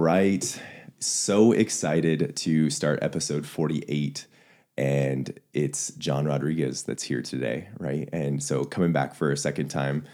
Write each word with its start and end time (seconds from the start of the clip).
right. 0.00 0.60
So 0.98 1.52
excited 1.52 2.34
to 2.36 2.70
start 2.70 3.00
episode 3.02 3.46
48. 3.46 4.26
And 4.78 5.38
it's 5.52 5.90
Jon 5.92 6.24
Rodriguez 6.24 6.84
that's 6.84 7.02
here 7.02 7.20
today, 7.20 7.68
right? 7.78 8.08
And 8.10 8.42
so 8.42 8.64
coming 8.64 8.92
back 8.92 9.14
for 9.14 9.30
a 9.30 9.36
second 9.36 9.68
time, 9.68 10.06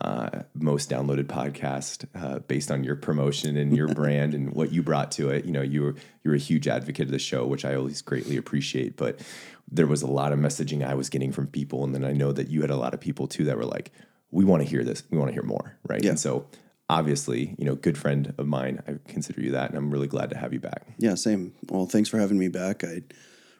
uh, 0.00 0.42
most 0.54 0.88
downloaded 0.88 1.24
podcast 1.24 2.06
uh, 2.14 2.38
based 2.38 2.70
on 2.70 2.84
your 2.84 2.94
promotion 2.94 3.56
and 3.56 3.76
your 3.76 3.88
brand 3.94 4.32
and 4.32 4.52
what 4.54 4.72
you 4.72 4.80
brought 4.80 5.10
to 5.12 5.30
it. 5.30 5.44
You 5.44 5.50
know, 5.50 5.62
you 5.62 5.82
were 5.82 5.94
you're 6.22 6.34
a 6.36 6.38
huge 6.38 6.68
advocate 6.68 7.06
of 7.06 7.10
the 7.10 7.18
show, 7.18 7.44
which 7.44 7.64
I 7.64 7.74
always 7.74 8.00
greatly 8.00 8.36
appreciate. 8.36 8.96
But 8.96 9.20
there 9.68 9.88
was 9.88 10.02
a 10.02 10.06
lot 10.06 10.32
of 10.32 10.38
messaging 10.38 10.86
I 10.86 10.94
was 10.94 11.08
getting 11.08 11.32
from 11.32 11.48
people, 11.48 11.82
and 11.82 11.94
then 11.94 12.04
I 12.04 12.12
know 12.12 12.30
that 12.32 12.48
you 12.48 12.60
had 12.60 12.70
a 12.70 12.76
lot 12.76 12.94
of 12.94 13.00
people 13.00 13.26
too 13.26 13.44
that 13.44 13.56
were 13.56 13.66
like, 13.66 13.90
"We 14.30 14.44
want 14.44 14.62
to 14.62 14.68
hear 14.68 14.84
this. 14.84 15.02
We 15.10 15.18
want 15.18 15.30
to 15.30 15.34
hear 15.34 15.42
more." 15.42 15.76
Right? 15.86 16.02
Yeah. 16.02 16.10
And 16.10 16.20
so 16.20 16.46
obviously, 16.92 17.54
you 17.58 17.64
know, 17.64 17.74
good 17.74 17.96
friend 17.96 18.34
of 18.36 18.46
mine, 18.46 18.82
I 18.86 18.98
consider 19.10 19.40
you 19.40 19.52
that, 19.52 19.70
and 19.70 19.78
I'm 19.78 19.90
really 19.90 20.06
glad 20.06 20.30
to 20.30 20.36
have 20.36 20.52
you 20.52 20.60
back. 20.60 20.86
Yeah, 20.98 21.14
same. 21.14 21.54
Well, 21.70 21.86
thanks 21.86 22.08
for 22.08 22.18
having 22.18 22.38
me 22.38 22.48
back. 22.48 22.84
I 22.84 23.02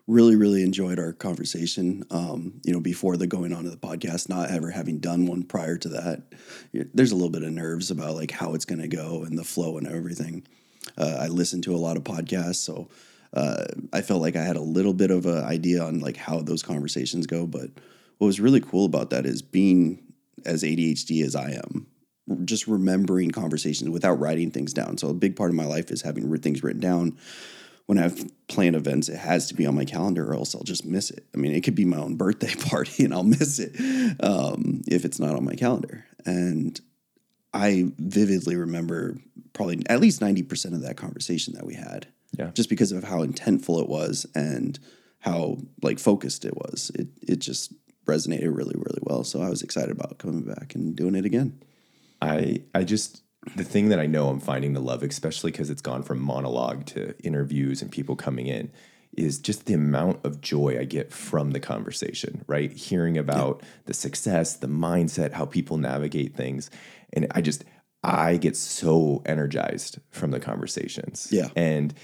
really, 0.07 0.37
really 0.37 0.63
enjoyed 0.63 0.99
our 0.99 1.15
conversation. 1.15 2.05
Um, 2.11 2.61
you 2.63 2.73
know, 2.73 2.81
before 2.81 3.17
the 3.17 3.27
going 3.27 3.55
on 3.55 3.65
to 3.65 3.71
the 3.71 3.77
podcast, 3.77 4.29
not 4.29 4.51
ever 4.51 4.71
having 4.71 4.99
done 4.99 5.27
one 5.27 5.45
prior 5.45 5.79
to 5.79 5.89
that, 5.89 6.23
there's 6.93 7.13
a 7.13 7.15
little 7.15 7.31
bit 7.31 7.43
of 7.43 7.53
nerves 7.53 7.91
about 7.91 8.17
like 8.17 8.33
how 8.33 8.55
it's 8.55 8.67
going 8.67 8.83
to 8.83 8.89
go 8.89 9.25
and 9.25 9.39
the 9.39 9.45
flow 9.45 9.79
and 9.79 9.87
everything. 9.87 10.47
Uh, 10.99 11.17
I 11.21 11.29
listen 11.29 11.63
to 11.63 11.75
a 11.75 11.79
lot 11.79 11.97
of 11.97 12.05
podcasts, 12.05 12.57
so 12.57 12.91
uh, 13.33 13.65
I 13.95 14.03
felt 14.03 14.21
like 14.21 14.37
I 14.37 14.43
had 14.43 14.57
a 14.57 14.63
little 14.63 14.93
bit 14.93 15.11
of 15.11 15.25
an 15.25 15.43
idea 15.45 15.83
on 15.83 16.01
like 16.01 16.19
how 16.19 16.41
those 16.41 16.63
conversations 16.63 17.27
go. 17.27 17.47
But 17.47 17.71
what 18.19 18.27
was 18.27 18.41
really 18.41 18.61
cool 18.61 18.85
about 18.85 19.09
that 19.11 19.25
is 19.25 19.41
being 19.41 20.13
as 20.45 20.63
ADHD 20.65 21.25
as 21.25 21.35
I 21.35 21.53
am, 21.53 21.87
just 22.45 22.67
remembering 22.67 23.31
conversations 23.31 23.91
without 23.91 24.19
writing 24.19 24.51
things 24.51 24.73
down. 24.73 24.99
So 24.99 25.09
a 25.09 25.15
big 25.15 25.37
part 25.37 25.51
of 25.51 25.57
my 25.57 25.65
life 25.67 25.91
is 25.91 26.03
having 26.03 26.35
things 26.39 26.63
written 26.63 26.81
down. 26.81 27.19
When 27.87 27.99
I 27.99 28.03
have 28.03 28.31
planned 28.49 28.77
events, 28.77 29.09
it 29.09 29.17
has 29.19 29.49
to 29.49 29.55
be 29.55 29.67
on 29.67 29.75
my 29.75 29.85
calendar, 29.85 30.25
or 30.31 30.35
else 30.35 30.55
I'll 30.55 30.63
just 30.63 30.85
miss 30.87 31.11
it. 31.11 31.27
I 31.35 31.39
mean, 31.39 31.53
it 31.53 31.63
could 31.63 31.75
be 31.75 31.85
my 31.85 31.97
own 31.99 32.15
birthday 32.17 32.55
party, 32.69 33.05
and 33.05 33.13
I'll 33.13 33.25
miss 33.25 33.59
it 33.59 33.73
um, 34.23 34.83
if 34.87 35.05
it's 35.05 35.19
not 35.19 35.35
on 35.35 35.45
my 35.45 35.55
calendar. 35.55 36.05
And 36.25 36.81
I 37.53 37.91
vividly 37.99 38.57
remember 38.57 39.19
probably 39.53 39.83
at 39.89 40.01
least 40.01 40.21
ninety 40.21 40.43
percent 40.43 40.75
of 40.75 40.83
that 40.83 40.97
conversation 40.97 41.55
that 41.55 41.67
we 41.67 41.75
had, 41.75 42.07
Yeah. 42.39 42.51
just 42.55 42.69
because 42.71 42.93
of 42.93 43.05
how 43.05 43.25
intentful 43.25 43.83
it 43.83 43.89
was 43.89 44.27
and 44.35 44.79
how 45.19 45.59
like 45.83 45.99
focused 45.99 46.45
it 46.45 46.57
was. 46.57 46.91
It 46.95 47.09
it 47.21 47.39
just 47.41 47.75
resonated 48.07 48.57
really 48.57 48.77
really 48.77 49.01
well. 49.03 49.25
So 49.25 49.43
I 49.43 49.51
was 49.51 49.63
excited 49.63 49.91
about 49.91 50.19
coming 50.19 50.43
back 50.43 50.75
and 50.75 50.97
doing 50.97 51.15
it 51.17 51.25
again. 51.27 51.61
I 52.23 52.63
I 52.75 52.85
just 52.85 53.23
the 53.57 53.65
thing 53.65 53.89
that 53.89 53.99
I 53.99 54.07
know 54.07 54.29
I'm 54.29 54.41
finding 54.41 54.73
to 54.75 54.81
love, 54.81 55.03
especially 55.03 55.51
because 55.51 55.69
it's 55.69 55.83
gone 55.83 56.03
from 56.03 56.21
monologue 56.21 56.87
to 56.87 57.19
interviews 57.25 57.83
and 57.83 57.91
people 57.91 58.15
coming 58.15 58.47
in, 58.47 58.71
is 59.17 59.39
just 59.39 59.67
the 59.67 59.75
amount 59.75 60.25
of 60.25 60.41
joy 60.41 60.79
I 60.79 60.85
get 60.85 61.13
from 61.13 61.51
the 61.51 61.61
conversation, 61.61 62.45
right? 62.47 62.73
Hearing 62.73 63.19
about 63.19 63.63
the 63.87 63.95
success, 63.95 64.57
the 64.57 64.69
mindset, 64.69 65.33
how 65.33 65.45
people 65.45 65.77
navigate 65.77 66.37
things. 66.37 66.71
And 67.13 67.27
I 67.33 67.41
just 67.41 67.65
I 68.05 68.37
get 68.37 68.57
so 68.57 69.23
energized 69.27 69.99
from 70.11 70.31
the 70.31 70.41
conversations. 70.41 71.29
Yeah. 71.31 71.49
And 71.57 71.95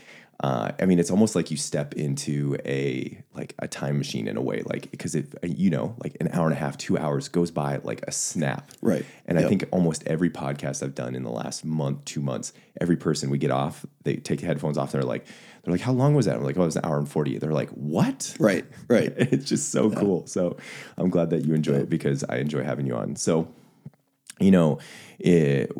uh, 0.40 0.70
I 0.80 0.86
mean, 0.86 1.00
it's 1.00 1.10
almost 1.10 1.34
like 1.34 1.50
you 1.50 1.56
step 1.56 1.94
into 1.94 2.56
a 2.64 3.20
like 3.34 3.54
a 3.58 3.66
time 3.66 3.98
machine 3.98 4.28
in 4.28 4.36
a 4.36 4.40
way, 4.42 4.62
like 4.64 4.88
because 4.92 5.16
it, 5.16 5.34
you 5.42 5.68
know, 5.68 5.96
like 6.02 6.16
an 6.20 6.28
hour 6.32 6.44
and 6.46 6.54
a 6.54 6.58
half, 6.58 6.78
two 6.78 6.96
hours 6.96 7.28
goes 7.28 7.50
by 7.50 7.78
like 7.82 8.02
a 8.06 8.12
snap, 8.12 8.70
Right. 8.80 9.04
and 9.26 9.36
I 9.38 9.48
think 9.48 9.64
almost 9.72 10.04
every 10.06 10.30
podcast 10.30 10.82
I've 10.84 10.94
done 10.94 11.16
in 11.16 11.24
the 11.24 11.30
last 11.30 11.64
month, 11.64 12.04
two 12.04 12.20
months, 12.20 12.52
every 12.80 12.96
person 12.96 13.30
we 13.30 13.38
get 13.38 13.50
off, 13.50 13.84
they 14.04 14.14
take 14.16 14.40
the 14.40 14.46
headphones 14.46 14.78
off. 14.78 14.94
And 14.94 15.02
they're 15.02 15.08
like, 15.08 15.26
they're 15.64 15.72
like, 15.72 15.80
how 15.80 15.92
long 15.92 16.14
was 16.14 16.26
that? 16.26 16.36
I'm 16.36 16.44
like, 16.44 16.56
oh, 16.56 16.62
it 16.62 16.66
was 16.66 16.76
an 16.76 16.84
hour 16.84 16.98
and 16.98 17.08
40. 17.08 17.38
They're 17.38 17.52
like, 17.52 17.70
what? 17.70 18.36
Right, 18.40 18.64
right. 18.86 19.12
It's 19.18 19.44
just 19.44 19.72
so 19.72 19.90
cool. 19.90 20.24
So 20.28 20.56
I'm 20.96 21.10
glad 21.10 21.30
that 21.30 21.44
you 21.44 21.54
enjoy 21.54 21.74
it 21.74 21.90
because 21.90 22.22
I 22.28 22.36
enjoy 22.36 22.62
having 22.62 22.86
you 22.86 22.94
on. 22.94 23.16
So, 23.16 23.48
you 24.38 24.52
know, 24.52 24.78
it, 25.18 25.72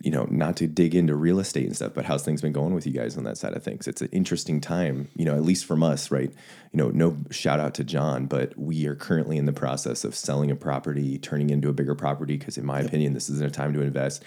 you 0.00 0.10
know, 0.10 0.26
not 0.30 0.56
to 0.56 0.66
dig 0.66 0.94
into 0.94 1.14
real 1.14 1.38
estate 1.38 1.66
and 1.66 1.76
stuff, 1.76 1.92
but 1.94 2.06
how's 2.06 2.22
things 2.22 2.40
been 2.40 2.52
going 2.52 2.72
with 2.72 2.86
you 2.86 2.92
guys 2.92 3.18
on 3.18 3.24
that 3.24 3.36
side 3.36 3.52
of 3.52 3.62
things? 3.62 3.86
It's 3.86 4.00
an 4.00 4.08
interesting 4.12 4.60
time, 4.60 5.08
you 5.14 5.26
know, 5.26 5.34
at 5.34 5.42
least 5.42 5.66
from 5.66 5.82
us, 5.82 6.10
right? 6.10 6.32
You 6.72 6.78
know, 6.78 6.88
no 6.88 7.16
shout 7.30 7.60
out 7.60 7.74
to 7.74 7.84
Jon, 7.84 8.24
but 8.26 8.58
we 8.58 8.86
are 8.86 8.94
currently 8.94 9.36
in 9.36 9.44
the 9.44 9.52
process 9.52 10.04
of 10.04 10.14
selling 10.14 10.50
a 10.50 10.56
property, 10.56 11.18
turning 11.18 11.50
into 11.50 11.68
a 11.68 11.74
bigger 11.74 11.94
property, 11.94 12.38
because 12.38 12.56
in 12.56 12.64
my 12.64 12.80
opinion, 12.80 13.12
this 13.12 13.28
isn't 13.28 13.46
a 13.46 13.50
time 13.50 13.74
to 13.74 13.82
invest 13.82 14.24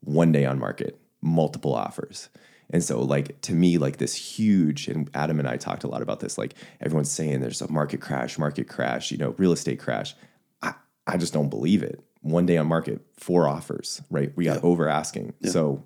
one 0.00 0.30
day 0.30 0.44
on 0.44 0.58
market, 0.58 1.00
multiple 1.22 1.74
offers. 1.74 2.28
And 2.70 2.84
so, 2.84 3.00
like, 3.00 3.40
to 3.42 3.54
me, 3.54 3.78
like 3.78 3.96
this 3.96 4.14
huge, 4.14 4.88
and 4.88 5.08
Adam 5.14 5.38
and 5.38 5.48
I 5.48 5.56
talked 5.56 5.84
a 5.84 5.88
lot 5.88 6.02
about 6.02 6.20
this, 6.20 6.36
like, 6.36 6.52
everyone's 6.82 7.10
saying 7.10 7.40
there's 7.40 7.62
a 7.62 7.72
market 7.72 8.02
crash, 8.02 8.38
market 8.38 8.68
crash, 8.68 9.10
you 9.10 9.16
know, 9.16 9.34
real 9.38 9.52
estate 9.52 9.80
crash. 9.80 10.14
I, 10.60 10.74
I 11.06 11.16
just 11.16 11.32
don't 11.32 11.48
believe 11.48 11.82
it. 11.82 12.04
One 12.28 12.46
day 12.46 12.56
on 12.56 12.66
market, 12.66 13.00
four 13.16 13.48
offers, 13.48 14.02
right? 14.10 14.32
We 14.36 14.44
got 14.44 14.62
over 14.64 14.88
asking. 14.88 15.34
So, 15.44 15.84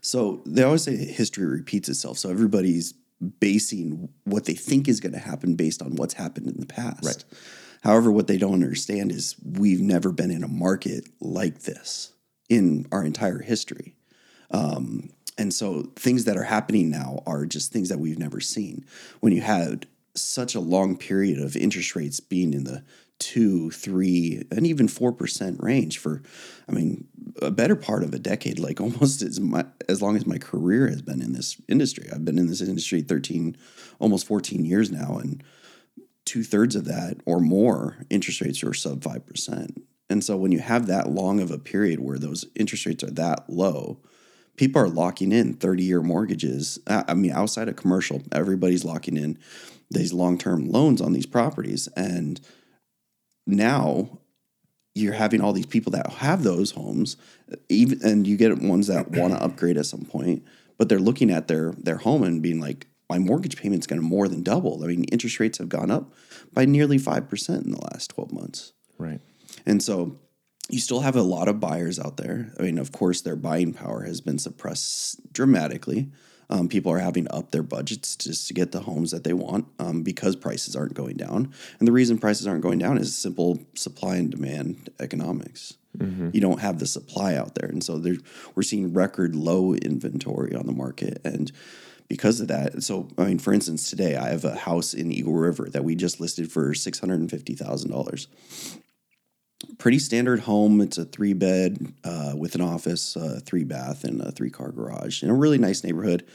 So 0.00 0.42
they 0.46 0.62
always 0.62 0.82
say 0.82 0.96
history 0.96 1.46
repeats 1.46 1.88
itself. 1.88 2.18
So 2.18 2.30
everybody's 2.30 2.94
basing 3.40 4.08
what 4.24 4.44
they 4.44 4.54
think 4.54 4.88
is 4.88 5.00
going 5.00 5.12
to 5.12 5.18
happen 5.18 5.56
based 5.56 5.82
on 5.82 5.96
what's 5.96 6.14
happened 6.14 6.48
in 6.48 6.60
the 6.60 6.66
past. 6.66 7.04
Right. 7.04 7.24
However, 7.82 8.10
what 8.10 8.26
they 8.26 8.38
don't 8.38 8.54
understand 8.54 9.12
is 9.12 9.36
we've 9.44 9.80
never 9.80 10.12
been 10.12 10.30
in 10.30 10.44
a 10.44 10.48
market 10.48 11.08
like 11.20 11.60
this 11.60 12.12
in 12.48 12.86
our 12.92 13.04
entire 13.04 13.38
history. 13.38 13.94
Um, 14.50 15.10
and 15.38 15.52
so 15.52 15.92
things 15.96 16.24
that 16.24 16.36
are 16.36 16.44
happening 16.44 16.90
now 16.90 17.22
are 17.26 17.44
just 17.44 17.72
things 17.72 17.88
that 17.88 17.98
we've 17.98 18.18
never 18.18 18.40
seen. 18.40 18.84
When 19.20 19.32
you 19.32 19.40
had 19.40 19.86
such 20.16 20.54
a 20.54 20.60
long 20.60 20.96
period 20.96 21.38
of 21.38 21.56
interest 21.56 21.94
rates 21.94 22.20
being 22.20 22.52
in 22.54 22.64
the 22.64 22.82
two, 23.18 23.70
three, 23.70 24.42
and 24.50 24.66
even 24.66 24.88
four 24.88 25.12
percent 25.12 25.62
range 25.62 25.98
for, 25.98 26.22
I 26.68 26.72
mean, 26.72 27.06
a 27.40 27.50
better 27.50 27.76
part 27.76 28.02
of 28.02 28.12
a 28.12 28.18
decade, 28.18 28.58
like 28.58 28.80
almost 28.80 29.22
as 29.22 29.40
my, 29.40 29.64
as 29.88 30.02
long 30.02 30.16
as 30.16 30.26
my 30.26 30.38
career 30.38 30.88
has 30.88 31.02
been 31.02 31.22
in 31.22 31.32
this 31.32 31.60
industry. 31.68 32.08
I've 32.12 32.24
been 32.24 32.38
in 32.38 32.48
this 32.48 32.60
industry 32.60 33.02
thirteen, 33.02 33.56
almost 33.98 34.26
fourteen 34.26 34.64
years 34.64 34.90
now, 34.90 35.18
and 35.18 35.42
two 36.24 36.42
thirds 36.42 36.76
of 36.76 36.84
that 36.86 37.18
or 37.24 37.40
more 37.40 37.98
interest 38.10 38.40
rates 38.40 38.62
are 38.62 38.74
sub 38.74 39.02
five 39.02 39.26
percent. 39.26 39.82
And 40.08 40.22
so 40.22 40.36
when 40.36 40.52
you 40.52 40.60
have 40.60 40.86
that 40.86 41.08
long 41.08 41.40
of 41.40 41.50
a 41.50 41.58
period 41.58 41.98
where 42.00 42.18
those 42.18 42.44
interest 42.54 42.86
rates 42.86 43.02
are 43.02 43.10
that 43.12 43.50
low, 43.50 43.98
people 44.56 44.80
are 44.80 44.88
locking 44.88 45.32
in 45.32 45.54
30 45.54 45.82
year 45.82 46.02
mortgages. 46.02 46.78
I 46.86 47.04
I 47.08 47.14
mean, 47.14 47.32
outside 47.32 47.68
of 47.68 47.76
commercial, 47.76 48.22
everybody's 48.30 48.84
locking 48.84 49.16
in 49.16 49.38
these 49.90 50.12
long 50.12 50.38
term 50.38 50.70
loans 50.70 51.00
on 51.00 51.12
these 51.12 51.26
properties. 51.26 51.88
And 51.96 52.40
now 53.46 54.18
you're 54.94 55.12
having 55.12 55.40
all 55.40 55.52
these 55.52 55.66
people 55.66 55.92
that 55.92 56.10
have 56.14 56.42
those 56.42 56.72
homes, 56.72 57.16
even 57.68 58.00
and 58.02 58.26
you 58.26 58.36
get 58.36 58.56
ones 58.58 58.86
that 58.86 59.10
want 59.10 59.32
to 59.34 59.42
upgrade 59.42 59.76
at 59.76 59.86
some 59.86 60.04
point, 60.04 60.44
but 60.78 60.88
they're 60.88 60.98
looking 60.98 61.30
at 61.30 61.48
their 61.48 61.72
their 61.72 61.98
home 61.98 62.22
and 62.22 62.42
being 62.42 62.60
like, 62.60 62.86
my 63.08 63.18
mortgage 63.18 63.56
payment's 63.56 63.86
going 63.86 64.00
to 64.00 64.06
more 64.06 64.26
than 64.26 64.42
double. 64.42 64.82
I 64.82 64.88
mean, 64.88 65.04
interest 65.04 65.38
rates 65.38 65.58
have 65.58 65.68
gone 65.68 65.90
up 65.90 66.12
by 66.52 66.64
nearly 66.64 66.98
five 66.98 67.28
percent 67.28 67.64
in 67.64 67.72
the 67.72 67.82
last 67.92 68.10
12 68.10 68.32
months. 68.32 68.72
right. 68.98 69.20
And 69.64 69.82
so 69.82 70.18
you 70.68 70.80
still 70.80 71.00
have 71.00 71.16
a 71.16 71.22
lot 71.22 71.48
of 71.48 71.60
buyers 71.60 71.98
out 71.98 72.16
there. 72.16 72.52
I 72.58 72.62
mean, 72.62 72.78
of 72.78 72.92
course, 72.92 73.20
their 73.20 73.36
buying 73.36 73.72
power 73.72 74.02
has 74.02 74.20
been 74.20 74.38
suppressed 74.38 75.32
dramatically. 75.32 76.10
Um, 76.48 76.68
people 76.68 76.92
are 76.92 76.98
having 76.98 77.24
to 77.24 77.34
up 77.34 77.50
their 77.50 77.62
budgets 77.62 78.16
just 78.16 78.46
to 78.48 78.54
get 78.54 78.72
the 78.72 78.80
homes 78.80 79.10
that 79.10 79.24
they 79.24 79.32
want 79.32 79.66
um, 79.78 80.02
because 80.02 80.36
prices 80.36 80.76
aren't 80.76 80.94
going 80.94 81.16
down. 81.16 81.52
And 81.78 81.88
the 81.88 81.92
reason 81.92 82.18
prices 82.18 82.46
aren't 82.46 82.62
going 82.62 82.78
down 82.78 82.98
is 82.98 83.16
simple 83.16 83.60
supply 83.74 84.16
and 84.16 84.30
demand 84.30 84.90
economics. 85.00 85.74
You 86.34 86.40
don't 86.40 86.60
have 86.60 86.78
the 86.78 86.86
supply 86.86 87.34
out 87.34 87.54
there. 87.54 87.68
And 87.68 87.82
so 87.82 87.98
there, 87.98 88.16
we're 88.54 88.62
seeing 88.62 88.92
record 88.92 89.34
low 89.34 89.74
inventory 89.74 90.54
on 90.54 90.66
the 90.66 90.72
market. 90.72 91.20
And 91.24 91.50
because 92.08 92.40
of 92.40 92.48
that, 92.48 92.82
so 92.82 93.08
I 93.18 93.24
mean, 93.24 93.38
for 93.38 93.52
instance, 93.52 93.88
today 93.90 94.14
I 94.14 94.28
have 94.28 94.44
a 94.44 94.54
house 94.54 94.94
in 94.94 95.10
Eagle 95.10 95.34
River 95.34 95.68
that 95.70 95.84
we 95.84 95.94
just 95.94 96.20
listed 96.20 96.52
for 96.52 96.74
six 96.74 97.00
hundred 97.00 97.20
and 97.20 97.30
fifty 97.30 97.54
thousand 97.54 97.90
dollars 97.90 98.28
pretty 99.78 99.98
standard 99.98 100.40
home. 100.40 100.80
It's 100.80 100.98
a 100.98 101.04
three 101.04 101.32
bed 101.32 101.92
uh, 102.04 102.34
with 102.36 102.54
an 102.54 102.60
office, 102.60 103.16
uh, 103.16 103.40
three 103.44 103.64
bath, 103.64 104.04
and 104.04 104.20
a 104.20 104.30
three 104.30 104.50
car 104.50 104.70
garage 104.70 105.22
in 105.22 105.30
a 105.30 105.34
really 105.34 105.58
nice 105.58 105.82
neighborhood. 105.82 106.26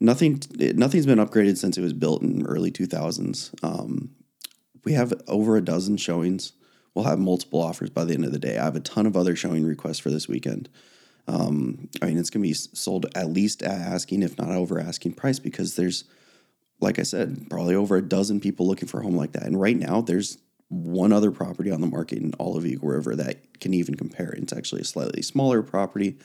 Nothing, 0.00 0.42
nothing's 0.74 1.06
been 1.06 1.18
upgraded 1.18 1.58
since 1.58 1.78
it 1.78 1.82
was 1.82 1.92
built 1.92 2.22
in 2.22 2.44
early 2.46 2.70
two 2.70 2.86
thousands. 2.86 3.52
Um, 3.62 4.10
we 4.84 4.94
have 4.94 5.12
over 5.28 5.56
a 5.56 5.64
dozen 5.64 5.96
showings. 5.96 6.52
We'll 6.94 7.04
have 7.04 7.18
multiple 7.18 7.62
offers 7.62 7.90
by 7.90 8.04
the 8.04 8.14
end 8.14 8.24
of 8.24 8.32
the 8.32 8.38
day. 8.38 8.58
I 8.58 8.64
have 8.64 8.76
a 8.76 8.80
ton 8.80 9.06
of 9.06 9.16
other 9.16 9.36
showing 9.36 9.64
requests 9.64 10.00
for 10.00 10.10
this 10.10 10.28
weekend. 10.28 10.68
Um, 11.28 11.88
I 12.02 12.06
mean, 12.06 12.18
it's 12.18 12.30
going 12.30 12.42
to 12.42 12.48
be 12.48 12.54
sold 12.54 13.06
at 13.14 13.30
least 13.30 13.62
at 13.62 13.80
asking, 13.80 14.22
if 14.22 14.36
not 14.36 14.50
over 14.50 14.80
asking 14.80 15.12
price, 15.12 15.38
because 15.38 15.76
there's, 15.76 16.04
like 16.80 16.98
I 16.98 17.04
said, 17.04 17.46
probably 17.48 17.76
over 17.76 17.96
a 17.96 18.02
dozen 18.02 18.40
people 18.40 18.66
looking 18.66 18.88
for 18.88 19.00
a 19.00 19.02
home 19.04 19.16
like 19.16 19.32
that. 19.32 19.44
And 19.44 19.60
right 19.60 19.76
now, 19.76 20.00
there's 20.00 20.38
one 20.72 21.12
other 21.12 21.30
property 21.30 21.70
on 21.70 21.82
the 21.82 21.86
market 21.86 22.18
in 22.18 22.32
Eagle 22.66 22.88
River 22.88 23.14
that 23.14 23.60
can 23.60 23.74
even 23.74 23.94
compare. 23.94 24.30
It's 24.30 24.52
actually 24.52 24.80
a 24.80 24.84
slightly 24.84 25.20
smaller 25.20 25.62
property, 25.62 26.16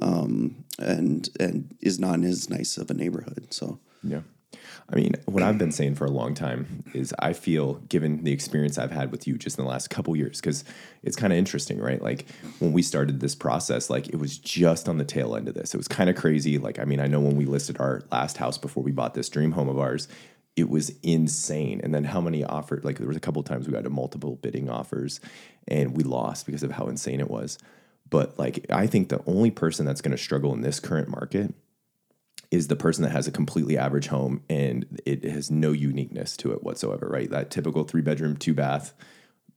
um, 0.00 0.64
and 0.78 1.28
and 1.38 1.76
is 1.80 1.98
not 1.98 2.14
in 2.14 2.24
as 2.24 2.48
nice 2.48 2.78
of 2.78 2.90
a 2.90 2.94
neighborhood. 2.94 3.48
So 3.50 3.78
Yeah. 4.02 4.20
I 4.92 4.96
mean, 4.96 5.14
what 5.26 5.44
I've 5.44 5.58
been 5.58 5.70
saying 5.70 5.94
for 5.94 6.04
a 6.04 6.10
long 6.10 6.34
time 6.34 6.82
is 6.94 7.14
I 7.20 7.32
feel, 7.32 7.74
given 7.88 8.24
the 8.24 8.32
experience 8.32 8.76
I've 8.76 8.90
had 8.90 9.12
with 9.12 9.28
you 9.28 9.38
just 9.38 9.56
in 9.56 9.64
the 9.64 9.70
last 9.70 9.88
couple 9.88 10.16
years, 10.16 10.40
because 10.40 10.64
it's 11.04 11.14
kind 11.14 11.32
of 11.32 11.38
interesting, 11.38 11.78
right? 11.78 12.02
Like 12.02 12.26
when 12.58 12.72
we 12.72 12.82
started 12.82 13.20
this 13.20 13.36
process, 13.36 13.88
like 13.88 14.08
it 14.08 14.16
was 14.16 14.36
just 14.38 14.88
on 14.88 14.98
the 14.98 15.04
tail 15.04 15.36
end 15.36 15.46
of 15.46 15.54
this. 15.54 15.74
It 15.74 15.76
was 15.76 15.86
kind 15.86 16.10
of 16.10 16.16
crazy. 16.16 16.58
Like, 16.58 16.80
I 16.80 16.84
mean, 16.84 16.98
I 16.98 17.06
know 17.06 17.20
when 17.20 17.36
we 17.36 17.44
listed 17.44 17.76
our 17.78 18.02
last 18.10 18.38
house 18.38 18.58
before 18.58 18.82
we 18.82 18.90
bought 18.90 19.14
this 19.14 19.28
dream 19.28 19.52
home 19.52 19.68
of 19.68 19.78
ours, 19.78 20.08
it 20.56 20.68
was 20.68 20.92
insane. 21.02 21.80
And 21.82 21.94
then 21.94 22.04
how 22.04 22.20
many 22.20 22.44
offered, 22.44 22.84
like 22.84 22.98
there 22.98 23.06
was 23.06 23.16
a 23.16 23.20
couple 23.20 23.42
times 23.42 23.66
we 23.66 23.72
got 23.72 23.84
to 23.84 23.90
multiple 23.90 24.36
bidding 24.36 24.68
offers 24.68 25.20
and 25.68 25.96
we 25.96 26.04
lost 26.04 26.46
because 26.46 26.62
of 26.62 26.72
how 26.72 26.86
insane 26.88 27.20
it 27.20 27.30
was. 27.30 27.58
But 28.08 28.38
like, 28.38 28.66
I 28.70 28.86
think 28.86 29.08
the 29.08 29.22
only 29.26 29.50
person 29.50 29.86
that's 29.86 30.00
going 30.00 30.16
to 30.16 30.22
struggle 30.22 30.52
in 30.52 30.62
this 30.62 30.80
current 30.80 31.08
market 31.08 31.54
is 32.50 32.66
the 32.66 32.76
person 32.76 33.04
that 33.04 33.12
has 33.12 33.28
a 33.28 33.32
completely 33.32 33.78
average 33.78 34.08
home 34.08 34.42
and 34.50 35.00
it 35.06 35.22
has 35.24 35.50
no 35.50 35.70
uniqueness 35.70 36.36
to 36.38 36.52
it 36.52 36.64
whatsoever, 36.64 37.08
right? 37.08 37.30
That 37.30 37.50
typical 37.50 37.84
three 37.84 38.02
bedroom, 38.02 38.36
two 38.36 38.54
bath, 38.54 38.92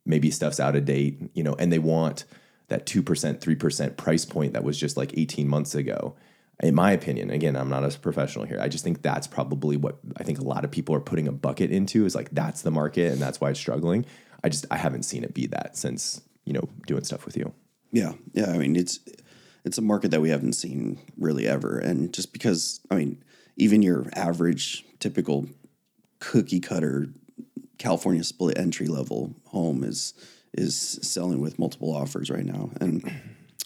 maybe 0.06 0.30
stuff's 0.30 0.60
out 0.60 0.76
of 0.76 0.86
date, 0.86 1.32
you 1.34 1.44
know, 1.44 1.56
and 1.56 1.74
they 1.74 1.80
want 1.80 2.26
that 2.68 2.86
2%, 2.86 3.04
3% 3.04 3.98
price 3.98 4.26
point 4.26 4.54
that 4.54 4.64
was 4.64 4.78
just 4.78 4.96
like 4.96 5.18
18 5.18 5.48
months 5.48 5.74
ago. 5.74 6.16
In 6.62 6.76
my 6.76 6.92
opinion, 6.92 7.30
again, 7.30 7.56
I'm 7.56 7.70
not 7.70 7.84
a 7.84 7.98
professional 7.98 8.46
here. 8.46 8.60
I 8.62 8.68
just 8.68 8.84
think 8.84 9.02
that's 9.02 9.28
probably 9.28 9.76
what 9.76 9.98
I 10.18 10.24
think 10.24 10.40
a 10.40 10.44
lot 10.44 10.64
of 10.64 10.72
people 10.72 10.96
are 10.96 11.02
putting 11.02 11.28
a 11.28 11.32
bucket 11.32 11.72
into 11.72 12.06
is 12.06 12.16
like 12.16 12.30
that's 12.32 12.62
the 12.62 12.72
market 12.72 13.12
and 13.12 13.22
that's 13.22 13.42
why 13.42 13.50
it's 13.50 13.60
struggling. 13.60 14.06
I 14.44 14.50
just 14.50 14.66
I 14.70 14.78
haven't 14.78 15.04
seen 15.04 15.24
it 15.24 15.34
be 15.34 15.48
that 15.48 15.76
since, 15.78 16.22
you 16.46 16.54
know, 16.54 16.70
doing 16.88 17.04
stuff 17.04 17.26
with 17.26 17.36
you. 17.36 17.54
Yeah, 17.92 18.14
yeah. 18.34 18.52
I 18.52 18.58
mean, 18.58 18.76
it's 18.76 19.00
it's 19.66 19.78
a 19.78 19.82
market 19.82 20.12
that 20.12 20.22
we 20.22 20.30
haven't 20.30 20.54
seen 20.54 21.00
really 21.18 21.48
ever, 21.48 21.80
and 21.80 22.14
just 22.14 22.34
because 22.34 22.82
I 22.92 22.96
mean, 22.96 23.24
even 23.58 23.82
your 23.82 24.08
average, 24.16 24.86
typical 25.00 25.48
cookie 26.20 26.60
cutter 26.60 27.08
California 27.78 28.24
split 28.24 28.58
entry 28.58 28.88
level 28.88 29.36
home 29.48 29.84
is 29.84 30.14
is 30.54 31.00
selling 31.02 31.42
with 31.42 31.58
multiple 31.60 31.94
offers 31.94 32.30
right 32.30 32.46
now, 32.46 32.70
and 32.80 33.12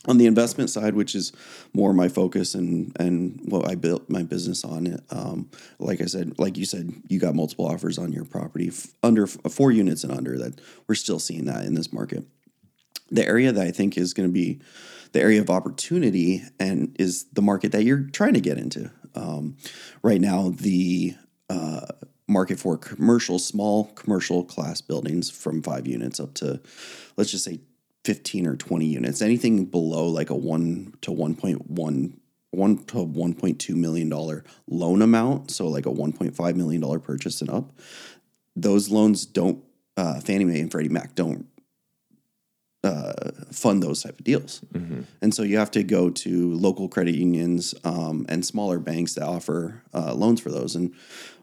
on 0.07 0.17
the 0.17 0.25
investment 0.25 0.69
side, 0.69 0.95
which 0.95 1.15
is 1.15 1.31
more 1.73 1.93
my 1.93 2.07
focus 2.07 2.55
and 2.55 2.95
and 2.99 3.39
what 3.45 3.69
I 3.69 3.75
built 3.75 4.09
my 4.09 4.23
business 4.23 4.63
on. 4.63 4.99
Um, 5.09 5.49
like 5.79 6.01
I 6.01 6.05
said, 6.05 6.39
like 6.39 6.57
you 6.57 6.65
said, 6.65 6.93
you 7.07 7.19
got 7.19 7.35
multiple 7.35 7.67
offers 7.67 7.97
on 7.97 8.11
your 8.11 8.25
property 8.25 8.69
f- 8.69 8.87
under 9.03 9.23
f- 9.23 9.37
four 9.51 9.71
units 9.71 10.03
and 10.03 10.13
under. 10.13 10.37
That 10.37 10.59
we're 10.87 10.95
still 10.95 11.19
seeing 11.19 11.45
that 11.45 11.65
in 11.65 11.73
this 11.73 11.91
market 11.91 12.25
the 13.09 13.25
area 13.25 13.51
that 13.51 13.65
I 13.65 13.71
think 13.71 13.97
is 13.97 14.13
going 14.13 14.27
to 14.27 14.33
be 14.33 14.59
the 15.13 15.21
area 15.21 15.41
of 15.41 15.49
opportunity 15.49 16.43
and 16.59 16.95
is 16.99 17.25
the 17.33 17.41
market 17.41 17.71
that 17.71 17.83
you're 17.83 18.03
trying 18.03 18.33
to 18.33 18.41
get 18.41 18.57
into. 18.57 18.91
Um, 19.15 19.57
right 20.03 20.19
now, 20.19 20.49
the 20.49 21.15
uh, 21.49 21.87
market 22.27 22.59
for 22.59 22.77
commercial, 22.77 23.39
small 23.39 23.85
commercial 23.95 24.43
class 24.43 24.81
buildings 24.81 25.29
from 25.29 25.61
five 25.63 25.87
units 25.87 26.19
up 26.19 26.33
to, 26.35 26.61
let's 27.15 27.31
just 27.31 27.45
say, 27.45 27.59
15 28.07 28.47
or 28.47 28.55
20 28.55 28.85
units, 28.85 29.21
anything 29.21 29.65
below 29.65 30.07
like 30.07 30.29
a 30.29 30.35
1 30.35 30.93
to 31.01 31.11
1.1 31.11 32.13
1 32.51 32.77
to 32.85 32.95
1.2 32.95 33.75
million 33.75 34.07
dollar 34.07 34.45
loan 34.69 35.01
amount, 35.01 35.51
so 35.51 35.67
like 35.67 35.85
a 35.85 35.91
1.5 35.91 36.55
million 36.55 36.79
dollar 36.79 36.99
purchase 36.99 37.41
and 37.41 37.49
up. 37.49 37.73
Those 38.55 38.89
loans 38.89 39.25
don't 39.25 39.61
uh, 39.97 40.21
Fannie 40.21 40.45
Mae 40.45 40.61
and 40.61 40.71
Freddie 40.71 40.87
Mac 40.87 41.15
don't 41.15 41.47
uh, 42.85 43.31
fund 43.51 43.83
those 43.83 44.03
type 44.03 44.17
of 44.17 44.23
deals. 44.23 44.61
And 45.21 45.35
so 45.35 45.43
you 45.43 45.57
have 45.57 45.71
to 45.71 45.83
go 45.83 46.09
to 46.09 46.53
local 46.53 46.87
credit 46.87 47.15
unions 47.15 47.75
um, 47.83 48.25
and 48.29 48.45
smaller 48.45 48.79
banks 48.79 49.15
that 49.15 49.23
offer 49.23 49.83
uh, 49.93 50.13
loans 50.13 50.39
for 50.39 50.49
those. 50.49 50.77
And 50.77 50.95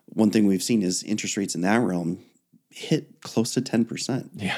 one 0.06 0.31
thing 0.31 0.46
we've 0.46 0.62
seen 0.62 0.82
is 0.82 1.02
interest 1.02 1.37
rates 1.37 1.55
in 1.55 1.60
that 1.60 1.82
realm 1.82 2.20
hit 2.70 3.20
close 3.20 3.52
to 3.52 3.60
10%. 3.60 4.31
Yeah. 4.37 4.56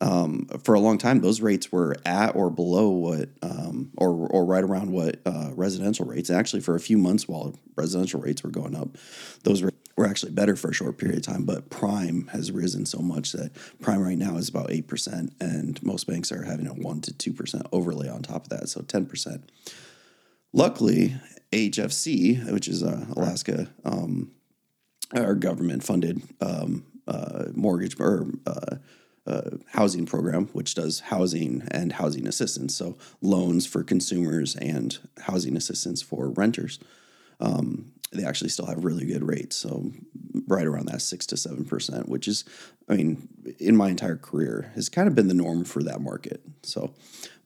For 0.00 0.74
a 0.74 0.80
long 0.80 0.98
time, 0.98 1.20
those 1.20 1.40
rates 1.40 1.72
were 1.72 1.96
at 2.06 2.36
or 2.36 2.50
below 2.50 2.88
what, 2.88 3.30
um, 3.42 3.90
or, 3.96 4.10
or 4.10 4.44
right 4.44 4.62
around 4.62 4.92
what 4.92 5.20
uh, 5.26 5.50
residential 5.54 6.06
rates. 6.06 6.30
Actually, 6.30 6.60
for 6.60 6.74
a 6.76 6.80
few 6.80 6.98
months 6.98 7.26
while 7.26 7.54
residential 7.76 8.20
rates 8.20 8.42
were 8.42 8.50
going 8.50 8.76
up, 8.76 8.96
those 9.42 9.62
rates 9.62 9.76
were 9.96 10.06
actually 10.06 10.32
better 10.32 10.54
for 10.54 10.70
a 10.70 10.74
short 10.74 10.98
period 10.98 11.18
of 11.18 11.24
time. 11.24 11.44
But 11.44 11.70
prime 11.70 12.28
has 12.28 12.52
risen 12.52 12.86
so 12.86 13.00
much 13.00 13.32
that 13.32 13.50
prime 13.80 14.00
right 14.00 14.18
now 14.18 14.36
is 14.36 14.48
about 14.48 14.68
8%, 14.68 15.32
and 15.40 15.82
most 15.82 16.06
banks 16.06 16.30
are 16.30 16.44
having 16.44 16.66
a 16.66 16.74
1% 16.74 17.18
to 17.18 17.32
2% 17.32 17.68
overlay 17.72 18.08
on 18.08 18.22
top 18.22 18.44
of 18.44 18.48
that. 18.50 18.68
So 18.68 18.82
10%. 18.82 19.42
Luckily, 20.52 21.14
HFC, 21.52 22.50
which 22.52 22.68
is 22.68 22.82
uh, 22.82 23.06
Alaska, 23.16 23.68
um, 23.84 24.30
our 25.14 25.34
government 25.34 25.82
funded 25.82 26.22
um, 26.40 26.84
uh, 27.06 27.46
mortgage 27.54 27.98
or 27.98 28.26
uh, 29.28 29.50
housing 29.66 30.06
program, 30.06 30.46
which 30.54 30.74
does 30.74 31.00
housing 31.00 31.62
and 31.70 31.92
housing 31.92 32.26
assistance. 32.26 32.74
So 32.74 32.96
loans 33.20 33.66
for 33.66 33.84
consumers 33.84 34.56
and 34.56 34.98
housing 35.20 35.56
assistance 35.56 36.00
for 36.02 36.30
renters. 36.30 36.80
Um, 37.38 37.92
they 38.10 38.24
actually 38.24 38.48
still 38.50 38.66
have 38.66 38.84
really 38.84 39.04
good 39.04 39.22
rates. 39.22 39.54
So 39.54 39.92
right 40.46 40.66
around 40.66 40.86
that 40.86 41.02
six 41.02 41.26
to 41.26 41.36
seven 41.36 41.64
percent, 41.64 42.08
which 42.08 42.26
is, 42.26 42.44
I 42.88 42.96
mean, 42.96 43.28
in 43.58 43.76
my 43.76 43.90
entire 43.90 44.16
career 44.16 44.72
has 44.74 44.88
kind 44.88 45.08
of 45.08 45.14
been 45.14 45.28
the 45.28 45.34
norm 45.34 45.64
for 45.64 45.82
that 45.82 46.00
market. 46.00 46.40
So, 46.62 46.94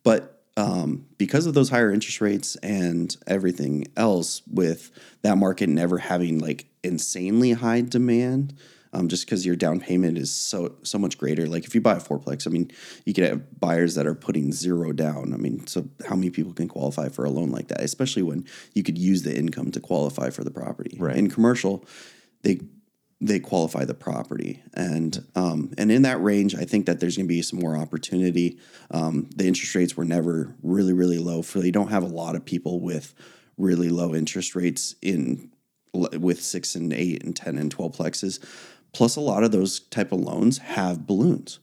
but 0.05 0.43
um, 0.57 1.07
because 1.19 1.47
of 1.47 1.55
those 1.55 1.71
higher 1.71 1.91
interest 1.91 2.21
rates 2.21 2.57
and 2.57 3.17
everything 3.27 3.89
else, 3.97 4.43
with 4.47 4.91
that 5.23 5.37
market 5.37 5.69
never 5.69 5.99
having 5.99 6.39
like 6.39 6.67
insanely 6.85 7.53
high 7.53 7.81
demand, 7.81 8.55
um, 8.93 9.09
just 9.09 9.25
because 9.27 9.47
your 9.47 9.57
down 9.57 9.81
payment 9.81 10.19
is 10.19 10.33
so 10.33 10.77
so 10.83 10.99
much 10.99 11.19
greater. 11.19 11.47
Like 11.47 11.65
if 11.65 11.75
you 11.75 11.81
buy 11.81 11.97
a 11.97 12.01
fourplex, 12.01 12.47
I 12.47 12.51
mean, 12.51 12.71
you 13.05 13.15
could 13.15 13.25
have 13.25 13.61
buyers 13.61 13.95
that 13.95 14.07
are 14.07 14.15
putting 14.15 14.53
zero 14.53 14.93
down. 14.93 15.33
I 15.33 15.37
mean, 15.37 15.67
so 15.67 15.89
how 16.07 16.15
many 16.15 16.31
people 16.31 16.53
can 16.53 16.69
qualify 16.69 17.09
for 17.09 17.25
a 17.25 17.31
loan 17.31 17.51
like 17.51 17.69
that? 17.69 17.81
Especially 17.81 18.23
when 18.23 18.47
you 18.75 18.83
could 18.83 18.99
use 18.99 19.23
the 19.23 19.37
income 19.37 19.71
to 19.73 19.81
qualify 19.81 20.31
for 20.31 20.45
the 20.45 20.51
property. 20.51 20.97
Right. 20.99 21.17
In 21.17 21.31
commercial, 21.31 21.87
they 22.43 22.61
they 23.21 23.39
qualify 23.39 23.85
the 23.85 23.95
property, 23.95 24.63
and 24.75 25.25
um, 25.37 25.73
and 25.79 25.93
in 25.93 26.03
that 26.03 26.21
range, 26.23 26.55
I 26.55 26.65
think 26.65 26.87
that 26.87 26.99
there's 27.01 27.17
going 27.17 27.27
to 27.27 27.35
be 27.35 27.41
some 27.43 27.61
more 27.61 27.77
opportunity. 27.77 28.59
Um, 28.91 29.31
the 29.35 29.47
interest 29.47 29.75
rates 29.75 29.97
were 29.97 30.05
never 30.05 30.55
really 30.63 30.93
really 30.93 31.19
low, 31.19 31.43
so 31.43 31.61
you 31.61 31.73
don't 31.73 31.89
have 31.89 32.03
a 32.03 32.07
lot 32.07 32.35
of 32.35 32.45
people 32.45 32.81
with 32.81 33.15
really 33.57 33.89
low 33.89 34.15
interest 34.15 34.57
rates 34.57 34.97
in 35.01 35.53
with 35.95 36.43
six 36.43 36.75
and 36.75 36.93
eight 36.93 37.23
and 37.23 37.37
ten 37.37 37.59
and 37.59 37.71
twelve 37.71 37.97
plexes. 37.97 38.41
Plus, 38.93 39.17
a 39.17 39.21
lot 39.21 39.45
of 39.45 39.53
those 39.53 39.81
type 39.81 40.13
of 40.13 40.21
loans 40.21 40.59
have 40.59 41.07
balloons. 41.07 41.59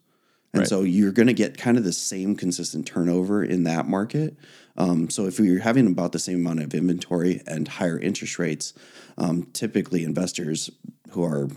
And 0.53 0.61
Right. 0.61 0.67
so 0.67 0.81
you're 0.81 1.11
going 1.11 1.27
to 1.27 1.33
get 1.33 1.57
kind 1.57 1.77
of 1.77 1.83
the 1.83 1.93
same 1.93 2.35
consistent 2.35 2.87
turnover 2.87 3.43
in 3.43 3.63
that 3.63 3.87
market. 3.87 4.35
Um, 4.77 5.09
so 5.09 5.25
if 5.25 5.39
you're 5.39 5.59
having 5.59 5.85
about 5.87 6.11
the 6.11 6.19
same 6.19 6.39
amount 6.39 6.61
of 6.61 6.73
inventory 6.73 7.41
and 7.45 7.67
higher 7.67 7.99
interest 7.99 8.39
rates, 8.39 8.73
um, 9.17 9.43
typically 9.53 10.03
investors 10.03 10.71
who 11.11 11.23
are 11.23 11.49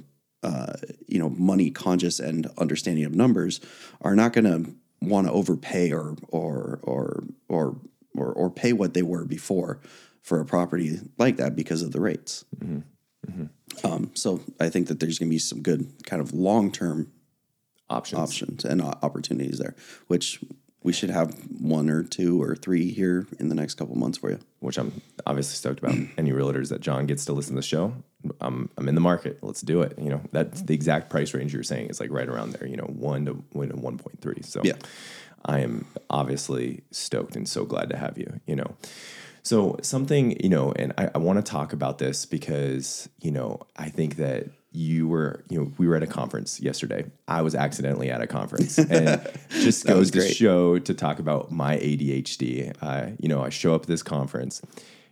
uh, 0.42 0.74
you 1.06 1.18
know 1.20 1.30
money 1.30 1.70
conscious 1.70 2.18
and 2.18 2.48
understanding 2.58 3.04
of 3.04 3.14
numbers 3.14 3.60
are 4.00 4.16
not 4.16 4.32
going 4.32 4.44
to 4.44 4.74
want 5.00 5.26
to 5.26 5.32
overpay 5.32 5.92
or 5.92 6.16
or 6.28 6.80
or 6.82 7.24
or 7.48 7.76
or 8.14 8.32
or 8.32 8.50
pay 8.50 8.72
what 8.72 8.92
they 8.92 9.02
were 9.02 9.24
before 9.24 9.78
for 10.20 10.40
a 10.40 10.44
property 10.44 10.98
like 11.16 11.36
that 11.36 11.54
because 11.54 11.80
of 11.80 11.92
the 11.92 12.00
rates. 12.00 12.44
Um, 13.84 14.10
so 14.14 14.40
I 14.60 14.68
think 14.68 14.88
that 14.88 15.00
there's 15.00 15.18
going 15.18 15.28
to 15.28 15.34
be 15.34 15.38
some 15.38 15.62
good 15.62 15.92
kind 16.06 16.20
of 16.22 16.32
long 16.32 16.70
term 16.72 17.12
Options. 17.90 18.20
options 18.20 18.64
and 18.64 18.80
opportunities 18.80 19.58
there, 19.58 19.74
which 20.06 20.40
we 20.82 20.92
should 20.92 21.10
have 21.10 21.34
one 21.60 21.90
or 21.90 22.02
two 22.02 22.42
or 22.42 22.56
three 22.56 22.90
here 22.90 23.26
in 23.38 23.48
the 23.50 23.54
next 23.54 23.74
couple 23.74 23.94
months 23.96 24.18
for 24.18 24.30
you. 24.30 24.38
which 24.60 24.78
I'm 24.78 25.00
obviously 25.26 25.54
stoked 25.56 25.78
about. 25.80 25.94
Any 26.16 26.32
realtors 26.32 26.70
that 26.70 26.80
Jon 26.80 27.06
gets 27.06 27.24
to 27.26 27.32
listen 27.32 27.54
to 27.54 27.60
the 27.60 27.66
show, 27.66 27.94
I'm 28.40 28.70
I'm 28.78 28.88
in 28.88 28.94
the 28.94 29.00
market. 29.00 29.38
Let's 29.42 29.60
do 29.60 29.82
it. 29.82 29.98
You 29.98 30.08
know, 30.10 30.22
that's 30.32 30.62
the 30.62 30.74
exact 30.74 31.10
price 31.10 31.34
range 31.34 31.52
you're 31.52 31.62
saying 31.62 31.88
is 31.90 32.00
like 32.00 32.10
right 32.10 32.28
around 32.28 32.52
there. 32.52 32.66
You 32.66 32.76
know, 32.78 32.84
one 32.86 33.26
to 33.26 33.32
one 33.52 33.68
to 33.68 33.76
one 33.76 33.98
point 33.98 34.20
three. 34.22 34.40
So 34.42 34.60
Yeah. 34.64 34.72
I 35.44 35.60
am 35.60 35.86
obviously 36.08 36.82
stoked 36.92 37.36
and 37.36 37.48
so 37.48 37.64
glad 37.64 37.90
to 37.90 37.96
have 37.98 38.16
you. 38.16 38.40
You 38.46 38.56
know. 38.56 38.74
So 39.42 39.76
something, 39.82 40.40
you 40.40 40.48
know, 40.48 40.72
and 40.72 40.92
I, 40.96 41.10
I 41.14 41.18
want 41.18 41.44
to 41.44 41.50
talk 41.50 41.72
about 41.72 41.98
this 41.98 42.26
because, 42.26 43.08
you 43.20 43.32
know, 43.32 43.60
I 43.76 43.88
think 43.88 44.16
that 44.16 44.46
you 44.70 45.06
were, 45.08 45.44
you 45.50 45.60
know, 45.60 45.72
we 45.78 45.86
were 45.86 45.96
at 45.96 46.02
a 46.02 46.06
conference 46.06 46.60
yesterday. 46.60 47.04
I 47.28 47.42
was 47.42 47.54
accidentally 47.54 48.10
at 48.10 48.20
a 48.20 48.26
conference 48.26 48.78
and 48.90 49.20
just 49.50 49.86
goes 49.86 50.10
to 50.12 50.26
show 50.28 50.78
to 50.78 50.94
talk 50.94 51.18
about 51.18 51.50
my 51.50 51.76
ADHD. 51.76 52.74
Uh, 52.80 53.10
you 53.18 53.28
know, 53.28 53.42
I 53.42 53.50
show 53.50 53.74
up 53.74 53.82
at 53.82 53.88
this 53.88 54.02
conference 54.02 54.62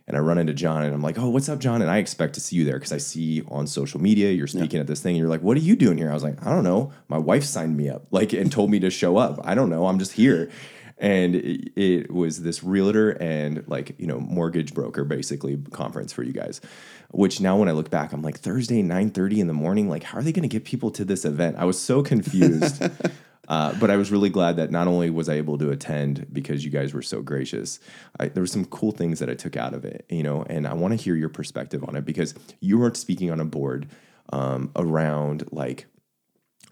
and 0.07 0.17
I 0.17 0.19
run 0.19 0.37
into 0.37 0.53
Jon 0.53 0.83
and 0.83 0.93
I'm 0.93 1.01
like, 1.01 1.19
oh, 1.19 1.29
what's 1.29 1.47
up, 1.47 1.59
Jon? 1.59 1.81
And 1.81 1.91
I 1.91 1.97
expect 1.97 2.33
to 2.35 2.41
see 2.41 2.55
you 2.55 2.65
there 2.65 2.75
because 2.75 2.91
I 2.91 2.97
see 2.97 3.43
on 3.49 3.67
social 3.67 4.01
media 4.01 4.31
you're 4.31 4.47
speaking 4.47 4.77
yeah. 4.77 4.81
at 4.81 4.87
this 4.87 5.01
thing. 5.01 5.11
And 5.11 5.19
you're 5.19 5.29
like, 5.29 5.41
what 5.41 5.57
are 5.57 5.61
you 5.61 5.75
doing 5.75 5.97
here? 5.97 6.09
I 6.09 6.13
was 6.13 6.23
like, 6.23 6.45
I 6.45 6.49
don't 6.49 6.63
know. 6.63 6.91
My 7.07 7.17
wife 7.17 7.43
signed 7.43 7.77
me 7.77 7.89
up, 7.89 8.07
like, 8.11 8.33
and 8.33 8.51
told 8.51 8.71
me 8.71 8.79
to 8.79 8.89
show 8.89 9.17
up. 9.17 9.39
I 9.43 9.55
don't 9.55 9.69
know. 9.69 9.87
I'm 9.87 9.99
just 9.99 10.13
here. 10.13 10.49
And 11.01 11.35
it, 11.35 11.71
it 11.75 12.11
was 12.11 12.43
this 12.43 12.63
realtor 12.63 13.09
and 13.09 13.67
like 13.67 13.95
you 13.97 14.07
know 14.07 14.19
mortgage 14.19 14.73
broker 14.73 15.03
basically 15.03 15.57
conference 15.71 16.13
for 16.13 16.23
you 16.23 16.31
guys. 16.31 16.61
Which 17.09 17.41
now 17.41 17.57
when 17.57 17.67
I 17.67 17.73
look 17.73 17.89
back, 17.89 18.13
I'm 18.13 18.21
like 18.21 18.39
Thursday 18.39 18.81
9:30 18.81 19.39
in 19.39 19.47
the 19.47 19.53
morning. 19.53 19.89
Like, 19.89 20.03
how 20.03 20.19
are 20.19 20.21
they 20.21 20.31
going 20.31 20.47
to 20.47 20.47
get 20.47 20.63
people 20.63 20.91
to 20.91 21.03
this 21.03 21.25
event? 21.25 21.57
I 21.57 21.65
was 21.65 21.77
so 21.77 22.01
confused. 22.01 22.81
Uh, 23.47 23.73
but 23.81 23.91
I 23.91 23.97
was 23.97 24.11
really 24.11 24.29
glad 24.29 24.55
that 24.55 24.71
not 24.71 24.87
only 24.87 25.09
was 25.09 25.27
I 25.27 25.33
able 25.33 25.57
to 25.57 25.71
attend 25.71 26.25
because 26.31 26.63
you 26.63 26.71
guys 26.71 26.93
were 26.93 27.01
so 27.01 27.21
gracious, 27.21 27.81
I, 28.17 28.29
there 28.29 28.41
were 28.41 28.47
some 28.47 28.63
cool 28.63 28.91
things 28.93 29.19
that 29.19 29.29
I 29.29 29.33
took 29.33 29.57
out 29.57 29.73
of 29.73 29.83
it, 29.83 30.05
you 30.09 30.23
know, 30.23 30.43
and 30.43 30.65
I 30.65 30.73
want 30.73 30.93
to 30.93 30.95
hear 30.95 31.15
your 31.15 31.27
perspective 31.27 31.83
on 31.83 31.97
it 31.97 32.05
because 32.05 32.33
you 32.61 32.77
were 32.77 32.93
speaking 32.93 33.29
on 33.29 33.41
a 33.41 33.45
board 33.45 33.89
um, 34.31 34.71
around 34.77 35.49
like 35.51 35.87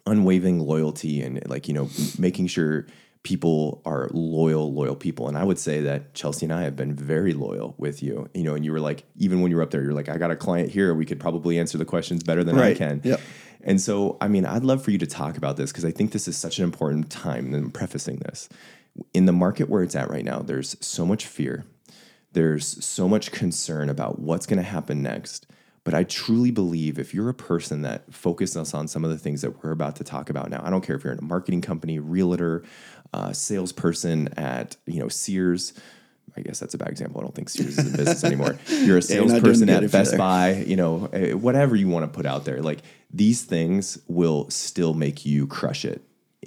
unwavering 0.05 0.59
loyalty 0.59 1.21
and 1.21 1.45
like, 1.50 1.67
you 1.67 1.74
know, 1.74 1.89
making 2.17 2.48
sure 2.48 2.88
people 3.23 3.81
are 3.85 4.09
loyal, 4.13 4.73
loyal 4.73 4.95
people. 4.95 5.27
And 5.27 5.38
I 5.38 5.43
would 5.43 5.59
say 5.59 5.81
that 5.81 6.13
Chelsea 6.13 6.45
and 6.45 6.53
I 6.53 6.63
have 6.63 6.75
been 6.75 6.95
very 6.95 7.33
loyal 7.33 7.75
with 7.77 8.01
you, 8.01 8.29
you 8.33 8.43
know, 8.43 8.55
and 8.55 8.63
you 8.63 8.71
were 8.71 8.79
like, 8.79 9.03
even 9.17 9.41
when 9.41 9.51
you 9.51 9.57
were 9.57 9.63
up 9.63 9.71
there, 9.71 9.83
you're 9.83 9.93
like, 9.93 10.09
I 10.09 10.17
got 10.17 10.31
a 10.31 10.35
client 10.35 10.69
here. 10.69 10.93
We 10.93 11.05
could 11.05 11.19
probably 11.19 11.59
answer 11.59 11.77
the 11.77 11.85
questions 11.85 12.23
better 12.23 12.43
than 12.43 12.55
right. 12.55 12.75
I 12.75 12.77
can. 12.77 13.01
Yep. 13.03 13.19
And 13.61 13.81
so, 13.81 14.17
I 14.21 14.29
mean, 14.29 14.45
I'd 14.45 14.63
love 14.63 14.81
for 14.81 14.91
you 14.91 14.97
to 14.99 15.05
talk 15.05 15.35
about 15.35 15.57
this 15.57 15.71
because 15.71 15.83
I 15.83 15.91
think 15.91 16.13
this 16.13 16.29
is 16.29 16.38
such 16.38 16.59
an 16.59 16.63
important 16.63 17.09
time. 17.09 17.47
And 17.47 17.55
I'm 17.55 17.71
prefacing 17.71 18.17
this 18.19 18.47
in 19.13 19.25
the 19.25 19.33
market 19.33 19.69
where 19.69 19.83
it's 19.83 19.95
at 19.95 20.09
right 20.09 20.25
now, 20.25 20.39
there's 20.39 20.75
so 20.79 21.05
much 21.05 21.25
fear, 21.25 21.65
there's 22.33 22.83
so 22.83 23.07
much 23.07 23.31
concern 23.31 23.89
about 23.89 24.19
what's 24.19 24.45
going 24.45 24.57
to 24.57 24.63
happen 24.63 25.01
next. 25.01 25.45
But 25.85 25.93
I 25.93 26.03
truly 26.03 26.51
believe 26.51 26.99
if 26.99 27.13
you're 27.13 27.29
a 27.29 27.33
person 27.33 27.81
that 27.81 28.13
focuses 28.13 28.73
on 28.73 28.88
some 28.88 29.03
of 29.03 29.11
the 29.11 29.17
things 29.17 29.41
that 29.41 29.63
we're 29.63 29.71
about 29.71 29.95
to 29.95 30.03
talk 30.03 30.29
about 30.29 30.49
now, 30.49 30.61
I 30.63 30.69
don't 30.69 30.81
care 30.81 30.95
if 30.95 31.03
you're 31.03 31.13
in 31.13 31.19
a 31.19 31.23
marketing 31.23 31.61
company, 31.61 31.99
realtor, 31.99 32.63
uh, 33.13 33.33
salesperson 33.33 34.29
at 34.37 34.77
you 34.85 34.99
know 34.99 35.07
Sears, 35.07 35.73
I 36.37 36.41
guess 36.41 36.59
that's 36.59 36.73
a 36.73 36.77
bad 36.77 36.89
example. 36.89 37.21
I 37.21 37.23
don't 37.23 37.35
think 37.35 37.49
Sears 37.49 37.77
is 37.77 37.87
in 37.87 37.95
business 37.95 38.23
anymore. 38.23 38.57
You're 38.67 38.97
a 38.97 39.01
salesperson 39.01 39.67
yeah, 39.67 39.77
at 39.77 39.91
Best 39.91 40.17
Buy, 40.17 40.63
you 40.67 40.75
know, 40.75 41.09
eh, 41.11 41.33
whatever 41.33 41.75
you 41.75 41.87
want 41.87 42.11
to 42.11 42.15
put 42.15 42.25
out 42.25 42.45
there. 42.45 42.61
Like 42.61 42.79
these 43.11 43.43
things 43.43 43.99
will 44.07 44.49
still 44.49 44.93
make 44.93 45.25
you 45.25 45.47
crush 45.47 45.85
it 45.85 46.03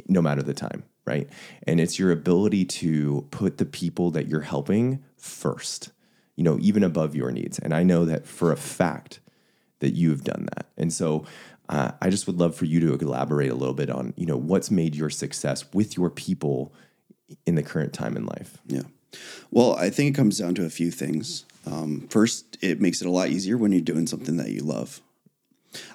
no 0.08 0.22
matter 0.22 0.42
the 0.42 0.54
time, 0.54 0.84
right? 1.04 1.28
And 1.66 1.80
it's 1.80 1.98
your 1.98 2.10
ability 2.10 2.64
to 2.64 3.26
put 3.30 3.58
the 3.58 3.66
people 3.66 4.10
that 4.12 4.28
you're 4.28 4.40
helping 4.40 5.02
first, 5.16 5.90
you 6.36 6.44
know, 6.44 6.58
even 6.60 6.82
above 6.82 7.14
your 7.14 7.30
needs. 7.30 7.58
And 7.58 7.74
I 7.74 7.82
know 7.82 8.04
that 8.04 8.26
for 8.26 8.52
a 8.52 8.56
fact 8.56 9.20
that 9.80 9.94
you've 9.94 10.24
done 10.24 10.48
that. 10.54 10.66
And 10.76 10.92
so 10.92 11.24
uh, 11.68 11.92
I 12.00 12.10
just 12.10 12.26
would 12.26 12.38
love 12.38 12.54
for 12.54 12.64
you 12.64 12.80
to 12.80 12.94
elaborate 12.94 13.50
a 13.50 13.54
little 13.54 13.74
bit 13.74 13.90
on, 13.90 14.14
you 14.16 14.26
know, 14.26 14.36
what's 14.36 14.70
made 14.70 14.94
your 14.94 15.10
success 15.10 15.64
with 15.72 15.96
your 15.96 16.10
people 16.10 16.72
in 17.46 17.54
the 17.54 17.62
current 17.62 17.92
time 17.92 18.16
in 18.16 18.26
life. 18.26 18.58
Yeah. 18.66 18.82
Well, 19.50 19.74
I 19.76 19.90
think 19.90 20.10
it 20.10 20.16
comes 20.16 20.38
down 20.38 20.54
to 20.56 20.64
a 20.64 20.70
few 20.70 20.90
things. 20.90 21.44
Um, 21.66 22.06
first, 22.08 22.58
it 22.60 22.80
makes 22.80 23.00
it 23.00 23.06
a 23.06 23.10
lot 23.10 23.28
easier 23.28 23.56
when 23.56 23.72
you're 23.72 23.80
doing 23.80 24.06
something 24.06 24.36
that 24.38 24.50
you 24.50 24.62
love. 24.62 25.00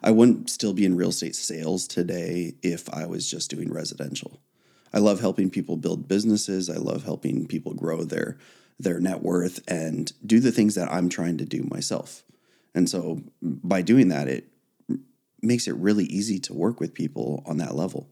I 0.04 0.12
wouldn't 0.12 0.50
still 0.50 0.74
be 0.74 0.86
in 0.86 0.96
real 0.96 1.10
estate 1.10 1.36
sales 1.36 1.88
today 1.88 2.56
if 2.64 2.92
I 2.94 3.06
was 3.06 3.30
just 3.30 3.50
doing 3.50 3.72
residential. 3.72 4.40
I 4.94 5.00
love 5.00 5.20
helping 5.20 5.50
people 5.50 5.78
build 5.78 6.08
businesses. 6.08 6.70
I 6.70 6.78
love 6.78 7.04
helping 7.04 7.48
people 7.48 7.74
grow 7.74 8.04
their 8.04 8.38
their 8.80 9.00
net 9.00 9.24
worth 9.24 9.60
and 9.68 10.14
do 10.24 10.40
the 10.40 10.52
things 10.52 10.76
that 10.76 10.92
I'm 10.92 11.10
trying 11.10 11.38
to 11.40 11.46
do 11.46 11.64
myself. 11.64 12.24
And 12.76 12.88
so 12.88 13.24
by 13.42 13.82
doing 13.82 14.10
that, 14.10 14.28
it 14.28 14.46
makes 15.42 15.68
it 15.68 15.76
really 15.76 16.06
easy 16.06 16.40
to 16.40 16.54
work 16.54 16.80
with 16.80 16.94
people 16.94 17.44
on 17.46 17.58
that 17.58 17.76
level. 17.76 18.10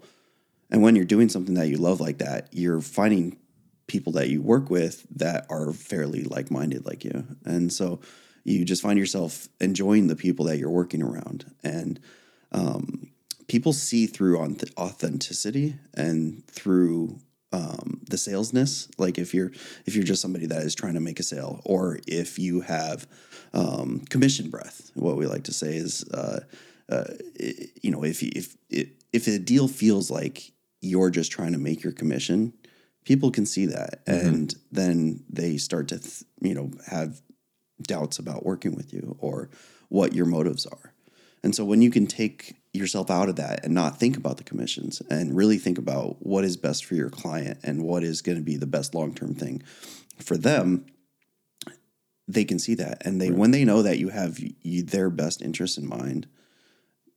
And 0.72 0.82
when 0.82 0.96
you're 0.96 1.06
doing 1.06 1.30
something 1.30 1.56
that 1.56 1.68
you 1.68 1.78
love 1.78 2.00
like 2.00 2.18
that, 2.20 2.50
you're 2.52 2.82
finding 2.82 3.38
people 3.88 4.14
that 4.14 4.30
you 4.30 4.42
work 4.42 4.70
with 4.70 5.06
that 5.16 5.46
are 5.50 5.72
fairly 5.72 6.24
like 6.24 6.50
minded 6.50 6.86
like 6.86 7.04
you. 7.04 7.26
And 7.46 7.72
so 7.72 8.00
you 8.44 8.66
just 8.66 8.82
find 8.82 8.98
yourself 8.98 9.48
enjoying 9.60 10.08
the 10.08 10.16
people 10.16 10.46
that 10.46 10.58
you're 10.58 10.70
working 10.70 11.02
around. 11.02 11.52
And 11.64 12.00
um, 12.52 13.12
people 13.48 13.74
see 13.74 14.08
through 14.08 14.40
on 14.40 14.58
authenticity 14.78 15.76
and 15.94 16.46
through 16.48 17.20
um, 17.52 18.02
the 18.10 18.18
salesness. 18.18 18.88
Like 18.98 19.18
if 19.18 19.34
you're 19.34 19.52
if 19.86 19.96
you're 19.96 20.04
just 20.04 20.22
somebody 20.22 20.46
that 20.48 20.64
is 20.64 20.76
trying 20.76 20.96
to 20.96 21.00
make 21.00 21.20
a 21.20 21.24
sale, 21.24 21.62
or 21.64 22.00
if 22.08 22.38
you 22.38 22.62
have 22.62 23.08
um, 23.54 24.02
commission 24.10 24.50
breath, 24.50 24.92
what 24.94 25.18
we 25.18 25.26
like 25.26 25.44
to 25.46 25.54
say 25.54 25.76
is, 25.76 26.04
uh, 26.10 26.42
uh, 26.90 27.06
you 27.82 27.92
know, 27.92 28.04
if 28.04 28.22
if 28.22 28.56
if 28.70 29.28
a 29.28 29.40
deal 29.40 29.68
feels 29.68 30.12
like 30.12 30.52
you're 30.82 31.10
just 31.10 31.32
trying 31.32 31.54
to 31.54 31.58
make 31.58 31.84
your 31.84 31.94
commission, 31.94 32.54
people 33.06 33.32
can 33.32 33.46
see 33.46 33.68
that 33.68 34.06
mm-hmm. 34.06 34.28
and 34.28 34.56
then 34.72 35.24
they 35.30 35.58
start 35.58 35.88
to 35.88 36.00
th- 36.00 36.24
you 36.42 36.54
know 36.54 36.72
have 36.88 37.22
doubts 37.84 38.20
about 38.20 38.46
working 38.46 38.76
with 38.76 38.92
you 38.92 39.16
or 39.20 39.50
what 39.90 40.14
your 40.14 40.26
motives 40.26 40.66
are 40.66 40.94
and 41.44 41.56
so 41.56 41.64
when 41.64 41.82
you 41.82 41.92
can 41.92 42.08
take 42.08 42.56
yourself 42.74 43.10
out 43.10 43.30
of 43.30 43.36
that 43.38 43.64
and 43.64 43.74
not 43.74 44.00
think 44.00 44.18
about 44.18 44.38
the 44.38 44.44
commissions 44.44 45.02
and 45.10 45.36
really 45.36 45.58
think 45.58 45.78
about 45.78 46.18
what 46.20 46.44
is 46.44 46.58
best 46.58 46.84
for 46.84 46.96
your 46.96 47.10
client 47.10 47.60
and 47.64 47.84
what 47.84 48.04
is 48.04 48.22
going 48.22 48.38
to 48.38 48.44
be 48.44 48.58
the 48.58 48.66
best 48.66 48.94
long-term 48.96 49.36
thing 49.36 49.62
for 50.20 50.36
them 50.36 50.86
they 52.28 52.44
can 52.44 52.58
see 52.58 52.74
that 52.74 53.06
and 53.06 53.22
they 53.22 53.30
right. 53.30 53.38
when 53.38 53.52
they 53.52 53.64
know 53.64 53.82
that 53.82 54.00
you 54.00 54.10
have 54.10 54.40
you, 54.64 54.84
their 54.84 55.10
best 55.10 55.42
interest 55.42 55.78
in 55.78 55.88
mind 55.88 56.28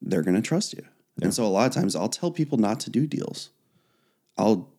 they're 0.00 0.22
going 0.22 0.36
to 0.36 0.42
trust 0.42 0.72
you. 0.72 0.84
Yeah. 1.18 1.26
and 1.26 1.34
so 1.34 1.44
a 1.44 1.48
lot 1.48 1.66
of 1.66 1.72
times 1.72 1.96
i'll 1.96 2.08
tell 2.08 2.30
people 2.30 2.58
not 2.58 2.80
to 2.80 2.90
do 2.90 3.06
deals. 3.06 3.50
I'll 4.36 4.70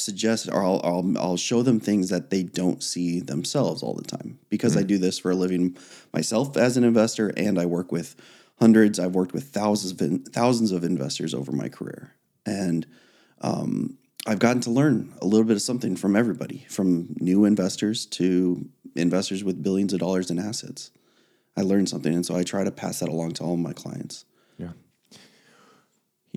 suggest 0.00 0.48
or 0.50 0.64
I'll, 0.64 0.80
I'll, 0.82 1.18
I'll 1.18 1.36
show 1.36 1.62
them 1.62 1.78
things 1.78 2.08
that 2.08 2.30
they 2.30 2.42
don't 2.42 2.82
see 2.82 3.20
themselves 3.20 3.82
all 3.82 3.94
the 3.94 4.04
time. 4.04 4.38
Because 4.48 4.72
mm-hmm. 4.72 4.80
I 4.80 4.84
do 4.84 4.98
this 4.98 5.18
for 5.18 5.30
a 5.30 5.34
living 5.34 5.76
myself 6.12 6.56
as 6.56 6.76
an 6.76 6.84
investor 6.84 7.28
and 7.36 7.58
I 7.58 7.66
work 7.66 7.92
with 7.92 8.16
hundreds 8.58 8.98
I've 8.98 9.14
worked 9.14 9.32
with 9.32 9.44
thousands 9.44 10.00
of 10.00 10.32
thousands 10.32 10.72
of 10.72 10.84
investors 10.84 11.34
over 11.34 11.52
my 11.52 11.68
career. 11.68 12.14
And 12.46 12.86
um, 13.40 13.98
I've 14.26 14.38
gotten 14.38 14.60
to 14.62 14.70
learn 14.70 15.14
a 15.22 15.26
little 15.26 15.46
bit 15.46 15.56
of 15.56 15.62
something 15.62 15.96
from 15.96 16.16
everybody 16.16 16.66
from 16.68 17.16
new 17.20 17.44
investors 17.44 18.06
to 18.06 18.68
investors 18.96 19.44
with 19.44 19.62
billions 19.62 19.92
of 19.92 20.00
dollars 20.00 20.30
in 20.30 20.38
assets. 20.38 20.90
I 21.56 21.62
learned 21.62 21.88
something 21.88 22.14
and 22.14 22.24
so 22.24 22.36
I 22.36 22.42
try 22.42 22.64
to 22.64 22.70
pass 22.70 23.00
that 23.00 23.08
along 23.08 23.32
to 23.32 23.44
all 23.44 23.56
my 23.56 23.72
clients 23.72 24.24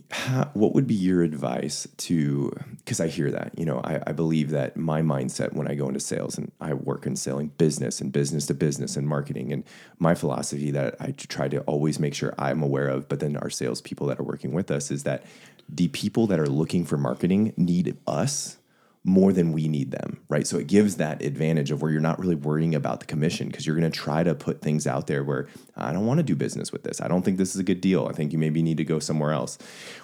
what 0.54 0.74
would 0.74 0.88
be 0.88 0.96
your 0.96 1.22
advice 1.22 1.88
to 1.98 2.52
because 2.78 3.00
i 3.00 3.08
hear 3.08 3.30
that 3.30 3.58
you 3.58 3.66
know 3.66 3.80
I, 3.84 4.02
I, 4.08 4.12
believe 4.12 4.50
that 4.50 4.76
my 4.76 5.02
mindset 5.02 5.54
when 5.54 5.68
i 5.68 5.76
go 5.76 5.88
into 5.88 6.00
sales 6.00 6.38
and 6.38 6.52
i 6.60 6.74
work 6.74 7.06
in 7.06 7.16
selling 7.16 7.50
business 7.50 8.02
and 8.02 8.12
business 8.12 8.48
to 8.48 8.54
business 8.54 8.98
and 8.98 9.08
marketing 9.08 9.54
and 9.54 9.64
my 10.00 10.16
philosophy 10.16 10.72
that 10.72 10.96
i 11.00 11.12
try 11.12 11.48
to 11.48 11.62
always 11.62 12.00
make 12.00 12.16
sure 12.16 12.34
i'm 12.40 12.64
aware 12.64 12.88
of 12.88 13.08
but 13.08 13.20
then 13.20 13.38
our 13.38 13.50
salespeople 13.50 14.08
that 14.08 14.20
are 14.20 14.24
working 14.24 14.52
with 14.52 14.72
us 14.72 14.90
is 14.90 15.04
that 15.04 15.24
the 15.70 15.88
people 15.90 16.28
that 16.28 16.40
are 16.40 16.50
looking 16.50 16.86
for 16.86 16.98
marketing 16.98 17.54
need 17.56 17.96
us 18.08 18.58
more 19.06 19.34
than 19.34 19.52
we 19.52 19.68
need 19.68 19.92
them, 19.92 20.22
right? 20.30 20.48
So 20.48 20.58
it 20.58 20.68
gives 20.68 20.96
that 20.96 21.22
advantage 21.22 21.72
of 21.72 21.82
where 21.82 21.92
you're 21.92 22.00
not 22.00 22.20
really 22.20 22.36
worrying 22.36 22.74
about 22.74 23.02
the 23.02 23.06
commission 23.06 23.48
because 23.48 23.68
you're 23.68 23.76
going 23.76 23.92
to 23.92 23.98
try 23.98 24.24
to 24.24 24.34
put 24.34 24.62
things 24.62 24.88
out 24.88 25.08
there 25.08 25.24
where 25.24 25.48
I 25.76 25.92
don't 25.92 26.06
want 26.06 26.20
to 26.20 26.24
do 26.24 26.36
business 26.36 26.72
with 26.72 26.84
this. 26.84 27.02
I 27.02 27.10
don't 27.10 27.24
think 27.24 27.38
this 27.38 27.54
is 27.54 27.60
a 27.60 27.64
good 27.64 27.82
deal. 27.82 28.08
I 28.10 28.14
think 28.14 28.32
you 28.32 28.40
maybe 28.40 28.62
need 28.62 28.78
to 28.78 28.86
go 28.86 29.00
somewhere 29.00 29.34
else, 29.34 29.58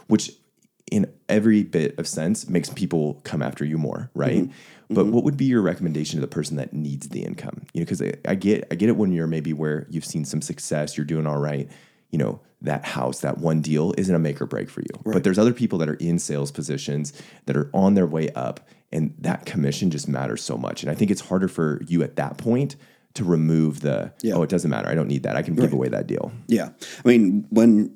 which 0.07 0.31
in 0.91 1.11
every 1.29 1.63
bit 1.63 1.97
of 1.97 2.07
sense 2.07 2.49
makes 2.49 2.69
people 2.71 3.21
come 3.23 3.41
after 3.41 3.63
you 3.63 3.77
more, 3.77 4.09
right? 4.13 4.43
Mm-hmm. 4.43 4.93
But 4.93 5.03
mm-hmm. 5.03 5.13
what 5.13 5.23
would 5.23 5.37
be 5.37 5.45
your 5.45 5.61
recommendation 5.61 6.17
to 6.17 6.21
the 6.21 6.27
person 6.27 6.57
that 6.57 6.73
needs 6.73 7.09
the 7.09 7.23
income? 7.23 7.61
You 7.73 7.81
know, 7.81 7.85
because 7.85 8.01
I, 8.01 8.13
I 8.27 8.35
get 8.35 8.67
I 8.71 8.75
get 8.75 8.89
it 8.89 8.97
when 8.97 9.11
you're 9.11 9.27
maybe 9.27 9.53
where 9.53 9.85
you've 9.89 10.05
seen 10.05 10.25
some 10.25 10.41
success, 10.41 10.97
you're 10.97 11.05
doing 11.05 11.27
all 11.27 11.37
right. 11.37 11.69
You 12.09 12.17
know, 12.17 12.41
that 12.63 12.85
house, 12.85 13.21
that 13.21 13.37
one 13.37 13.61
deal 13.61 13.93
isn't 13.97 14.13
a 14.13 14.19
make 14.19 14.41
or 14.41 14.47
break 14.47 14.69
for 14.69 14.81
you. 14.81 14.89
Right. 15.05 15.13
But 15.13 15.23
there's 15.23 15.37
other 15.37 15.53
people 15.53 15.77
that 15.79 15.89
are 15.89 15.95
in 15.95 16.17
sales 16.17 16.51
positions 16.51 17.13
that 17.45 17.55
are 17.55 17.69
on 17.71 17.93
their 17.93 18.07
way 18.07 18.29
up 18.31 18.61
and 18.91 19.13
that 19.19 19.45
commission 19.45 19.91
just 19.91 20.07
matters 20.07 20.43
so 20.43 20.57
much. 20.57 20.83
And 20.83 20.91
I 20.91 20.95
think 20.95 21.11
it's 21.11 21.21
harder 21.21 21.47
for 21.47 21.81
you 21.87 22.03
at 22.03 22.15
that 22.15 22.37
point 22.37 22.75
to 23.15 23.23
remove 23.23 23.81
the 23.81 24.13
yeah. 24.21 24.35
oh, 24.35 24.43
it 24.43 24.49
doesn't 24.49 24.69
matter. 24.69 24.87
I 24.89 24.95
don't 24.95 25.07
need 25.07 25.23
that. 25.23 25.35
I 25.35 25.41
can 25.41 25.55
right. 25.55 25.63
give 25.63 25.73
away 25.73 25.89
that 25.89 26.07
deal. 26.07 26.31
Yeah. 26.47 26.69
I 27.03 27.07
mean, 27.07 27.45
when 27.49 27.95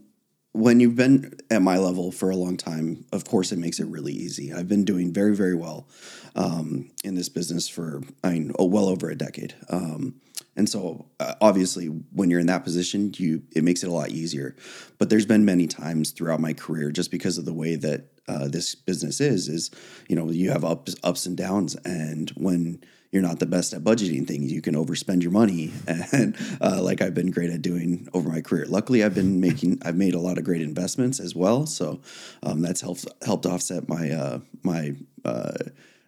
when 0.54 0.80
you've 0.80 0.96
been 0.96 1.34
at 1.50 1.62
my 1.62 1.78
level 1.78 2.12
for 2.12 2.30
a 2.30 2.36
long 2.36 2.58
time, 2.58 3.06
of 3.12 3.26
course, 3.26 3.52
it 3.52 3.58
makes 3.58 3.80
it 3.80 3.88
really 3.88 4.14
easy. 4.14 4.54
I've 4.54 4.68
been 4.68 4.86
doing 4.86 5.12
very, 5.12 5.36
very 5.36 5.56
well 5.56 5.88
um, 6.36 6.92
in 7.04 7.16
this 7.16 7.28
business 7.28 7.68
for, 7.68 8.04
I 8.24 8.34
mean, 8.34 8.52
oh, 8.60 8.66
well 8.66 8.88
over 8.88 9.10
a 9.10 9.16
decade. 9.16 9.56
Um, 9.70 10.22
and 10.56 10.70
so, 10.70 11.08
uh, 11.20 11.34
obviously, 11.42 11.88
when 11.88 12.30
you're 12.30 12.40
in 12.40 12.48
that 12.48 12.64
position, 12.64 13.12
you 13.18 13.44
it 13.56 13.64
makes 13.64 13.84
it 13.84 13.90
a 13.90 13.94
lot 13.94 14.10
easier. 14.10 14.56
But 15.00 15.10
there's 15.10 15.26
been 15.26 15.46
many 15.46 15.68
times 15.68 16.12
throughout 16.12 16.40
my 16.40 16.54
career, 16.54 16.92
just 16.92 17.12
because 17.12 17.38
of 17.38 17.46
the 17.46 17.54
way 17.54 17.76
that 17.76 18.06
uh, 18.28 18.48
this 18.48 18.76
business 18.76 19.20
is, 19.20 19.48
is 19.48 19.72
you 20.08 20.16
know 20.16 20.30
you 20.30 20.52
have 20.52 20.64
ups 20.64 20.96
ups 21.04 21.26
and 21.26 21.36
downs, 21.36 21.76
and 21.86 22.30
when 22.32 22.84
you're 23.14 23.22
not 23.22 23.38
the 23.40 23.46
best 23.46 23.74
at 23.74 23.84
budgeting 23.84 24.28
things. 24.28 24.52
You 24.52 24.62
can 24.62 24.74
overspend 24.74 25.22
your 25.22 25.32
money, 25.32 25.72
and 25.88 26.36
uh, 26.60 26.82
like 26.82 27.00
I've 27.00 27.14
been 27.14 27.30
great 27.30 27.52
at 27.52 27.62
doing 27.62 28.08
over 28.14 28.28
my 28.28 28.42
career. 28.42 28.66
Luckily, 28.68 29.04
I've 29.04 29.14
been 29.16 29.40
making 29.40 29.82
I've 29.86 29.96
made 29.96 30.16
a 30.16 30.20
lot 30.20 30.38
of 30.38 30.44
great 30.44 30.62
investments 30.62 31.20
as 31.20 31.36
well, 31.36 31.68
so 31.68 32.02
um, 32.42 32.62
that's 32.62 32.82
helped 32.82 33.06
helped 33.24 33.46
offset 33.46 33.88
my 33.88 34.10
uh, 34.10 34.40
my 34.64 34.96
uh, 35.24 35.54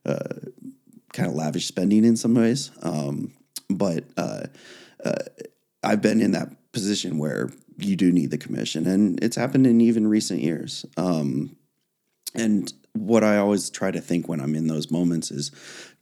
uh, 0.06 0.36
kind 1.14 1.30
of 1.30 1.36
lavish 1.36 1.68
spending 1.68 2.04
in 2.04 2.18
some 2.18 2.34
ways. 2.34 2.72
Um, 2.82 3.34
but 3.70 4.04
uh, 4.18 4.44
uh, 5.04 5.16
I've 5.84 6.02
been 6.02 6.22
in 6.22 6.32
that 6.32 6.50
position 6.72 7.18
where 7.18 7.52
you 7.78 7.96
do 7.96 8.12
need 8.12 8.32
the 8.32 8.38
commission, 8.38 8.88
and 8.88 9.22
it's 9.24 9.36
happened 9.36 9.68
in 9.68 9.82
even 9.82 10.08
recent 10.08 10.42
years. 10.42 10.86
Um, 10.98 11.56
and 12.34 12.72
what 12.94 13.24
I 13.24 13.38
always 13.38 13.70
try 13.70 13.92
to 13.92 14.02
think 14.02 14.28
when 14.28 14.40
I'm 14.40 14.56
in 14.56 14.68
those 14.68 14.92
moments 14.92 15.32
is 15.32 15.52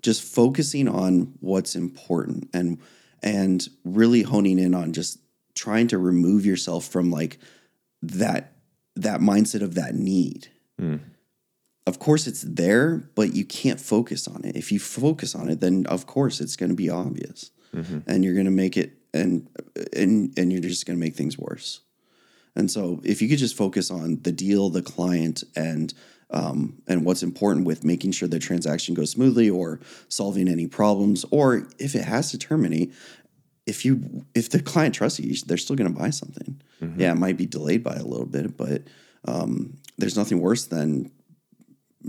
just 0.01 0.21
focusing 0.21 0.87
on 0.87 1.33
what's 1.39 1.75
important 1.75 2.49
and 2.53 2.79
and 3.21 3.67
really 3.85 4.21
honing 4.21 4.59
in 4.59 4.75
on 4.75 4.91
just 4.93 5.19
trying 5.55 5.87
to 5.87 5.97
remove 5.97 6.45
yourself 6.45 6.85
from 6.85 7.09
like 7.09 7.39
that 8.01 8.53
that 8.95 9.21
mindset 9.21 9.61
of 9.61 9.75
that 9.75 9.95
need. 9.95 10.49
Mm. 10.79 10.99
Of 11.85 11.99
course 11.99 12.27
it's 12.27 12.43
there, 12.43 13.09
but 13.15 13.33
you 13.33 13.43
can't 13.43 13.79
focus 13.79 14.27
on 14.27 14.45
it. 14.45 14.55
If 14.55 14.71
you 14.71 14.79
focus 14.79 15.35
on 15.35 15.49
it, 15.49 15.59
then 15.59 15.85
of 15.87 16.05
course 16.05 16.39
it's 16.39 16.55
going 16.55 16.69
to 16.69 16.75
be 16.75 16.89
obvious. 16.89 17.51
Mm-hmm. 17.73 17.99
And 18.07 18.23
you're 18.23 18.33
going 18.33 18.45
to 18.45 18.51
make 18.51 18.77
it 18.77 18.93
and 19.13 19.47
and 19.95 20.37
and 20.37 20.51
you're 20.51 20.61
just 20.61 20.85
going 20.85 20.97
to 20.97 21.03
make 21.03 21.15
things 21.15 21.37
worse. 21.37 21.81
And 22.55 22.69
so 22.69 23.01
if 23.03 23.21
you 23.21 23.27
could 23.27 23.39
just 23.39 23.57
focus 23.57 23.89
on 23.89 24.19
the 24.21 24.31
deal, 24.31 24.69
the 24.69 24.83
client 24.83 25.43
and 25.55 25.93
um, 26.33 26.81
and 26.87 27.05
what's 27.05 27.23
important 27.23 27.65
with 27.65 27.83
making 27.83 28.11
sure 28.11 28.27
the 28.27 28.39
transaction 28.39 28.95
goes 28.95 29.11
smoothly 29.11 29.49
or 29.49 29.79
solving 30.09 30.47
any 30.47 30.67
problems 30.67 31.25
or 31.31 31.67
if 31.77 31.95
it 31.95 32.03
has 32.03 32.31
to 32.31 32.37
terminate 32.37 32.93
if 33.65 33.85
you 33.85 34.25
if 34.33 34.49
the 34.49 34.61
client 34.61 34.95
trusts 34.95 35.19
you 35.19 35.35
they're 35.45 35.57
still 35.57 35.75
going 35.75 35.93
to 35.93 35.99
buy 35.99 36.09
something 36.09 36.59
mm-hmm. 36.81 36.99
yeah 36.99 37.11
it 37.11 37.17
might 37.17 37.37
be 37.37 37.45
delayed 37.45 37.83
by 37.83 37.95
a 37.95 38.03
little 38.03 38.25
bit 38.25 38.57
but 38.57 38.81
um, 39.25 39.77
there's 39.97 40.17
nothing 40.17 40.41
worse 40.41 40.65
than 40.65 41.11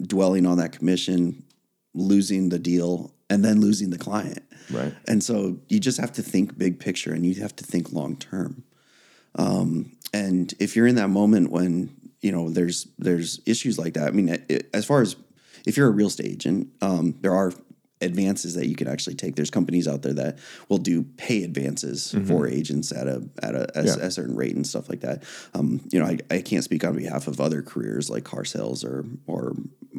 dwelling 0.02 0.46
on 0.46 0.56
that 0.56 0.72
commission 0.72 1.44
losing 1.92 2.48
the 2.48 2.58
deal 2.58 3.13
and 3.30 3.44
then 3.44 3.60
losing 3.60 3.90
the 3.90 3.98
client 3.98 4.42
right 4.70 4.94
and 5.06 5.22
so 5.22 5.58
you 5.68 5.80
just 5.80 6.00
have 6.00 6.12
to 6.12 6.22
think 6.22 6.56
big 6.58 6.78
picture 6.78 7.12
and 7.12 7.26
you 7.26 7.40
have 7.40 7.54
to 7.54 7.64
think 7.64 7.92
long 7.92 8.16
term 8.16 8.64
um, 9.36 9.92
and 10.12 10.54
if 10.60 10.76
you're 10.76 10.86
in 10.86 10.94
that 10.94 11.08
moment 11.08 11.50
when 11.50 11.94
you 12.24 12.32
know 12.32 12.48
there's 12.48 12.88
there's 12.98 13.40
issues 13.44 13.78
like 13.78 13.92
that. 13.94 14.08
I 14.08 14.10
mean, 14.12 14.30
it, 14.48 14.70
as 14.72 14.86
far 14.86 15.02
as 15.02 15.14
if 15.66 15.76
you're 15.76 15.88
a 15.88 15.92
real 15.92 16.06
estate 16.06 16.26
agent, 16.26 16.68
um, 16.80 17.14
there 17.20 17.34
are 17.34 17.52
advances 18.00 18.54
that 18.54 18.66
you 18.66 18.74
can 18.74 18.88
actually 18.88 19.14
take. 19.14 19.36
There's 19.36 19.50
companies 19.50 19.86
out 19.86 20.00
there 20.00 20.14
that 20.14 20.38
will 20.70 20.78
do 20.78 21.02
pay 21.02 21.44
advances 21.44 22.14
mm-hmm. 22.14 22.26
for 22.26 22.48
agents 22.48 22.92
at 22.92 23.06
a 23.06 23.28
at 23.42 23.54
a, 23.54 23.78
a, 23.78 23.84
yeah. 23.84 23.96
a, 24.00 24.10
certain 24.10 24.36
rate 24.36 24.56
and 24.56 24.66
stuff 24.66 24.88
like 24.88 25.00
that. 25.00 25.22
Um, 25.52 25.86
you 25.92 26.00
know, 26.00 26.06
I, 26.06 26.18
I 26.30 26.40
can't 26.40 26.64
speak 26.64 26.82
on 26.82 26.96
behalf 26.96 27.28
of 27.28 27.42
other 27.42 27.60
careers 27.60 28.08
like 28.08 28.24
car 28.24 28.46
sales 28.46 28.84
or 28.84 29.04
or 29.26 29.54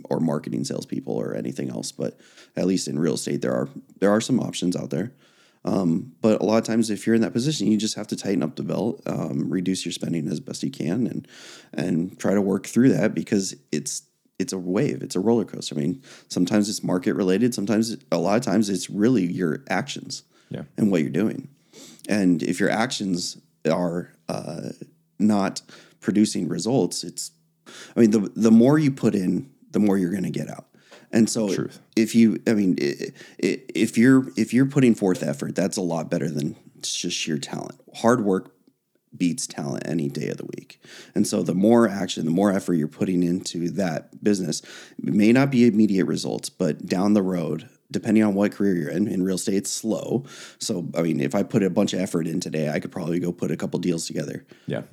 or 0.05 0.19
marketing 0.19 0.63
salespeople 0.63 1.13
or 1.13 1.33
anything 1.33 1.69
else, 1.69 1.91
but 1.91 2.19
at 2.55 2.65
least 2.65 2.87
in 2.87 2.99
real 2.99 3.15
estate, 3.15 3.41
there 3.41 3.53
are 3.53 3.69
there 3.99 4.11
are 4.11 4.21
some 4.21 4.39
options 4.39 4.75
out 4.75 4.89
there. 4.89 5.13
Um, 5.63 6.13
but 6.21 6.41
a 6.41 6.45
lot 6.45 6.57
of 6.57 6.63
times, 6.63 6.91
if 6.91 7.07
you're 7.07 7.15
in 7.15 7.23
that 7.23 7.33
position, 7.33 7.67
you 7.67 7.77
just 7.77 7.95
have 7.95 8.07
to 8.07 8.15
tighten 8.15 8.43
up 8.43 8.55
the 8.55 8.63
belt, 8.63 9.01
um, 9.07 9.49
reduce 9.49 9.83
your 9.83 9.91
spending 9.91 10.27
as 10.27 10.39
best 10.39 10.61
you 10.63 10.69
can, 10.69 11.07
and 11.07 11.27
and 11.73 12.19
try 12.19 12.33
to 12.33 12.41
work 12.41 12.67
through 12.67 12.89
that 12.89 13.15
because 13.15 13.55
it's 13.71 14.03
it's 14.37 14.53
a 14.53 14.59
wave, 14.59 15.01
it's 15.01 15.15
a 15.15 15.19
roller 15.19 15.45
coaster. 15.45 15.75
I 15.75 15.79
mean, 15.79 16.03
sometimes 16.27 16.69
it's 16.69 16.83
market 16.83 17.13
related, 17.13 17.55
sometimes 17.55 17.95
a 18.11 18.17
lot 18.17 18.35
of 18.35 18.43
times 18.43 18.69
it's 18.69 18.89
really 18.89 19.25
your 19.25 19.63
actions 19.69 20.23
yeah. 20.49 20.63
and 20.77 20.91
what 20.91 21.01
you're 21.01 21.09
doing. 21.09 21.47
And 22.07 22.43
if 22.43 22.59
your 22.59 22.69
actions 22.69 23.37
are 23.69 24.11
uh, 24.29 24.69
not 25.19 25.61
producing 25.99 26.47
results, 26.47 27.03
it's 27.03 27.31
I 27.95 28.01
mean, 28.01 28.11
the 28.11 28.31
the 28.35 28.51
more 28.51 28.77
you 28.77 28.91
put 28.91 29.15
in, 29.15 29.49
the 29.75 29.79
more 29.79 29.97
you're 29.97 30.09
going 30.09 30.23
to 30.23 30.29
get 30.31 30.49
out. 30.49 30.65
And 31.11 31.29
so 31.29 31.53
Truth. 31.53 31.79
if 31.95 32.15
you, 32.15 32.41
I 32.47 32.53
mean, 32.53 32.77
if 33.37 33.97
you're 33.97 34.29
if 34.35 34.53
you're 34.53 34.65
putting 34.65 34.95
forth 34.95 35.21
effort, 35.21 35.53
that's 35.53 35.77
a 35.77 35.81
lot 35.81 36.09
better 36.09 36.29
than 36.29 36.55
just 36.81 37.15
sheer 37.15 37.37
talent. 37.37 37.79
Hard 37.93 38.23
work 38.23 38.55
beats 39.15 39.47
talent 39.47 39.83
any 39.85 40.07
day 40.07 40.29
of 40.29 40.37
the 40.37 40.45
week. 40.45 40.81
And 41.13 41.27
so 41.27 41.43
the 41.43 41.53
more 41.53 41.87
action, 41.87 42.25
the 42.25 42.31
more 42.31 42.51
effort 42.51 42.75
you're 42.75 42.87
putting 42.87 43.21
into 43.21 43.69
that 43.71 44.23
business, 44.23 44.61
may 44.97 45.31
not 45.31 45.51
be 45.51 45.67
immediate 45.67 46.05
results, 46.05 46.49
but 46.49 46.85
down 46.85 47.13
the 47.13 47.21
road, 47.21 47.69
depending 47.91 48.23
on 48.23 48.33
what 48.33 48.51
career 48.51 48.75
you're 48.75 48.89
in, 48.89 49.07
in 49.07 49.23
real 49.23 49.35
estate, 49.35 49.55
it's 49.55 49.71
slow. 49.71 50.25
So, 50.59 50.89
I 50.97 51.01
mean, 51.01 51.19
if 51.19 51.35
I 51.35 51.43
put 51.43 51.63
a 51.63 51.69
bunch 51.69 51.93
of 51.93 51.99
effort 51.99 52.27
in 52.27 52.39
today, 52.39 52.69
I 52.69 52.79
could 52.79 52.91
probably 52.91 53.19
go 53.19 53.31
put 53.31 53.51
a 53.51 53.57
couple 53.57 53.79
deals 53.79 54.07
together. 54.07 54.45
Yeah. 54.67 54.83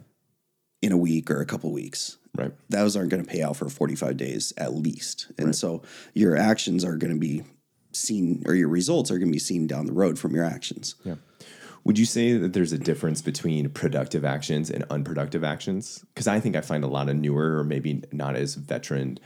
In 0.82 0.92
a 0.92 0.96
week 0.96 1.30
or 1.30 1.40
a 1.40 1.46
couple 1.46 1.72
weeks. 1.72 2.18
Right. 2.34 2.52
Those 2.68 2.96
aren't 2.96 3.10
going 3.10 3.24
to 3.24 3.30
pay 3.30 3.42
out 3.42 3.56
for 3.56 3.68
45 3.68 4.16
days 4.16 4.52
at 4.56 4.74
least. 4.74 5.30
And 5.38 5.48
right. 5.48 5.54
so 5.54 5.82
your 6.14 6.36
actions 6.36 6.84
are 6.84 6.96
going 6.96 7.12
to 7.12 7.18
be 7.18 7.44
seen 7.92 8.42
or 8.46 8.54
your 8.54 8.68
results 8.68 9.10
are 9.10 9.18
going 9.18 9.28
to 9.28 9.32
be 9.32 9.38
seen 9.38 9.66
down 9.66 9.86
the 9.86 9.92
road 9.92 10.18
from 10.18 10.34
your 10.34 10.44
actions. 10.44 10.94
Yeah. 11.04 11.16
Would 11.84 11.98
you 11.98 12.06
say 12.06 12.36
that 12.36 12.52
there's 12.52 12.72
a 12.72 12.78
difference 12.78 13.22
between 13.22 13.68
productive 13.70 14.24
actions 14.24 14.70
and 14.70 14.84
unproductive 14.88 15.42
actions? 15.42 16.04
Because 16.14 16.28
I 16.28 16.38
think 16.38 16.56
I 16.56 16.60
find 16.60 16.84
a 16.84 16.88
lot 16.88 17.08
of 17.08 17.16
newer 17.16 17.58
or 17.58 17.64
maybe 17.64 18.02
not 18.12 18.36
as 18.36 18.54
veteran 18.54 19.18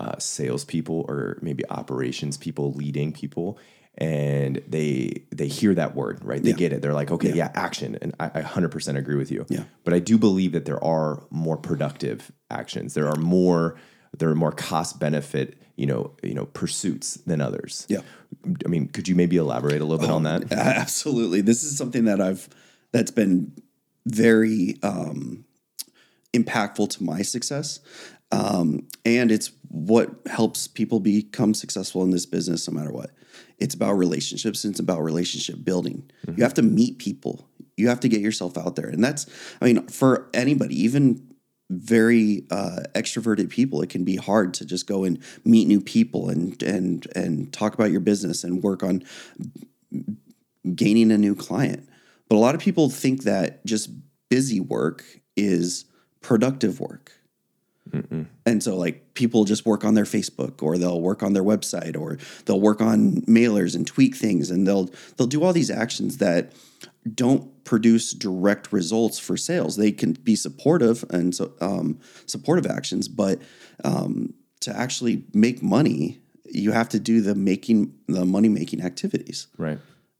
uh, 0.00 0.18
salespeople 0.18 1.04
or 1.08 1.38
maybe 1.40 1.62
operations 1.70 2.36
people 2.36 2.72
leading 2.72 3.12
people 3.12 3.58
and 4.00 4.62
they 4.66 5.24
they 5.30 5.46
hear 5.46 5.74
that 5.74 5.94
word 5.94 6.24
right? 6.24 6.42
They 6.42 6.50
yeah. 6.50 6.56
get 6.56 6.72
it. 6.72 6.82
They're 6.82 6.94
like 6.94 7.10
okay 7.10 7.28
yeah, 7.28 7.34
yeah 7.34 7.52
action. 7.54 7.98
And 8.00 8.14
I, 8.18 8.26
I, 8.26 8.42
100% 8.42 8.96
agree 8.96 9.16
with 9.16 9.30
you. 9.30 9.44
Yeah. 9.48 9.64
But 9.84 9.94
i 9.94 9.98
do 9.98 10.16
believe 10.16 10.52
that 10.52 10.64
there 10.64 10.82
are 10.82 11.22
more 11.30 11.56
productive 11.56 12.32
actions. 12.50 12.94
There 12.94 13.08
are 13.08 13.16
more 13.16 13.76
there 14.16 14.30
are 14.30 14.34
more 14.34 14.52
cost 14.52 14.98
benefit 14.98 15.56
you 15.76 15.86
know 15.86 16.16
you 16.22 16.34
know 16.34 16.46
pursuits 16.46 17.14
than 17.26 17.40
others. 17.40 17.86
Yeah. 17.88 18.00
I 18.64 18.68
mean 18.68 18.88
could 18.88 19.06
you 19.06 19.14
maybe 19.14 19.36
elaborate 19.36 19.82
a 19.82 19.84
little 19.84 19.98
bit 19.98 20.10
oh, 20.10 20.16
on 20.16 20.22
that? 20.22 20.50
absolutely. 20.52 21.42
This 21.42 21.62
is 21.62 21.76
something 21.76 22.06
that 22.06 22.20
i've 22.20 22.48
that's 22.92 23.10
been 23.10 23.52
very 24.06 24.78
um 24.82 25.44
impactful 26.32 26.88
to 26.90 27.04
my 27.04 27.22
success. 27.22 27.80
Um, 28.32 28.86
and 29.04 29.32
it's 29.32 29.50
what 29.66 30.08
helps 30.26 30.68
people 30.68 31.00
become 31.00 31.52
successful 31.52 32.04
in 32.04 32.10
this 32.10 32.26
business 32.26 32.68
no 32.68 32.78
matter 32.78 32.92
what 32.92 33.10
it's 33.58 33.74
about 33.74 33.92
relationships 33.92 34.64
and 34.64 34.72
it's 34.72 34.80
about 34.80 35.02
relationship 35.02 35.64
building. 35.64 36.10
Mm-hmm. 36.26 36.38
You 36.38 36.44
have 36.44 36.54
to 36.54 36.62
meet 36.62 36.98
people. 36.98 37.48
You 37.76 37.88
have 37.88 38.00
to 38.00 38.08
get 38.08 38.20
yourself 38.20 38.58
out 38.58 38.76
there. 38.76 38.88
And 38.88 39.02
that's, 39.02 39.26
I 39.60 39.66
mean, 39.66 39.86
for 39.88 40.28
anybody, 40.34 40.82
even 40.82 41.30
very 41.70 42.44
uh, 42.50 42.80
extroverted 42.94 43.48
people, 43.48 43.80
it 43.80 43.90
can 43.90 44.04
be 44.04 44.16
hard 44.16 44.54
to 44.54 44.64
just 44.64 44.86
go 44.86 45.04
and 45.04 45.22
meet 45.44 45.68
new 45.68 45.80
people 45.80 46.28
and 46.28 46.60
and 46.62 47.06
and 47.14 47.52
talk 47.52 47.74
about 47.74 47.92
your 47.92 48.00
business 48.00 48.42
and 48.44 48.62
work 48.62 48.82
on 48.82 49.04
gaining 50.74 51.12
a 51.12 51.18
new 51.18 51.34
client. 51.34 51.88
But 52.28 52.36
a 52.36 52.38
lot 52.38 52.54
of 52.54 52.60
people 52.60 52.90
think 52.90 53.22
that 53.22 53.64
just 53.64 53.90
busy 54.28 54.60
work 54.60 55.04
is 55.36 55.84
productive 56.20 56.80
work. 56.80 57.12
Mm-mm. 57.90 58.26
And 58.50 58.60
so, 58.60 58.76
like, 58.76 59.14
people 59.14 59.44
just 59.44 59.64
work 59.64 59.84
on 59.84 59.94
their 59.94 60.04
Facebook, 60.04 60.60
or 60.60 60.76
they'll 60.76 61.00
work 61.00 61.22
on 61.22 61.34
their 61.34 61.44
website, 61.44 61.96
or 61.96 62.18
they'll 62.44 62.60
work 62.60 62.80
on 62.80 63.22
mailers 63.22 63.76
and 63.76 63.86
tweak 63.86 64.16
things, 64.16 64.50
and 64.50 64.66
they'll 64.66 64.90
they'll 65.16 65.28
do 65.28 65.44
all 65.44 65.52
these 65.52 65.70
actions 65.70 66.18
that 66.18 66.52
don't 67.14 67.62
produce 67.62 68.12
direct 68.12 68.72
results 68.72 69.20
for 69.20 69.36
sales. 69.36 69.76
They 69.76 69.92
can 69.92 70.14
be 70.14 70.34
supportive 70.34 71.04
and 71.10 71.32
so 71.32 71.52
um, 71.60 72.00
supportive 72.26 72.66
actions, 72.66 73.06
but 73.06 73.40
um, 73.84 74.34
to 74.62 74.76
actually 74.76 75.22
make 75.32 75.62
money, 75.62 76.18
you 76.44 76.72
have 76.72 76.88
to 76.88 76.98
do 76.98 77.20
the 77.20 77.36
making 77.36 77.94
the 78.08 78.24
money 78.24 78.48
making 78.48 78.82
activities, 78.82 79.46
right? 79.58 79.78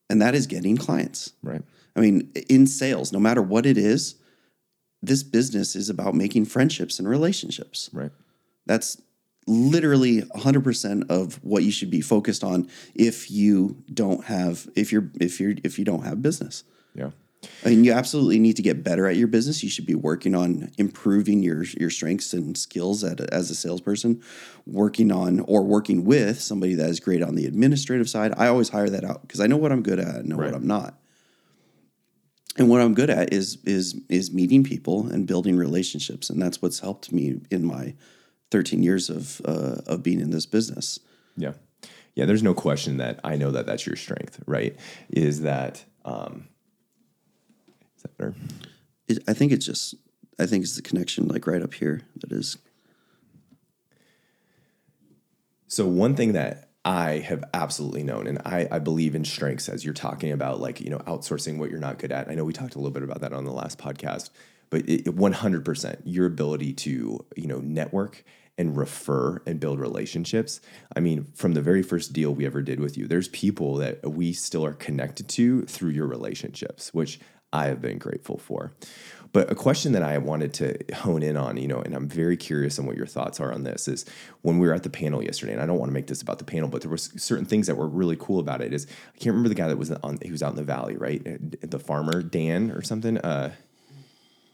And 0.08 0.22
that 0.22 0.36
is 0.36 0.46
getting 0.46 0.76
clients, 0.76 1.32
right? 1.42 1.62
I 1.96 2.00
mean, 2.00 2.30
in 2.48 2.68
sales, 2.68 3.12
no 3.12 3.18
matter 3.18 3.42
what 3.42 3.66
it 3.66 3.76
is, 3.76 4.14
this 5.02 5.22
business 5.22 5.74
is 5.74 5.88
about 5.88 6.14
making 6.14 6.44
friendships 6.44 6.98
and 6.98 7.08
relationships. 7.08 7.90
Right. 7.92 8.12
That's 8.66 9.00
literally 9.46 10.22
100% 10.22 11.10
of 11.10 11.42
what 11.42 11.62
you 11.64 11.70
should 11.70 11.90
be 11.90 12.00
focused 12.00 12.44
on 12.44 12.68
if 12.94 13.30
you 13.30 13.82
don't 13.92 14.24
have 14.26 14.68
if 14.76 14.92
you're 14.92 15.10
if 15.20 15.40
you're 15.40 15.54
if 15.64 15.78
you 15.78 15.84
don't 15.84 16.04
have 16.04 16.22
business. 16.22 16.64
Yeah. 16.94 17.10
I 17.64 17.70
mean, 17.70 17.84
you 17.84 17.92
absolutely 17.92 18.38
need 18.38 18.56
to 18.56 18.62
get 18.62 18.84
better 18.84 19.06
at 19.06 19.16
your 19.16 19.26
business. 19.26 19.62
You 19.62 19.70
should 19.70 19.86
be 19.86 19.94
working 19.94 20.34
on 20.34 20.70
improving 20.76 21.42
your 21.42 21.64
your 21.64 21.88
strengths 21.88 22.34
and 22.34 22.56
skills 22.56 23.02
at, 23.02 23.20
as 23.32 23.50
a 23.50 23.54
salesperson, 23.54 24.22
working 24.66 25.10
on 25.10 25.40
or 25.40 25.62
working 25.62 26.04
with 26.04 26.40
somebody 26.40 26.74
that 26.74 26.90
is 26.90 27.00
great 27.00 27.22
on 27.22 27.36
the 27.36 27.46
administrative 27.46 28.10
side. 28.10 28.34
I 28.36 28.48
always 28.48 28.68
hire 28.68 28.90
that 28.90 29.04
out 29.04 29.22
because 29.22 29.40
I 29.40 29.46
know 29.46 29.56
what 29.56 29.72
I'm 29.72 29.82
good 29.82 29.98
at 29.98 30.16
and 30.16 30.28
know 30.28 30.36
right. 30.36 30.52
what 30.52 30.54
I'm 30.54 30.66
not 30.66 31.00
and 32.56 32.68
what 32.68 32.80
I'm 32.80 32.94
good 32.94 33.10
at 33.10 33.32
is 33.32 33.58
is 33.64 34.00
is 34.08 34.32
meeting 34.32 34.64
people 34.64 35.06
and 35.06 35.26
building 35.26 35.56
relationships, 35.56 36.30
and 36.30 36.40
that's 36.40 36.60
what's 36.60 36.80
helped 36.80 37.12
me 37.12 37.40
in 37.50 37.64
my 37.64 37.94
13 38.50 38.82
years 38.82 39.08
of 39.08 39.40
uh, 39.44 39.82
of 39.86 40.02
being 40.02 40.20
in 40.20 40.30
this 40.30 40.46
business. 40.46 40.98
Yeah, 41.36 41.52
yeah, 42.14 42.24
there's 42.24 42.42
no 42.42 42.54
question 42.54 42.96
that 42.98 43.20
I 43.22 43.36
know 43.36 43.50
that 43.50 43.66
that's 43.66 43.86
your 43.86 43.96
strength, 43.96 44.42
right? 44.46 44.76
Is 45.10 45.42
that 45.42 45.84
um, 46.04 46.48
is 47.96 48.02
that 48.02 48.16
better? 48.16 48.34
It, 49.08 49.18
I 49.28 49.34
think 49.34 49.52
it's 49.52 49.66
just, 49.66 49.94
I 50.38 50.46
think 50.46 50.62
it's 50.64 50.76
the 50.76 50.82
connection 50.82 51.28
like 51.28 51.46
right 51.46 51.62
up 51.62 51.74
here 51.74 52.02
that 52.16 52.32
is. 52.32 52.56
So 55.68 55.86
one 55.86 56.16
thing 56.16 56.32
that 56.32 56.69
I 56.84 57.18
have 57.18 57.44
absolutely 57.52 58.02
known, 58.02 58.26
and 58.26 58.38
I, 58.44 58.66
I 58.70 58.78
believe 58.78 59.14
in 59.14 59.24
strengths 59.24 59.68
as 59.68 59.84
you're 59.84 59.92
talking 59.92 60.32
about, 60.32 60.60
like, 60.60 60.80
you 60.80 60.88
know, 60.88 60.98
outsourcing 61.00 61.58
what 61.58 61.70
you're 61.70 61.78
not 61.78 61.98
good 61.98 62.10
at. 62.10 62.28
I 62.28 62.34
know 62.34 62.44
we 62.44 62.54
talked 62.54 62.74
a 62.74 62.78
little 62.78 62.92
bit 62.92 63.02
about 63.02 63.20
that 63.20 63.34
on 63.34 63.44
the 63.44 63.52
last 63.52 63.78
podcast, 63.78 64.30
but 64.70 64.88
it, 64.88 65.04
100% 65.04 66.00
your 66.04 66.26
ability 66.26 66.72
to, 66.72 67.24
you 67.36 67.46
know, 67.46 67.58
network 67.58 68.24
and 68.56 68.76
refer 68.76 69.42
and 69.46 69.60
build 69.60 69.78
relationships. 69.78 70.60
I 70.96 71.00
mean, 71.00 71.26
from 71.34 71.52
the 71.52 71.62
very 71.62 71.82
first 71.82 72.12
deal 72.12 72.34
we 72.34 72.46
ever 72.46 72.62
did 72.62 72.80
with 72.80 72.96
you, 72.96 73.06
there's 73.06 73.28
people 73.28 73.76
that 73.76 74.10
we 74.10 74.32
still 74.32 74.64
are 74.64 74.72
connected 74.72 75.28
to 75.30 75.62
through 75.62 75.90
your 75.90 76.06
relationships, 76.06 76.94
which 76.94 77.20
I 77.52 77.66
have 77.66 77.80
been 77.80 77.98
grateful 77.98 78.38
for. 78.38 78.72
But 79.32 79.50
a 79.50 79.54
question 79.54 79.92
that 79.92 80.02
I 80.02 80.18
wanted 80.18 80.52
to 80.54 80.76
hone 80.94 81.22
in 81.22 81.36
on, 81.36 81.56
you 81.56 81.68
know, 81.68 81.78
and 81.80 81.94
I'm 81.94 82.08
very 82.08 82.36
curious 82.36 82.78
on 82.78 82.86
what 82.86 82.96
your 82.96 83.06
thoughts 83.06 83.38
are 83.38 83.52
on 83.52 83.62
this 83.62 83.86
is 83.86 84.04
when 84.42 84.58
we 84.58 84.66
were 84.66 84.74
at 84.74 84.82
the 84.82 84.90
panel 84.90 85.22
yesterday, 85.22 85.52
and 85.52 85.62
I 85.62 85.66
don't 85.66 85.78
want 85.78 85.88
to 85.90 85.94
make 85.94 86.08
this 86.08 86.20
about 86.20 86.38
the 86.38 86.44
panel, 86.44 86.68
but 86.68 86.82
there 86.82 86.90
were 86.90 86.96
certain 86.98 87.44
things 87.44 87.66
that 87.68 87.76
were 87.76 87.86
really 87.86 88.16
cool 88.18 88.40
about 88.40 88.60
it. 88.60 88.72
Is 88.72 88.86
I 89.14 89.18
can't 89.18 89.26
remember 89.34 89.48
the 89.48 89.54
guy 89.54 89.68
that 89.68 89.78
was 89.78 89.90
on, 89.92 90.18
he 90.22 90.32
was 90.32 90.42
out 90.42 90.50
in 90.50 90.56
the 90.56 90.64
valley, 90.64 90.96
right? 90.96 91.22
The 91.68 91.78
farmer 91.78 92.22
Dan 92.22 92.70
or 92.72 92.82
something. 92.82 93.18
Uh, 93.18 93.52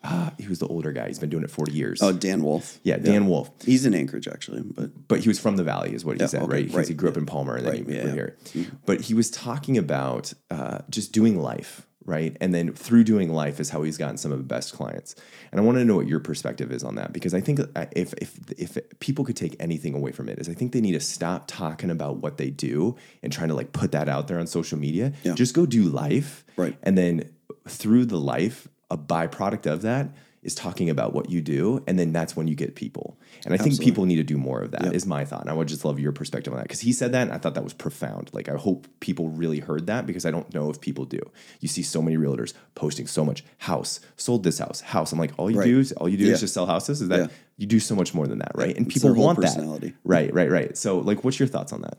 ah, 0.05 0.33
he 0.39 0.47
was 0.47 0.59
the 0.59 0.67
older 0.69 0.93
guy. 0.93 1.07
He's 1.09 1.19
been 1.19 1.31
doing 1.31 1.45
it 1.45 1.51
40 1.51 1.73
years. 1.73 2.03
Oh, 2.03 2.13
Dan 2.13 2.43
Wolf. 2.43 2.79
Yeah, 2.83 2.99
Dan 2.99 3.27
Wolf. 3.27 3.51
He's 3.65 3.87
in 3.87 3.95
Anchorage 3.95 4.29
actually, 4.29 4.63
but 4.63 5.09
But 5.09 5.21
he 5.21 5.29
was 5.29 5.39
from 5.39 5.57
the 5.57 5.65
valley, 5.65 5.95
is 5.95 6.05
what 6.05 6.17
he 6.17 6.21
Yeah, 6.21 6.27
said, 6.27 6.43
okay, 6.43 6.53
right? 6.53 6.65
Because 6.65 6.77
right, 6.77 6.89
he 6.89 6.95
grew 6.95 7.09
up 7.09 7.17
yeah. 7.17 7.21
in 7.21 7.27
Palmer 7.27 7.57
and 7.57 7.65
then 7.65 7.73
Right, 7.73 7.87
he 7.87 7.93
moved 7.93 8.07
yeah. 8.07 8.13
here. 8.13 8.37
But 8.85 9.03
he 9.03 9.15
was 9.15 9.31
talking 9.31 9.79
about 9.79 10.33
uh, 10.51 10.79
just 10.91 11.13
doing 11.13 11.41
life, 11.41 11.86
right? 12.07 12.37
And 12.41 12.55
then 12.55 12.73
through 12.73 13.05
doing 13.05 13.33
life 13.33 13.61
is 13.61 13.71
how 13.71 13.83
he's 13.83 13.99
gotten 13.99 14.17
some 14.17 14.33
of 14.33 14.39
the 14.39 14.45
best 14.45 14.73
clients. 14.73 15.15
And 15.53 15.61
I 15.61 15.65
want 15.65 15.77
to 15.79 15.85
know 15.85 15.97
what 15.97 16.07
your 16.07 16.21
perspective 16.21 16.73
is 16.73 16.83
on 16.83 16.95
that 16.95 17.13
because 17.13 17.35
I 17.35 17.41
think 17.41 17.61
uh, 17.61 17.87
if 17.95 18.15
if 18.15 18.39
if 18.57 18.79
people 19.01 19.25
could 19.25 19.37
take 19.37 19.57
anything 19.61 19.95
away 19.95 20.13
from 20.13 20.29
it 20.29 20.39
is 20.39 20.49
I 20.49 20.55
think 20.55 20.73
they 20.73 20.81
need 20.81 20.93
to 20.93 21.01
stop 21.01 21.47
talking 21.47 21.91
about 21.91 22.19
what 22.19 22.39
they 22.39 22.51
do 22.51 22.97
and 23.23 23.33
trying 23.33 23.49
to 23.49 23.55
like 23.55 23.73
put 23.73 23.93
that 23.93 24.09
out 24.09 24.29
there 24.29 24.39
on 24.39 24.47
social 24.47 24.79
media. 24.79 25.13
Yeah. 25.25 25.35
Just 25.35 25.55
go 25.55 25.67
do 25.67 25.83
life, 25.83 26.45
Right. 26.57 26.77
And 26.83 26.97
then 26.97 27.31
through 27.69 28.07
the 28.07 28.19
life, 28.19 28.69
a 28.91 28.97
byproduct 28.97 29.71
of 29.71 29.83
that 29.83 30.09
is 30.47 30.55
talking 30.55 30.89
about 30.89 31.13
what 31.13 31.29
you 31.31 31.43
do, 31.43 31.83
and 31.87 31.99
then 31.99 32.13
that's 32.13 32.37
when 32.37 32.47
you 32.49 32.55
get 32.55 32.75
people. 32.77 33.19
And 33.45 33.53
I 33.53 33.57
think 33.59 33.81
people 33.81 34.07
need 34.07 34.17
to 34.17 34.23
do 34.23 34.39
more 34.39 34.61
of 34.63 34.71
that. 34.71 34.95
Is 34.95 35.05
Yep. 35.05 35.09
my 35.09 35.25
thought. 35.25 35.43
And 35.43 35.51
I 35.51 35.53
would 35.53 35.69
just 35.69 35.85
love 35.85 35.99
your 36.01 36.13
perspective 36.13 36.53
on 36.53 36.59
that 36.59 36.63
because 36.63 36.81
he 36.81 36.93
said 36.93 37.13
that, 37.13 37.23
and 37.23 37.33
I 37.33 37.39
thought 37.39 37.55
that 37.55 37.65
was 37.65 37.75
profound. 37.75 38.31
Like 38.33 38.49
I 38.49 38.55
hope 38.57 38.87
people 39.01 39.29
really 39.29 39.59
heard 39.61 39.87
that 39.89 40.07
because 40.07 40.25
I 40.25 40.31
don't 40.31 40.53
know 40.55 40.71
if 40.71 40.81
people 40.81 41.05
do. 41.05 41.21
You 41.61 41.69
see 41.69 41.83
so 41.83 42.01
many 42.01 42.17
realtors 42.17 42.55
posting 42.75 43.07
so 43.07 43.25
much 43.25 43.45
house 43.59 44.01
sold 44.17 44.45
this 44.45 44.59
house 44.59 44.81
house. 44.81 45.13
I'm 45.13 45.19
like, 45.19 45.33
all 45.39 45.51
you 45.51 45.59
Right. 45.59 45.67
do 45.67 45.81
is 45.81 45.93
all 45.93 46.09
you 46.09 46.17
do 46.17 46.25
Yeah. 46.27 46.35
is 46.35 46.41
just 46.41 46.55
sell 46.55 46.67
houses. 46.67 47.03
Is 47.03 47.09
that 47.09 47.21
Yeah. 47.21 47.27
you 47.59 47.67
do 47.67 47.81
so 47.81 47.95
much 47.95 48.15
more 48.15 48.27
than 48.27 48.39
that, 48.39 48.53
right? 48.55 48.77
And 48.77 48.87
It's 48.87 48.95
people 48.95 49.15
want 49.15 49.41
that, 49.41 49.59
right? 50.05 50.33
Right? 50.33 50.51
Right? 50.51 50.77
So 50.79 50.99
like, 51.01 51.25
what's 51.25 51.39
your 51.39 51.49
thoughts 51.49 51.73
on 51.73 51.83
that? 51.83 51.99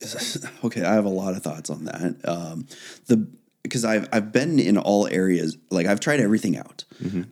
okay, 0.64 0.82
I 0.84 0.94
have 0.94 1.04
a 1.04 1.08
lot 1.08 1.34
of 1.34 1.42
thoughts 1.42 1.70
on 1.70 1.84
that. 1.86 2.14
Um, 2.24 2.66
the 3.06 3.26
because 3.68 3.84
I've 3.84 4.08
I've 4.12 4.32
been 4.32 4.58
in 4.58 4.76
all 4.76 5.06
areas, 5.06 5.56
like 5.70 5.86
I've 5.86 6.00
tried 6.00 6.20
everything 6.20 6.56
out, 6.56 6.84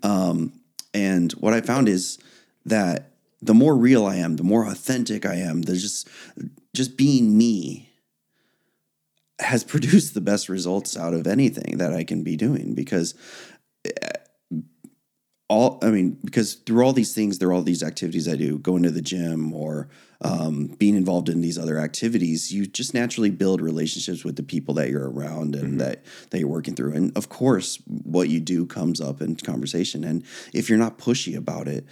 um, 0.03 0.53
and 0.94 1.33
what 1.33 1.55
I 1.55 1.61
found 1.61 1.88
is 1.88 2.18
that 2.64 3.12
the 3.42 3.55
more 3.55 3.77
real 3.77 4.07
I 4.07 4.16
am, 4.16 4.37
the 4.37 4.42
more 4.42 4.66
authentic 4.66 5.25
I 5.27 5.37
am, 5.37 5.62
the 5.62 5.77
just 5.77 6.09
just 6.75 6.96
being 6.96 7.37
me 7.37 7.90
has 9.38 9.64
produced 9.72 10.14
the 10.14 10.20
best 10.20 10.49
results 10.49 10.96
out 10.96 11.14
of 11.14 11.27
anything 11.27 11.79
that 11.79 11.92
I 11.92 12.05
can 12.05 12.22
be 12.22 12.37
doing 12.37 12.75
because 12.75 13.14
all 15.49 15.79
I 15.83 15.90
mean, 15.90 16.18
because 16.25 16.55
through 16.55 16.85
all 16.85 16.92
these 16.92 17.14
things, 17.14 17.38
there 17.38 17.49
are 17.49 17.53
all 17.53 17.62
these 17.62 17.83
activities 17.83 18.29
I 18.29 18.37
do, 18.37 18.59
going 18.59 18.83
to 18.83 18.90
the 18.90 19.03
gym 19.03 19.53
or 19.53 19.88
um, 20.20 20.68
being 20.79 20.96
involved 20.96 21.29
in 21.29 21.40
these 21.40 21.59
other 21.59 21.79
activities, 21.79 22.52
you 22.52 22.66
just 22.66 22.94
naturally 22.94 23.31
build 23.31 23.61
relationships 23.61 24.24
with 24.24 24.37
the 24.37 24.42
people 24.42 24.74
that 24.74 24.90
you're 24.90 25.11
around 25.11 25.55
and 25.55 25.81
that 25.81 26.05
that 26.31 26.38
you're 26.38 26.48
working 26.48 26.74
through. 26.74 26.94
And 26.94 27.16
of 27.16 27.29
course, 27.29 27.79
what 27.87 28.29
you 28.29 28.40
do 28.40 28.66
comes 28.66 29.00
up 29.00 29.20
in 29.20 29.37
conversation. 29.37 30.05
And 30.05 30.24
if 30.52 30.68
you're 30.68 30.79
not 30.79 30.98
pushy 30.98 31.37
about 31.37 31.68
it, 31.68 31.87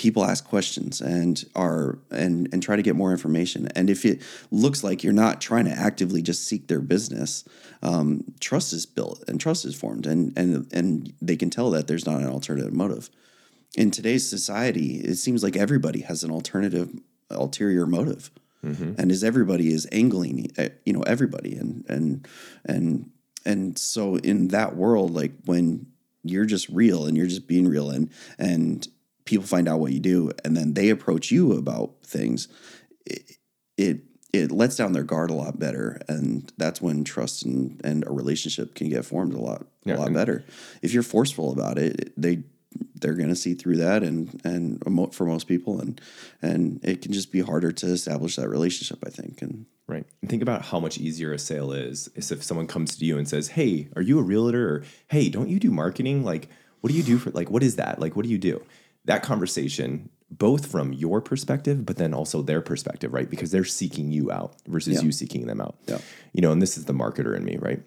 people 0.00 0.24
ask 0.24 0.48
questions 0.48 1.02
and 1.02 1.44
are 1.54 1.98
and 2.10 2.48
and 2.52 2.62
try 2.62 2.74
to 2.74 2.82
get 2.82 2.96
more 2.96 3.12
information. 3.12 3.68
And 3.76 3.90
if 3.90 4.04
it 4.04 4.22
looks 4.50 4.82
like 4.82 5.04
you're 5.04 5.12
not 5.12 5.40
trying 5.40 5.66
to 5.66 5.72
actively 5.72 6.22
just 6.22 6.46
seek 6.46 6.68
their 6.68 6.80
business, 6.80 7.44
um, 7.82 8.24
trust 8.40 8.72
is 8.72 8.86
built 8.86 9.22
and 9.28 9.38
trust 9.38 9.64
is 9.64 9.74
formed, 9.74 10.06
and 10.06 10.32
and 10.36 10.66
and 10.72 11.12
they 11.20 11.36
can 11.36 11.50
tell 11.50 11.70
that 11.70 11.86
there's 11.86 12.06
not 12.06 12.20
an 12.20 12.28
alternative 12.28 12.72
motive. 12.72 13.10
In 13.76 13.90
today's 13.90 14.28
society, 14.28 14.96
it 14.96 15.16
seems 15.16 15.44
like 15.44 15.56
everybody 15.56 16.00
has 16.00 16.24
an 16.24 16.30
alternative 16.32 16.90
ulterior 17.30 17.86
motive, 17.86 18.30
mm-hmm. 18.64 18.94
and 18.98 19.10
as 19.10 19.24
everybody 19.24 19.72
is 19.72 19.86
angling, 19.92 20.50
eh, 20.56 20.70
you 20.84 20.92
know, 20.92 21.02
everybody, 21.02 21.54
and 21.56 21.84
and 21.88 22.28
and 22.64 23.10
and 23.44 23.78
so 23.78 24.16
in 24.16 24.48
that 24.48 24.76
world, 24.76 25.12
like 25.12 25.32
when 25.44 25.86
you're 26.22 26.44
just 26.44 26.68
real 26.68 27.06
and 27.06 27.16
you're 27.16 27.26
just 27.26 27.46
being 27.46 27.68
real, 27.68 27.90
and 27.90 28.10
and 28.38 28.88
people 29.24 29.46
find 29.46 29.68
out 29.68 29.80
what 29.80 29.92
you 29.92 30.00
do, 30.00 30.30
and 30.44 30.56
then 30.56 30.74
they 30.74 30.90
approach 30.90 31.30
you 31.30 31.52
about 31.52 31.94
things, 32.02 32.48
it 33.06 33.36
it, 33.76 34.00
it 34.32 34.52
lets 34.52 34.76
down 34.76 34.92
their 34.92 35.02
guard 35.02 35.30
a 35.30 35.34
lot 35.34 35.58
better, 35.58 36.00
and 36.08 36.52
that's 36.56 36.80
when 36.80 37.02
trust 37.04 37.44
and, 37.44 37.80
and 37.84 38.06
a 38.06 38.12
relationship 38.12 38.74
can 38.74 38.88
get 38.88 39.04
formed 39.04 39.34
a 39.34 39.40
lot 39.40 39.66
Yeah, 39.84 39.96
a 39.96 39.98
lot 39.98 40.12
better. 40.12 40.44
If 40.82 40.92
you're 40.92 41.02
forceful 41.02 41.52
about 41.52 41.78
it, 41.78 42.12
they 42.16 42.42
they're 42.94 43.14
going 43.14 43.28
to 43.28 43.36
see 43.36 43.54
through 43.54 43.76
that, 43.76 44.02
and 44.02 44.40
and 44.44 44.82
for 45.12 45.24
most 45.24 45.46
people, 45.48 45.80
and 45.80 46.00
and 46.42 46.80
it 46.84 47.02
can 47.02 47.12
just 47.12 47.32
be 47.32 47.40
harder 47.40 47.72
to 47.72 47.86
establish 47.86 48.36
that 48.36 48.48
relationship. 48.48 48.98
I 49.06 49.10
think, 49.10 49.42
and 49.42 49.66
Right. 49.90 50.06
And 50.22 50.30
think 50.30 50.40
about 50.40 50.66
how 50.66 50.78
much 50.78 50.98
easier 50.98 51.32
a 51.32 51.38
sale 51.38 51.72
is 51.72 52.08
is 52.14 52.30
if 52.30 52.44
someone 52.44 52.68
comes 52.68 52.94
to 52.96 53.04
you 53.04 53.18
and 53.18 53.28
says, 53.28 53.48
Hey, 53.48 53.88
are 53.96 54.02
you 54.02 54.20
a 54.20 54.22
realtor? 54.22 54.76
Or 54.76 54.84
hey, 55.08 55.28
don't 55.28 55.48
you 55.48 55.58
do 55.58 55.72
marketing? 55.72 56.22
Like, 56.24 56.48
what 56.80 56.92
do 56.92 56.96
you 56.96 57.02
do 57.02 57.18
for 57.18 57.30
like 57.32 57.50
what 57.50 57.64
is 57.64 57.74
that? 57.76 57.98
Like, 57.98 58.14
what 58.14 58.24
do 58.24 58.30
you 58.30 58.38
do? 58.38 58.62
That 59.06 59.24
conversation, 59.24 60.08
both 60.30 60.70
from 60.70 60.92
your 60.92 61.20
perspective, 61.20 61.84
but 61.84 61.96
then 61.96 62.14
also 62.14 62.40
their 62.40 62.60
perspective, 62.60 63.12
right? 63.12 63.28
Because 63.28 63.50
they're 63.50 63.64
seeking 63.64 64.12
you 64.12 64.30
out 64.30 64.54
versus 64.68 64.94
Yeah. 64.98 65.02
you 65.06 65.10
seeking 65.10 65.46
them 65.48 65.60
out. 65.60 65.76
Yeah. 65.88 65.98
You 66.32 66.40
know, 66.42 66.52
and 66.52 66.62
this 66.62 66.78
is 66.78 66.84
the 66.84 66.94
marketer 66.94 67.36
in 67.36 67.44
me, 67.44 67.56
right? 67.56 67.82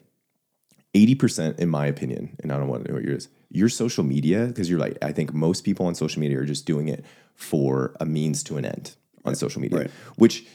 80% 0.94 1.60
in 1.60 1.70
my 1.70 1.86
opinion, 1.88 2.36
and 2.42 2.52
I 2.52 2.58
don't 2.58 2.68
want 2.68 2.86
to 2.86 2.92
know 2.92 2.96
what 2.96 3.04
yours, 3.04 3.30
your 3.50 3.70
social 3.70 4.04
media, 4.04 4.46
because 4.46 4.70
you're 4.70 4.80
like, 4.80 4.98
I 5.02 5.12
think 5.12 5.34
most 5.34 5.64
people 5.64 5.86
on 5.88 5.96
social 5.96 6.20
media 6.20 6.40
are 6.40 6.46
just 6.46 6.66
doing 6.66 6.88
it 6.88 7.04
for 7.36 7.96
a 8.00 8.06
means 8.06 8.44
to 8.44 8.58
an 8.58 8.66
end 8.66 8.96
on 9.26 9.36
social 9.36 9.62
media, 9.62 9.80
right. 9.80 9.92
which 10.16 10.46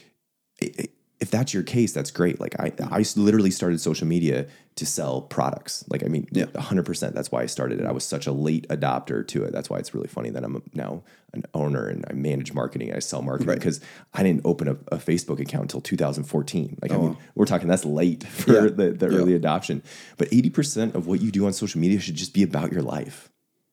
if 1.19 1.29
that's 1.31 1.53
your 1.53 1.63
case, 1.63 1.91
that's 1.91 2.11
great. 2.11 2.39
Like 2.39 2.55
I, 2.59 2.71
I 2.91 3.03
literally 3.17 3.51
started 3.51 3.81
social 3.81 4.07
media 4.07 4.47
to 4.75 4.85
sell 4.85 5.21
products. 5.23 5.83
Like, 5.89 6.01
I 6.03 6.07
mean, 6.07 6.27
Yeah. 6.31 6.45
hundred 6.57 6.85
percent. 6.85 7.13
That's 7.13 7.29
why 7.29 7.41
I 7.41 7.45
started 7.47 7.81
it. 7.81 7.85
I 7.85 7.91
was 7.91 8.05
such 8.05 8.25
a 8.25 8.31
late 8.31 8.65
adopter 8.69 9.27
to 9.27 9.43
it. 9.43 9.51
That's 9.51 9.69
why 9.69 9.79
it's 9.79 9.93
really 9.93 10.07
funny 10.07 10.29
that 10.29 10.45
I'm 10.45 10.61
now 10.73 11.03
an 11.33 11.43
owner 11.53 11.87
and 11.87 12.05
I 12.09 12.13
manage 12.13 12.53
marketing. 12.53 12.87
And 12.87 12.95
I 12.95 12.99
sell 13.01 13.21
marketing 13.21 13.49
Right. 13.49 13.59
because 13.59 13.81
I 14.13 14.23
didn't 14.23 14.41
open 14.45 14.69
a, 14.69 14.77
a 14.93 14.97
Facebook 14.97 15.41
account 15.41 15.63
until 15.63 15.81
2014. 15.81 16.77
Like, 16.81 16.91
I 16.91 16.95
oh, 16.95 17.01
mean, 17.01 17.17
we're 17.35 17.45
talking 17.45 17.67
that's 17.67 17.83
late 17.85 18.23
for 18.25 18.51
Oh, 18.51 18.63
Yeah. 18.63 18.69
the, 18.69 18.91
the 18.91 19.09
Yeah. 19.11 19.17
early 19.17 19.33
adoption. 19.35 19.83
But 20.17 20.29
80% 20.31 20.95
of 20.95 21.05
what 21.07 21.21
you 21.21 21.31
do 21.31 21.45
on 21.45 21.51
social 21.53 21.81
media 21.81 21.99
should 21.99 22.15
just 22.15 22.33
be 22.33 22.43
about 22.43 22.71
your 22.71 22.81
life, 22.81 23.29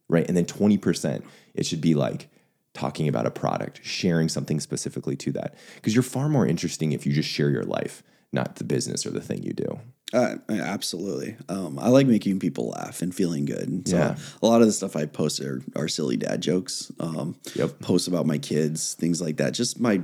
right? 0.09 0.27
And 0.27 0.37
then 0.37 0.47
20% 0.47 1.23
it 1.55 1.65
should 1.65 1.81
be 1.81 1.95
like 1.95 2.29
talking 2.77 3.09
about 3.09 3.27
a 3.27 3.31
product, 3.31 3.81
sharing 3.83 4.29
something 4.29 4.61
specifically 4.61 5.17
to 5.17 5.33
that. 5.33 5.55
Because 5.77 5.95
you're 5.95 6.03
far 6.03 6.29
more 6.29 6.47
interesting 6.47 6.93
if 6.93 7.07
you 7.07 7.13
just 7.13 7.29
share 7.29 7.51
your 7.51 7.65
life, 7.65 8.03
not 8.33 8.57
the 8.57 8.65
business 8.65 9.07
or 9.07 9.11
the 9.11 9.21
thing 9.21 9.43
you 9.43 9.53
do. 9.55 9.81
Uh, 10.13 10.37
absolutely. 10.49 11.35
Um, 11.49 11.79
I 11.81 11.89
like 11.89 12.07
making 12.07 12.39
people 12.39 12.69
laugh 12.69 13.03
and 13.03 13.13
feeling 13.13 13.45
good. 13.45 13.67
And 13.69 13.89
so 13.89 13.97
Yeah. 13.97 14.17
a 14.43 14.47
lot 14.47 14.61
of 14.61 14.67
the 14.69 14.73
stuff 14.73 14.95
I 14.95 15.07
post 15.07 15.41
are, 15.41 15.63
are 15.75 15.89
silly 15.89 16.17
dad 16.17 16.43
jokes. 16.43 16.93
Um, 17.01 17.35
Yep. 17.55 17.81
Posts 17.81 18.07
about 18.07 18.25
my 18.27 18.39
kids, 18.39 18.95
things 18.95 19.21
like 19.21 19.39
that. 19.39 19.53
Just 19.55 19.81
my 19.81 20.03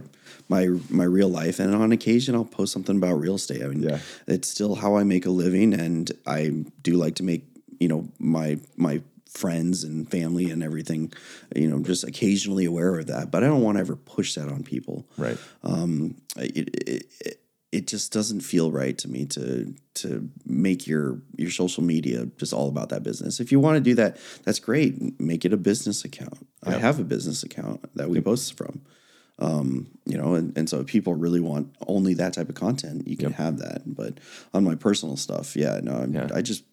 my 0.49 0.67
my 0.91 1.05
real 1.05 1.29
life. 1.29 1.61
And 1.61 1.73
on 1.75 1.93
occasion, 1.93 2.35
I'll 2.35 2.45
post 2.45 2.73
something 2.73 2.97
about 2.97 3.21
real 3.21 3.37
estate. 3.37 3.63
I 3.63 3.69
mean, 3.69 3.83
Yeah. 3.83 3.99
it's 4.27 4.49
still 4.49 4.75
how 4.75 4.97
I 4.97 5.05
make 5.05 5.25
a 5.27 5.31
living, 5.31 5.73
and 5.73 6.11
I 6.27 6.65
do 6.83 6.95
like 6.95 7.15
to 7.17 7.23
make 7.23 7.45
you 7.79 7.87
know 7.89 8.09
my 8.19 8.59
my 8.77 9.03
friends 9.35 9.83
and 9.85 10.11
family 10.11 10.51
and 10.51 10.62
everything 10.62 11.12
you 11.57 11.68
know 11.68 11.81
just 11.81 12.05
occasionally 12.05 12.64
aware 12.66 12.99
of 12.99 13.07
that 13.07 13.31
but 13.31 13.42
i 13.42 13.47
don't 13.47 13.62
want 13.62 13.77
to 13.77 13.81
ever 13.81 13.97
push 13.97 14.35
that 14.35 14.49
on 14.49 14.62
people 14.62 15.07
Right. 15.16 15.38
um, 15.62 16.16
it, 16.37 16.68
it, 16.88 17.07
it 17.21 17.38
it 17.73 17.87
just 17.87 18.12
doesn't 18.12 18.40
feel 18.42 18.71
right 18.71 18.99
to 18.99 19.09
me 19.09 19.25
to 19.27 19.75
to 19.95 20.29
make 20.45 20.87
your 20.87 21.23
your 21.37 21.51
social 21.51 21.83
media 21.83 22.27
just 22.37 22.53
all 22.53 22.68
about 22.68 22.90
that 22.90 23.03
business. 23.03 23.40
If 23.40 23.51
you 23.51 23.61
want 23.61 23.77
to 23.77 23.81
do 23.81 23.95
that, 23.95 24.18
that's 24.45 24.59
great. 24.59 25.18
Make 25.18 25.47
it 25.47 25.55
a 25.55 25.57
business 25.57 26.05
account. 26.05 26.47
I 26.62 26.73
have 26.73 27.01
a 27.01 27.05
business 27.05 27.42
account 27.42 27.81
that 27.97 28.11
we 28.11 28.21
post 28.21 28.59
from. 28.59 28.83
Um, 29.38 29.88
you 30.05 30.18
know, 30.18 30.35
and, 30.35 30.57
and 30.59 30.68
so 30.68 30.81
if 30.81 30.87
people 30.87 31.14
really 31.14 31.40
want 31.40 31.75
only 31.88 32.12
that 32.14 32.35
type 32.35 32.51
of 32.51 32.55
content, 32.55 33.09
you 33.09 33.16
can 33.16 33.31
Yep. 33.31 33.38
have 33.38 33.59
that. 33.61 33.83
But 33.87 34.18
on 34.53 34.64
my 34.64 34.75
personal 34.75 35.16
stuff, 35.16 35.57
yeah, 35.57 35.81
no, 35.83 36.07
Yeah. 36.11 36.29
I 36.35 36.42
just 36.42 36.64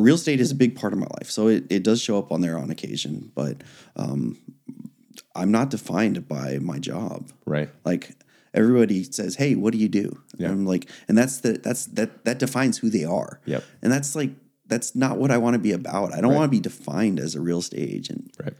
real 0.00 0.14
estate 0.16 0.40
is 0.40 0.50
a 0.50 0.54
big 0.54 0.76
part 0.76 0.92
of 0.92 0.98
my 0.98 1.06
life, 1.18 1.30
so 1.30 1.48
it, 1.48 1.64
it 1.70 1.82
does 1.82 2.00
show 2.00 2.18
up 2.18 2.32
on 2.32 2.40
there 2.40 2.58
on 2.58 2.70
occasion. 2.70 3.30
But 3.34 3.62
um, 3.96 4.38
I'm 5.34 5.50
not 5.50 5.70
defined 5.70 6.28
by 6.28 6.58
my 6.58 6.78
job. 6.78 7.30
Right. 7.46 7.68
Like 7.84 8.16
everybody 8.54 9.04
says, 9.04 9.36
"Hey, 9.36 9.54
what 9.54 9.72
do 9.72 9.78
you 9.78 9.88
do?" 9.88 10.20
Yeah. 10.36 10.48
And 10.48 10.60
I'm 10.60 10.66
like, 10.66 10.88
and 11.08 11.16
that's 11.16 11.40
the 11.40 11.52
that's 11.52 11.86
that 11.86 12.24
that 12.24 12.38
defines 12.38 12.78
who 12.78 12.90
they 12.90 13.04
are. 13.04 13.40
Yep. 13.46 13.64
And 13.82 13.92
that's 13.92 14.14
like 14.16 14.30
that's 14.66 14.94
not 14.94 15.18
what 15.18 15.30
I 15.30 15.38
want 15.38 15.54
to 15.54 15.58
be 15.58 15.72
about. 15.72 16.14
I 16.14 16.20
don't 16.20 16.34
want 16.34 16.44
to 16.50 16.56
be 16.56 16.60
defined 16.60 17.18
as 17.18 17.34
a 17.34 17.40
real 17.40 17.58
estate 17.58 17.88
agent. 17.90 18.32
Right. 18.42 18.54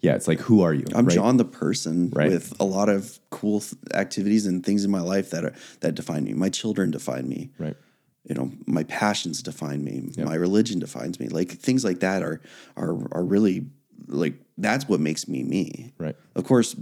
Yeah. 0.00 0.14
It's 0.14 0.28
like, 0.28 0.40
who 0.40 0.62
are 0.62 0.74
you? 0.74 0.84
I'm 0.94 1.06
right? 1.06 1.14
Jon 1.14 1.36
the 1.36 1.44
person 1.44 2.10
Right. 2.14 2.30
with 2.30 2.52
a 2.60 2.64
lot 2.64 2.88
of 2.88 3.18
cool 3.30 3.60
th- 3.60 3.74
activities 3.94 4.46
and 4.46 4.64
things 4.64 4.84
in 4.84 4.90
my 4.90 5.00
life 5.00 5.30
that 5.30 5.44
are 5.44 5.54
that 5.80 5.94
define 5.94 6.24
me. 6.24 6.34
My 6.34 6.48
children 6.48 6.90
define 6.90 7.28
me. 7.28 7.50
Right. 7.58 7.76
You 8.24 8.34
know, 8.36 8.52
my 8.66 8.84
passions 8.84 9.42
define 9.42 9.82
me. 9.84 10.10
My 10.16 10.34
religion 10.34 10.78
defines 10.78 11.18
me. 11.18 11.28
Like 11.28 11.50
things 11.50 11.84
like 11.84 12.00
that 12.00 12.22
are 12.22 12.40
are 12.76 12.96
are 13.12 13.24
really 13.24 13.66
like 14.06 14.34
that's 14.58 14.88
what 14.88 15.00
makes 15.00 15.26
me 15.26 15.42
me. 15.42 15.92
Right. 15.98 16.16
Of 16.36 16.44
course, 16.44 16.76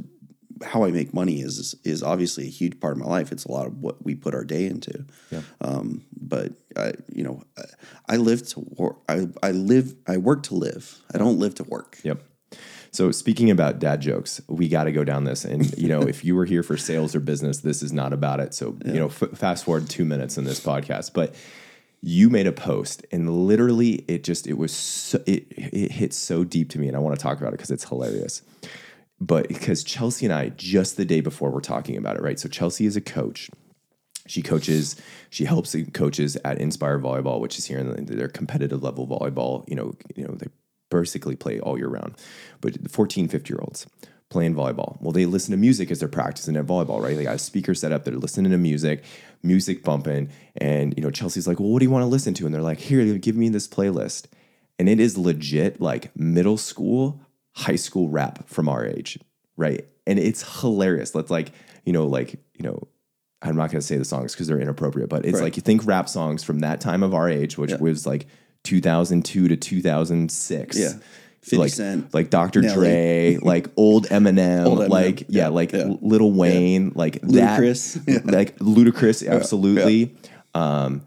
how 0.62 0.84
I 0.84 0.90
make 0.90 1.14
money 1.14 1.40
is 1.40 1.74
is 1.84 2.02
obviously 2.02 2.44
a 2.44 2.50
huge 2.50 2.80
part 2.80 2.92
of 2.92 2.98
my 2.98 3.06
life. 3.06 3.32
It's 3.32 3.44
a 3.44 3.50
lot 3.50 3.66
of 3.66 3.80
what 3.80 4.04
we 4.04 4.14
put 4.14 4.34
our 4.34 4.44
day 4.44 4.66
into. 4.66 5.04
Yeah. 5.30 5.42
Um, 5.60 6.04
but 6.20 6.52
I, 6.76 6.92
you 7.12 7.24
know, 7.24 7.42
I, 7.56 7.62
I 8.10 8.16
live 8.16 8.46
to 8.48 8.60
work. 8.60 8.96
I, 9.08 9.28
I 9.42 9.52
live. 9.52 9.94
I 10.06 10.18
work 10.18 10.42
to 10.44 10.54
live. 10.54 11.00
I 11.12 11.18
don't 11.18 11.38
live 11.38 11.54
to 11.56 11.64
work. 11.64 11.98
Yep. 12.02 12.22
So 12.92 13.12
speaking 13.12 13.50
about 13.50 13.78
dad 13.78 14.00
jokes, 14.00 14.40
we 14.48 14.68
got 14.68 14.84
to 14.84 14.92
go 14.92 15.04
down 15.04 15.24
this. 15.24 15.44
And 15.44 15.76
you 15.78 15.88
know, 15.88 16.02
if 16.02 16.24
you 16.24 16.34
were 16.34 16.44
here 16.44 16.62
for 16.62 16.76
sales 16.76 17.14
or 17.14 17.20
business, 17.20 17.58
this 17.58 17.82
is 17.82 17.92
not 17.92 18.12
about 18.12 18.40
it. 18.40 18.52
So 18.54 18.76
you 18.84 18.94
know, 18.94 19.06
f- 19.06 19.30
fast 19.34 19.64
forward 19.64 19.88
two 19.88 20.04
minutes 20.04 20.36
in 20.36 20.44
this 20.44 20.60
podcast, 20.60 21.12
but 21.14 21.34
you 22.02 22.30
made 22.30 22.46
a 22.46 22.52
post, 22.52 23.04
and 23.12 23.46
literally, 23.46 24.04
it 24.08 24.24
just 24.24 24.46
it 24.46 24.54
was 24.54 24.72
so, 24.72 25.22
it 25.26 25.46
it 25.50 25.92
hit 25.92 26.14
so 26.14 26.44
deep 26.44 26.70
to 26.70 26.78
me, 26.78 26.88
and 26.88 26.96
I 26.96 27.00
want 27.00 27.16
to 27.18 27.22
talk 27.22 27.38
about 27.38 27.48
it 27.48 27.58
because 27.58 27.70
it's 27.70 27.84
hilarious. 27.88 28.42
But 29.20 29.48
because 29.48 29.84
Chelsea 29.84 30.24
and 30.24 30.32
I, 30.32 30.48
just 30.48 30.96
the 30.96 31.04
day 31.04 31.20
before, 31.20 31.50
we're 31.50 31.60
talking 31.60 31.98
about 31.98 32.16
it, 32.16 32.22
right? 32.22 32.40
So 32.40 32.48
Chelsea 32.48 32.86
is 32.86 32.96
a 32.96 33.02
coach. 33.02 33.50
She 34.26 34.40
coaches, 34.40 34.96
she 35.28 35.44
helps 35.44 35.76
coaches 35.92 36.36
at 36.44 36.58
Inspire 36.58 36.98
Volleyball, 36.98 37.40
which 37.40 37.58
is 37.58 37.66
here 37.66 37.78
in 37.78 38.06
their 38.06 38.28
competitive 38.28 38.82
level 38.82 39.06
volleyball. 39.06 39.68
You 39.68 39.74
know, 39.76 39.94
you 40.14 40.24
know, 40.26 40.34
they 40.34 40.46
basically 40.90 41.36
play 41.36 41.60
all 41.60 41.78
year 41.78 41.88
round. 41.88 42.14
But 42.60 42.90
14, 42.90 43.28
50 43.28 43.52
year 43.52 43.58
olds 43.60 43.86
playing 44.28 44.54
volleyball. 44.54 45.00
Well, 45.00 45.12
they 45.12 45.26
listen 45.26 45.50
to 45.50 45.56
music 45.56 45.90
as 45.90 45.98
they're 45.98 46.08
practicing 46.08 46.56
at 46.56 46.64
volleyball, 46.66 47.02
right? 47.02 47.16
They 47.16 47.24
got 47.24 47.34
a 47.34 47.38
speaker 47.38 47.74
set 47.74 47.90
up, 47.90 48.04
they're 48.04 48.14
listening 48.14 48.52
to 48.52 48.58
music, 48.58 49.02
music 49.42 49.82
bumping. 49.82 50.28
And, 50.56 50.94
you 50.96 51.02
know, 51.02 51.10
Chelsea's 51.10 51.48
like, 51.48 51.58
well, 51.58 51.70
what 51.70 51.80
do 51.80 51.84
you 51.84 51.90
want 51.90 52.02
to 52.02 52.06
listen 52.06 52.32
to? 52.34 52.46
And 52.46 52.54
they're 52.54 52.62
like, 52.62 52.78
here, 52.78 53.18
give 53.18 53.36
me 53.36 53.48
this 53.48 53.66
playlist. 53.66 54.26
And 54.78 54.88
it 54.88 55.00
is 55.00 55.18
legit 55.18 55.80
like 55.80 56.14
middle 56.16 56.56
school, 56.56 57.20
high 57.56 57.76
school 57.76 58.08
rap 58.08 58.48
from 58.48 58.68
our 58.68 58.86
age, 58.86 59.18
right? 59.56 59.84
And 60.06 60.18
it's 60.18 60.60
hilarious. 60.60 61.14
Let's 61.14 61.30
like, 61.30 61.52
you 61.84 61.92
know, 61.92 62.06
like, 62.06 62.34
you 62.54 62.62
know, 62.62 62.86
I'm 63.42 63.56
not 63.56 63.70
going 63.72 63.80
to 63.80 63.86
say 63.86 63.96
the 63.96 64.04
songs 64.04 64.32
because 64.32 64.46
they're 64.46 64.60
inappropriate, 64.60 65.08
but 65.08 65.24
it's 65.24 65.34
Right. 65.38 65.44
like 65.44 65.56
you 65.56 65.62
think 65.62 65.84
rap 65.86 66.08
songs 66.08 66.44
from 66.44 66.60
that 66.60 66.80
time 66.80 67.02
of 67.02 67.14
our 67.14 67.28
age, 67.28 67.58
which 67.58 67.72
was 67.74 68.06
like 68.06 68.26
2002 68.64 69.48
to 69.48 69.56
2006. 69.56 70.78
Yeah. 70.78 70.92
50 71.42 71.56
like, 71.56 71.72
Cent, 71.72 72.14
like 72.14 72.28
Dr. 72.28 72.60
Nelly. 72.60 72.74
Dre, 72.74 73.38
like 73.42 73.68
old 73.76 74.06
Eminem, 74.08 74.66
Old 74.66 74.80
Eminem. 74.80 74.88
like 74.90 75.20
yeah, 75.22 75.44
Yeah, 75.44 75.48
like 75.48 75.72
yeah. 75.72 75.94
Lil 76.02 76.30
Wayne, 76.32 76.92
like 76.94 77.22
Ludacris. 77.22 78.04
that, 78.04 78.26
like 78.32 78.58
Ludacris, 78.58 79.26
absolutely. 79.26 80.14
Um, 80.54 81.02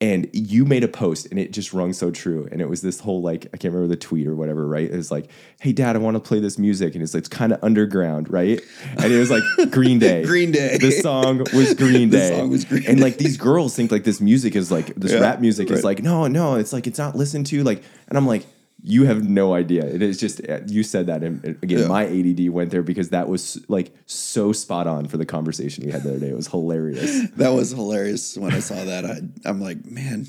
and 0.00 0.28
you 0.32 0.64
made 0.64 0.84
a 0.84 0.88
post, 0.88 1.26
and 1.26 1.40
it 1.40 1.52
just 1.52 1.72
rung 1.72 1.92
so 1.92 2.10
true. 2.12 2.48
And 2.52 2.60
it 2.60 2.68
was 2.68 2.82
this 2.82 3.00
whole 3.00 3.20
like 3.20 3.46
I 3.52 3.56
can't 3.56 3.74
remember 3.74 3.88
the 3.88 3.98
tweet 4.00 4.28
or 4.28 4.36
whatever, 4.36 4.66
right? 4.66 4.88
It 4.88 4.96
was 4.96 5.10
like, 5.10 5.28
"Hey, 5.60 5.72
Dad, 5.72 5.96
I 5.96 5.98
want 5.98 6.14
to 6.14 6.20
play 6.20 6.38
this 6.38 6.56
music," 6.58 6.94
and 6.94 7.02
it's 7.02 7.14
like 7.14 7.22
it's 7.22 7.28
kind 7.28 7.52
of 7.52 7.58
underground, 7.64 8.30
right? 8.30 8.60
And 8.96 9.12
it 9.12 9.18
was 9.18 9.30
like 9.30 9.42
Green 9.72 9.98
Day. 9.98 10.24
Green 10.24 10.52
Day. 10.52 10.78
The 10.78 10.92
song 10.92 11.38
was 11.52 11.74
Green 11.76 12.10
The 12.10 12.18
Day. 12.18 12.38
song 12.38 12.50
was 12.50 12.64
Green 12.64 12.84
And 12.86 13.00
like 13.00 13.18
these 13.18 13.36
girls 13.36 13.74
think 13.74 13.90
like 13.90 14.04
this 14.04 14.20
music 14.20 14.54
is 14.54 14.70
like 14.70 14.94
this 14.94 15.12
Yeah, 15.12 15.18
rap 15.20 15.40
music 15.40 15.68
is 15.70 15.82
like 15.82 16.00
no, 16.02 16.28
no, 16.28 16.54
it's 16.54 16.72
like 16.72 16.86
it's 16.86 16.98
not 16.98 17.16
listened 17.16 17.46
to 17.48 17.64
like. 17.64 17.82
And 18.08 18.16
I'm 18.16 18.26
like. 18.26 18.46
You 18.82 19.04
have 19.06 19.28
no 19.28 19.54
idea. 19.54 19.84
It 19.84 20.02
is 20.02 20.18
just 20.18 20.40
you 20.68 20.82
said 20.82 21.06
that, 21.06 21.22
and 21.24 21.44
again, 21.62 21.80
Yeah. 21.80 21.86
my 21.88 22.06
ADD 22.06 22.48
went 22.50 22.70
there 22.70 22.82
because 22.82 23.10
that 23.10 23.28
was 23.28 23.58
like 23.68 23.92
so 24.06 24.52
spot 24.52 24.86
on 24.86 25.06
for 25.08 25.16
the 25.16 25.26
conversation 25.26 25.84
we 25.84 25.90
had 25.90 26.04
the 26.04 26.10
other 26.10 26.20
day. 26.20 26.28
It 26.28 26.36
was 26.36 26.46
hilarious. 26.48 27.28
That 27.36 27.50
was 27.50 27.70
hilarious 27.70 28.36
when 28.36 28.52
I 28.52 28.60
saw 28.60 28.84
that. 28.84 29.04
I, 29.04 29.20
I'm 29.48 29.60
like, 29.60 29.84
man, 29.84 30.26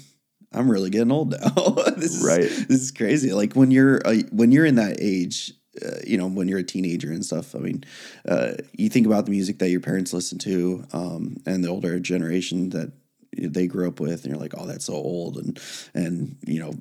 I'm 0.52 0.70
really 0.70 0.90
getting 0.90 1.12
old 1.12 1.32
now. 1.32 1.50
this 1.98 2.16
is 2.16 2.26
Right. 2.26 2.42
This 2.68 2.82
is 2.82 2.92
crazy. 2.92 3.34
Like 3.34 3.54
when 3.54 3.70
you're 3.72 4.02
uh, 4.06 4.16
when 4.32 4.52
you're 4.52 4.66
in 4.66 4.76
that 4.76 4.98
age, 5.00 5.54
uh, 5.86 5.98
you 6.06 6.18
know, 6.18 6.28
when 6.28 6.48
you're 6.48 6.60
a 6.60 6.64
teenager 6.64 7.12
and 7.12 7.24
stuff. 7.24 7.54
I 7.56 7.60
mean, 7.60 7.84
uh, 8.28 8.54
you 8.74 8.90
think 8.90 9.06
about 9.06 9.26
the 9.26 9.32
music 9.32 9.60
that 9.60 9.70
your 9.70 9.80
parents 9.80 10.12
listen 10.12 10.40
to, 10.40 10.84
um, 10.92 11.38
and 11.46 11.64
the 11.64 11.70
older 11.70 12.00
generation 12.00 12.70
that 12.72 12.92
they 13.38 13.68
grew 13.68 13.88
up 13.88 14.00
with, 14.00 14.24
and 14.24 14.32
you're 14.34 14.42
like, 14.42 14.54
oh, 14.58 14.66
that's 14.66 14.86
so 14.86 14.94
old, 14.94 15.38
and 15.38 15.60
and 15.94 16.38
you 16.46 16.60
know, 16.60 16.74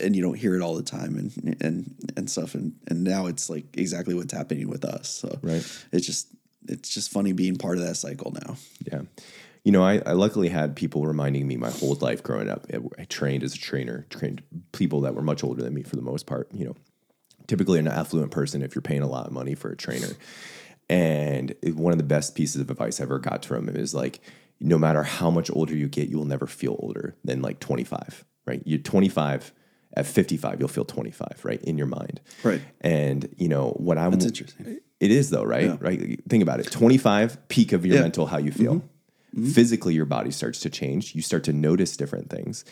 and 0.00 0.16
you 0.16 0.22
don't 0.22 0.38
hear 0.38 0.54
it 0.54 0.62
all 0.62 0.74
the 0.74 0.82
time, 0.82 1.16
and 1.16 1.56
and 1.60 2.12
and 2.16 2.30
stuff, 2.30 2.54
and 2.54 2.74
and 2.88 3.04
now 3.04 3.26
it's 3.26 3.50
like 3.50 3.64
exactly 3.76 4.14
what's 4.14 4.32
happening 4.32 4.68
with 4.68 4.84
us. 4.84 5.08
So 5.10 5.38
Right. 5.42 5.64
it's 5.92 6.06
just 6.06 6.28
it's 6.68 6.88
just 6.88 7.10
funny 7.10 7.32
being 7.32 7.56
part 7.56 7.78
of 7.78 7.84
that 7.84 7.96
cycle 7.96 8.32
now. 8.46 8.56
Yeah. 8.90 9.02
You 9.64 9.72
know, 9.72 9.82
I, 9.82 10.00
I 10.06 10.12
luckily 10.12 10.48
had 10.48 10.74
people 10.74 11.04
reminding 11.06 11.46
me 11.46 11.56
my 11.56 11.70
whole 11.70 11.94
life 11.96 12.22
growing 12.22 12.48
up. 12.48 12.66
I, 12.72 12.78
I 12.98 13.04
trained 13.04 13.42
as 13.42 13.54
a 13.54 13.58
trainer, 13.58 14.06
trained 14.08 14.42
people 14.72 15.02
that 15.02 15.14
were 15.14 15.20
much 15.22 15.44
older 15.44 15.62
than 15.62 15.74
me 15.74 15.82
for 15.82 15.96
the 15.96 16.02
most 16.02 16.24
part. 16.26 16.48
You 16.54 16.66
know, 16.66 16.76
typically 17.46 17.78
an 17.78 17.86
affluent 17.88 18.30
person 18.30 18.62
if 18.62 18.74
you're 18.74 18.80
paying 18.82 19.02
a 19.02 19.06
lot 19.08 19.26
of 19.26 19.32
money 19.32 19.54
for 19.54 19.70
a 19.70 19.76
trainer. 19.76 20.08
And 20.88 21.54
one 21.74 21.92
of 21.92 21.98
the 21.98 22.04
best 22.04 22.34
pieces 22.34 22.60
of 22.60 22.70
advice 22.70 23.00
I 23.00 23.04
ever 23.04 23.18
got 23.18 23.44
from 23.44 23.68
him 23.68 23.76
is 23.76 23.94
like, 23.94 24.20
no 24.60 24.78
matter 24.78 25.02
how 25.02 25.30
much 25.30 25.50
older 25.50 25.74
you 25.74 25.88
get, 25.88 26.08
you 26.08 26.18
will 26.18 26.26
never 26.26 26.46
feel 26.46 26.76
older 26.80 27.16
than 27.24 27.42
like 27.42 27.60
25, 27.60 28.24
right? 28.46 28.62
You're 28.64 28.78
25. 28.78 29.52
At 29.94 30.06
55, 30.06 30.60
you'll 30.60 30.68
feel 30.68 30.84
25, 30.84 31.44
right? 31.44 31.60
In 31.62 31.76
your 31.76 31.88
mind. 31.88 32.20
Right. 32.44 32.60
And, 32.80 33.28
you 33.38 33.48
know, 33.48 33.70
what 33.70 33.98
I'm. 33.98 34.12
That's 34.12 34.24
interesting. 34.26 34.78
It 35.00 35.10
is 35.10 35.30
though, 35.30 35.42
right? 35.42 35.82
Right. 35.82 36.20
Think 36.28 36.44
about 36.44 36.60
it. 36.60 36.70
25 36.70 37.48
peak 37.48 37.72
of 37.72 37.84
your 37.84 37.96
Yeah. 37.96 38.02
mental 38.02 38.26
how 38.26 38.38
you 38.38 38.52
feel. 38.52 38.76
Mm-hmm. 38.76 39.40
Mm-hmm. 39.40 39.50
Physically, 39.50 39.94
your 39.94 40.04
body 40.04 40.30
starts 40.30 40.60
to 40.60 40.70
change. 40.70 41.14
You 41.16 41.22
start 41.22 41.42
to 41.44 41.52
notice 41.52 41.96
different 41.96 42.30
things, 42.30 42.64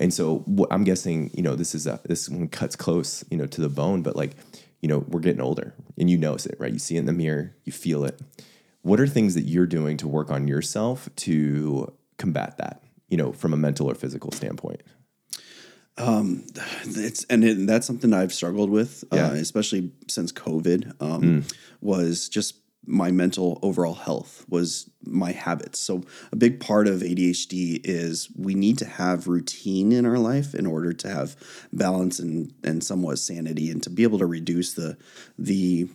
and 0.00 0.12
so 0.14 0.38
what 0.46 0.70
I'm 0.72 0.82
guessing, 0.82 1.30
you 1.34 1.42
know, 1.42 1.54
this 1.54 1.74
is 1.74 1.86
a 1.86 2.00
this 2.06 2.28
one 2.28 2.48
cuts 2.48 2.74
close, 2.74 3.22
you 3.30 3.36
know, 3.36 3.46
to 3.46 3.60
the 3.60 3.68
bone. 3.68 4.00
But 4.02 4.16
like, 4.16 4.32
you 4.80 4.88
know, 4.88 5.00
we're 5.08 5.20
getting 5.20 5.42
older, 5.42 5.74
and 5.98 6.08
you 6.08 6.16
notice 6.16 6.46
it, 6.46 6.56
right? 6.58 6.72
You 6.72 6.78
see 6.78 6.96
it 6.96 7.00
in 7.00 7.04
the 7.06 7.12
mirror, 7.12 7.54
you 7.64 7.72
feel 7.72 8.02
it. 8.04 8.18
What 8.86 9.00
are 9.00 9.06
things 9.08 9.34
that 9.34 9.42
you're 9.42 9.66
doing 9.66 9.96
to 9.96 10.06
work 10.06 10.30
on 10.30 10.46
yourself 10.46 11.08
to 11.16 11.92
combat 12.18 12.58
that? 12.58 12.82
You 13.08 13.16
know, 13.16 13.32
from 13.32 13.52
a 13.52 13.56
mental 13.56 13.90
or 13.90 13.94
physical 13.96 14.30
standpoint. 14.32 14.82
it's 15.98 17.24
and 17.24 17.42
it, 17.44 17.66
that's 17.66 17.86
something 17.86 18.12
I've 18.12 18.32
struggled 18.32 18.70
with, 18.70 19.02
Yeah. 19.12 19.28
uh, 19.28 19.32
especially 19.32 19.90
since 20.08 20.32
COVID. 20.32 20.92
Um, 21.02 21.44
Was 21.80 22.28
just 22.28 22.54
my 22.88 23.10
mental 23.10 23.58
overall 23.62 23.94
health 23.94 24.44
was 24.48 24.88
my 25.04 25.32
habits. 25.32 25.80
So 25.80 26.04
a 26.30 26.36
big 26.36 26.60
part 26.60 26.86
of 26.86 27.00
ADHD 27.02 27.80
is 27.82 28.28
we 28.36 28.54
need 28.54 28.78
to 28.78 28.84
have 28.86 29.26
routine 29.26 29.90
in 29.90 30.06
our 30.06 30.18
life 30.18 30.54
in 30.54 30.66
order 30.66 30.92
to 30.92 31.08
have 31.08 31.34
balance 31.72 32.20
and 32.20 32.52
and 32.62 32.84
somewhat 32.84 33.18
sanity, 33.18 33.70
and 33.72 33.82
to 33.82 33.90
be 33.90 34.04
able 34.04 34.18
to 34.20 34.26
reduce 34.26 34.74
the 34.74 34.96
the 35.36 35.88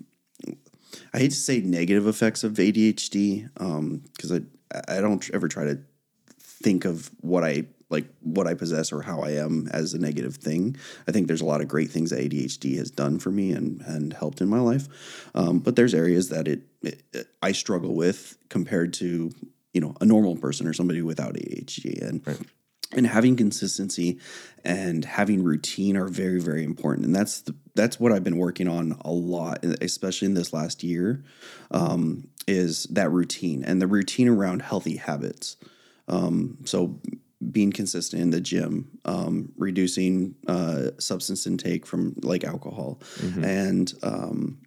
I 1.14 1.20
hate 1.20 1.32
to 1.32 1.38
say 1.38 1.62
negative 1.62 2.08
effects 2.08 2.44
of 2.44 2.54
ADHD 2.54 3.50
because 4.14 4.32
I 4.32 4.42
I 4.88 5.02
don't 5.02 5.30
ever 5.34 5.48
try 5.48 5.66
to 5.66 5.80
think 6.40 6.86
of 6.86 7.12
what 7.22 7.44
I 7.44 7.66
like 7.90 8.06
what 8.22 8.48
I 8.48 8.54
possess 8.54 8.94
or 8.94 9.02
how 9.02 9.20
I 9.22 9.32
am 9.32 9.68
as 9.72 9.94
a 9.94 10.00
negative 10.00 10.38
thing. 10.38 10.78
I 11.08 11.12
think 11.12 11.28
there's 11.28 11.42
a 11.42 11.46
lot 11.46 11.60
of 11.62 11.68
great 11.68 11.90
things 11.92 12.12
that 12.12 12.20
ADHD 12.20 12.78
has 12.78 12.90
done 12.90 13.20
for 13.20 13.32
me 13.32 13.52
and 13.52 13.82
and 13.82 14.14
helped 14.14 14.40
in 14.42 14.48
my 14.48 14.60
life. 14.60 14.88
Um, 15.36 15.60
but 15.60 15.76
there's 15.76 15.94
areas 15.94 16.30
that 16.30 16.48
it, 16.48 16.62
it, 16.82 17.02
it- 17.14 17.28
I 17.42 17.52
struggle 17.52 17.96
with 17.96 18.38
compared 18.50 18.94
to 18.94 19.32
you 19.74 19.82
know 19.82 19.96
a 20.00 20.06
normal 20.06 20.36
person 20.38 20.68
or 20.68 20.74
somebody 20.74 21.02
without 21.02 21.34
ADHD 21.34 22.02
and. 22.08 22.24
And 22.94 23.08
having 23.08 23.38
consistency 23.38 24.20
and 24.66 25.06
having 25.06 25.44
routine 25.44 25.96
are 25.96 26.08
very, 26.08 26.42
very 26.42 26.64
important, 26.64 27.06
and 27.06 27.16
that's 27.16 27.42
the 27.42 27.56
that's 27.74 28.00
what 28.00 28.12
I've 28.12 28.24
been 28.24 28.38
working 28.38 28.68
on 28.68 28.98
a 29.06 29.12
lot, 29.12 29.64
especially 29.82 30.26
in 30.26 30.34
this 30.34 30.52
last 30.52 30.84
year. 30.84 31.24
Um, 31.72 32.28
is 32.48 32.84
that 32.86 33.12
routine 33.12 33.64
and 33.64 33.82
the 33.82 33.88
routine 33.88 34.28
around 34.28 34.62
healthy 34.62 34.98
habits. 34.98 35.58
Um, 36.08 36.58
so 36.66 37.00
being 37.52 37.72
consistent 37.72 38.22
in 38.22 38.30
the 38.30 38.42
gym, 38.42 39.00
um, 39.06 39.52
reducing 39.58 40.36
uh, 40.48 40.92
substance 41.00 41.48
intake 41.48 41.86
from 41.86 42.16
like 42.22 42.44
alcohol, 42.44 43.00
and 43.44 43.94
um, 44.04 44.60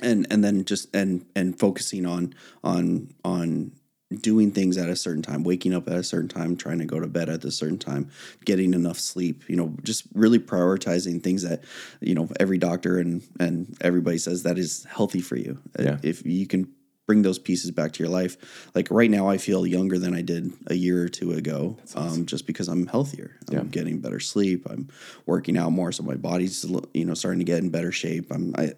and 0.00 0.26
and 0.30 0.42
then 0.42 0.64
just 0.64 0.94
and 0.94 1.26
and 1.36 1.58
focusing 1.58 2.06
on 2.06 2.34
on 2.64 3.12
on 3.24 3.72
doing 4.14 4.50
things 4.50 4.76
at 4.76 4.88
a 4.88 4.96
certain 4.96 5.22
time, 5.22 5.44
waking 5.44 5.72
up 5.72 5.88
at 5.88 5.94
a 5.94 6.02
certain 6.02 6.28
time, 6.28 6.56
trying 6.56 6.78
to 6.80 6.84
go 6.84 6.98
to 6.98 7.06
bed 7.06 7.28
at 7.28 7.44
a 7.44 7.50
certain 7.50 7.78
time, 7.78 8.10
getting 8.44 8.74
enough 8.74 8.98
sleep, 8.98 9.44
you 9.48 9.56
know, 9.56 9.74
just 9.82 10.04
really 10.14 10.38
prioritizing 10.38 11.22
things 11.22 11.42
that, 11.42 11.62
you 12.00 12.14
know, 12.14 12.28
every 12.40 12.58
doctor 12.58 12.98
and 12.98 13.22
and 13.38 13.76
everybody 13.80 14.18
says 14.18 14.42
that 14.42 14.58
is 14.58 14.84
healthy 14.90 15.20
for 15.20 15.36
you. 15.36 15.58
Yeah. 15.78 15.98
If 16.02 16.26
you 16.26 16.46
can 16.46 16.68
bring 17.06 17.22
those 17.22 17.40
pieces 17.40 17.72
back 17.72 17.90
to 17.90 18.00
your 18.04 18.08
life. 18.08 18.70
Like 18.72 18.86
right 18.88 19.10
now 19.10 19.26
I 19.28 19.36
feel 19.36 19.66
younger 19.66 19.98
than 19.98 20.14
I 20.14 20.22
did 20.22 20.52
a 20.68 20.74
year 20.74 21.02
or 21.02 21.08
two 21.08 21.32
ago. 21.32 21.76
Um, 21.96 22.24
just 22.24 22.46
because 22.46 22.68
I'm 22.68 22.86
healthier. 22.86 23.36
I'm 23.48 23.56
Yeah. 23.56 23.62
getting 23.64 23.98
better 23.98 24.20
sleep. 24.20 24.64
I'm 24.70 24.86
working 25.26 25.58
out 25.58 25.70
more, 25.72 25.90
so 25.90 26.04
my 26.04 26.14
body's 26.14 26.64
you 26.94 27.04
know 27.04 27.14
starting 27.14 27.40
to 27.40 27.44
get 27.44 27.58
in 27.58 27.70
better 27.70 27.90
shape. 27.90 28.30
I'm 28.30 28.54
I 28.56 28.74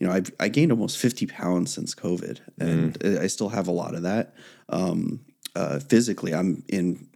you 0.00 0.08
know, 0.08 0.12
I've 0.12 0.32
I 0.40 0.48
gained 0.48 0.72
almost 0.72 0.98
50 0.98 1.26
pounds 1.26 1.72
since 1.72 1.94
COVID 1.94 2.40
and 2.58 2.98
I 3.20 3.28
still 3.28 3.50
have 3.50 3.68
a 3.68 3.72
lot 3.72 3.94
of 3.94 4.02
that 4.02 4.34
um, 4.68 5.20
uh, 5.54 5.80
physically, 5.80 6.34
I'm 6.34 6.64
in 6.68 7.08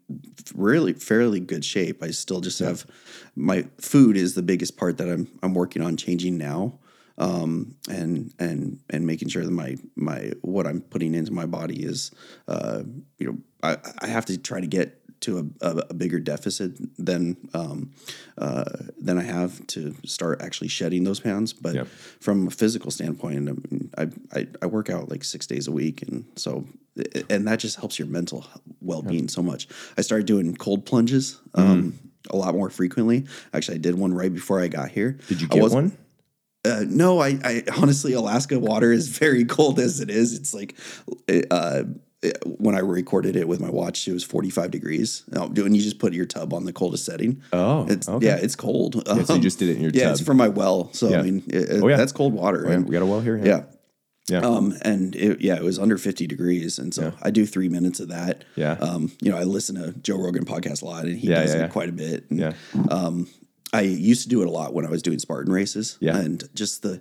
really 0.55 0.93
fairly 0.93 1.41
good 1.41 1.65
shape. 1.65 2.03
I 2.03 2.11
still 2.11 2.41
just 2.41 2.59
have 2.59 2.87
my 3.37 3.67
food 3.79 4.17
is 4.17 4.35
the 4.35 4.43
biggest 4.43 4.77
part 4.77 4.99
that 4.99 5.09
I'm 5.09 5.29
I'm 5.43 5.55
working 5.55 5.83
on 5.83 5.97
changing 5.97 6.39
now, 6.39 6.79
um, 7.19 7.77
and 7.89 8.33
and 8.39 8.81
and 8.91 9.07
making 9.07 9.29
sure 9.29 9.45
that 9.45 9.51
my 9.51 9.77
my 9.97 10.33
what 10.43 10.67
I'm 10.67 10.81
putting 10.81 11.15
into 11.15 11.33
my 11.33 11.47
body 11.47 11.85
is, 11.85 12.11
uh, 12.49 12.83
you 13.19 13.27
know, 13.27 13.39
I, 13.63 13.77
I 14.01 14.07
have 14.09 14.27
to 14.27 14.39
try 14.39 14.61
to 14.61 14.67
get 14.67 15.02
to 15.23 15.39
a, 15.61 15.67
a, 15.67 15.77
a 15.91 15.95
bigger 15.95 16.21
deficit 16.21 16.73
than 16.99 17.37
um, 17.55 17.91
uh, 18.39 18.65
than 19.01 19.19
I 19.19 19.23
have 19.23 19.67
to 19.69 19.95
start 20.05 20.43
actually 20.43 20.69
shedding 20.69 21.05
those 21.05 21.21
pounds. 21.21 21.53
But 21.53 21.75
Yeah. 21.75 21.85
from 22.21 22.47
a 22.47 22.51
physical 22.51 22.91
standpoint, 22.91 23.37
I, 23.49 23.53
mean, 23.53 23.91
I, 23.99 24.09
I 24.33 24.47
I 24.63 24.67
work 24.67 24.91
out 24.91 25.09
like 25.09 25.25
six 25.25 25.47
days 25.47 25.67
a 25.69 25.73
week, 25.73 26.03
and 26.03 26.25
so 26.37 26.67
and 27.31 27.47
that 27.49 27.59
just 27.59 27.77
helps 27.77 27.99
your 27.99 28.09
mental 28.09 28.45
well 28.81 29.03
being 29.03 29.29
so 29.29 29.43
much. 29.43 29.67
I 29.97 30.03
started 30.03 30.27
doing 30.27 30.55
cold 30.57 30.85
plunges 30.85 31.41
um, 31.55 31.99
a 32.31 32.37
lot 32.37 32.55
more 32.55 32.71
frequently. 32.71 33.25
Actually, 33.55 33.77
I 33.77 33.81
did 33.81 33.95
one 33.99 34.13
right 34.15 34.33
before 34.33 34.61
I 34.61 34.69
got 34.69 34.91
here. 34.91 35.19
Did 35.29 35.41
you 35.41 35.49
get 35.49 35.63
one? 35.71 35.97
uh, 36.65 36.85
no, 36.87 37.19
I, 37.21 37.39
I 37.45 37.63
honestly, 37.81 38.13
Alaska 38.13 38.59
water 38.59 38.93
is 38.93 39.09
very 39.09 39.45
cold 39.57 39.79
as 39.81 40.01
it 40.01 40.11
is. 40.11 40.35
It's 40.35 40.55
like, 40.55 40.77
uh, 41.51 41.85
when 42.47 42.75
I 42.75 42.79
recorded 42.81 43.37
it 43.37 43.49
with 43.49 43.61
my 43.61 43.71
watch, 43.71 44.07
it 44.07 44.13
was 44.13 44.25
45 44.25 44.71
degrees. 44.71 45.25
And 45.33 45.59
you 45.77 45.83
just 45.83 45.99
put 45.99 46.13
your 46.13 46.27
tub 46.27 46.53
on 46.55 46.65
the 46.65 46.73
coldest 46.73 47.05
setting. 47.05 47.43
Oh, 47.53 47.87
It's, 47.89 48.09
okay. 48.09 48.27
yeah, 48.27 48.37
it's 48.37 48.55
cold. 48.57 49.03
Yeah, 49.07 49.25
so 49.25 49.33
you 49.33 49.37
Um, 49.37 49.43
just 49.43 49.59
did 49.59 49.69
it 49.71 49.77
in 49.77 49.83
your 49.83 49.91
yeah, 49.93 50.05
tub. 50.05 50.13
it's 50.13 50.21
from 50.21 50.37
my 50.37 50.49
well. 50.49 50.91
So, 50.93 51.09
Yeah. 51.09 51.19
I 51.19 51.23
mean, 51.23 51.43
it, 51.49 51.83
Oh, 51.83 51.89
yeah. 51.89 51.97
that's 51.97 52.13
cold 52.13 52.33
water. 52.33 52.65
Yeah, 52.67 52.75
and- 52.75 52.87
we 52.87 52.93
got 52.93 53.03
a 53.03 53.07
well 53.07 53.21
here. 53.21 53.41
yeah. 53.45 53.65
Yeah. 54.31 54.39
Um, 54.39 54.75
and 54.83 55.17
it, 55.17 55.41
yeah, 55.41 55.57
it 55.57 55.65
was 55.65 55.81
under 55.81 55.99
50 55.99 56.29
degrees. 56.29 56.79
And 56.79 56.95
so 56.95 57.13
I 57.23 57.31
do 57.33 57.45
three 57.45 57.69
minutes 57.69 57.99
of 57.99 58.09
that. 58.11 58.45
Yeah. 58.55 58.75
Um, 58.75 59.11
you 59.21 59.31
know, 59.33 59.37
I 59.37 59.43
listen 59.43 59.75
to 59.75 59.93
Joe 60.01 60.17
Rogan 60.17 60.45
podcast 60.45 60.81
a 60.83 60.85
lot 60.85 61.07
and 61.07 61.19
he 61.19 61.27
Yeah, 61.29 61.43
does 61.43 61.51
yeah, 61.55 61.57
it 61.57 61.63
yeah. 61.63 61.69
quite 61.69 61.89
a 61.89 61.93
bit. 61.93 62.27
And, 62.31 62.39
Yeah. 62.39 62.53
Um, 62.89 63.27
I 63.73 63.81
used 63.81 64.23
to 64.23 64.29
do 64.29 64.41
it 64.43 64.47
a 64.47 64.51
lot 64.51 64.75
when 64.75 64.87
I 64.87 64.91
was 64.91 65.03
doing 65.03 65.19
Spartan 65.19 65.53
races. 65.53 65.97
Yeah. 65.99 66.17
And 66.19 66.49
just 66.55 66.83
the, 66.83 66.95
uh, 66.95 66.99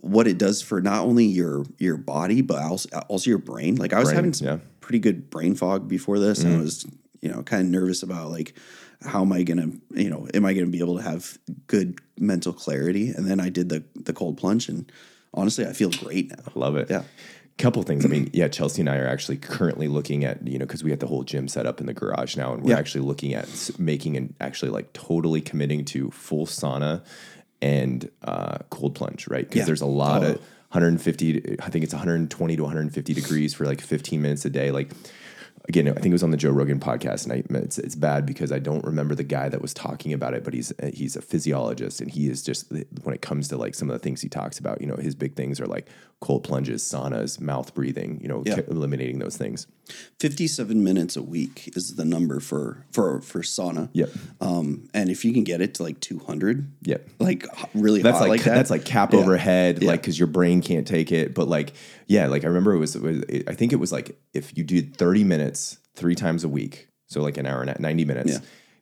what 0.00 0.26
it 0.26 0.38
does 0.38 0.60
for 0.62 0.80
not 0.80 1.04
only 1.04 1.24
your 1.24 1.64
your 1.78 1.96
body 1.96 2.42
but 2.42 2.60
also 2.62 2.88
also 3.08 3.30
your 3.30 3.38
brain. 3.38 3.76
Like 3.76 3.92
I 3.92 3.98
was 3.98 4.08
Brain, 4.08 4.16
having 4.16 4.32
some 4.32 4.46
yeah. 4.46 4.54
Mm-hmm. 4.54 4.64
pretty 4.80 4.98
good 4.98 5.30
brain 5.30 5.54
fog 5.54 5.88
before 5.88 6.18
this, 6.18 6.42
and 6.42 6.56
I 6.56 6.58
was 6.58 6.86
you 7.20 7.30
know 7.30 7.42
kind 7.42 7.62
of 7.62 7.68
nervous 7.68 8.02
about 8.02 8.30
like 8.30 8.54
how 9.02 9.22
am 9.22 9.32
I 9.32 9.42
gonna 9.44 9.70
you 9.94 10.10
know 10.10 10.26
am 10.34 10.44
I 10.44 10.52
gonna 10.54 10.66
be 10.66 10.80
able 10.80 10.96
to 10.96 11.02
have 11.02 11.38
good 11.66 12.00
mental 12.18 12.52
clarity? 12.52 13.10
And 13.10 13.26
then 13.28 13.40
I 13.40 13.48
did 13.48 13.68
the 13.68 13.84
the 13.94 14.12
cold 14.12 14.36
plunge, 14.36 14.68
and 14.68 14.90
honestly, 15.32 15.66
I 15.66 15.72
feel 15.72 15.90
great 15.90 16.30
now. 16.30 16.52
Love 16.54 16.76
it. 16.76 16.90
Yeah. 16.90 17.04
Couple 17.58 17.82
things. 17.82 18.04
I 18.04 18.08
mean, 18.08 18.30
yeah, 18.32 18.46
Chelsea 18.46 18.82
and 18.82 18.88
I 18.88 18.98
are 18.98 19.08
actually 19.08 19.36
currently 19.36 19.88
looking 19.88 20.24
at, 20.24 20.46
you 20.46 20.60
know, 20.60 20.64
because 20.64 20.84
we 20.84 20.90
have 20.90 21.00
the 21.00 21.08
whole 21.08 21.24
gym 21.24 21.48
set 21.48 21.66
up 21.66 21.80
in 21.80 21.86
the 21.86 21.92
garage 21.92 22.36
now, 22.36 22.52
and 22.52 22.62
we're 22.62 22.70
Yeah. 22.70 22.78
actually 22.78 23.00
looking 23.00 23.34
at 23.34 23.48
making 23.80 24.16
and 24.16 24.32
actually 24.40 24.70
like 24.70 24.92
totally 24.92 25.40
committing 25.40 25.84
to 25.86 26.08
full 26.12 26.46
sauna 26.46 27.02
and 27.62 28.10
uh, 28.22 28.58
cold 28.70 28.94
plunge, 28.94 29.26
right? 29.28 29.44
Because 29.44 29.60
Yeah. 29.60 29.64
there's 29.66 29.80
a 29.80 29.86
lot 29.86 30.22
Oh. 30.24 30.30
of 30.32 30.40
150, 30.70 31.56
I 31.60 31.70
think 31.70 31.82
it's 31.84 31.94
120 31.94 32.56
to 32.56 32.62
150 32.62 33.14
degrees 33.14 33.54
for 33.54 33.64
like 33.64 33.80
15 33.80 34.20
minutes 34.20 34.44
a 34.44 34.50
day. 34.50 34.70
Like, 34.70 34.90
again, 35.68 35.88
I 35.88 35.92
think 35.94 36.06
it 36.06 36.12
was 36.12 36.22
on 36.22 36.30
the 36.30 36.36
Joe 36.36 36.50
Rogan 36.50 36.78
podcast, 36.78 37.24
and 37.24 37.32
I, 37.32 37.58
it's 37.58 37.78
it's 37.78 37.94
bad 37.94 38.26
because 38.26 38.52
I 38.52 38.58
don't 38.58 38.84
remember 38.84 39.14
the 39.14 39.22
guy 39.24 39.48
that 39.48 39.60
was 39.62 39.72
talking 39.74 40.12
about 40.12 40.34
it, 40.34 40.44
but 40.44 40.52
he's 40.54 40.72
he's 40.92 41.16
a 41.16 41.22
physiologist, 41.22 42.00
and 42.00 42.10
he 42.10 42.28
is 42.28 42.42
just 42.42 42.70
when 43.02 43.14
it 43.14 43.22
comes 43.22 43.48
to 43.48 43.56
like 43.56 43.74
some 43.74 43.88
of 43.90 43.94
the 43.94 43.98
things 43.98 44.20
he 44.20 44.28
talks 44.28 44.58
about, 44.58 44.80
you 44.80 44.86
know, 44.86 44.96
his 44.96 45.14
big 45.14 45.34
things 45.36 45.58
are 45.60 45.66
like 45.66 45.88
cold 46.20 46.42
plunges, 46.42 46.82
saunas, 46.82 47.40
mouth 47.40 47.72
breathing, 47.74 48.18
you 48.20 48.26
know, 48.28 48.42
Yeah. 48.44 48.60
eliminating 48.68 49.20
those 49.20 49.36
things. 49.36 49.66
57 50.18 50.82
minutes 50.82 51.16
a 51.16 51.22
week 51.22 51.70
is 51.76 51.94
the 51.94 52.04
number 52.04 52.40
for 52.40 52.84
for 52.90 53.20
for 53.20 53.40
sauna. 53.42 53.88
Yep. 53.92 54.10
Um, 54.40 54.88
and 54.92 55.10
if 55.10 55.24
you 55.24 55.32
can 55.32 55.44
get 55.44 55.60
it 55.60 55.74
to 55.74 55.82
like 55.84 56.00
200, 56.00 56.66
Yep. 56.82 57.08
like 57.20 57.46
really 57.74 58.02
That's 58.02 58.18
hot 58.18 58.22
like, 58.28 58.38
like, 58.40 58.44
that, 58.44 58.54
that's 58.56 58.70
like 58.70 58.84
cap 58.84 59.12
Yeah. 59.12 59.20
overhead, 59.20 59.80
Yeah. 59.82 59.88
like 59.90 60.00
because 60.02 60.18
your 60.18 60.26
brain 60.26 60.60
can't 60.60 60.86
take 60.86 61.12
it. 61.12 61.34
But 61.34 61.48
like, 61.48 61.72
yeah, 62.08 62.26
like 62.26 62.44
I 62.44 62.48
remember 62.48 62.72
it 62.74 62.78
was, 62.78 62.96
it 62.96 63.02
was 63.02 63.18
it, 63.28 63.48
I 63.48 63.54
think 63.54 63.72
it 63.72 63.76
was 63.76 63.92
like 63.92 64.18
if 64.34 64.56
you 64.58 64.64
did 64.64 64.96
thirty 64.96 65.22
minutes 65.24 65.78
three 65.94 66.14
times 66.16 66.42
a 66.42 66.48
week, 66.48 66.88
so 67.06 67.22
like 67.22 67.36
an 67.36 67.46
hour 67.46 67.60
and 67.60 67.70
a- 67.70 67.80
ninety 67.80 68.04
minutes, 68.04 68.32
Yeah. 68.32 68.38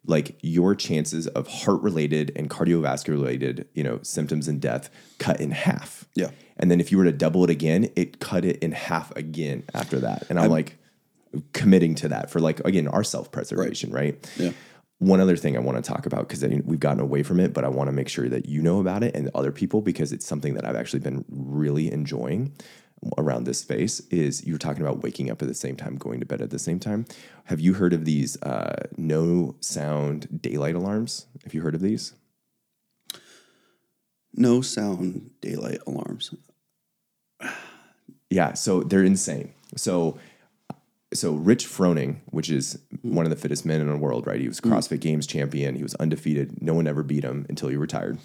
Like 0.06 0.38
your 0.42 0.74
chances 0.74 1.26
of 1.28 1.48
heart 1.48 1.82
related 1.82 2.32
and 2.36 2.48
cardiovascular 2.48 3.10
related, 3.10 3.68
you 3.74 3.82
know, 3.82 3.98
symptoms 4.02 4.48
and 4.48 4.60
death 4.60 4.90
cut 5.18 5.40
in 5.40 5.50
half. 5.50 6.06
Yeah. 6.14 6.30
And 6.56 6.70
then 6.70 6.80
if 6.80 6.90
you 6.90 6.98
were 6.98 7.04
to 7.04 7.12
double 7.12 7.44
it 7.44 7.50
again, 7.50 7.90
it 7.96 8.20
cut 8.20 8.44
it 8.44 8.58
in 8.58 8.72
half 8.72 9.14
again 9.16 9.64
after 9.74 10.00
that. 10.00 10.24
And 10.30 10.38
I'm 10.38 10.50
like 10.50 10.78
committing 11.52 11.94
to 11.96 12.08
that 12.08 12.30
for 12.30 12.40
like 12.40 12.60
again 12.60 12.88
our 12.88 13.04
self 13.04 13.30
preservation, 13.30 13.90
right? 13.90 14.18
Yeah. 14.36 14.52
One 14.98 15.20
other 15.20 15.36
thing 15.36 15.56
I 15.56 15.60
want 15.60 15.76
to 15.76 15.82
talk 15.82 16.06
about 16.06 16.26
because 16.26 16.42
we've 16.64 16.80
gotten 16.80 17.00
away 17.00 17.22
from 17.22 17.38
it, 17.38 17.52
but 17.52 17.64
I 17.64 17.68
want 17.68 17.88
to 17.88 17.92
make 17.92 18.08
sure 18.08 18.30
that 18.30 18.46
you 18.46 18.62
know 18.62 18.80
about 18.80 19.02
it 19.02 19.14
and 19.14 19.30
other 19.34 19.52
people 19.52 19.82
because 19.82 20.10
it's 20.10 20.24
something 20.24 20.54
that 20.54 20.64
I've 20.64 20.76
actually 20.76 21.00
been 21.00 21.22
really 21.28 21.92
enjoying 21.92 22.54
around 23.18 23.44
this 23.44 23.60
space. 23.60 24.00
Is 24.10 24.46
you're 24.46 24.58
talking 24.58 24.82
about 24.82 25.02
waking 25.02 25.30
up 25.30 25.42
at 25.42 25.48
the 25.48 25.54
same 25.54 25.76
time, 25.76 25.96
going 25.96 26.20
to 26.20 26.26
bed 26.26 26.40
at 26.40 26.50
the 26.50 26.58
same 26.58 26.78
time. 26.78 27.06
Have 27.44 27.60
you 27.60 27.74
heard 27.74 27.92
of 27.92 28.04
these 28.04 28.40
uh, 28.42 28.88
no 28.96 29.56
sound 29.60 30.40
daylight 30.42 30.74
alarms? 30.74 31.26
Have 31.44 31.54
you 31.54 31.62
heard 31.62 31.74
of 31.74 31.80
these? 31.80 32.14
no 34.36 34.60
sound 34.60 35.30
daylight 35.40 35.80
alarms. 35.86 36.34
Yeah, 38.30 38.52
so 38.54 38.82
they're 38.82 39.02
insane. 39.02 39.52
So 39.76 40.18
so 41.14 41.32
Rich 41.32 41.66
Froning, 41.66 42.20
which 42.26 42.50
is 42.50 42.78
one 43.02 43.24
of 43.24 43.30
the 43.30 43.36
fittest 43.36 43.64
men 43.64 43.80
in 43.80 43.88
the 43.88 43.96
world, 43.96 44.26
right? 44.26 44.40
He 44.40 44.48
was 44.48 44.60
CrossFit 44.60 45.00
Games 45.00 45.26
champion. 45.26 45.76
He 45.76 45.82
was 45.82 45.94
undefeated. 45.94 46.60
No 46.60 46.74
one 46.74 46.86
ever 46.86 47.02
beat 47.02 47.24
him 47.24 47.46
until 47.48 47.68
he 47.68 47.76
retired. 47.76 48.18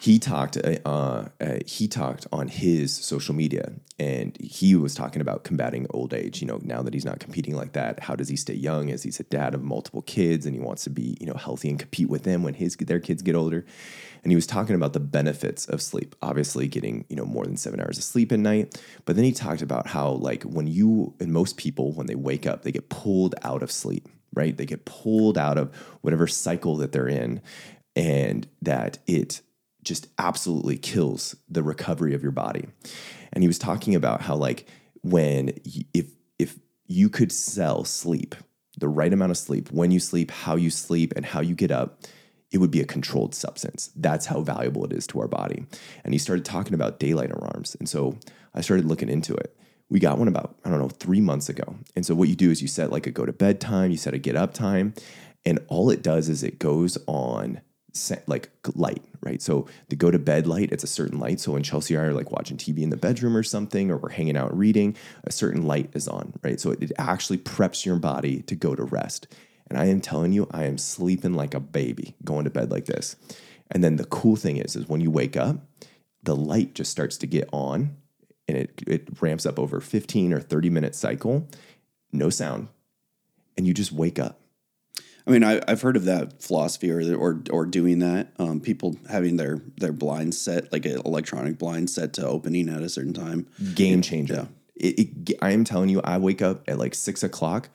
He 0.00 0.18
talked. 0.18 0.56
Uh, 0.56 0.78
uh, 0.86 1.58
he 1.66 1.86
talked 1.86 2.26
on 2.32 2.48
his 2.48 2.96
social 2.96 3.34
media, 3.34 3.74
and 3.98 4.34
he 4.40 4.74
was 4.74 4.94
talking 4.94 5.20
about 5.20 5.44
combating 5.44 5.86
old 5.90 6.14
age. 6.14 6.40
You 6.40 6.46
know, 6.46 6.58
now 6.62 6.80
that 6.80 6.94
he's 6.94 7.04
not 7.04 7.20
competing 7.20 7.54
like 7.54 7.74
that, 7.74 8.00
how 8.00 8.16
does 8.16 8.28
he 8.28 8.36
stay 8.36 8.54
young? 8.54 8.90
As 8.90 9.02
he's 9.02 9.20
a 9.20 9.24
dad 9.24 9.54
of 9.54 9.62
multiple 9.62 10.00
kids, 10.00 10.46
and 10.46 10.54
he 10.54 10.60
wants 10.60 10.84
to 10.84 10.90
be, 10.90 11.18
you 11.20 11.26
know, 11.26 11.34
healthy 11.34 11.68
and 11.68 11.78
compete 11.78 12.08
with 12.08 12.22
them 12.22 12.42
when 12.42 12.54
his 12.54 12.76
their 12.76 12.98
kids 12.98 13.20
get 13.20 13.34
older. 13.34 13.66
And 14.22 14.32
he 14.32 14.36
was 14.36 14.46
talking 14.46 14.74
about 14.74 14.94
the 14.94 15.00
benefits 15.00 15.66
of 15.66 15.82
sleep. 15.82 16.16
Obviously, 16.22 16.66
getting 16.66 17.04
you 17.10 17.16
know 17.16 17.26
more 17.26 17.44
than 17.44 17.58
seven 17.58 17.78
hours 17.78 17.98
of 17.98 18.04
sleep 18.04 18.32
at 18.32 18.38
night. 18.38 18.80
But 19.04 19.16
then 19.16 19.26
he 19.26 19.32
talked 19.32 19.60
about 19.60 19.86
how 19.86 20.12
like 20.12 20.44
when 20.44 20.66
you 20.66 21.12
and 21.20 21.30
most 21.30 21.58
people 21.58 21.92
when 21.92 22.06
they 22.06 22.14
wake 22.14 22.46
up, 22.46 22.62
they 22.62 22.72
get 22.72 22.88
pulled 22.88 23.34
out 23.42 23.62
of 23.62 23.70
sleep. 23.70 24.08
Right? 24.32 24.56
They 24.56 24.64
get 24.64 24.86
pulled 24.86 25.36
out 25.36 25.58
of 25.58 25.74
whatever 26.00 26.26
cycle 26.26 26.76
that 26.76 26.92
they're 26.92 27.06
in, 27.06 27.42
and 27.94 28.48
that 28.62 28.96
it 29.06 29.42
just 29.82 30.08
absolutely 30.18 30.76
kills 30.76 31.36
the 31.48 31.62
recovery 31.62 32.14
of 32.14 32.22
your 32.22 32.32
body. 32.32 32.66
And 33.32 33.42
he 33.42 33.48
was 33.48 33.58
talking 33.58 33.94
about 33.94 34.22
how 34.22 34.36
like 34.36 34.66
when 35.02 35.52
if 35.94 36.10
if 36.38 36.58
you 36.86 37.08
could 37.08 37.32
sell 37.32 37.84
sleep, 37.84 38.34
the 38.78 38.88
right 38.88 39.12
amount 39.12 39.30
of 39.30 39.38
sleep, 39.38 39.70
when 39.70 39.90
you 39.90 40.00
sleep, 40.00 40.30
how 40.30 40.56
you 40.56 40.70
sleep 40.70 41.12
and 41.16 41.24
how 41.24 41.40
you 41.40 41.54
get 41.54 41.70
up, 41.70 42.02
it 42.50 42.58
would 42.58 42.70
be 42.70 42.80
a 42.80 42.86
controlled 42.86 43.34
substance. 43.34 43.90
That's 43.94 44.26
how 44.26 44.40
valuable 44.40 44.84
it 44.84 44.92
is 44.92 45.06
to 45.08 45.20
our 45.20 45.28
body. 45.28 45.64
And 46.04 46.12
he 46.12 46.18
started 46.18 46.44
talking 46.44 46.74
about 46.74 46.98
daylight 46.98 47.30
alarms. 47.30 47.76
And 47.78 47.88
so 47.88 48.18
I 48.54 48.60
started 48.60 48.86
looking 48.86 49.08
into 49.08 49.34
it. 49.34 49.56
We 49.88 50.00
got 50.00 50.18
one 50.18 50.28
about, 50.28 50.56
I 50.64 50.70
don't 50.70 50.78
know, 50.78 50.88
three 50.88 51.20
months 51.20 51.48
ago. 51.48 51.76
And 51.94 52.04
so 52.04 52.14
what 52.14 52.28
you 52.28 52.36
do 52.36 52.50
is 52.50 52.62
you 52.62 52.68
set 52.68 52.90
like 52.90 53.06
a 53.06 53.10
go 53.10 53.26
to 53.26 53.32
bed 53.32 53.60
time, 53.60 53.90
you 53.90 53.96
set 53.96 54.14
a 54.14 54.18
get 54.18 54.36
up 54.36 54.54
time, 54.54 54.94
and 55.44 55.60
all 55.68 55.90
it 55.90 56.02
does 56.02 56.28
is 56.28 56.42
it 56.42 56.58
goes 56.58 56.98
on 57.06 57.60
like 58.26 58.50
light, 58.74 59.02
right? 59.22 59.40
So 59.42 59.66
the 59.88 59.96
go 59.96 60.10
to 60.10 60.18
bed 60.18 60.46
light, 60.46 60.72
it's 60.72 60.84
a 60.84 60.88
certain 60.88 61.18
light. 61.18 61.40
So 61.40 61.52
when 61.52 61.62
Chelsea 61.62 61.94
and 61.94 62.04
I 62.04 62.06
are 62.08 62.14
like 62.14 62.30
watching 62.30 62.56
TV 62.56 62.80
in 62.82 62.90
the 62.90 62.96
bedroom 62.96 63.36
or 63.36 63.42
something, 63.42 63.90
or 63.90 63.96
we're 63.96 64.10
hanging 64.10 64.36
out 64.36 64.56
reading, 64.56 64.96
a 65.24 65.32
certain 65.32 65.66
light 65.66 65.90
is 65.94 66.08
on, 66.08 66.32
right? 66.42 66.60
So 66.60 66.70
it, 66.70 66.82
it 66.82 66.92
actually 66.98 67.38
preps 67.38 67.84
your 67.84 67.96
body 67.96 68.42
to 68.42 68.54
go 68.54 68.74
to 68.74 68.84
rest. 68.84 69.26
And 69.68 69.78
I 69.78 69.86
am 69.86 70.00
telling 70.00 70.32
you, 70.32 70.48
I 70.50 70.64
am 70.64 70.78
sleeping 70.78 71.34
like 71.34 71.54
a 71.54 71.60
baby 71.60 72.16
going 72.24 72.44
to 72.44 72.50
bed 72.50 72.70
like 72.70 72.86
this. 72.86 73.16
And 73.70 73.84
then 73.84 73.96
the 73.96 74.04
cool 74.04 74.36
thing 74.36 74.56
is, 74.56 74.74
is 74.74 74.88
when 74.88 75.00
you 75.00 75.10
wake 75.10 75.36
up, 75.36 75.58
the 76.22 76.36
light 76.36 76.74
just 76.74 76.90
starts 76.90 77.16
to 77.18 77.26
get 77.26 77.48
on 77.52 77.96
and 78.48 78.58
it, 78.58 78.82
it 78.86 79.22
ramps 79.22 79.46
up 79.46 79.58
over 79.58 79.80
15 79.80 80.32
or 80.32 80.40
30 80.40 80.70
minute 80.70 80.94
cycle, 80.94 81.48
no 82.12 82.30
sound, 82.30 82.68
and 83.56 83.66
you 83.66 83.72
just 83.72 83.92
wake 83.92 84.18
up. 84.18 84.39
I 85.26 85.30
mean, 85.30 85.44
I, 85.44 85.60
have 85.68 85.82
heard 85.82 85.96
of 85.96 86.04
that 86.04 86.42
philosophy 86.42 86.90
or 86.90 87.16
or 87.16 87.42
or 87.50 87.66
doing 87.66 87.98
that. 88.00 88.32
Um, 88.38 88.60
people 88.60 88.96
having 89.08 89.36
their 89.36 89.60
their 89.78 89.92
blinds 89.92 90.40
set, 90.40 90.72
like 90.72 90.86
an 90.86 91.00
electronic 91.04 91.58
blind 91.58 91.90
set 91.90 92.12
to 92.14 92.26
opening 92.26 92.68
at 92.68 92.82
a 92.82 92.88
certain 92.88 93.12
time. 93.12 93.46
Game 93.74 94.02
changer. 94.02 94.34
Yeah. 94.34 94.44
It, 94.76 94.98
it, 94.98 95.38
I 95.42 95.50
am 95.50 95.64
telling 95.64 95.90
you, 95.90 96.00
I 96.02 96.16
wake 96.18 96.40
up 96.40 96.64
at 96.66 96.78
like 96.78 96.94
six 96.94 97.22
o'clock, 97.22 97.68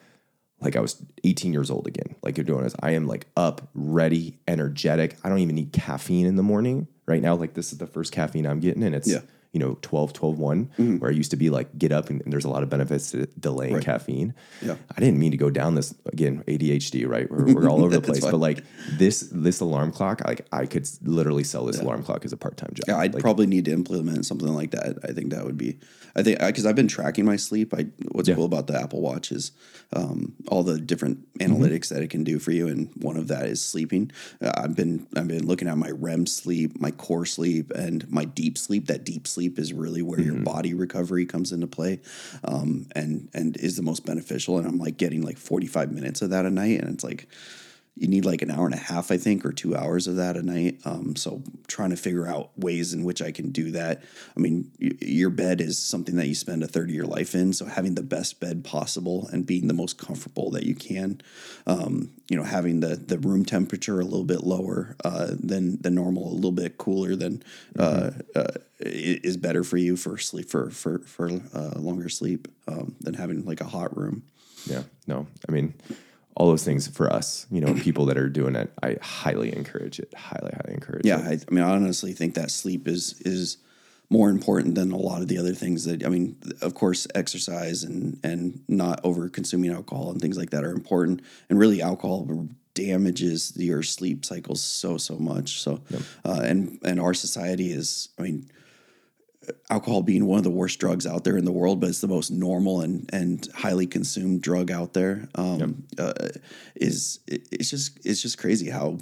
like 0.60 0.74
I 0.74 0.80
was 0.80 1.00
18 1.22 1.52
years 1.52 1.70
old 1.70 1.86
again. 1.86 2.16
Like 2.22 2.36
you're 2.36 2.44
doing 2.44 2.64
this, 2.64 2.74
I 2.80 2.92
am 2.92 3.06
like 3.06 3.26
up, 3.36 3.68
ready, 3.74 4.38
energetic. 4.48 5.16
I 5.22 5.28
don't 5.28 5.38
even 5.38 5.54
need 5.54 5.72
caffeine 5.72 6.26
in 6.26 6.34
the 6.34 6.42
morning 6.42 6.88
right 7.06 7.22
now. 7.22 7.36
Like 7.36 7.54
this 7.54 7.70
is 7.70 7.78
the 7.78 7.86
first 7.86 8.12
caffeine 8.12 8.44
I'm 8.44 8.58
getting, 8.58 8.82
and 8.82 8.94
it's 8.94 9.08
yeah 9.08 9.20
you 9.56 9.60
know 9.60 9.78
12 9.80 10.12
12 10.12 10.38
1 10.38 10.66
mm-hmm. 10.66 10.98
where 10.98 11.10
i 11.10 11.14
used 11.14 11.30
to 11.30 11.36
be 11.38 11.48
like 11.48 11.78
get 11.78 11.90
up 11.90 12.10
and, 12.10 12.20
and, 12.20 12.30
there's 12.30 12.44
a 12.44 12.50
lot 12.50 12.62
of 12.62 12.68
benefits 12.68 13.12
to 13.12 13.24
delaying 13.40 13.76
right. 13.76 13.82
caffeine 13.82 14.34
yeah 14.60 14.76
i 14.94 15.00
didn't 15.00 15.18
mean 15.18 15.30
to 15.30 15.38
go 15.38 15.48
down 15.48 15.74
this 15.74 15.94
again 16.12 16.44
adhd 16.46 17.08
right 17.08 17.30
we're, 17.30 17.54
we're 17.54 17.70
all 17.70 17.82
over 17.82 17.88
the 17.88 18.02
place 18.02 18.20
but 18.20 18.36
like 18.36 18.62
this 18.98 19.30
this 19.32 19.60
alarm 19.60 19.90
clock 19.90 20.20
like 20.26 20.46
i 20.52 20.66
could 20.66 20.86
literally 21.00 21.42
sell 21.42 21.64
this 21.64 21.78
yeah. 21.78 21.84
alarm 21.84 22.02
clock 22.02 22.22
as 22.26 22.34
a 22.34 22.36
part-time 22.36 22.68
job 22.74 22.84
yeah 22.86 22.98
i'd 22.98 23.14
like, 23.14 23.22
probably 23.22 23.46
need 23.46 23.64
to 23.64 23.72
implement 23.72 24.26
something 24.26 24.52
like 24.52 24.72
that 24.72 24.98
i 25.04 25.12
think 25.12 25.30
that 25.30 25.42
would 25.42 25.56
be 25.56 25.78
i 26.16 26.22
think 26.22 26.38
because 26.40 26.66
i've 26.66 26.76
been 26.76 26.86
tracking 26.86 27.24
my 27.24 27.36
sleep 27.36 27.72
i 27.72 27.86
what's 28.12 28.28
yeah. 28.28 28.34
cool 28.34 28.44
about 28.44 28.66
the 28.66 28.78
apple 28.78 29.00
watch 29.00 29.32
is 29.32 29.52
um, 29.94 30.34
all 30.48 30.62
the 30.62 30.78
different 30.78 31.20
mm-hmm. 31.38 31.50
analytics 31.50 31.86
mm-hmm. 31.86 31.94
that 31.94 32.02
it 32.02 32.10
can 32.10 32.24
do 32.24 32.38
for 32.38 32.50
you 32.50 32.68
and 32.68 32.90
one 32.96 33.16
of 33.16 33.28
that 33.28 33.46
is 33.46 33.64
sleeping 33.64 34.10
uh, 34.42 34.52
i've 34.58 34.76
been 34.76 35.06
i've 35.16 35.28
been 35.28 35.46
looking 35.46 35.66
at 35.66 35.78
my 35.78 35.90
rem 35.90 36.26
sleep 36.26 36.78
my 36.78 36.90
core 36.90 37.24
sleep 37.24 37.70
and 37.70 38.10
my 38.10 38.26
deep 38.26 38.58
sleep 38.58 38.86
that 38.86 39.04
deep 39.04 39.26
sleep 39.26 39.45
sleep 39.46 39.58
is 39.58 39.72
really 39.72 40.02
where 40.02 40.18
mm-hmm. 40.18 40.36
your 40.36 40.42
body 40.42 40.74
recovery 40.74 41.26
comes 41.26 41.52
into 41.52 41.66
play, 41.66 42.00
um, 42.44 42.86
and 42.94 43.28
and 43.34 43.56
is 43.56 43.76
the 43.76 43.82
most 43.82 44.04
beneficial. 44.04 44.58
And 44.58 44.66
I'm 44.66 44.78
like 44.78 44.96
getting 44.96 45.22
like 45.22 45.38
45 45.38 45.92
minutes 45.92 46.22
of 46.22 46.30
that 46.30 46.46
a 46.46 46.50
night, 46.50 46.80
and 46.80 46.92
it's 46.92 47.04
like 47.04 47.28
you 47.96 48.08
need 48.08 48.26
like 48.26 48.42
an 48.42 48.50
hour 48.50 48.66
and 48.66 48.74
a 48.74 48.78
half, 48.78 49.10
I 49.10 49.16
think, 49.16 49.44
or 49.46 49.52
two 49.52 49.74
hours 49.74 50.06
of 50.06 50.16
that 50.16 50.36
a 50.36 50.42
night. 50.42 50.80
Um, 50.84 51.16
so 51.16 51.42
trying 51.66 51.90
to 51.90 51.96
figure 51.96 52.26
out 52.26 52.50
ways 52.56 52.92
in 52.92 53.04
which 53.04 53.22
I 53.22 53.32
can 53.32 53.52
do 53.52 53.70
that. 53.70 54.02
I 54.36 54.40
mean, 54.40 54.70
y- 54.78 54.90
your 55.00 55.30
bed 55.30 55.62
is 55.62 55.78
something 55.78 56.16
that 56.16 56.28
you 56.28 56.34
spend 56.34 56.62
a 56.62 56.66
third 56.66 56.90
of 56.90 56.94
your 56.94 57.06
life 57.06 57.34
in. 57.34 57.54
So 57.54 57.64
having 57.64 57.94
the 57.94 58.02
best 58.02 58.38
bed 58.38 58.64
possible 58.64 59.28
and 59.32 59.46
being 59.46 59.66
the 59.66 59.74
most 59.74 59.96
comfortable 59.96 60.50
that 60.50 60.64
you 60.64 60.74
can, 60.74 61.22
um, 61.66 62.10
you 62.28 62.36
know, 62.36 62.42
having 62.42 62.80
the 62.80 62.96
the 62.96 63.18
room 63.18 63.46
temperature 63.46 63.98
a 63.98 64.04
little 64.04 64.24
bit 64.24 64.44
lower 64.44 64.94
uh, 65.02 65.28
than 65.30 65.80
the 65.80 65.90
normal, 65.90 66.30
a 66.30 66.34
little 66.34 66.52
bit 66.52 66.76
cooler 66.76 67.16
than 67.16 67.42
uh, 67.78 68.10
mm-hmm. 68.10 68.38
uh, 68.38 68.60
is 68.78 69.38
better 69.38 69.64
for 69.64 69.78
you 69.78 69.96
for 69.96 70.18
sleep 70.18 70.50
for 70.50 70.68
for 70.70 70.98
for 71.00 71.30
uh, 71.54 71.78
longer 71.78 72.10
sleep 72.10 72.48
um, 72.68 72.94
than 73.00 73.14
having 73.14 73.46
like 73.46 73.62
a 73.62 73.64
hot 73.64 73.96
room. 73.96 74.22
Yeah. 74.66 74.82
No, 75.06 75.26
I 75.48 75.52
mean 75.52 75.72
all 76.36 76.48
those 76.48 76.64
things 76.64 76.86
for 76.86 77.10
us, 77.10 77.46
you 77.50 77.60
know, 77.60 77.74
people 77.74 78.06
that 78.06 78.18
are 78.18 78.28
doing 78.28 78.56
it, 78.56 78.70
I 78.82 78.98
highly 79.00 79.56
encourage 79.56 79.98
it. 79.98 80.12
Highly, 80.14 80.52
highly 80.52 80.74
encourage 80.74 81.06
yeah, 81.06 81.26
it. 81.26 81.42
I, 81.42 81.50
I 81.50 81.54
mean, 81.54 81.64
I 81.64 81.70
honestly 81.70 82.12
think 82.12 82.34
that 82.34 82.50
sleep 82.50 82.86
is 82.86 83.20
is 83.22 83.56
more 84.08 84.28
important 84.28 84.76
than 84.76 84.92
a 84.92 84.96
lot 84.96 85.22
of 85.22 85.28
the 85.28 85.38
other 85.38 85.54
things 85.54 85.84
that 85.84 86.04
I 86.04 86.08
mean, 86.08 86.36
of 86.60 86.74
course, 86.74 87.06
exercise 87.14 87.82
and 87.82 88.20
and 88.22 88.60
not 88.68 89.00
over 89.02 89.28
consuming 89.30 89.72
alcohol 89.72 90.10
and 90.10 90.20
things 90.20 90.36
like 90.36 90.50
that 90.50 90.62
are 90.62 90.72
important. 90.72 91.22
And 91.48 91.58
really, 91.58 91.80
alcohol 91.80 92.48
damages 92.74 93.54
your 93.56 93.82
sleep 93.82 94.26
cycles 94.26 94.62
so 94.62 94.98
so 94.98 95.16
much. 95.16 95.62
So, 95.62 95.80
yep. 95.88 96.02
uh, 96.24 96.42
and 96.44 96.78
and 96.84 97.00
our 97.00 97.14
society 97.14 97.72
is, 97.72 98.10
I 98.18 98.22
mean 98.22 98.50
alcohol 99.70 100.02
being 100.02 100.26
one 100.26 100.38
of 100.38 100.44
the 100.44 100.50
worst 100.50 100.78
drugs 100.78 101.06
out 101.06 101.24
there 101.24 101.36
in 101.36 101.44
the 101.44 101.52
world, 101.52 101.80
but 101.80 101.88
it's 101.88 102.00
the 102.00 102.08
most 102.08 102.30
normal 102.30 102.80
and 102.80 103.08
and 103.12 103.48
highly 103.54 103.86
consumed 103.86 104.42
drug 104.42 104.70
out 104.70 104.92
there. 104.92 105.28
Um, 105.34 105.84
yep. 105.98 106.16
uh, 106.16 106.28
is 106.74 107.20
it, 107.26 107.48
it's 107.50 107.70
just 107.70 107.98
it's 108.04 108.22
just 108.22 108.38
crazy 108.38 108.70
how 108.70 108.98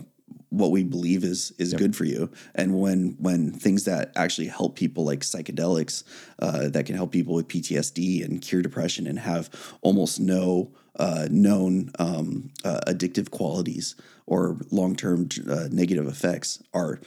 what 0.51 0.71
we 0.71 0.85
believe 0.85 1.25
is 1.25 1.53
is 1.59 1.73
yep. 1.73 1.81
good 1.81 1.97
for 1.97 2.05
you, 2.05 2.31
and 2.55 2.79
when 2.81 3.17
when 3.19 3.53
things 3.53 3.85
that 3.85 4.13
actually 4.17 4.49
help 4.49 4.77
people 4.77 5.05
like 5.05 5.21
psychedelics 5.21 6.05
uh, 6.39 6.69
that 6.69 6.87
can 6.87 6.97
help 6.97 7.13
people 7.13 7.35
with 7.35 7.49
PTSD 7.49 8.25
and 8.25 8.41
cure 8.41 8.63
depression 8.63 9.07
and 9.07 9.19
have 9.19 9.51
almost 9.83 10.21
no 10.21 10.73
uh, 10.97 11.27
known 11.31 11.91
um, 11.99 12.51
uh, 12.65 12.81
addictive 12.87 13.31
qualities 13.31 13.97
or 14.27 14.59
long 14.71 14.95
term 14.95 15.29
uh, 15.51 15.69
negative 15.71 16.07
effects 16.07 16.63
are 16.73 17.01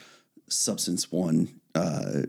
substance 0.50 1.12
one 1.12 1.60
uh, 1.78 2.22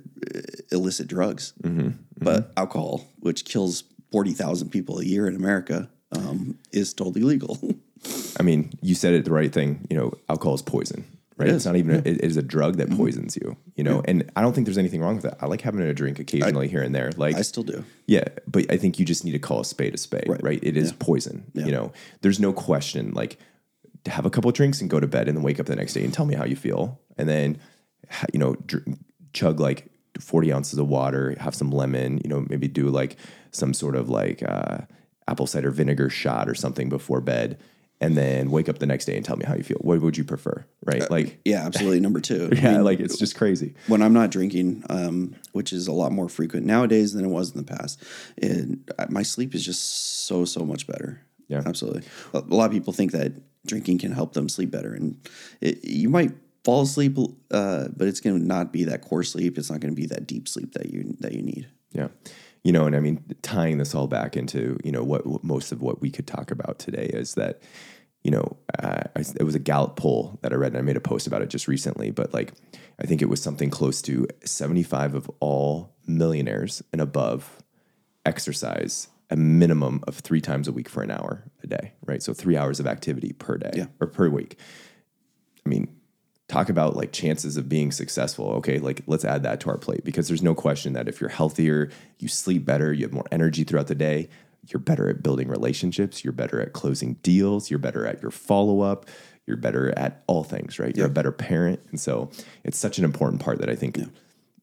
illicit 0.71 1.09
drugs, 1.09 1.53
mm-hmm, 1.63 1.81
mm-hmm. 1.81 1.91
but 2.17 2.53
alcohol, 2.57 3.07
which 3.21 3.45
kills 3.45 3.85
forty 4.13 4.33
thousand 4.33 4.71
people 4.71 4.99
a 4.99 5.05
year 5.05 5.27
in 5.27 5.35
America, 5.35 5.89
um, 6.13 6.59
is 6.73 6.93
totally 6.93 7.23
legal. 7.23 7.59
I 8.39 8.43
mean, 8.43 8.73
you 8.81 8.95
said 8.95 9.15
it 9.15 9.25
the 9.25 9.33
right 9.33 9.53
thing. 9.53 9.87
You 9.91 9.97
know, 9.97 10.13
alcohol 10.29 10.55
is 10.55 10.63
poison, 10.63 11.05
right? 11.37 11.49
It 11.49 11.55
it's 11.55 11.67
not 11.67 11.77
even 11.77 11.97
yeah. 11.97 12.03
a, 12.05 12.15
it 12.15 12.25
is 12.25 12.37
a 12.37 12.43
drug 12.43 12.77
that 12.77 12.89
mm-hmm. 12.89 12.97
poisons 12.97 13.37
you. 13.37 13.57
You 13.75 13.85
know, 13.85 13.97
yeah. 13.97 14.11
and 14.11 14.31
I 14.37 14.43
don't 14.43 14.53
think 14.53 14.67
there's 14.67 14.79
anything 14.79 15.01
wrong 15.01 15.17
with 15.17 15.25
that. 15.25 15.39
I 15.41 15.47
like 15.47 15.63
having 15.63 15.81
a 15.81 15.95
drink 15.95 16.19
occasionally 16.19 16.67
I, 16.67 16.71
here 16.71 16.83
and 16.83 16.95
there. 16.95 17.11
Like 17.17 17.37
I 17.37 17.43
still 17.43 17.65
do. 17.65 17.85
Yeah, 18.07 18.25
but 18.47 18.71
I 18.71 18.77
think 18.77 18.99
you 18.99 19.05
just 19.05 19.25
need 19.25 19.33
to 19.33 19.39
call 19.39 19.61
a 19.61 19.65
spade 19.65 19.95
a 19.95 19.99
spade, 19.99 20.29
right? 20.29 20.43
right? 20.43 20.61
It 20.63 20.77
is 20.77 20.91
yeah. 20.91 20.97
poison. 20.99 21.51
You 21.55 21.73
know, 21.73 21.93
there's 22.21 22.39
no 22.39 22.53
question. 22.53 23.13
Like, 23.13 23.39
have 24.07 24.27
a 24.27 24.31
couple 24.31 24.51
drinks 24.53 24.81
and 24.81 24.89
go 24.89 25.01
to 25.01 25.07
bed, 25.07 25.29
and 25.29 25.37
then 25.37 25.43
wake 25.43 25.59
up 25.59 25.67
the 25.67 25.77
next 25.77 25.95
day 25.95 26.05
and 26.05 26.15
tell 26.15 26.27
me 26.27 26.35
how 26.35 26.45
you 26.45 26.57
feel, 26.57 27.01
and 27.17 27.29
then 27.29 27.59
you 28.33 28.39
know, 28.39 28.55
dr- 28.55 28.85
chug 29.39 29.61
like 29.61 29.86
40 30.20 30.53
ounces 30.53 30.78
of 30.78 30.89
water, 30.89 31.36
have 31.39 31.55
some 31.55 31.70
lemon, 31.70 32.20
you 32.24 32.28
know, 32.28 32.45
maybe 32.49 32.68
do 32.68 32.89
like 32.89 33.16
some 33.53 33.72
sort 33.72 33.97
of 33.97 34.09
like 34.09 34.43
uh, 34.43 34.78
apple 35.28 35.47
cider 35.47 35.70
vinegar 35.70 36.11
shot 36.11 36.49
or 36.49 36.55
something 36.55 36.89
before 36.89 37.20
bed. 37.20 37.59
And 38.01 38.16
then 38.16 38.53
wake 38.53 38.68
up 38.68 38.78
the 38.78 38.86
next 38.86 39.07
day 39.07 39.16
and 39.16 39.24
tell 39.24 39.36
me 39.36 39.45
how 39.45 39.57
you 39.57 39.64
feel. 39.64 39.78
What 39.80 40.01
would 40.01 40.16
you 40.16 40.22
prefer? 40.22 40.64
Right? 40.84 41.03
Uh, 41.03 41.09
like, 41.11 41.41
yeah, 41.45 41.66
absolutely. 41.66 41.99
Number 41.99 42.20
two. 42.20 42.49
yeah, 42.53 42.68
I 42.68 42.72
mean, 42.74 42.84
like 42.84 43.01
it's 43.01 43.18
just 43.18 43.34
crazy. 43.34 43.74
When 43.89 44.03
I'm 44.03 44.12
not 44.12 44.30
drinking, 44.30 44.84
um, 44.89 45.34
which 45.51 45.72
is 45.72 45.89
a 45.89 45.93
lot 45.93 46.12
more 46.12 46.28
frequent 46.28 46.64
nowadays 46.64 47.12
than 47.12 47.24
it 47.24 47.28
was 47.28 47.51
in 47.51 47.57
the 47.57 47.64
past, 47.64 48.01
and 48.41 48.89
my 49.09 49.24
sleep 49.24 49.53
is 49.53 49.64
just 49.64 50.26
so, 50.26 50.45
so 50.45 50.64
much 50.64 50.86
better. 50.86 51.20
Yeah, 51.49 51.62
absolutely. 51.66 52.03
A 52.34 52.39
lot 52.43 52.66
of 52.66 52.70
people 52.70 52.93
think 52.93 53.11
that 53.12 53.32
drinking 53.66 53.99
can 53.99 54.12
help 54.12 54.32
them 54.32 54.49
sleep 54.49 54.70
better, 54.70 54.95
and 54.95 55.18
it, 55.61 55.84
you 55.84 56.09
might 56.09 56.30
fall 56.65 56.83
asleep, 56.83 57.17
uh, 57.51 57.89
but 57.97 58.09
it's 58.09 58.21
going 58.21 58.39
to 58.39 58.45
not 58.45 58.73
be 58.73 58.85
that 58.85 59.03
core 59.03 59.23
sleep. 59.23 59.59
It's 59.59 59.71
not 59.71 59.81
going 59.81 59.95
to 59.95 60.01
be 60.01 60.07
that 60.07 60.27
deep 60.27 60.49
sleep 60.49 60.73
that 60.73 60.91
you 60.91 61.17
that 61.21 61.33
you 61.33 61.43
need. 61.43 61.69
Yeah, 61.93 62.09
you 62.65 62.73
know, 62.73 62.87
and 62.87 62.95
I 62.95 63.01
mean, 63.01 63.25
tying 63.43 63.79
this 63.79 63.95
all 63.95 64.07
back 64.07 64.37
into 64.37 64.79
you 64.85 64.93
know 64.93 65.05
what, 65.05 65.27
what 65.27 65.45
most 65.45 65.73
of 65.73 65.83
what 65.83 66.01
we 66.01 66.11
could 66.11 66.27
talk 66.27 66.51
about 66.51 66.79
today 66.79 67.11
is 67.13 67.35
that 67.35 67.63
you 68.23 68.31
know 68.31 68.57
uh, 68.79 69.03
I, 69.17 69.21
it 69.21 69.45
was 69.45 69.55
a 69.55 69.61
Gallup 69.61 69.97
poll 69.97 70.39
that 70.43 70.53
I 70.53 70.57
read, 70.57 70.73
and 70.73 70.79
I 70.79 70.83
made 70.83 70.97
a 70.97 71.01
post 71.01 71.27
about 71.27 71.43
it 71.43 71.49
just 71.49 71.69
recently. 71.69 72.11
But 72.11 72.35
like, 72.35 72.53
I 73.01 73.07
think 73.07 73.23
it 73.23 73.29
was 73.29 73.43
something 73.43 73.71
close 73.71 74.03
to 74.03 74.27
seventy 74.45 74.83
five 74.83 75.15
of 75.15 75.31
all 75.41 75.95
millionaires 76.07 76.83
and 76.93 77.01
above 77.01 77.63
exercise 78.25 79.09
a 79.31 79.37
minimum 79.37 80.03
of 80.07 80.17
three 80.17 80.41
times 80.41 80.69
a 80.69 80.73
week 80.73 80.89
for 80.89 81.03
an 81.03 81.11
hour 81.11 81.45
a 81.63 81.67
day, 81.67 81.93
right? 82.07 82.23
So 82.23 82.33
three 82.33 82.57
hours 82.57 82.81
of 82.81 82.87
activity 82.87 83.33
per 83.33 83.59
day 83.59 83.71
yeah. 83.75 83.87
or 84.01 84.07
per 84.07 84.29
week. 84.29 84.59
I 85.65 85.69
mean, 85.69 85.89
talk 86.49 86.71
about 86.71 86.97
like 86.97 87.13
chances 87.13 87.57
of 87.57 87.69
being 87.69 87.93
successful. 87.93 88.47
Okay, 88.55 88.79
like 88.79 89.03
let's 89.07 89.25
add 89.25 89.43
that 89.43 89.61
to 89.61 89.71
our 89.71 89.79
plate 89.79 90.05
because 90.05 90.29
there's 90.29 90.43
no 90.43 90.55
question 90.55 90.95
that 90.95 91.09
if 91.09 91.21
you're 91.21 91.31
healthier, 91.31 91.91
you 92.19 92.29
sleep 92.29 92.65
better, 92.65 92.93
you 92.93 93.05
have 93.05 93.13
more 93.13 93.27
energy 93.31 93.65
throughout 93.65 93.87
the 93.87 93.95
day, 93.95 94.29
you're 94.67 94.81
better 94.81 95.09
at 95.09 95.23
building 95.23 95.49
relationships, 95.49 96.25
you're 96.25 96.33
better 96.33 96.61
at 96.61 96.73
closing 96.73 97.15
deals, 97.23 97.71
you're 97.71 97.79
better 97.79 98.07
at 98.07 98.21
your 98.23 98.31
follow 98.31 98.81
up, 98.81 99.07
you're 99.47 99.57
better 99.57 99.97
at 99.99 100.23
all 100.27 100.45
things, 100.45 100.79
right? 100.79 100.97
You're 100.97 101.07
yeah. 101.07 101.11
a 101.11 101.15
better 101.15 101.33
parent. 101.33 101.81
And 101.91 102.01
so 102.01 102.31
it's 102.65 102.79
such 102.79 102.99
an 102.99 103.05
important 103.05 103.43
part 103.43 103.59
that 103.61 103.71
I 103.71 103.75
think 103.75 103.97
yeah. 103.97 104.07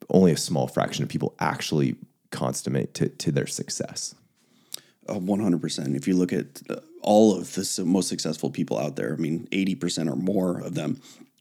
only 0.09 0.31
a 0.31 0.37
small 0.37 0.67
fraction 0.67 1.03
of 1.03 1.09
people 1.09 1.35
actually 1.39 1.95
consummate 2.31 2.93
to, 2.95 3.09
to 3.09 3.31
their 3.31 3.47
success. 3.47 4.15
Uh, 5.07 5.15
100%. 5.15 5.95
If 5.95 6.07
you 6.07 6.15
look 6.15 6.33
at 6.33 6.61
uh, 6.69 6.77
all 7.01 7.35
of 7.35 7.53
the 7.53 7.83
most 7.85 8.07
successful 8.07 8.49
people 8.49 8.79
out 8.79 8.95
there, 8.95 9.13
I 9.13 9.17
mean, 9.17 9.47
80% 9.51 10.11
or 10.11 10.15
more 10.15 10.59
of 10.59 10.73
them 10.73 10.99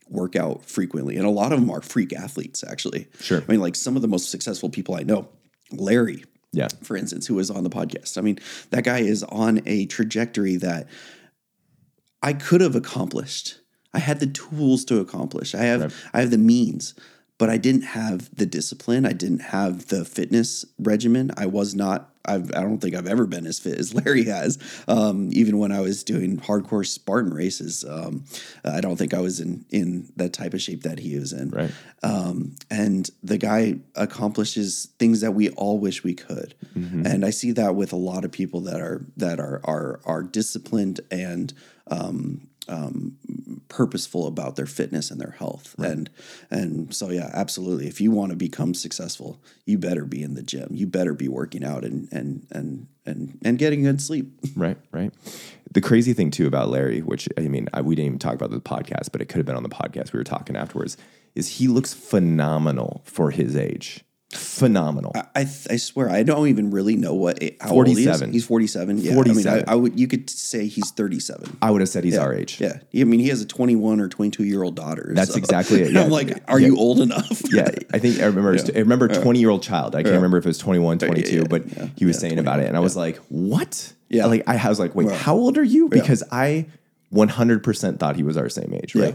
work 0.09 0.37
out 0.37 0.65
frequently, 0.65 1.17
and 1.17 1.27
a 1.27 1.31
lot 1.31 1.53
of 1.53 1.61
them 1.61 1.71
are 1.71 1.81
freak 1.81 2.13
athletes. 2.13 2.65
Actually, 2.65 3.09
sure. 3.21 3.43
I 3.47 3.51
mean, 3.51 3.61
like 3.61 3.77
some 3.77 3.97
of 3.97 4.03
the 4.03 4.09
most 4.09 4.31
successful 4.31 4.69
people 4.69 4.95
I 4.95 5.03
know, 5.03 5.29
Larry, 5.73 6.25
yeah, 6.53 6.69
for 6.83 6.97
instance, 6.97 7.27
who 7.27 7.35
was 7.35 7.51
on 7.51 7.65
the 7.65 7.71
podcast. 7.71 8.19
I 8.19 8.21
mean, 8.21 8.39
that 8.71 8.85
guy 8.85 9.01
is 9.01 9.23
on 9.25 9.63
a 9.67 9.87
trajectory 9.87 10.57
that 10.57 10.89
I 12.23 12.33
could 12.33 12.61
have 12.61 12.75
accomplished. 12.75 13.61
I 13.93 13.99
had 14.01 14.19
the 14.19 14.27
tools 14.27 14.85
to 14.87 14.99
accomplish. 14.99 15.55
I 15.55 15.63
have 15.63 15.81
right. 15.83 15.93
I 16.13 16.21
have 16.21 16.31
the 16.31 16.39
means, 16.39 16.95
but 17.39 17.51
I 17.51 17.57
didn't 17.57 17.83
have 17.83 18.35
the 18.35 18.47
discipline. 18.47 19.05
I 19.05 19.13
didn't 19.13 19.41
have 19.41 19.89
the 19.89 20.05
fitness 20.05 20.65
regimen. 20.79 21.33
I 21.37 21.47
was 21.47 21.75
not. 21.75 22.11
I've, 22.27 22.55
I 22.55 22.63
don't 22.63 22.79
think 22.79 22.95
I've 22.95 23.07
ever 23.07 23.27
been 23.27 23.45
as 23.45 23.59
fit 23.59 23.79
as 23.79 23.93
Larry 24.05 24.25
has. 24.25 24.59
Um, 24.89 25.29
even 25.33 25.59
when 25.59 25.73
I 25.73 25.81
was 25.81 26.03
doing 26.05 26.39
hardcore 26.39 26.87
Spartan 26.87 27.35
races, 27.35 27.85
um, 27.87 28.25
I 28.65 28.81
don't 28.81 28.97
think 28.97 29.13
I 29.13 29.21
was 29.21 29.41
in 29.41 29.65
in 29.71 30.11
that 30.17 30.33
type 30.33 30.55
of 30.55 30.63
shape 30.63 30.85
that 30.85 31.01
he 31.01 31.19
was 31.19 31.33
in. 31.33 31.51
Right. 31.51 31.73
Um, 32.03 32.57
and 32.71 33.11
the 33.23 33.37
guy 33.37 33.81
accomplishes 33.95 34.89
things 34.99 35.21
that 35.21 35.33
we 35.33 35.51
all 35.51 35.79
wish 35.79 36.05
we 36.05 36.15
could. 36.15 36.55
And 37.07 37.25
I 37.25 37.31
see 37.31 37.53
that 37.53 37.75
with 37.75 37.93
a 37.93 37.97
lot 37.97 38.25
of 38.25 38.33
people 38.33 38.61
that 38.63 38.81
are 38.81 39.05
that 39.17 39.41
are 39.41 39.61
are 39.65 40.01
are 40.05 40.23
disciplined 40.23 41.01
and 41.11 41.53
um, 41.89 42.49
um, 42.69 43.17
purposeful 43.69 44.27
about 44.27 44.57
their 44.57 44.67
fitness 44.67 45.11
and 45.11 45.21
their 45.21 45.33
health. 45.33 45.75
And 45.79 46.11
and 46.51 46.95
so 46.95 47.11
yeah, 47.11 47.31
absolutely. 47.33 47.87
If 47.87 48.01
you 48.01 48.11
want 48.11 48.31
to 48.31 48.37
become 48.37 48.75
successful, 48.75 49.41
you 49.65 49.79
better 49.79 50.05
be 50.05 50.23
in 50.23 50.35
the 50.35 50.43
gym. 50.43 50.69
You 50.71 50.87
better 50.87 51.15
be 51.15 51.29
working 51.29 51.65
out 51.65 51.85
and 51.85 52.09
and 52.13 52.47
and 52.51 52.87
and 53.05 53.39
and 53.45 53.59
getting 53.59 53.83
good 53.83 54.01
sleep. 54.01 54.33
Right, 54.57 54.77
right. 54.93 55.13
The 55.73 55.81
crazy 55.81 56.13
thing 56.13 56.31
too 56.31 56.47
about 56.47 56.69
Larry, 56.69 57.01
which 57.01 57.29
I 57.37 57.41
mean, 57.43 57.69
I, 57.75 57.81
we 57.81 57.97
didn't 57.97 58.07
even 58.07 58.19
talk 58.21 58.35
about 58.35 58.51
the 58.51 58.61
podcast, 58.61 59.11
but 59.11 59.21
it 59.21 59.27
could 59.27 59.39
have 59.39 59.47
been 59.47 59.57
on 59.57 59.65
the 59.65 59.69
podcast. 59.69 60.13
We 60.13 60.19
were 60.19 60.25
talking 60.25 60.55
afterwards. 60.55 60.97
Is 61.35 61.59
he 61.59 61.67
looks 61.67 61.93
phenomenal 61.93 63.03
for 63.05 63.33
his 63.33 63.57
age? 63.57 64.05
Phenomenal. 64.37 65.13
I, 65.15 65.41
I 65.71 65.77
swear 65.77 66.11
I 66.11 66.23
don't 66.23 66.49
even 66.49 66.71
really 66.71 66.97
know 66.97 67.15
what 67.15 67.43
a- 67.43 67.57
how 67.61 67.73
old 67.73 67.87
he. 67.87 67.95
47. 67.95 68.33
He's 68.33 68.47
forty 68.47 68.67
seven. 68.67 68.99
Yeah, 68.99 69.13
I 69.13 69.15
47. 69.15 69.53
mean, 69.59 69.65
I, 69.69 69.73
I 69.73 69.75
would 69.75 69.99
you 69.99 70.07
could 70.07 70.29
say 70.31 70.67
he's 70.67 70.91
thirty 70.91 71.21
seven. 71.21 71.57
I 71.63 71.71
would 71.71 71.81
have 71.81 71.89
said 71.89 72.05
he's 72.05 72.19
our 72.19 72.33
age. 72.35 72.61
Yeah, 72.61 72.79
I 72.95 73.05
mean 73.05 73.21
he 73.21 73.29
has 73.29 73.41
a 73.43 73.47
twenty 73.47 73.77
one 73.77 74.01
or 74.01 74.09
twenty 74.09 74.31
two 74.31 74.45
year 74.45 74.63
old 74.63 74.77
daughter. 74.77 75.11
That's 75.15 75.37
exactly 75.37 75.81
it, 75.83 75.89
And 75.89 75.99
I'm 75.99 76.11
like, 76.11 76.43
are 76.49 76.59
Yeah. 76.61 76.69
you 76.69 76.77
old 76.79 77.01
enough? 77.01 77.43
Yeah, 77.53 77.69
I 77.93 77.99
think 77.99 78.21
I 78.21 78.27
remember. 78.27 78.57
I 78.75 78.79
remember 78.79 79.09
twenty 79.09 79.41
year 79.41 79.51
old 79.51 79.63
child. 79.63 79.95
I 79.95 80.03
can't 80.03 80.15
remember 80.15 80.39
if 80.39 80.45
it 80.45 80.49
was 80.49 80.59
21, 80.59 80.99
22, 80.99 81.37
yeah, 81.37 81.45
but 81.49 81.67
yeah, 81.77 81.89
he 81.97 82.05
was 82.05 82.17
yeah, 82.17 82.21
saying 82.21 82.39
about 82.39 82.61
it, 82.61 82.67
and 82.67 82.77
I 82.77 82.81
was 82.81 82.97
like, 82.97 83.17
"What?" 83.29 83.93
Yeah. 84.09 84.27
like 84.27 84.47
I 84.49 84.69
was 84.69 84.79
like, 84.81 84.95
"Wait, 84.95 85.11
how 85.11 85.35
old 85.35 85.59
are 85.59 85.65
you?" 85.65 85.89
Because 85.89 86.23
I 86.31 86.67
one 87.11 87.29
hundred 87.29 87.63
percent 87.63 88.01
thought 88.01 88.17
he 88.17 88.23
was 88.23 88.37
our 88.37 88.49
same 88.49 88.73
age, 88.75 88.95
right? 88.95 89.15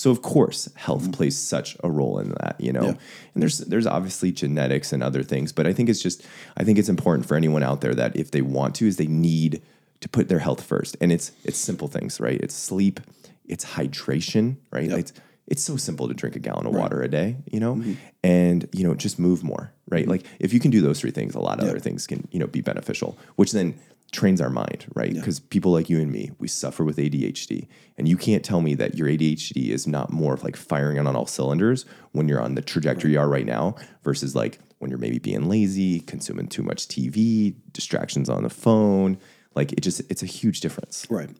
Mm-hmm. 0.00 0.08
So 0.08 0.10
of 0.10 0.22
course, 0.22 0.68
health 0.76 1.12
plays 1.12 1.36
such 1.36 1.76
a 1.84 1.90
role 1.90 2.18
in 2.18 2.30
that, 2.40 2.56
you 2.58 2.72
know. 2.72 2.82
Yeah. 2.84 2.94
And 3.34 3.42
there's 3.42 3.58
there's 3.58 3.86
obviously 3.86 4.32
genetics 4.32 4.92
and 4.92 5.02
other 5.02 5.22
things, 5.22 5.52
but 5.52 5.66
I 5.66 5.72
think 5.72 5.88
it's 5.88 6.02
just 6.02 6.24
I 6.56 6.64
think 6.64 6.78
it's 6.78 6.88
important 6.88 7.26
for 7.26 7.36
anyone 7.36 7.62
out 7.62 7.80
there 7.80 7.94
that 7.94 8.16
if 8.16 8.30
they 8.30 8.42
want 8.42 8.74
to, 8.76 8.86
is 8.86 8.96
they 8.96 9.06
need 9.06 9.62
to 10.00 10.08
put 10.08 10.28
their 10.28 10.38
health 10.38 10.62
first, 10.64 10.96
and 11.00 11.12
it's 11.12 11.32
it's 11.44 11.58
simple 11.58 11.88
things, 11.88 12.20
right? 12.20 12.40
It's 12.40 12.54
sleep, 12.54 13.00
it's 13.46 13.64
hydration, 13.64 14.56
right? 14.72 14.88
Like, 14.90 15.00
It's 15.00 15.12
it's 15.46 15.62
so 15.62 15.76
simple 15.76 16.06
to 16.08 16.14
drink 16.14 16.36
a 16.36 16.38
gallon 16.38 16.66
of 16.66 16.74
water 16.74 17.02
a 17.02 17.08
day, 17.08 17.36
you 17.50 17.58
know, 17.58 17.74
Mm-hmm. 17.74 17.94
and 18.22 18.68
you 18.72 18.84
know 18.86 18.94
just 18.94 19.18
move 19.18 19.42
more, 19.42 19.72
right? 19.88 20.06
Like 20.06 20.24
if 20.38 20.52
you 20.52 20.60
can 20.60 20.70
do 20.70 20.80
those 20.80 21.00
three 21.00 21.10
things, 21.10 21.34
a 21.34 21.40
lot 21.40 21.58
of 21.60 21.68
other 21.68 21.80
things 21.80 22.06
can 22.06 22.26
you 22.30 22.38
know 22.38 22.46
be 22.46 22.60
beneficial, 22.62 23.18
which 23.36 23.52
then 23.52 23.74
trains 24.12 24.40
our 24.40 24.50
mind, 24.50 24.86
right? 24.94 25.14
Because 25.14 25.40
people 25.40 25.72
like 25.72 25.88
you 25.88 26.00
and 26.00 26.10
me, 26.10 26.30
we 26.38 26.48
suffer 26.48 26.84
with 26.84 26.96
ADHD, 26.96 27.68
and 27.96 28.08
you 28.08 28.16
can't 28.16 28.44
tell 28.44 28.60
me 28.60 28.74
that 28.74 28.96
your 28.96 29.08
ADHD 29.08 29.68
is 29.68 29.86
not 29.86 30.10
more 30.10 30.34
of 30.34 30.42
like 30.42 30.56
firing 30.56 30.98
on 30.98 31.14
all 31.14 31.26
cylinders 31.26 31.84
when 32.12 32.28
you're 32.28 32.40
on 32.40 32.54
the 32.54 32.62
trajectory 32.62 33.12
you 33.12 33.20
are 33.20 33.28
right 33.28 33.46
now 33.46 33.76
versus 34.02 34.34
like 34.34 34.58
when 34.78 34.90
you're 34.90 34.98
maybe 34.98 35.18
being 35.18 35.48
lazy, 35.48 36.00
consuming 36.00 36.48
too 36.48 36.62
much 36.62 36.88
TV, 36.88 37.54
distractions 37.72 38.28
on 38.28 38.42
the 38.42 38.50
phone. 38.50 39.18
Like 39.54 39.72
it 39.72 39.80
just 39.80 40.00
it's 40.10 40.22
a 40.22 40.26
huge 40.26 40.60
difference. 40.60 41.06
Right. 41.10 41.30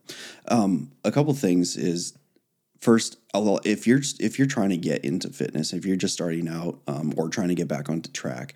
Um, 0.49 0.93
a 1.05 1.13
couple 1.13 1.33
things 1.35 1.77
is 1.77 2.13
first, 2.81 3.19
although 3.33 3.61
if 3.65 3.87
you're 3.87 4.01
if 4.19 4.39
you're 4.39 4.49
trying 4.49 4.71
to 4.71 4.77
get 4.77 5.05
into 5.05 5.31
fitness, 5.31 5.73
if 5.73 5.87
you're 5.87 5.97
just 5.97 6.15
starting 6.15 6.49
out 6.49 6.81
um, 6.87 7.15
or 7.17 7.29
trying 7.29 7.49
to 7.49 7.55
get 7.55 7.69
back 7.69 7.89
onto 7.89 8.11
track, 8.11 8.55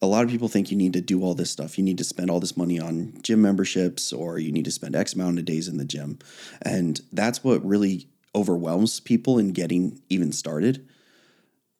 a 0.00 0.06
lot 0.06 0.24
of 0.24 0.30
people 0.30 0.48
think 0.48 0.70
you 0.70 0.76
need 0.76 0.92
to 0.92 1.00
do 1.00 1.22
all 1.22 1.34
this 1.34 1.50
stuff. 1.50 1.76
You 1.76 1.84
need 1.84 1.98
to 1.98 2.04
spend 2.04 2.30
all 2.30 2.40
this 2.40 2.56
money 2.56 2.78
on 2.78 3.14
gym 3.22 3.42
memberships, 3.42 4.12
or 4.12 4.38
you 4.38 4.52
need 4.52 4.64
to 4.64 4.70
spend 4.70 4.94
X 4.94 5.14
amount 5.14 5.38
of 5.38 5.44
days 5.44 5.68
in 5.68 5.76
the 5.76 5.84
gym, 5.84 6.18
and 6.62 7.00
that's 7.12 7.42
what 7.42 7.64
really 7.64 8.08
overwhelms 8.34 9.00
people 9.00 9.38
in 9.38 9.52
getting 9.52 10.00
even 10.08 10.32
started. 10.32 10.86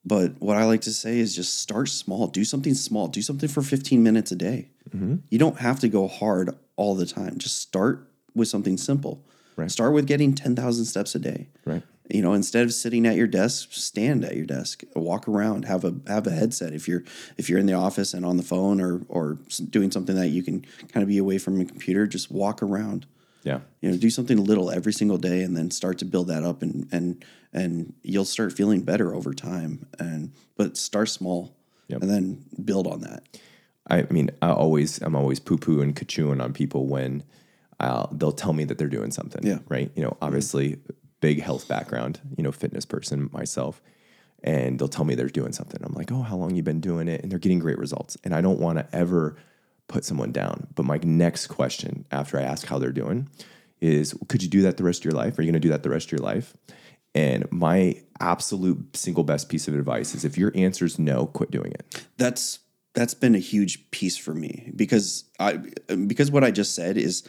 But 0.05 0.41
what 0.41 0.57
I 0.57 0.65
like 0.65 0.81
to 0.83 0.93
say 0.93 1.19
is 1.19 1.37
just 1.37 1.61
start 1.61 1.89
small. 1.89 2.29
Do 2.29 2.45
something 2.45 2.75
small. 2.75 3.09
Do 3.09 3.21
something 3.21 3.49
for 3.49 3.63
15 3.63 4.03
minutes 4.03 4.33
a 4.33 4.37
day. 4.37 4.71
Mm-hmm. 4.91 5.17
You 5.29 5.39
don't 5.39 5.59
have 5.59 5.81
to 5.81 5.89
go 5.89 6.09
hard 6.09 6.57
all 6.77 6.95
the 6.95 7.05
time. 7.05 7.37
Just 7.37 7.59
start 7.59 8.09
with 8.35 8.49
something 8.49 8.79
simple. 8.79 9.23
Right. 9.57 9.71
Start 9.71 9.93
with 9.93 10.07
getting 10.07 10.35
10,000 10.35 10.85
steps 10.85 11.15
a 11.15 11.19
day. 11.19 11.49
Right. 11.67 11.83
You 12.11 12.23
know, 12.23 12.33
instead 12.33 12.65
of 12.65 12.73
sitting 12.73 13.07
at 13.07 13.17
your 13.17 13.27
desk, 13.27 13.69
stand 13.73 14.25
at 14.25 14.35
your 14.37 14.47
desk, 14.47 14.83
walk 14.95 15.29
around, 15.29 15.65
have 15.67 15.85
a 15.85 15.95
have 16.07 16.27
a 16.27 16.31
headset. 16.31 16.73
If 16.73 16.89
you're 16.89 17.05
if 17.37 17.49
you're 17.51 17.59
in 17.59 17.67
the 17.67 17.75
office 17.75 18.15
and 18.15 18.25
on 18.25 18.37
the 18.37 18.43
phone 18.43 18.81
or 18.81 19.03
or 19.09 19.39
doing 19.71 19.91
something 19.91 20.17
that 20.17 20.29
you 20.29 20.43
can 20.43 20.65
kind 20.93 21.03
of 21.03 21.09
be 21.09 21.19
away 21.19 21.39
from 21.39 21.61
a 21.61 21.65
computer, 21.65 22.07
just 22.07 22.31
walk 22.31 22.63
around 22.63 23.07
Yeah. 23.45 23.61
you 23.83 23.91
know 23.91 23.97
do 23.99 24.11
something 24.11 24.43
little 24.43 24.71
every 24.71 24.93
single 24.93 25.19
day 25.19 25.43
and 25.43 25.57
then 25.57 25.71
start 25.71 25.99
to 25.99 26.05
build 26.05 26.29
that 26.29 26.45
up 26.45 26.63
and 26.63 26.89
and 26.93 27.25
and 27.53 27.93
you'll 28.03 28.25
start 28.27 28.53
feeling 28.53 28.83
better 28.83 29.15
over 29.15 29.33
time 29.35 29.87
and 29.99 30.33
but 30.57 30.77
start 30.77 31.09
small 31.11 31.53
Yep. 31.89 32.03
and 32.03 32.11
then 32.11 32.45
build 32.65 32.87
on 32.87 33.01
that 33.03 33.23
I 33.91 34.03
mean, 34.11 34.29
I 34.43 34.51
always, 34.51 35.01
I'm 35.01 35.15
always 35.17 35.41
poo 35.41 35.57
poo 35.57 35.81
and 35.81 35.97
kachooing 35.97 36.43
on 36.43 36.53
people 36.53 36.87
when 36.87 37.23
uh, 37.81 38.07
they'll 38.13 38.33
tell 38.33 38.53
me 38.53 38.65
that 38.65 38.77
they're 38.77 38.87
doing 38.99 39.11
something. 39.11 39.47
Yeah. 39.47 39.61
Right. 39.67 39.91
You 39.97 40.03
know, 40.03 40.17
obviously, 40.21 40.77
big 41.21 41.43
health 41.43 41.69
background, 41.69 42.21
you 42.37 42.43
know, 42.43 42.53
fitness 42.53 42.85
person 42.85 43.31
myself. 43.33 43.81
And 44.45 44.79
they'll 44.79 44.89
tell 44.89 45.05
me 45.05 45.15
they're 45.15 45.29
doing 45.29 45.53
something. 45.53 45.81
I'm 45.83 45.95
like, 45.95 46.13
oh, 46.13 46.23
how 46.23 46.37
long 46.37 46.55
you 46.55 46.63
been 46.63 46.81
doing 46.81 47.09
it? 47.09 47.23
And 47.23 47.31
they're 47.31 47.41
getting 47.41 47.59
great 47.59 47.79
results. 47.79 48.17
And 48.23 48.35
I 48.35 48.41
don't 48.41 48.61
want 48.61 48.79
to 48.79 48.87
ever 48.97 49.37
put 49.89 50.05
someone 50.05 50.31
down. 50.31 50.69
But 50.75 50.85
my 50.85 51.01
next 51.03 51.49
question 51.49 52.05
after 52.13 52.39
I 52.39 52.43
ask 52.43 52.67
how 52.67 52.79
they're 52.79 52.93
doing 52.93 53.29
is, 53.81 54.15
could 54.29 54.43
you 54.43 54.49
do 54.49 54.63
that 54.63 54.77
the 54.77 54.85
rest 54.85 55.01
of 55.01 55.07
your 55.07 55.15
life? 55.15 55.39
Are 55.39 55.43
you 55.43 55.47
going 55.47 55.61
to 55.61 55.67
do 55.67 55.71
that 55.71 55.83
the 55.83 55.91
rest 55.91 56.07
of 56.07 56.13
your 56.13 56.21
life? 56.21 56.57
And 57.15 57.51
my 57.51 58.01
absolute 58.21 58.97
single 58.97 59.25
best 59.25 59.49
piece 59.49 59.67
of 59.67 59.75
advice 59.75 60.15
is 60.15 60.25
if 60.25 60.39
your 60.39 60.53
answer 60.55 60.85
is 60.85 60.99
no, 60.99 61.27
quit 61.27 61.51
doing 61.51 61.73
it. 61.73 62.05
that's 62.17 62.61
that's 62.95 63.15
been 63.15 63.35
a 63.35 63.39
huge 63.39 63.91
piece 63.93 64.17
for 64.17 64.35
me 64.35 64.73
because 64.75 65.25
I 65.39 65.61
because 66.07 66.31
what 66.31 66.43
I 66.43 66.51
just 66.51 66.75
said 66.75 66.97
is 66.97 67.23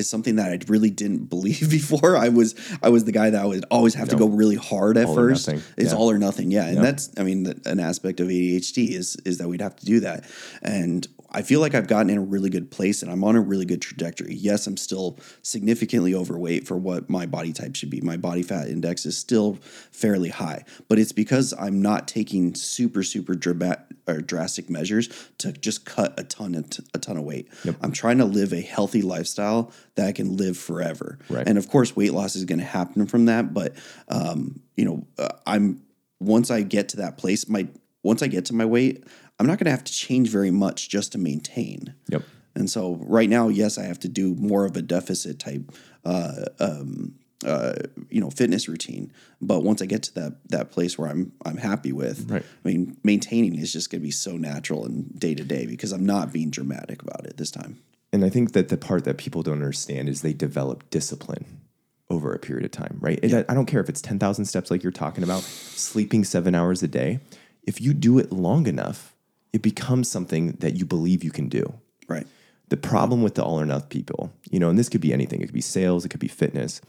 is 0.00 0.08
something 0.10 0.36
that 0.36 0.50
I 0.50 0.58
really 0.66 0.90
didn't 0.90 1.26
believe 1.26 1.70
before. 1.78 2.16
I 2.16 2.28
was 2.30 2.54
I 2.82 2.88
was 2.88 3.04
the 3.04 3.12
guy 3.12 3.30
that 3.30 3.46
would 3.46 3.64
always 3.70 3.94
have 3.94 4.08
to 4.08 4.16
go 4.16 4.26
really 4.26 4.56
hard 4.56 4.96
at 4.96 5.06
All 5.06 5.14
first. 5.14 5.48
It's 5.48 5.92
Yeah. 5.92 5.94
all 5.94 6.10
or 6.10 6.18
nothing. 6.18 6.50
Yeah, 6.50 6.66
and 6.66 6.78
that's 6.82 7.10
I 7.16 7.22
mean 7.22 7.44
the, 7.44 7.60
an 7.66 7.78
aspect 7.78 8.18
of 8.20 8.28
ADHD 8.28 8.90
is 8.90 9.16
is 9.24 9.38
that 9.38 9.48
we'd 9.48 9.60
have 9.60 9.76
to 9.76 9.86
do 9.86 10.00
that. 10.00 10.24
And 10.62 11.06
I 11.32 11.42
feel 11.42 11.60
like 11.60 11.74
I've 11.74 11.86
gotten 11.86 12.10
in 12.10 12.18
a 12.18 12.22
really 12.22 12.50
good 12.50 12.70
place 12.70 13.02
and 13.02 13.10
I'm 13.10 13.24
on 13.24 13.36
a 13.36 13.40
really 13.40 13.64
good 13.64 13.82
trajectory. 13.82 14.34
Yes, 14.34 14.66
I'm 14.66 14.76
still 14.76 15.18
significantly 15.42 16.14
overweight 16.14 16.66
for 16.66 16.76
what 16.76 17.08
my 17.08 17.26
body 17.26 17.52
type 17.52 17.76
should 17.76 17.90
be. 17.90 18.00
My 18.00 18.16
body 18.16 18.42
fat 18.42 18.68
index 18.68 19.06
is 19.06 19.16
still 19.16 19.58
fairly 19.92 20.28
high, 20.28 20.64
but 20.88 20.98
it's 20.98 21.12
because 21.12 21.54
I'm 21.58 21.80
not 21.82 22.08
taking 22.08 22.54
super 22.54 23.02
super 23.02 23.34
dramatic 23.34 23.84
or 24.06 24.20
drastic 24.20 24.68
measures 24.68 25.08
to 25.38 25.52
just 25.52 25.84
cut 25.84 26.18
a 26.18 26.24
ton 26.24 26.54
of 26.54 26.66
a 26.94 26.98
ton 26.98 27.16
of 27.16 27.24
weight. 27.24 27.48
I'm 27.80 27.92
trying 27.92 28.18
to 28.18 28.24
live 28.24 28.52
a 28.52 28.60
healthy 28.60 29.02
lifestyle 29.02 29.72
that 29.94 30.06
I 30.06 30.12
can 30.12 30.36
live 30.36 30.56
forever. 30.56 31.18
Right. 31.28 31.46
And 31.46 31.58
of 31.58 31.68
course, 31.68 31.94
weight 31.94 32.12
loss 32.12 32.36
is 32.36 32.44
going 32.44 32.58
to 32.58 32.64
happen 32.64 33.06
from 33.06 33.26
that. 33.26 33.54
But 33.54 33.74
um, 34.08 34.60
you 34.76 34.84
know, 34.84 35.06
uh, 35.18 35.28
I'm 35.46 35.82
once 36.20 36.50
I 36.50 36.62
get 36.62 36.90
to 36.90 36.98
that 36.98 37.16
place, 37.18 37.48
my 37.48 37.68
once 38.02 38.22
I 38.22 38.28
get 38.28 38.46
to 38.46 38.54
my 38.54 38.64
weight, 38.64 39.04
I'm 39.40 39.46
not 39.46 39.58
going 39.58 39.64
to 39.64 39.70
have 39.70 39.84
to 39.84 39.92
change 39.92 40.28
very 40.28 40.50
much 40.50 40.90
just 40.90 41.12
to 41.12 41.18
maintain. 41.18 41.94
Yep. 42.08 42.22
And 42.54 42.68
so 42.68 42.96
right 43.00 43.28
now, 43.28 43.48
yes, 43.48 43.78
I 43.78 43.84
have 43.84 43.98
to 44.00 44.08
do 44.08 44.34
more 44.34 44.66
of 44.66 44.76
a 44.76 44.82
deficit 44.82 45.38
type, 45.38 45.62
uh, 46.04 46.44
um, 46.58 47.14
uh, 47.46 47.72
you 48.10 48.20
know, 48.20 48.28
fitness 48.28 48.68
routine. 48.68 49.10
But 49.40 49.64
once 49.64 49.80
I 49.80 49.86
get 49.86 50.02
to 50.04 50.14
that 50.16 50.48
that 50.50 50.70
place 50.70 50.98
where 50.98 51.08
I'm 51.08 51.32
I'm 51.46 51.56
happy 51.56 51.90
with, 51.90 52.30
Right. 52.30 52.42
I 52.42 52.68
mean, 52.68 52.98
maintaining 53.02 53.58
is 53.58 53.72
just 53.72 53.90
going 53.90 54.02
to 54.02 54.04
be 54.04 54.10
so 54.10 54.36
natural 54.36 54.84
and 54.84 55.18
day 55.18 55.34
to 55.34 55.42
day 55.42 55.64
because 55.64 55.92
I'm 55.92 56.04
not 56.04 56.34
being 56.34 56.50
dramatic 56.50 57.00
about 57.00 57.24
it 57.24 57.38
this 57.38 57.50
time. 57.50 57.78
And 58.12 58.24
I 58.24 58.28
think 58.28 58.52
that 58.52 58.68
the 58.68 58.76
part 58.76 59.04
that 59.04 59.16
people 59.16 59.42
don't 59.42 59.54
understand 59.54 60.10
is 60.10 60.20
they 60.20 60.34
develop 60.34 60.90
discipline 60.90 61.62
over 62.10 62.34
a 62.34 62.38
period 62.38 62.66
of 62.66 62.72
time, 62.72 62.98
right? 63.00 63.18
I, 63.24 63.44
I 63.48 63.54
don't 63.54 63.66
care 63.66 63.80
if 63.80 63.88
it's 63.88 64.02
10,000 64.02 64.44
steps 64.44 64.70
like 64.70 64.82
you're 64.82 64.92
talking 64.92 65.24
about, 65.24 65.42
sleeping 65.42 66.24
seven 66.24 66.54
hours 66.54 66.82
a 66.82 66.88
day. 66.88 67.20
If 67.62 67.80
you 67.80 67.94
do 67.94 68.18
it 68.18 68.32
long 68.32 68.66
enough, 68.66 69.09
it 69.52 69.62
becomes 69.62 70.10
something 70.10 70.52
that 70.60 70.76
you 70.76 70.84
believe 70.84 71.24
you 71.24 71.30
can 71.30 71.48
do. 71.48 71.72
Right. 72.08 72.26
The 72.68 72.76
problem 72.76 73.22
with 73.22 73.34
the 73.34 73.42
all 73.42 73.60
or 73.60 73.66
nothing 73.66 73.88
people, 73.88 74.32
you 74.50 74.60
know, 74.60 74.68
and 74.68 74.78
this 74.78 74.88
could 74.88 75.00
be 75.00 75.12
anything, 75.12 75.40
it 75.40 75.46
could 75.46 75.54
be 75.54 75.60
sales, 75.60 76.04
it 76.04 76.10
could 76.10 76.20
be 76.20 76.28
fitness, 76.28 76.80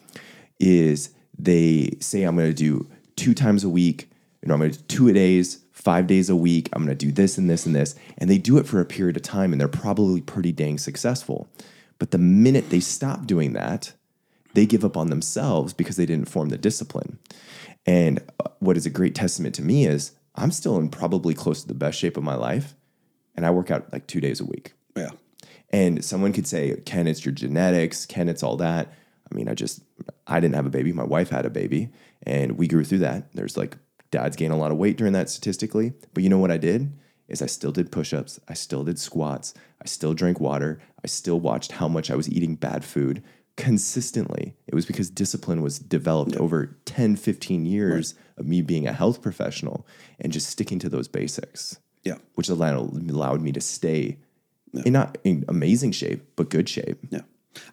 is 0.60 1.10
they 1.38 1.98
say, 2.00 2.24
I'm 2.24 2.36
going 2.36 2.50
to 2.50 2.54
do 2.54 2.88
two 3.16 3.34
times 3.34 3.64
a 3.64 3.70
week, 3.70 4.10
you 4.42 4.48
know, 4.48 4.54
I'm 4.54 4.60
going 4.60 4.72
to 4.72 4.78
do 4.78 4.86
two 4.86 5.08
a 5.08 5.14
days, 5.14 5.64
five 5.72 6.06
days 6.06 6.30
a 6.30 6.36
week, 6.36 6.70
I'm 6.74 6.86
going 6.86 6.96
to 6.96 7.06
do 7.06 7.12
this 7.12 7.38
and 7.38 7.50
this 7.50 7.66
and 7.66 7.76
this. 7.76 7.96
And 8.20 8.30
they 8.30 8.38
do 8.38 8.58
it 8.58 8.68
for 8.68 8.80
a 8.80 8.86
period 8.86 9.18
of 9.18 9.24
time 9.24 9.52
and 9.52 9.60
they're 9.60 9.68
probably 9.68 10.22
pretty 10.22 10.52
dang 10.52 10.78
successful. 10.78 11.50
But 11.98 12.12
the 12.12 12.20
minute 12.20 12.70
they 12.70 12.80
stop 12.80 13.26
doing 13.26 13.54
that, 13.54 13.94
they 14.54 14.66
give 14.66 14.86
up 14.86 14.98
on 14.98 15.10
themselves 15.10 15.74
because 15.74 15.96
they 15.96 16.06
didn't 16.06 16.30
form 16.30 16.50
the 16.50 16.58
discipline. 16.58 17.18
And 17.86 18.20
uh, 18.40 18.50
what 18.60 18.78
is 18.78 18.86
a 18.86 18.92
great 18.92 19.16
testament 19.16 19.56
to 19.56 19.62
me 19.62 19.88
is 19.88 20.12
I'm 20.36 20.52
still 20.52 20.78
in 20.78 20.90
probably 20.90 21.34
close 21.34 21.62
to 21.62 21.68
the 21.68 21.74
best 21.74 22.00
shape 22.00 22.18
of 22.18 22.24
my 22.24 22.36
life, 22.36 22.76
and 23.36 23.46
I 23.46 23.52
work 23.52 23.72
out 23.72 23.92
like 23.92 24.08
two 24.08 24.22
days 24.22 24.40
a 24.40 24.46
week. 24.46 24.74
Yeah. 24.96 25.12
And 25.70 26.04
someone 26.04 26.34
could 26.34 26.48
say, 26.48 26.76
Ken, 26.86 27.08
it's 27.08 27.26
your 27.26 27.34
genetics. 27.34 28.06
Ken, 28.06 28.30
it's 28.30 28.44
all 28.44 28.58
that. 28.58 28.94
I 29.32 29.36
mean, 29.36 29.48
I 29.48 29.54
just, 29.54 29.82
I 30.28 30.40
didn't 30.40 30.56
have 30.56 30.66
a 30.66 30.72
baby. 30.72 30.92
My 30.92 31.04
wife 31.04 31.30
had 31.30 31.46
a 31.46 31.50
baby, 31.50 31.90
and 32.24 32.58
we 32.58 32.68
grew 32.68 32.84
through 32.84 33.00
that. 33.00 33.34
There's 33.34 33.58
like 33.58 33.78
dads 34.12 34.36
gain 34.36 34.52
a 34.52 34.58
lot 34.58 34.72
of 34.72 34.78
weight 34.78 34.98
during 34.98 35.14
that 35.14 35.30
statistically. 35.30 35.94
But 36.14 36.24
you 36.24 36.30
know 36.30 36.40
what 36.40 36.52
I 36.52 36.58
did? 36.58 36.92
Is 37.28 37.42
I 37.42 37.46
still 37.46 37.72
did 37.72 37.92
push 37.92 38.14
ups. 38.14 38.40
I 38.50 38.54
still 38.54 38.84
did 38.84 39.00
squats. 39.00 39.54
I 39.82 39.88
still 39.88 40.14
drank 40.14 40.42
water. 40.42 40.82
I 41.04 41.08
still 41.08 41.40
watched 41.40 41.74
how 41.74 41.88
much 41.88 42.12
I 42.12 42.16
was 42.16 42.30
eating 42.30 42.56
bad 42.56 42.84
food 42.84 43.24
consistently. 43.56 44.56
It 44.68 44.76
was 44.76 44.86
because 44.86 45.10
discipline 45.10 45.62
was 45.62 45.80
developed 45.80 46.36
over 46.36 46.78
10, 46.86 47.16
15 47.16 47.66
years 47.66 48.12
of 48.12 48.16
me 48.44 48.62
being 48.62 48.88
a 48.88 48.94
health 48.94 49.22
professional 49.22 49.86
and 50.20 50.32
just 50.34 50.48
sticking 50.50 50.80
to 50.80 50.90
those 50.90 51.08
basics 51.08 51.80
Yeah. 52.04 52.18
which 52.36 52.50
allowed, 52.50 53.10
allowed 53.10 53.42
me 53.42 53.52
to 53.52 53.62
stay 53.62 54.18
in 54.86 54.94
not 54.94 55.18
in 55.24 55.44
amazing 55.50 55.92
shape, 55.92 56.22
but 56.36 56.50
good 56.50 56.70
shape. 56.70 57.00
Yeah. 57.10 57.22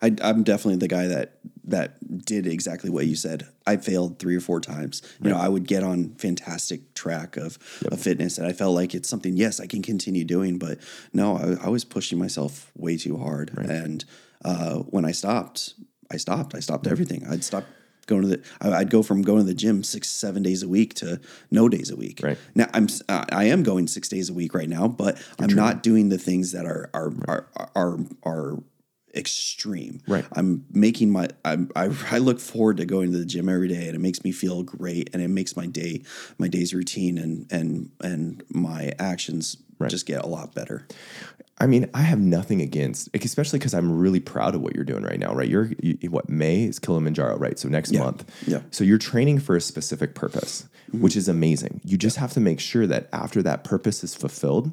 I, 0.02 0.16
I'm 0.22 0.42
definitely 0.42 0.76
the 0.78 0.88
guy 0.88 1.06
that 1.06 1.38
that 1.64 2.24
did 2.24 2.46
exactly 2.46 2.90
what 2.90 3.06
you 3.06 3.14
said. 3.14 3.46
I 3.66 3.76
failed 3.76 4.18
three 4.18 4.34
or 4.34 4.40
four 4.40 4.60
times. 4.60 5.02
You 5.22 5.30
know, 5.30 5.36
I 5.36 5.48
would 5.48 5.68
get 5.68 5.82
on 5.84 6.14
fantastic 6.14 6.94
track 6.94 7.36
of, 7.36 7.58
of 7.92 8.00
fitness, 8.00 8.38
and 8.38 8.46
I 8.46 8.52
felt 8.52 8.74
like 8.74 8.94
it's 8.94 9.08
something. 9.08 9.36
Yes, 9.36 9.60
I 9.60 9.66
can 9.66 9.82
continue 9.82 10.24
doing, 10.24 10.58
but 10.58 10.78
no, 11.12 11.36
I, 11.36 11.66
I 11.66 11.68
was 11.68 11.84
pushing 11.84 12.18
myself 12.18 12.72
way 12.74 12.96
too 12.96 13.18
hard. 13.18 13.50
And 13.56 14.04
uh, 14.44 14.78
when 14.78 15.04
I 15.04 15.12
stopped, 15.12 15.74
I 16.10 16.16
stopped. 16.16 16.54
I 16.56 16.60
stopped 16.60 16.86
everything. 16.88 17.24
I'd 17.28 17.44
stop 17.44 17.64
going 18.08 18.22
to 18.22 18.28
the. 18.28 18.42
I- 18.60 18.78
I'd 18.80 18.90
go 18.90 19.04
from 19.04 19.22
going 19.22 19.38
to 19.38 19.44
the 19.44 19.54
gym 19.54 19.84
six, 19.84 20.08
seven 20.08 20.42
days 20.42 20.64
a 20.64 20.68
week 20.68 20.94
to 20.94 21.20
no 21.52 21.68
days 21.68 21.90
a 21.90 21.96
week. 21.96 22.20
Right. 22.22 22.38
Now 22.56 22.66
I'm 22.74 22.88
uh, 23.08 23.24
I 23.30 23.44
am 23.44 23.62
going 23.62 23.86
six 23.86 24.08
days 24.08 24.28
a 24.28 24.34
week 24.34 24.52
right 24.54 24.68
now, 24.68 24.88
but 24.88 25.22
I'm 25.38 25.50
not 25.50 25.84
doing 25.84 26.08
the 26.08 26.18
things 26.18 26.50
that 26.52 26.66
are 26.66 26.90
are 26.92 27.12
are 27.28 27.46
are, 27.76 27.98
are 28.24 28.58
extreme. 29.18 30.00
Right. 30.06 30.24
I'm 30.32 30.64
making 30.70 31.10
my 31.10 31.28
I'm, 31.44 31.70
I 31.76 31.90
I 32.10 32.18
look 32.18 32.40
forward 32.40 32.78
to 32.78 32.86
going 32.86 33.12
to 33.12 33.18
the 33.18 33.26
gym 33.26 33.48
every 33.48 33.68
day, 33.68 33.86
and 33.86 33.94
it 33.94 34.00
makes 34.00 34.24
me 34.24 34.32
feel 34.32 34.62
great, 34.62 35.10
and 35.12 35.22
it 35.22 35.28
makes 35.28 35.56
my 35.56 35.66
day 35.66 36.02
my 36.38 36.48
day's 36.48 36.72
routine 36.72 37.18
and 37.18 37.50
and 37.52 37.90
and 38.00 38.42
my 38.50 38.92
actions 38.98 39.58
just 39.86 40.06
get 40.06 40.24
a 40.24 40.26
lot 40.26 40.54
better. 40.54 40.86
I 41.60 41.66
mean, 41.66 41.90
I 41.92 42.02
have 42.02 42.20
nothing 42.20 42.60
against, 42.60 43.08
especially 43.14 43.58
because 43.58 43.74
I'm 43.74 43.98
really 43.98 44.20
proud 44.20 44.54
of 44.54 44.60
what 44.60 44.74
you're 44.74 44.84
doing 44.84 45.02
right 45.02 45.18
now, 45.18 45.34
right? 45.34 45.48
You're 45.48 45.70
you, 45.82 45.96
what 46.10 46.28
May 46.28 46.64
is 46.64 46.78
Kilimanjaro, 46.78 47.36
right? 47.36 47.58
So 47.58 47.68
next 47.68 47.92
month, 47.92 48.24
Yeah. 48.46 48.60
So 48.70 48.84
you're 48.84 48.98
training 48.98 49.40
for 49.40 49.56
a 49.56 49.60
specific 49.60 50.14
purpose, 50.14 50.68
mm-hmm. 50.88 51.02
which 51.02 51.16
is 51.16 51.28
amazing. 51.28 51.80
You 51.84 51.98
just 51.98 52.16
have 52.16 52.32
to 52.34 52.40
make 52.40 52.60
sure 52.60 52.86
that 52.86 53.08
after 53.12 53.42
that 53.42 53.64
purpose 53.64 54.04
is 54.04 54.14
fulfilled, 54.14 54.70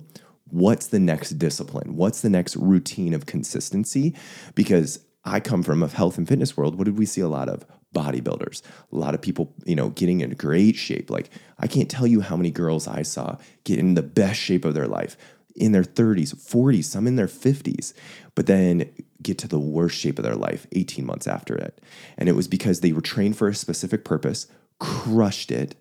what's 0.50 0.88
the 0.88 1.00
next 1.00 1.32
discipline? 1.32 1.96
What's 1.96 2.22
the 2.22 2.30
next 2.30 2.56
routine 2.56 3.14
of 3.14 3.26
consistency? 3.26 4.16
Because 4.54 5.00
I 5.24 5.40
come 5.40 5.64
from 5.64 5.82
a 5.82 5.88
health 5.88 6.18
and 6.18 6.28
fitness 6.28 6.56
world. 6.56 6.76
What 6.76 6.86
did 6.86 6.98
we 6.98 7.06
see 7.06 7.22
a 7.22 7.28
lot 7.28 7.50
of? 7.50 7.66
Bodybuilders, 7.94 8.62
a 8.92 8.96
lot 8.96 9.16
of 9.16 9.22
people, 9.22 9.54
you 9.66 9.74
know, 9.76 9.90
getting 9.90 10.20
in 10.20 10.32
great 10.32 10.76
shape. 10.76 11.10
Like 11.10 11.30
I 11.60 11.68
can't 11.68 11.90
tell 11.90 12.06
you 12.06 12.20
how 12.20 12.36
many 12.36 12.52
girls 12.52 12.90
I 12.90 13.04
saw 13.04 13.38
get 13.64 13.80
in 13.80 13.94
the 13.94 14.04
best 14.04 14.38
shape 14.40 14.66
of 14.66 14.74
their 14.74 14.88
life 14.88 15.16
in 15.56 15.72
their 15.72 15.84
30s, 15.84 16.36
40s, 16.36 16.84
some 16.84 17.08
in 17.08 17.16
their 17.16 17.28
50s, 17.28 17.94
but 18.36 18.46
then 18.48 18.90
get 19.22 19.38
to 19.40 19.48
the 19.48 19.60
worst 19.60 19.98
shape 19.98 20.20
of 20.20 20.26
their 20.26 20.36
life 20.36 20.68
18 20.74 21.06
months 21.06 21.28
after 21.28 21.56
it. 21.56 21.82
And 22.18 22.28
it 22.28 22.34
was 22.34 22.48
because 22.48 22.82
they 22.82 22.92
were 22.92 23.02
trained 23.02 23.38
for 23.38 23.48
a 23.48 23.56
specific 23.56 24.04
purpose, 24.04 24.48
crushed 24.80 25.52
it, 25.52 25.76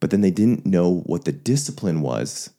but 0.00 0.10
then 0.10 0.22
they 0.22 0.30
didn't 0.30 0.66
know 0.66 1.02
what 1.04 1.24
the 1.24 1.32
discipline 1.32 2.00
was 2.00 2.50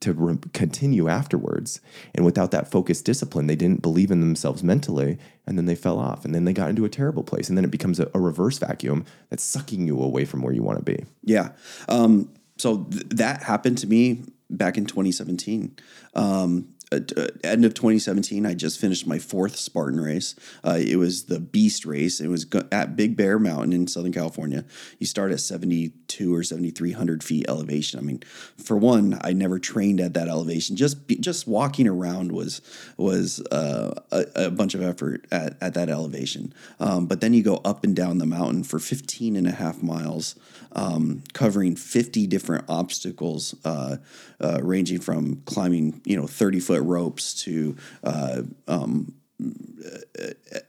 to 0.00 0.12
re- 0.12 0.38
continue 0.52 1.08
afterwards. 1.08 1.80
And 2.14 2.24
without 2.24 2.50
that 2.50 2.70
focused 2.70 3.04
discipline, 3.04 3.46
they 3.46 3.56
didn't 3.56 3.82
believe 3.82 4.10
in 4.10 4.20
themselves 4.20 4.62
mentally, 4.62 5.18
and 5.46 5.58
then 5.58 5.66
they 5.66 5.74
fell 5.74 5.98
off, 5.98 6.24
and 6.24 6.34
then 6.34 6.44
they 6.44 6.52
got 6.52 6.70
into 6.70 6.84
a 6.84 6.88
terrible 6.88 7.22
place. 7.22 7.48
And 7.48 7.56
then 7.56 7.64
it 7.64 7.70
becomes 7.70 8.00
a, 8.00 8.10
a 8.14 8.20
reverse 8.20 8.58
vacuum 8.58 9.04
that's 9.28 9.44
sucking 9.44 9.86
you 9.86 10.00
away 10.00 10.24
from 10.24 10.42
where 10.42 10.52
you 10.52 10.62
want 10.62 10.78
to 10.78 10.84
be. 10.84 11.04
Yeah. 11.22 11.50
Um, 11.88 12.32
so 12.56 12.84
th- 12.84 13.04
that 13.10 13.42
happened 13.42 13.78
to 13.78 13.86
me 13.86 14.24
back 14.50 14.76
in 14.76 14.86
2017. 14.86 15.76
Um, 16.14 16.74
end 16.92 17.64
of 17.64 17.74
2017, 17.74 18.44
I 18.44 18.54
just 18.54 18.80
finished 18.80 19.06
my 19.06 19.18
fourth 19.18 19.56
Spartan 19.56 20.00
race. 20.00 20.34
Uh, 20.64 20.78
it 20.80 20.96
was 20.96 21.24
the 21.24 21.38
Beast 21.38 21.86
race. 21.86 22.20
It 22.20 22.28
was 22.28 22.46
at 22.72 22.96
Big 22.96 23.16
Bear 23.16 23.38
Mountain 23.38 23.72
in 23.72 23.86
Southern 23.86 24.12
California. 24.12 24.64
You 24.98 25.06
start 25.06 25.30
at 25.30 25.40
72 25.40 26.34
or 26.34 26.42
7,300 26.42 27.22
feet 27.22 27.46
elevation. 27.48 28.00
I 28.00 28.02
mean, 28.02 28.22
for 28.56 28.76
one, 28.76 29.18
I 29.22 29.32
never 29.32 29.58
trained 29.58 30.00
at 30.00 30.14
that 30.14 30.28
elevation. 30.28 30.76
Just 30.76 30.96
just 31.20 31.46
walking 31.46 31.86
around 31.86 32.32
was 32.32 32.60
was 32.96 33.40
uh, 33.46 33.94
a, 34.10 34.46
a 34.46 34.50
bunch 34.50 34.74
of 34.74 34.82
effort 34.82 35.26
at, 35.30 35.56
at 35.60 35.74
that 35.74 35.88
elevation. 35.88 36.52
Um, 36.80 37.06
but 37.06 37.20
then 37.20 37.34
you 37.34 37.42
go 37.42 37.56
up 37.64 37.84
and 37.84 37.94
down 37.94 38.18
the 38.18 38.26
mountain 38.26 38.64
for 38.64 38.78
15 38.78 39.36
and 39.36 39.46
a 39.46 39.52
half 39.52 39.82
miles, 39.82 40.34
um, 40.72 41.22
covering 41.32 41.76
50 41.76 42.26
different 42.26 42.64
obstacles, 42.68 43.54
uh, 43.64 43.96
uh, 44.40 44.60
ranging 44.62 45.00
from 45.00 45.42
climbing, 45.46 46.00
you 46.04 46.16
know, 46.16 46.26
30 46.26 46.60
foot 46.60 46.79
ropes 46.82 47.34
to 47.44 47.76
uh, 48.04 48.42
um, 48.68 49.14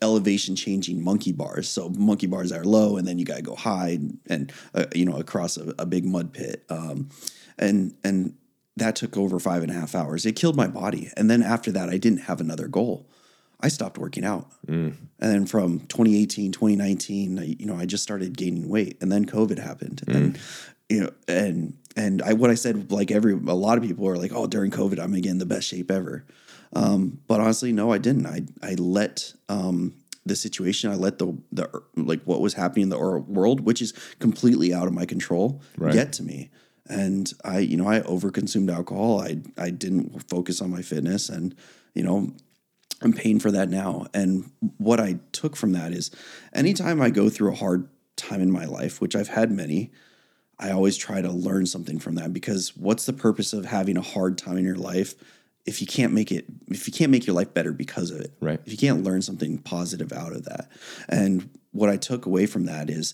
elevation 0.01 0.55
changing 0.55 1.03
monkey 1.03 1.31
bars. 1.31 1.69
So 1.69 1.89
monkey 1.89 2.27
bars 2.27 2.51
are 2.51 2.63
low, 2.63 2.97
and 2.97 3.07
then 3.07 3.19
you 3.19 3.25
got 3.25 3.37
to 3.37 3.41
go 3.41 3.55
high 3.55 3.99
and 4.27 4.51
uh, 4.73 4.85
you 4.95 5.05
know 5.05 5.17
across 5.17 5.57
a, 5.57 5.73
a 5.79 5.85
big 5.85 6.05
mud 6.05 6.33
pit. 6.33 6.63
Um, 6.69 7.09
and 7.57 7.93
and 8.03 8.35
that 8.77 8.95
took 8.95 9.17
over 9.17 9.39
five 9.39 9.63
and 9.63 9.71
a 9.71 9.75
half 9.75 9.95
hours. 9.95 10.25
It 10.25 10.35
killed 10.35 10.55
my 10.55 10.67
body. 10.67 11.11
And 11.17 11.29
then 11.29 11.43
after 11.43 11.71
that, 11.73 11.89
I 11.89 11.97
didn't 11.97 12.21
have 12.21 12.39
another 12.39 12.67
goal. 12.67 13.09
I 13.59 13.67
stopped 13.67 13.97
working 13.97 14.25
out. 14.25 14.49
And 15.19 15.31
then 15.31 15.45
from 15.45 15.81
2018, 15.81 16.51
2019, 16.51 17.39
I, 17.39 17.43
you 17.59 17.65
know, 17.65 17.75
I 17.75 17.85
just 17.85 18.01
started 18.01 18.35
gaining 18.35 18.69
weight, 18.69 18.97
and 19.01 19.11
then 19.11 19.25
COVID 19.25 19.59
happened, 19.59 20.01
and 20.07 20.39
you 20.89 21.01
know, 21.01 21.09
and 21.27 21.77
and 21.95 22.21
I 22.21 22.33
what 22.33 22.49
I 22.49 22.55
said, 22.55 22.91
like 22.91 23.11
every 23.11 23.33
a 23.33 23.53
lot 23.53 23.77
of 23.77 23.83
people 23.83 24.07
are 24.07 24.17
like, 24.17 24.31
oh, 24.33 24.47
during 24.47 24.71
COVID, 24.71 24.99
I'm 24.99 25.13
again 25.13 25.37
the 25.37 25.45
best 25.45 25.67
shape 25.67 25.91
ever. 25.91 26.25
Um, 26.73 27.19
but 27.27 27.41
honestly, 27.41 27.71
no, 27.71 27.91
I 27.91 27.97
didn't. 27.97 28.25
I 28.25 28.41
I 28.63 28.75
let 28.75 29.33
um, 29.49 29.93
the 30.25 30.35
situation, 30.35 30.91
I 30.91 30.95
let 30.95 31.17
the 31.17 31.37
the 31.51 31.69
like 31.95 32.21
what 32.23 32.41
was 32.41 32.53
happening 32.53 32.83
in 32.83 32.89
the 32.89 32.99
world, 32.99 33.61
which 33.61 33.81
is 33.81 33.93
completely 34.19 34.73
out 34.73 34.87
of 34.87 34.93
my 34.93 35.05
control, 35.05 35.61
get 35.93 36.13
to 36.13 36.23
me. 36.23 36.49
And 36.87 37.31
I, 37.45 37.59
you 37.59 37.77
know, 37.77 37.87
I 37.87 38.01
overconsumed 38.01 38.73
alcohol. 38.73 39.21
I 39.21 39.39
I 39.57 39.69
didn't 39.69 40.29
focus 40.29 40.61
on 40.61 40.69
my 40.69 40.81
fitness, 40.81 41.29
and 41.29 41.55
you 41.93 42.03
know, 42.03 42.33
I'm 43.01 43.13
paying 43.13 43.39
for 43.39 43.51
that 43.51 43.69
now. 43.69 44.07
And 44.13 44.51
what 44.77 44.99
I 44.99 45.19
took 45.31 45.55
from 45.55 45.73
that 45.73 45.91
is 45.91 46.11
anytime 46.53 47.01
I 47.01 47.09
go 47.09 47.29
through 47.29 47.51
a 47.51 47.55
hard 47.55 47.87
time 48.15 48.41
in 48.41 48.51
my 48.51 48.65
life, 48.65 49.01
which 49.01 49.15
I've 49.15 49.29
had 49.29 49.51
many, 49.51 49.91
I 50.61 50.71
always 50.71 50.95
try 50.95 51.21
to 51.21 51.31
learn 51.31 51.65
something 51.65 51.99
from 51.99 52.15
that 52.15 52.31
because 52.31 52.77
what's 52.77 53.05
the 53.05 53.13
purpose 53.13 53.51
of 53.51 53.65
having 53.65 53.97
a 53.97 54.01
hard 54.01 54.37
time 54.37 54.57
in 54.57 54.63
your 54.63 54.75
life 54.75 55.15
if 55.65 55.81
you 55.81 55.87
can't 55.87 56.13
make 56.13 56.31
it 56.31 56.45
if 56.67 56.87
you 56.87 56.93
can't 56.93 57.11
make 57.11 57.25
your 57.25 57.35
life 57.35 57.53
better 57.53 57.73
because 57.73 58.11
of 58.11 58.21
it? 58.21 58.33
Right. 58.39 58.59
if 58.65 58.71
you 58.71 58.77
can't 58.77 59.03
learn 59.03 59.21
something 59.21 59.57
positive 59.57 60.13
out 60.13 60.33
of 60.33 60.45
that. 60.45 60.69
And 61.09 61.49
what 61.71 61.89
i 61.89 61.97
took 61.97 62.25
away 62.25 62.45
from 62.45 62.65
that 62.65 62.89
is 62.89 63.13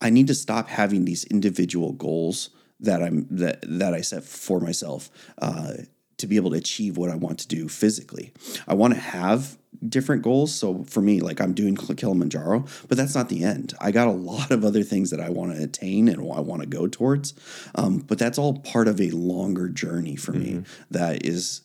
i 0.00 0.10
need 0.10 0.26
to 0.28 0.34
stop 0.34 0.68
having 0.68 1.04
these 1.04 1.24
individual 1.24 1.92
goals 1.92 2.50
that 2.78 3.02
i'm 3.02 3.26
that 3.30 3.58
that 3.62 3.94
i 3.94 4.00
set 4.00 4.24
for 4.24 4.60
myself 4.60 5.10
uh, 5.42 5.74
to 6.16 6.26
be 6.26 6.36
able 6.36 6.50
to 6.50 6.56
achieve 6.56 6.96
what 6.96 7.10
i 7.10 7.14
want 7.14 7.38
to 7.40 7.48
do 7.48 7.68
physically. 7.68 8.32
I 8.66 8.74
want 8.74 8.94
to 8.94 9.00
have 9.00 9.58
different 9.88 10.22
goals. 10.22 10.54
So 10.54 10.84
for 10.84 11.00
me 11.00 11.20
like 11.20 11.40
i'm 11.40 11.54
doing 11.54 11.76
kilimanjaro 11.76 12.64
but 12.88 12.98
that's 12.98 13.14
not 13.14 13.28
the 13.28 13.44
end. 13.44 13.74
I 13.80 13.90
got 13.92 14.08
a 14.08 14.12
lot 14.12 14.50
of 14.50 14.64
other 14.64 14.82
things 14.82 15.10
that 15.10 15.20
i 15.20 15.30
want 15.30 15.54
to 15.54 15.62
attain 15.62 16.08
and 16.08 16.20
i 16.20 16.40
want 16.40 16.62
to 16.62 16.68
go 16.68 16.86
towards 16.86 17.34
um, 17.74 17.98
but 17.98 18.18
that's 18.18 18.38
all 18.38 18.58
part 18.58 18.88
of 18.88 19.00
a 19.00 19.10
longer 19.10 19.68
journey 19.68 20.16
for 20.16 20.32
me 20.32 20.64
that 20.90 21.24
is 21.24 21.62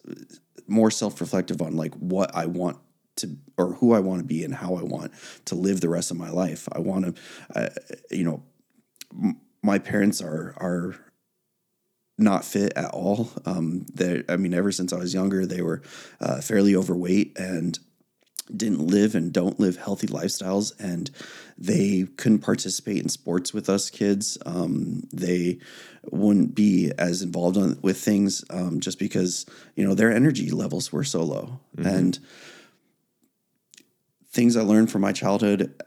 more 0.68 0.91
self-reflective 0.91 1.62
on 1.62 1.76
like 1.76 1.93
what 1.95 2.34
i 2.36 2.45
want 2.45 2.78
to 3.18 3.36
or 3.58 3.74
who 3.74 3.93
i 3.93 3.99
want 3.99 4.20
to 4.20 4.26
be 4.26 4.43
and 4.43 4.56
how 4.56 4.76
i 4.76 4.84
want 4.84 5.12
to 5.45 5.56
live 5.56 5.82
the 5.82 5.89
rest 5.89 6.12
of 6.12 6.18
my 6.18 6.30
life. 6.30 6.68
I 6.72 6.80
want 6.80 7.16
to 7.16 7.22
uh, 7.60 7.70
you 8.12 8.24
know 8.24 8.43
m- 9.12 9.39
my 9.62 9.80
parents 9.80 10.22
are 10.22 10.53
are 10.58 10.95
not 12.18 12.45
fit 12.45 12.72
at 12.76 12.91
all. 12.91 13.30
Um, 13.45 13.86
I 14.30 14.38
mean, 14.38 14.53
ever 14.53 14.72
since 14.72 14.93
I 14.93 14.97
was 14.97 15.14
younger, 15.14 15.45
they 15.45 15.62
were 15.62 15.82
uh, 16.22 16.39
fairly 16.39 16.76
overweight 16.76 17.38
and 17.38 17.78
didn't 18.56 18.80
live 18.80 19.16
and 19.16 19.34
don't 19.34 19.60
live 19.60 19.78
healthy 19.78 20.08
lifestyles, 20.08 20.74
and 20.80 21.10
they 21.58 22.08
couldn't 22.18 22.39
participate 22.39 23.02
in 23.02 23.10
sports 23.10 23.54
with 23.54 23.70
us 23.70 23.89
kids. 23.89 24.38
Um, 24.46 25.08
they 25.12 25.60
wouldn't 26.12 26.56
be 26.56 26.91
as 26.98 27.22
involved 27.22 27.58
on, 27.58 27.80
with 27.82 27.98
things 27.98 28.43
um, 28.50 28.80
just 28.80 29.00
because 29.00 29.46
you 29.76 29.88
know 29.88 29.96
their 29.96 30.12
energy 30.12 30.52
levels 30.52 30.91
were 30.91 31.04
so 31.04 31.24
low, 31.24 31.60
and 31.78 32.20
things 34.30 34.58
I 34.58 34.62
learned 34.62 34.91
from 34.91 35.02
my 35.02 35.12
childhood 35.12 35.82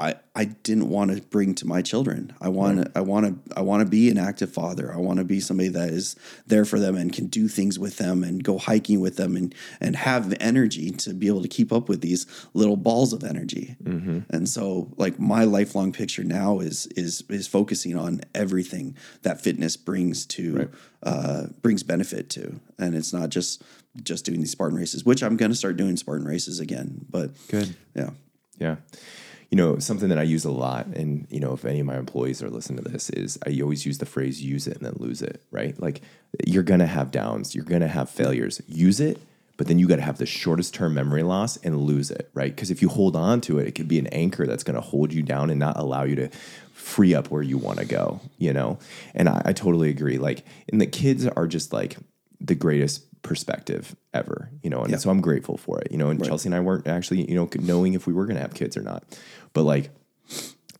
I, 0.00 0.14
I 0.36 0.44
didn't 0.44 0.88
want 0.88 1.10
to 1.10 1.20
bring 1.20 1.56
to 1.56 1.66
my 1.66 1.82
children. 1.82 2.32
I 2.40 2.50
want 2.50 2.84
to 2.84 2.92
I 2.94 3.00
want 3.00 3.26
to 3.26 3.58
I 3.58 3.62
want 3.62 3.80
to 3.80 3.88
be 3.88 4.08
an 4.10 4.18
active 4.18 4.52
father. 4.52 4.92
I 4.92 4.98
want 4.98 5.18
to 5.18 5.24
be 5.24 5.40
somebody 5.40 5.70
that 5.70 5.88
is 5.88 6.14
there 6.46 6.64
for 6.64 6.78
them 6.78 6.96
and 6.96 7.12
can 7.12 7.26
do 7.26 7.48
things 7.48 7.80
with 7.80 7.98
them 7.98 8.22
and 8.22 8.44
go 8.44 8.58
hiking 8.58 9.00
with 9.00 9.16
them 9.16 9.34
and 9.34 9.52
and 9.80 9.96
have 9.96 10.30
the 10.30 10.40
energy 10.40 10.92
to 10.92 11.14
be 11.14 11.26
able 11.26 11.42
to 11.42 11.48
keep 11.48 11.72
up 11.72 11.88
with 11.88 12.00
these 12.00 12.26
little 12.54 12.76
balls 12.76 13.12
of 13.12 13.24
energy. 13.24 13.74
Mm-hmm. 13.82 14.20
And 14.30 14.48
so 14.48 14.92
like 14.96 15.18
my 15.18 15.42
lifelong 15.42 15.92
picture 15.92 16.22
now 16.22 16.60
is 16.60 16.86
is 16.94 17.24
is 17.28 17.48
focusing 17.48 17.96
on 17.96 18.20
everything 18.36 18.96
that 19.22 19.40
fitness 19.40 19.76
brings 19.76 20.26
to 20.26 20.56
right. 20.56 20.68
uh, 21.02 21.46
brings 21.60 21.82
benefit 21.82 22.30
to, 22.30 22.60
and 22.78 22.94
it's 22.94 23.12
not 23.12 23.30
just 23.30 23.64
just 24.04 24.24
doing 24.24 24.38
these 24.38 24.52
Spartan 24.52 24.78
races, 24.78 25.04
which 25.04 25.24
I'm 25.24 25.36
going 25.36 25.50
to 25.50 25.56
start 25.56 25.76
doing 25.76 25.96
Spartan 25.96 26.24
races 26.28 26.60
again. 26.60 27.04
But 27.10 27.32
good, 27.48 27.74
yeah, 27.96 28.10
yeah 28.60 28.76
you 29.50 29.56
know, 29.56 29.78
something 29.78 30.10
that 30.10 30.18
I 30.18 30.24
use 30.24 30.44
a 30.44 30.50
lot, 30.50 30.86
and 30.86 31.26
you 31.30 31.40
know, 31.40 31.54
if 31.54 31.64
any 31.64 31.80
of 31.80 31.86
my 31.86 31.96
employees 31.96 32.42
are 32.42 32.50
listening 32.50 32.84
to 32.84 32.90
this, 32.90 33.08
is 33.10 33.38
I 33.46 33.58
always 33.62 33.86
use 33.86 33.98
the 33.98 34.06
phrase 34.06 34.42
"use 34.42 34.66
it 34.66 34.76
and 34.76 34.86
then 34.86 34.94
lose 34.96 35.22
it." 35.22 35.42
Right? 35.50 35.78
Like 35.80 36.02
you're 36.46 36.62
gonna 36.62 36.86
have 36.86 37.10
downs, 37.10 37.54
you're 37.54 37.64
gonna 37.64 37.88
have 37.88 38.10
failures. 38.10 38.60
Use 38.66 39.00
it, 39.00 39.18
but 39.56 39.66
then 39.66 39.78
you 39.78 39.88
got 39.88 39.96
to 39.96 40.02
have 40.02 40.18
the 40.18 40.26
shortest 40.26 40.74
term 40.74 40.94
memory 40.94 41.22
loss 41.22 41.56
and 41.58 41.78
lose 41.78 42.10
it. 42.10 42.30
Right? 42.34 42.54
Because 42.54 42.70
if 42.70 42.82
you 42.82 42.90
hold 42.90 43.16
on 43.16 43.40
to 43.42 43.58
it, 43.58 43.68
it 43.68 43.74
could 43.74 43.88
be 43.88 43.98
an 43.98 44.08
anchor 44.08 44.46
that's 44.46 44.64
gonna 44.64 44.82
hold 44.82 45.14
you 45.14 45.22
down 45.22 45.48
and 45.48 45.58
not 45.58 45.78
allow 45.78 46.02
you 46.02 46.16
to 46.16 46.28
free 46.74 47.14
up 47.14 47.30
where 47.30 47.42
you 47.42 47.56
want 47.56 47.78
to 47.78 47.86
go. 47.86 48.20
You 48.36 48.52
know, 48.52 48.78
and 49.14 49.30
I, 49.30 49.42
I 49.46 49.52
totally 49.54 49.88
agree. 49.88 50.18
Like, 50.18 50.44
and 50.70 50.78
the 50.78 50.86
kids 50.86 51.26
are 51.26 51.46
just 51.46 51.72
like 51.72 51.96
the 52.38 52.54
greatest 52.54 53.08
perspective 53.22 53.96
ever, 54.14 54.50
you 54.62 54.70
know, 54.70 54.82
and 54.82 54.90
yeah. 54.90 54.96
so 54.96 55.10
I'm 55.10 55.20
grateful 55.20 55.56
for 55.56 55.80
it, 55.80 55.90
you 55.90 55.98
know. 55.98 56.10
And 56.10 56.20
right. 56.20 56.28
Chelsea 56.28 56.48
and 56.48 56.54
I 56.54 56.60
weren't 56.60 56.86
actually, 56.86 57.28
you 57.28 57.34
know, 57.34 57.48
knowing 57.58 57.94
if 57.94 58.06
we 58.06 58.12
were 58.12 58.26
going 58.26 58.36
to 58.36 58.42
have 58.42 58.54
kids 58.54 58.76
or 58.76 58.82
not, 58.82 59.04
but 59.58 59.64
like, 59.64 59.90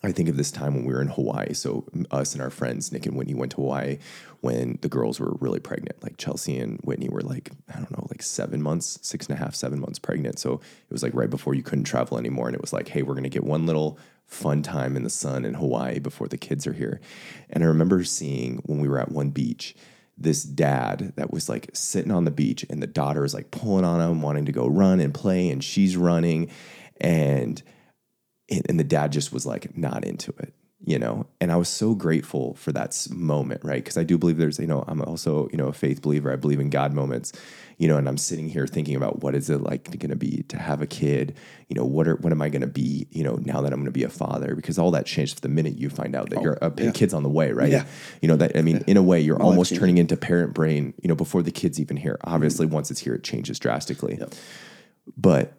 I 0.05 0.13
think 0.13 0.29
of 0.29 0.37
this 0.37 0.53
time 0.53 0.77
when 0.77 0.85
we 0.85 0.95
were 0.95 1.03
in 1.03 1.09
Hawaii. 1.09 1.53
So 1.53 1.85
us 2.13 2.33
and 2.33 2.41
our 2.41 2.49
friends 2.49 2.93
Nick 2.93 3.07
and 3.07 3.17
Whitney 3.17 3.35
went 3.35 3.51
to 3.53 3.57
Hawaii 3.57 3.99
when 4.41 4.79
the 4.83 4.89
girls 4.89 5.19
were 5.19 5.33
really 5.41 5.59
pregnant. 5.59 6.01
Like 6.01 6.17
Chelsea 6.17 6.57
and 6.61 6.79
Whitney 6.85 7.09
were 7.09 7.23
like 7.23 7.51
I 7.69 7.79
don't 7.79 7.91
know, 7.91 8.07
like 8.09 8.23
seven 8.23 8.63
months, 8.63 9.01
six 9.03 9.27
and 9.27 9.37
a 9.37 9.43
half, 9.43 9.57
seven 9.57 9.81
months 9.81 9.99
pregnant. 9.99 10.39
So 10.39 10.53
it 10.53 10.93
was 10.93 11.03
like 11.03 11.13
right 11.13 11.29
before 11.29 11.55
you 11.55 11.65
couldn't 11.65 11.87
travel 11.87 12.19
anymore, 12.19 12.47
and 12.47 12.55
it 12.55 12.61
was 12.61 12.73
like, 12.73 12.87
hey, 12.87 13.03
we're 13.03 13.17
gonna 13.17 13.29
get 13.29 13.43
one 13.43 13.67
little 13.67 13.99
fun 14.27 14.63
time 14.63 14.97
in 14.97 15.03
the 15.03 15.11
sun 15.11 15.45
in 15.45 15.55
Hawaii 15.55 15.99
before 15.99 16.29
the 16.29 16.39
kids 16.39 16.65
are 16.69 16.75
here. 16.75 17.01
And 17.51 17.65
I 17.65 17.67
remember 17.67 18.05
seeing 18.05 18.59
when 18.59 18.79
we 18.79 18.89
were 18.89 19.01
at 19.01 19.11
one 19.11 19.31
beach 19.31 19.75
this 20.17 20.45
dad 20.45 21.15
that 21.17 21.33
was 21.33 21.49
like 21.49 21.71
sitting 21.73 22.13
on 22.13 22.27
the 22.27 22.31
beach 22.31 22.65
and 22.71 22.81
the 22.81 22.87
daughter 22.87 23.25
is 23.25 23.35
like 23.35 23.51
pulling 23.51 23.85
on 23.85 24.01
him 24.01 24.23
wanting 24.23 24.45
to 24.45 24.53
go 24.53 24.69
run 24.69 25.01
and 25.01 25.13
play 25.13 25.49
and 25.49 25.65
she's 25.65 25.97
running 25.97 26.49
and 27.01 27.65
and 28.51 28.79
the 28.79 28.85
dad 28.85 29.13
just 29.13 29.33
was 29.33 29.47
like 29.47 29.77
not 29.77 30.05
into 30.05 30.33
it 30.39 30.55
you 30.85 30.99
know 30.99 31.27
and 31.41 31.51
i 31.51 31.57
was 31.57 31.69
so 31.69 31.95
grateful 31.95 32.55
for 32.55 32.71
that 32.71 33.07
moment 33.11 33.61
right 33.65 33.83
because 33.83 33.99
i 33.99 34.05
do 34.05 34.17
believe 34.17 34.37
there's 34.37 34.61
you 34.61 34.67
know 34.67 34.85
i'm 34.87 35.03
also 35.03 35.49
you 35.51 35.59
know 35.59 35.67
a 35.67 35.73
faith 35.73 36.01
believer 36.01 36.33
i 36.33 36.37
believe 36.37 36.61
in 36.61 36.71
god 36.71 36.93
moments 36.93 37.33
you 37.79 37.89
know 37.89 37.97
and 37.97 38.09
i'm 38.09 38.17
sitting 38.17 38.49
here 38.49 38.65
thinking 38.65 38.95
about 38.95 39.21
what 39.21 39.35
is 39.35 39.51
it 39.51 39.61
like 39.61 39.85
going 39.99 40.11
to 40.11 40.17
be 40.17 40.45
to 40.45 40.57
have 40.57 40.81
a 40.81 40.87
kid 40.87 41.37
you 41.69 41.75
know 41.75 41.85
what 41.85 42.07
are 42.07 42.15
what 42.17 42.33
am 42.33 42.41
i 42.41 42.49
going 42.49 42.63
to 42.63 42.69
be 42.69 43.09
you 43.11 43.25
know 43.25 43.35
now 43.43 43.61
that 43.61 43.73
i'm 43.73 43.81
going 43.81 43.87
to 43.87 43.91
be 43.91 44.05
a 44.05 44.09
father 44.09 44.55
because 44.55 44.79
all 44.79 44.93
that 44.93 45.05
changed 45.05 45.43
the 45.43 45.49
minute 45.49 45.77
you 45.77 45.91
find 45.91 46.15
out 46.15 46.31
that 46.31 46.39
oh, 46.39 46.43
you're 46.43 46.59
a 46.63 46.73
yeah. 46.79 46.93
kid's 46.93 47.13
on 47.13 47.25
the 47.25 47.29
way 47.29 47.51
right 47.51 47.73
yeah. 47.73 47.85
you 48.23 48.29
know 48.29 48.37
that 48.37 48.57
i 48.57 48.63
mean 48.63 48.77
yeah. 48.77 48.85
in 48.87 48.97
a 48.97 49.03
way 49.03 49.21
you're 49.21 49.41
all 49.43 49.51
almost 49.51 49.75
turning 49.75 49.99
into 49.99 50.17
parent 50.17 50.55
brain 50.55 50.95
you 51.03 51.09
know 51.09 51.17
before 51.17 51.43
the 51.43 51.51
kid's 51.51 51.81
even 51.81 51.97
here 51.97 52.19
obviously 52.23 52.67
mm-hmm. 52.67 52.77
once 52.77 52.91
it's 52.91 53.01
here 53.01 53.15
it 53.15 53.25
changes 53.25 53.59
drastically 53.59 54.17
yep. 54.21 54.33
but 55.17 55.55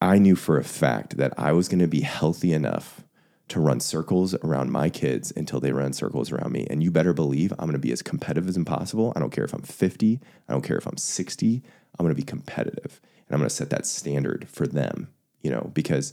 I 0.00 0.18
knew 0.18 0.36
for 0.36 0.58
a 0.58 0.64
fact 0.64 1.16
that 1.18 1.32
I 1.38 1.52
was 1.52 1.68
going 1.68 1.80
to 1.80 1.86
be 1.86 2.00
healthy 2.00 2.52
enough 2.52 3.04
to 3.48 3.60
run 3.60 3.80
circles 3.80 4.34
around 4.36 4.70
my 4.70 4.88
kids 4.88 5.32
until 5.36 5.60
they 5.60 5.72
run 5.72 5.92
circles 5.92 6.30
around 6.30 6.52
me. 6.52 6.66
And 6.70 6.82
you 6.82 6.90
better 6.90 7.12
believe 7.12 7.52
I'm 7.52 7.66
going 7.66 7.72
to 7.72 7.78
be 7.78 7.92
as 7.92 8.00
competitive 8.00 8.48
as 8.48 8.56
possible. 8.64 9.12
I 9.16 9.20
don't 9.20 9.30
care 9.30 9.44
if 9.44 9.52
I'm 9.52 9.62
50, 9.62 10.20
I 10.48 10.52
don't 10.52 10.62
care 10.62 10.78
if 10.78 10.86
I'm 10.86 10.96
60, 10.96 11.62
I'm 11.98 12.04
going 12.04 12.14
to 12.14 12.20
be 12.20 12.24
competitive. 12.24 13.00
And 13.26 13.34
I'm 13.34 13.40
going 13.40 13.48
to 13.48 13.54
set 13.54 13.70
that 13.70 13.86
standard 13.86 14.48
for 14.48 14.66
them, 14.66 15.08
you 15.42 15.50
know, 15.50 15.70
because 15.74 16.12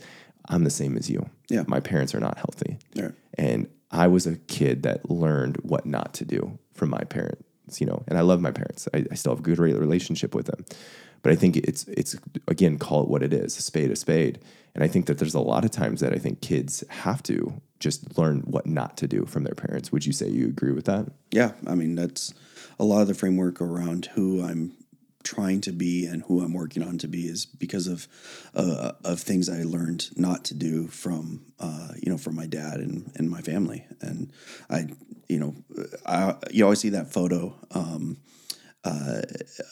I'm 0.50 0.64
the 0.64 0.70
same 0.70 0.98
as 0.98 1.10
you. 1.10 1.30
Yeah. 1.50 1.64
My 1.68 1.80
parents 1.80 2.16
are 2.16 2.20
not 2.20 2.38
healthy. 2.38 2.80
Yeah. 2.94 3.12
And 3.38 3.70
I 3.92 4.08
was 4.08 4.28
a 4.28 4.36
kid 4.36 4.84
that 4.84 5.10
learned 5.10 5.58
what 5.58 5.86
not 5.86 6.14
to 6.16 6.26
do 6.26 6.58
from 6.74 6.90
my 6.90 7.04
parents, 7.04 7.44
you 7.80 7.86
know, 7.86 8.04
and 8.08 8.18
I 8.18 8.22
love 8.22 8.42
my 8.42 8.52
parents. 8.52 8.88
I, 8.94 9.06
I 9.12 9.16
still 9.16 9.34
have 9.34 9.40
a 9.40 9.44
good 9.44 9.60
relationship 9.60 10.34
with 10.34 10.48
them. 10.48 10.66
But 11.24 11.32
I 11.32 11.36
think 11.36 11.58
it's 11.58 11.88
it's 11.88 12.16
again 12.48 12.78
call 12.78 13.04
it 13.04 13.10
what 13.10 13.24
it 13.24 13.34
is, 13.34 13.58
a 13.58 13.62
spade 13.62 13.92
a 13.92 13.96
spade. 13.96 14.40
And 14.76 14.84
I 14.84 14.88
think 14.88 15.08
that 15.08 15.18
there's 15.18 15.34
a 15.34 15.40
lot 15.40 15.66
of 15.66 15.72
times 15.72 16.02
that 16.02 16.14
I 16.14 16.18
think 16.18 16.42
kids 16.42 16.84
have 16.90 17.24
to 17.24 17.60
just 17.80 18.18
learn 18.18 18.42
what 18.42 18.66
not 18.66 18.98
to 18.98 19.08
do 19.08 19.26
from 19.26 19.44
their 19.44 19.56
parents. 19.56 19.92
Would 19.92 20.06
you 20.06 20.14
say 20.14 20.30
you 20.30 20.46
agree 20.46 20.72
with 20.72 20.86
that? 20.86 21.08
Yeah, 21.32 21.54
I 21.66 21.76
mean 21.76 21.96
that's 21.96 22.34
a 22.80 22.86
lot 22.86 23.02
of 23.02 23.08
the 23.08 23.14
framework 23.14 23.60
around 23.60 24.06
who 24.14 24.44
I'm 24.44 24.74
trying 25.28 25.60
to 25.62 25.72
be 25.72 26.06
and 26.06 26.24
who 26.24 26.42
I'm 26.42 26.54
working 26.54 26.82
on 26.82 26.98
to 27.00 27.08
be 27.08 27.28
is 27.28 27.46
because 27.46 27.88
of 27.88 28.08
uh, 28.56 28.94
of 29.04 29.20
things 29.20 29.50
I 29.50 29.64
learned 29.64 30.10
not 30.16 30.46
to 30.46 30.54
do 30.54 30.88
from 30.88 31.46
uh, 31.60 31.90
you 32.02 32.10
know 32.12 32.18
from 32.18 32.36
my 32.36 32.46
dad 32.46 32.80
and, 32.80 33.12
and 33.16 33.30
my 33.30 33.42
family 33.42 33.86
and 34.00 34.32
I 34.70 34.88
you 35.28 35.40
know 35.40 35.56
I 36.06 36.36
you 36.52 36.64
always 36.64 36.80
see 36.80 36.90
that 36.90 37.12
photo 37.12 37.54
um, 37.72 38.18
uh, 38.86 39.22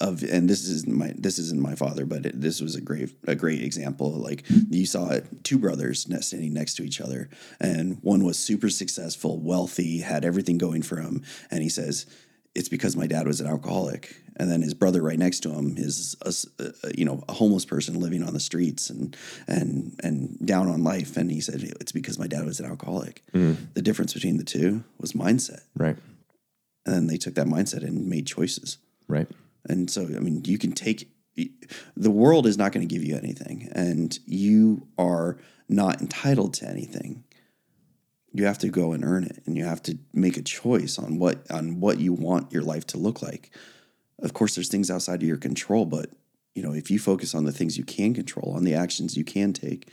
of 0.02 0.24
and 0.24 0.50
this 0.50 0.68
is 0.68 0.86
my 0.86 1.14
this 1.18 1.40
isn't 1.40 1.62
my 1.62 1.76
father, 1.76 2.06
but 2.06 2.26
it, 2.26 2.42
this 2.42 2.60
was 2.60 2.76
a 2.76 2.82
great 2.82 3.12
a 3.26 3.36
great 3.36 3.62
example. 3.62 4.12
Like 4.12 4.44
you 4.70 4.86
saw 4.86 5.20
two 5.44 5.58
brothers 5.58 6.06
standing 6.26 6.54
next 6.54 6.76
to 6.76 6.84
each 6.84 7.00
other, 7.00 7.30
and 7.62 8.00
one 8.02 8.26
was 8.26 8.38
super 8.38 8.70
successful, 8.70 9.40
wealthy, 9.40 10.00
had 10.00 10.26
everything 10.26 10.58
going 10.58 10.82
for 10.82 10.98
him, 10.98 11.24
and 11.50 11.64
he 11.64 11.70
says. 11.70 12.06
It's 12.58 12.70
because 12.70 12.96
my 12.96 13.06
dad 13.06 13.28
was 13.28 13.42
an 13.42 13.48
alcoholic, 13.48 14.16
and 14.38 14.52
then 14.52 14.62
his 14.62 14.74
brother 14.74 15.02
right 15.02 15.20
next 15.20 15.42
to 15.42 15.52
him 15.52 15.76
is 15.78 16.16
a, 16.22 16.92
you 16.96 17.06
know 17.06 17.24
a 17.30 17.34
homeless 17.34 17.66
person 17.66 18.00
living 18.00 18.24
on 18.24 18.34
the 18.34 18.40
streets 18.40 18.90
and 18.90 19.16
and 19.48 20.00
and 20.04 20.38
down 20.46 20.68
on 20.68 20.84
life. 20.84 21.18
And 21.18 21.32
he 21.32 21.42
said 21.42 21.64
it's 21.80 21.92
because 21.92 22.20
my 22.20 22.28
dad 22.28 22.46
was 22.46 22.60
an 22.60 22.66
alcoholic. 22.66 23.24
Mm. 23.34 23.74
The 23.74 23.82
difference 23.82 24.14
between 24.14 24.38
the 24.38 24.44
two 24.44 24.84
was 25.00 25.14
mindset, 25.14 25.62
right? 25.76 25.98
And 26.86 26.96
then 26.96 27.08
they 27.08 27.18
took 27.18 27.36
that 27.36 27.48
mindset 27.48 27.84
and 27.84 28.08
made 28.08 28.28
choices. 28.28 28.78
Right. 29.08 29.28
And 29.68 29.90
so, 29.90 30.04
I 30.04 30.20
mean, 30.20 30.44
you 30.46 30.58
can 30.58 30.72
take 30.72 31.10
the 31.98 32.12
world 32.12 32.48
is 32.48 32.58
not 32.58 32.72
going 32.72 32.88
to 32.88 32.94
give 32.94 33.04
you 33.04 33.18
anything, 33.18 33.70
and 33.74 34.18
you 34.26 34.88
are 34.98 35.38
not 35.68 36.02
entitled 36.02 36.54
to 36.56 36.68
anything. 36.68 37.24
You 38.32 38.46
have 38.46 38.60
to 38.60 38.70
go 38.70 38.94
and 38.94 39.04
earn 39.04 39.24
it, 39.26 39.42
and 39.46 39.58
you 39.58 39.66
have 39.66 39.82
to 39.84 39.98
make 40.14 40.38
a 40.38 40.42
choice 40.42 40.98
on 40.98 41.20
what 41.20 41.50
on 41.52 41.80
what 41.80 42.00
you 42.00 42.14
want 42.14 42.52
your 42.52 42.62
life 42.62 42.88
to 42.88 42.98
look 42.98 43.22
like. 43.22 43.52
Of 44.20 44.34
course, 44.34 44.56
there's 44.56 44.70
things 44.70 44.90
outside 44.90 45.22
of 45.22 45.28
your 45.28 45.38
control, 45.38 45.86
but 45.86 46.10
you 46.54 46.64
know, 46.64 46.74
if 46.74 46.90
you 46.90 47.00
focus 47.00 47.36
on 47.36 47.44
the 47.44 47.52
things 47.52 47.78
you 47.78 47.84
can 47.84 48.14
control, 48.14 48.54
on 48.56 48.64
the 48.64 48.74
actions 48.74 49.18
you 49.18 49.26
can 49.26 49.52
take 49.52 49.90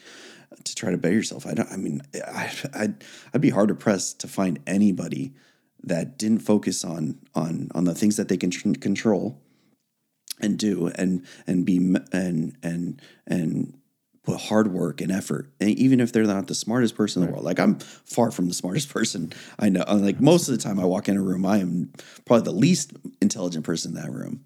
uh, 0.53 0.57
to 0.62 0.75
try 0.75 0.91
to 0.91 0.99
better 0.99 1.14
yourself, 1.14 1.45
I 1.47 1.55
don't. 1.55 1.70
I 1.70 1.77
mean, 1.77 2.03
I, 2.14 2.53
I'd 2.73 3.05
I'd 3.35 3.41
be 3.41 3.51
hard 3.51 3.77
pressed 3.81 4.20
to 4.20 4.29
find 4.29 4.61
anybody 4.66 5.33
that 5.83 6.18
didn't 6.18 6.41
focus 6.41 6.85
on 6.85 7.18
on 7.35 7.68
on 7.75 7.85
the 7.85 7.95
things 7.95 8.16
that 8.16 8.29
they 8.29 8.37
can 8.37 8.51
tr- 8.51 8.73
control 8.81 9.41
and 10.41 10.59
do 10.59 10.89
and 10.95 11.27
and 11.47 11.66
be 11.66 11.79
and 12.12 12.57
and 12.62 13.03
and 13.27 13.79
put 14.25 14.41
hard 14.41 14.73
work 14.73 15.01
and 15.01 15.11
effort 15.11 15.51
and 15.61 15.70
even 15.70 16.01
if 16.01 16.12
they're 16.12 16.25
not 16.25 16.47
the 16.47 16.55
smartest 16.55 16.95
person 16.95 17.23
in 17.23 17.27
the 17.27 17.33
world 17.33 17.45
like 17.45 17.59
i'm 17.59 17.79
far 17.79 18.31
from 18.31 18.49
the 18.49 18.55
smartest 18.55 18.89
person 18.93 19.33
i 19.59 19.68
know 19.68 19.85
like 19.89 20.20
most 20.20 20.49
of 20.49 20.57
the 20.57 20.62
time 20.62 20.79
i 20.79 20.85
walk 20.85 21.09
in 21.09 21.16
a 21.16 21.23
room 21.23 21.45
i 21.45 21.59
am 21.59 21.93
probably 22.25 22.45
the 22.45 22.57
least 22.57 22.93
intelligent 23.20 23.64
person 23.64 23.97
in 23.97 24.03
that 24.03 24.12
room 24.12 24.45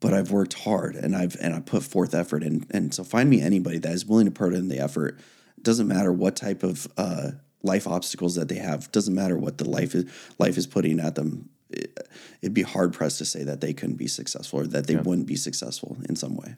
but 0.00 0.14
i've 0.14 0.30
worked 0.30 0.54
hard 0.54 0.96
and 0.96 1.14
i've 1.14 1.36
and 1.40 1.54
i 1.54 1.60
put 1.60 1.82
forth 1.82 2.14
effort 2.14 2.42
and 2.42 2.66
and 2.70 2.94
so 2.94 3.04
find 3.04 3.28
me 3.28 3.40
anybody 3.40 3.78
that 3.78 3.92
is 3.92 4.06
willing 4.06 4.26
to 4.26 4.32
put 4.32 4.54
in 4.54 4.68
the 4.68 4.78
effort 4.78 5.18
doesn't 5.64 5.88
matter 5.88 6.12
what 6.12 6.36
type 6.36 6.62
of 6.62 6.86
uh, 6.96 7.32
life 7.64 7.88
obstacles 7.88 8.36
that 8.36 8.48
they 8.48 8.56
have. 8.56 8.92
Doesn't 8.92 9.14
matter 9.14 9.36
what 9.36 9.58
the 9.58 9.68
life 9.68 9.94
is 9.94 10.04
life 10.38 10.56
is 10.56 10.66
putting 10.68 11.00
at 11.00 11.16
them. 11.16 11.48
It, 11.70 11.98
would 12.42 12.54
be 12.54 12.62
hard 12.62 12.92
pressed 12.92 13.18
to 13.18 13.24
say 13.24 13.42
that 13.42 13.60
they 13.60 13.72
couldn't 13.72 13.96
be 13.96 14.06
successful 14.06 14.60
or 14.60 14.66
that 14.68 14.86
they 14.86 14.94
yeah. 14.94 15.00
wouldn't 15.00 15.26
be 15.26 15.34
successful 15.34 15.96
in 16.08 16.14
some 16.14 16.36
way. 16.36 16.54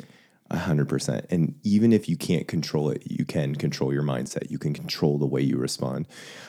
A 0.49 0.59
hundred 0.59 0.89
percent. 0.89 1.27
And 1.29 1.59
even 1.65 1.93
if 1.93 2.09
you 2.09 2.17
can't 2.17 2.47
control 2.47 2.89
it, 2.91 3.03
you 3.05 3.25
can 3.25 3.57
control 3.57 3.93
your 3.93 4.05
mindset. 4.05 4.49
You 4.49 4.59
can 4.59 4.75
control 4.75 5.19
the 5.19 5.27
way 5.27 5.41
you 5.41 5.57
respond. 5.57 6.07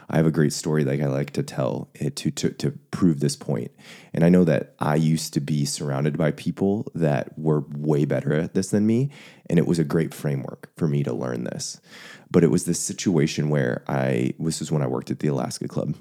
I 0.07 0.17
have 0.17 0.27
a 0.27 0.31
great 0.31 0.53
story 0.53 0.83
that 0.83 1.01
I 1.01 1.05
like 1.07 1.31
to 1.31 1.41
tell 1.41 1.89
eh, 1.99 2.11
to, 2.13 2.29
to, 2.29 2.49
to 2.51 2.71
prove 2.91 3.19
this 3.19 3.35
point. 3.35 3.71
And 4.13 4.23
I 4.23 4.29
know 4.29 4.43
that 4.43 4.75
I 4.79 4.95
used 4.95 5.33
to 5.33 5.39
be 5.39 5.65
surrounded 5.65 6.15
by 6.15 6.29
people 6.29 6.91
that 6.93 7.37
were 7.39 7.65
way 7.71 8.05
better 8.05 8.33
at 8.33 8.53
this 8.53 8.69
than 8.69 8.85
me. 8.85 9.09
And 9.49 9.57
it 9.57 9.65
was 9.65 9.79
a 9.79 9.83
great 9.83 10.13
framework 10.13 10.69
for 10.77 10.87
me 10.87 11.01
to 11.01 11.13
learn 11.13 11.45
this. 11.45 11.81
But 12.29 12.43
it 12.43 12.51
was 12.51 12.65
this 12.65 12.79
situation 12.79 13.49
where 13.49 13.83
I, 13.87 14.33
this 14.37 14.59
was 14.59 14.71
when 14.71 14.83
I 14.83 14.87
worked 14.87 15.09
at 15.09 15.21
the 15.21 15.29
Alaska 15.29 15.67
Club 15.67 15.95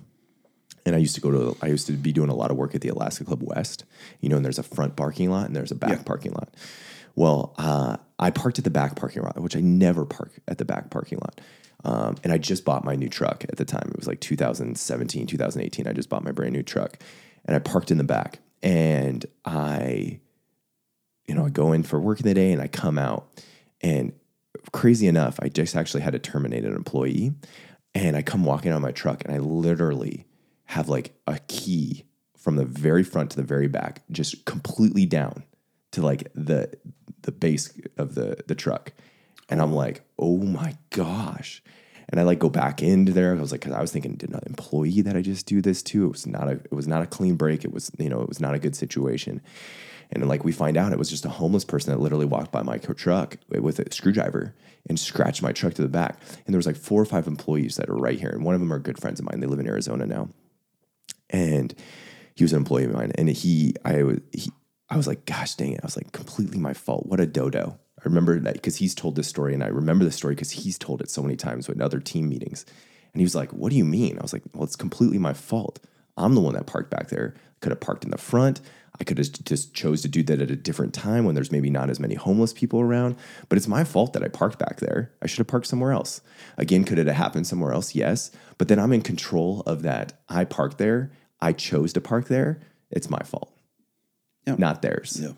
and 0.85 0.95
I 0.95 0.99
used 0.99 1.15
to 1.17 1.21
go 1.21 1.31
to 1.31 1.57
I 1.61 1.67
used 1.67 1.87
to 1.89 1.93
be 1.93 2.13
doing 2.13 2.31
a 2.31 2.35
lot 2.35 2.51
of 2.51 2.57
work 2.57 2.75
at 2.75 2.81
the 2.81 2.89
Alaska 2.89 3.25
Club 3.25 3.43
West, 3.43 3.85
you 4.21 4.29
know, 4.29 4.37
and 4.37 4.45
there's 4.45 4.59
a 4.59 4.63
front 4.63 4.97
parking 4.97 5.31
lot 5.31 5.47
and 5.47 5.57
there's 5.57 5.73
a 5.73 5.75
back 5.75 5.99
yeah. 5.99 6.03
parking 6.05 6.33
lot. 6.33 6.55
Well, 7.17 7.55
uh, 7.59 7.97
I 8.19 8.31
parked 8.31 8.59
at 8.59 8.65
the 8.65 8.71
back 8.71 8.95
parking 8.95 9.23
lot, 9.23 9.41
which 9.41 9.57
I 9.57 9.61
never 9.61 10.05
park 10.05 10.33
at 10.47 10.59
the 10.59 10.65
back 10.65 10.91
parking 10.91 11.19
lot. 11.19 11.41
Um, 11.85 12.17
and 12.23 12.33
I 12.33 12.39
just 12.39 12.65
bought 12.65 12.85
my 12.85 12.95
new 12.95 13.09
truck 13.09 13.45
at 13.49 13.57
the 13.57 13.65
time. 13.65 13.89
It 13.91 13.97
was 13.97 14.07
like 14.07 14.21
2017, 14.21 15.27
2018. 15.27 15.87
I 15.87 15.93
just 15.93 16.09
bought 16.09 16.25
my 16.25 16.33
brand 16.33 16.53
new 16.53 16.63
truck 16.63 16.99
and 17.45 17.57
I 17.57 17.59
parked 17.59 17.91
in 17.91 17.99
the 17.99 18.05
back. 18.05 18.41
And 18.63 19.25
I, 19.45 20.21
you 21.27 21.35
know, 21.35 21.47
I 21.47 21.51
go 21.51 21.73
in 21.73 21.83
for 21.83 22.01
work 22.01 22.21
in 22.21 22.27
the 22.27 22.35
day 22.35 22.53
and 22.53 22.61
I 22.61 22.69
come 22.69 22.99
out. 22.99 23.29
And 23.81 24.13
crazy 24.73 25.07
enough, 25.07 25.39
I 25.41 25.49
just 25.49 25.77
actually 25.77 26.03
had 26.03 26.13
to 26.13 26.19
terminate 26.19 26.65
an 26.65 26.75
employee. 26.75 27.35
And 27.95 28.17
I 28.17 28.23
come 28.23 28.45
walking 28.45 28.73
of 28.73 28.83
my 28.83 28.93
truck 28.93 29.25
and 29.25 29.35
I 29.35 29.39
literally 29.39 30.27
have 30.65 30.89
like 30.89 31.15
a 31.27 31.39
key 31.47 32.05
from 32.37 32.57
the 32.57 32.65
very 32.65 33.05
front 33.05 33.31
to 33.31 33.37
the 33.37 33.43
very 33.43 33.69
back, 33.69 34.03
just 34.11 34.45
completely 34.45 35.07
down 35.07 35.45
to 35.93 36.03
like 36.03 36.31
the 36.35 36.71
the 37.27 37.33
base 37.33 37.79
of 37.99 38.15
the 38.15 38.43
the 38.47 38.55
truck. 38.55 38.93
And 39.49 39.61
I'm 39.61 39.73
like, 39.73 40.03
oh 40.19 40.39
my 40.39 40.77
gosh. 40.91 41.63
And 42.09 42.21
I 42.21 42.23
like 42.23 42.39
go 42.39 42.49
back 42.49 42.83
into 42.83 43.13
there. 43.13 43.37
I 43.37 43.41
was 43.41 43.51
like, 43.53 43.61
because 43.61 43.75
I 43.75 43.81
was 43.81 43.93
thinking, 43.93 44.15
did 44.15 44.31
an 44.31 44.41
employee 44.47 45.03
that 45.03 45.17
I 45.17 45.23
just 45.23 45.47
do 45.47 45.61
this 45.61 45.83
to? 45.85 46.07
It 46.07 46.13
was 46.13 46.27
not 46.27 46.49
a 46.49 46.53
it 46.53 46.73
was 46.73 46.89
not 46.89 47.03
a 47.03 47.07
clean 47.07 47.35
break. 47.35 47.65
It 47.65 47.73
was, 47.73 47.91
you 47.99 48.09
know, 48.09 48.23
it 48.23 48.29
was 48.29 48.41
not 48.41 48.55
a 48.55 48.59
good 48.59 48.77
situation. 48.77 49.43
And 50.13 50.27
like 50.29 50.45
we 50.45 50.53
find 50.53 50.77
out 50.77 50.93
it 50.93 50.99
was 50.99 51.11
just 51.11 51.25
a 51.25 51.31
homeless 51.31 51.65
person 51.65 51.93
that 51.93 52.01
literally 52.01 52.27
walked 52.27 52.53
by 52.53 52.63
my 52.63 52.79
truck 52.79 53.39
with 53.49 53.81
a 53.81 53.93
screwdriver 53.93 54.55
and 54.89 55.01
scratched 55.01 55.43
my 55.43 55.51
truck 55.51 55.75
to 55.75 55.83
the 55.83 55.89
back. 55.89 56.21
And 56.47 56.55
there 56.55 56.59
was 56.59 56.67
like 56.67 56.77
four 56.77 57.03
or 57.03 57.07
five 57.07 57.27
employees 57.27 57.75
that 57.77 57.89
are 57.89 57.97
right 57.97 58.19
here. 58.19 58.31
And 58.31 58.45
one 58.45 58.55
of 58.55 58.61
them 58.61 58.73
are 58.73 58.79
good 58.79 59.01
friends 59.01 59.19
of 59.19 59.27
mine. 59.27 59.41
They 59.41 59.49
live 59.49 59.59
in 59.59 59.67
Arizona 59.67 60.07
now. 60.07 60.29
And 61.29 61.75
he 62.37 62.45
was 62.45 62.53
an 62.53 62.59
employee 62.59 62.85
of 62.85 62.93
mine. 62.93 63.11
And 63.17 63.29
he 63.29 63.75
I 63.85 64.05
was 64.05 64.21
he 64.33 64.53
I 64.89 64.97
was 64.97 65.07
like, 65.07 65.25
gosh 65.25 65.55
dang 65.55 65.73
it. 65.73 65.81
I 65.83 65.87
was 65.87 65.97
like, 65.97 66.13
completely 66.13 66.59
my 66.59 66.73
fault. 66.73 67.07
What 67.07 67.21
a 67.21 67.27
dodo. 67.27 67.79
I 67.99 68.03
remember 68.05 68.39
that 68.39 68.55
because 68.55 68.77
he's 68.77 68.95
told 68.95 69.17
this 69.17 69.29
story, 69.29 69.55
and 69.55 69.65
I 69.65 69.69
remember 69.69 70.05
the 70.05 70.13
story 70.13 70.35
because 70.35 70.53
he's 70.53 70.79
told 70.79 71.01
it 71.01 71.11
so 71.11 71.23
many 71.23 71.37
times 71.37 71.67
with 71.67 71.81
other 71.81 71.99
team 71.99 72.29
meetings. 72.29 72.65
And 73.13 73.21
he 73.21 73.25
was 73.25 73.35
like, 73.35 73.53
What 73.53 73.71
do 73.71 73.77
you 73.77 73.85
mean? 73.85 74.19
I 74.19 74.23
was 74.23 74.33
like, 74.33 74.43
Well, 74.53 74.65
it's 74.65 74.77
completely 74.77 75.19
my 75.19 75.33
fault. 75.33 75.81
I'm 76.17 76.35
the 76.35 76.41
one 76.41 76.55
that 76.55 76.67
parked 76.67 76.91
back 76.91 77.09
there. 77.09 77.35
I 77.37 77.41
could 77.61 77.73
have 77.73 77.81
parked 77.81 78.05
in 78.05 78.11
the 78.11 78.19
front. 78.19 78.61
I 79.01 79.05
could 79.05 79.19
have 79.19 79.31
just 79.45 79.75
chose 79.75 80.03
to 80.03 80.09
do 80.09 80.23
that 80.25 80.41
at 80.41 80.51
a 80.51 80.57
different 80.57 80.95
time 80.95 81.25
when 81.25 81.35
there's 81.35 81.53
maybe 81.53 81.69
not 81.69 81.91
as 81.91 82.01
many 82.01 82.15
homeless 82.15 82.53
people 82.53 82.81
around. 82.81 83.17
But 83.49 83.59
it's 83.59 83.69
my 83.69 83.85
fault 83.85 84.15
that 84.15 84.23
I 84.23 84.29
parked 84.29 84.59
back 84.59 84.81
there. 84.81 85.13
I 85.21 85.27
should 85.27 85.39
have 85.39 85.47
parked 85.47 85.67
somewhere 85.67 85.93
else. 85.93 86.23
Again, 86.57 86.85
could 86.85 86.99
it 86.99 87.07
have 87.07 87.17
happened 87.17 87.47
somewhere 87.47 87.73
else? 87.73 87.95
Yes. 87.95 88.31
But 88.57 88.69
then 88.69 88.79
I'm 88.79 88.93
in 88.93 89.03
control 89.03 89.63
of 89.67 89.83
that. 89.83 90.15
I 90.29 90.45
parked 90.45 90.79
there. 90.79 91.11
I 91.41 91.53
chose 91.53 91.93
to 91.95 92.01
park 92.01 92.29
there. 92.29 92.61
It's 92.91 93.11
my 93.11 93.21
fault, 93.25 93.53
Yeah. 94.47 94.55
not 94.59 94.83
theirs. 94.83 95.19
Yeah. 95.23 95.33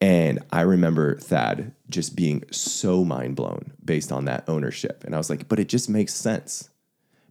And 0.00 0.40
I 0.52 0.62
remember 0.62 1.16
Thad 1.16 1.72
just 1.88 2.14
being 2.14 2.44
so 2.50 3.04
mind 3.04 3.36
blown 3.36 3.72
based 3.84 4.12
on 4.12 4.26
that 4.26 4.44
ownership. 4.48 5.02
And 5.04 5.14
I 5.14 5.18
was 5.18 5.30
like, 5.30 5.48
but 5.48 5.58
it 5.58 5.68
just 5.68 5.88
makes 5.88 6.12
sense 6.14 6.68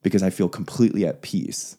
because 0.01 0.23
I 0.23 0.29
feel 0.31 0.49
completely 0.49 1.05
at 1.05 1.21
peace 1.21 1.77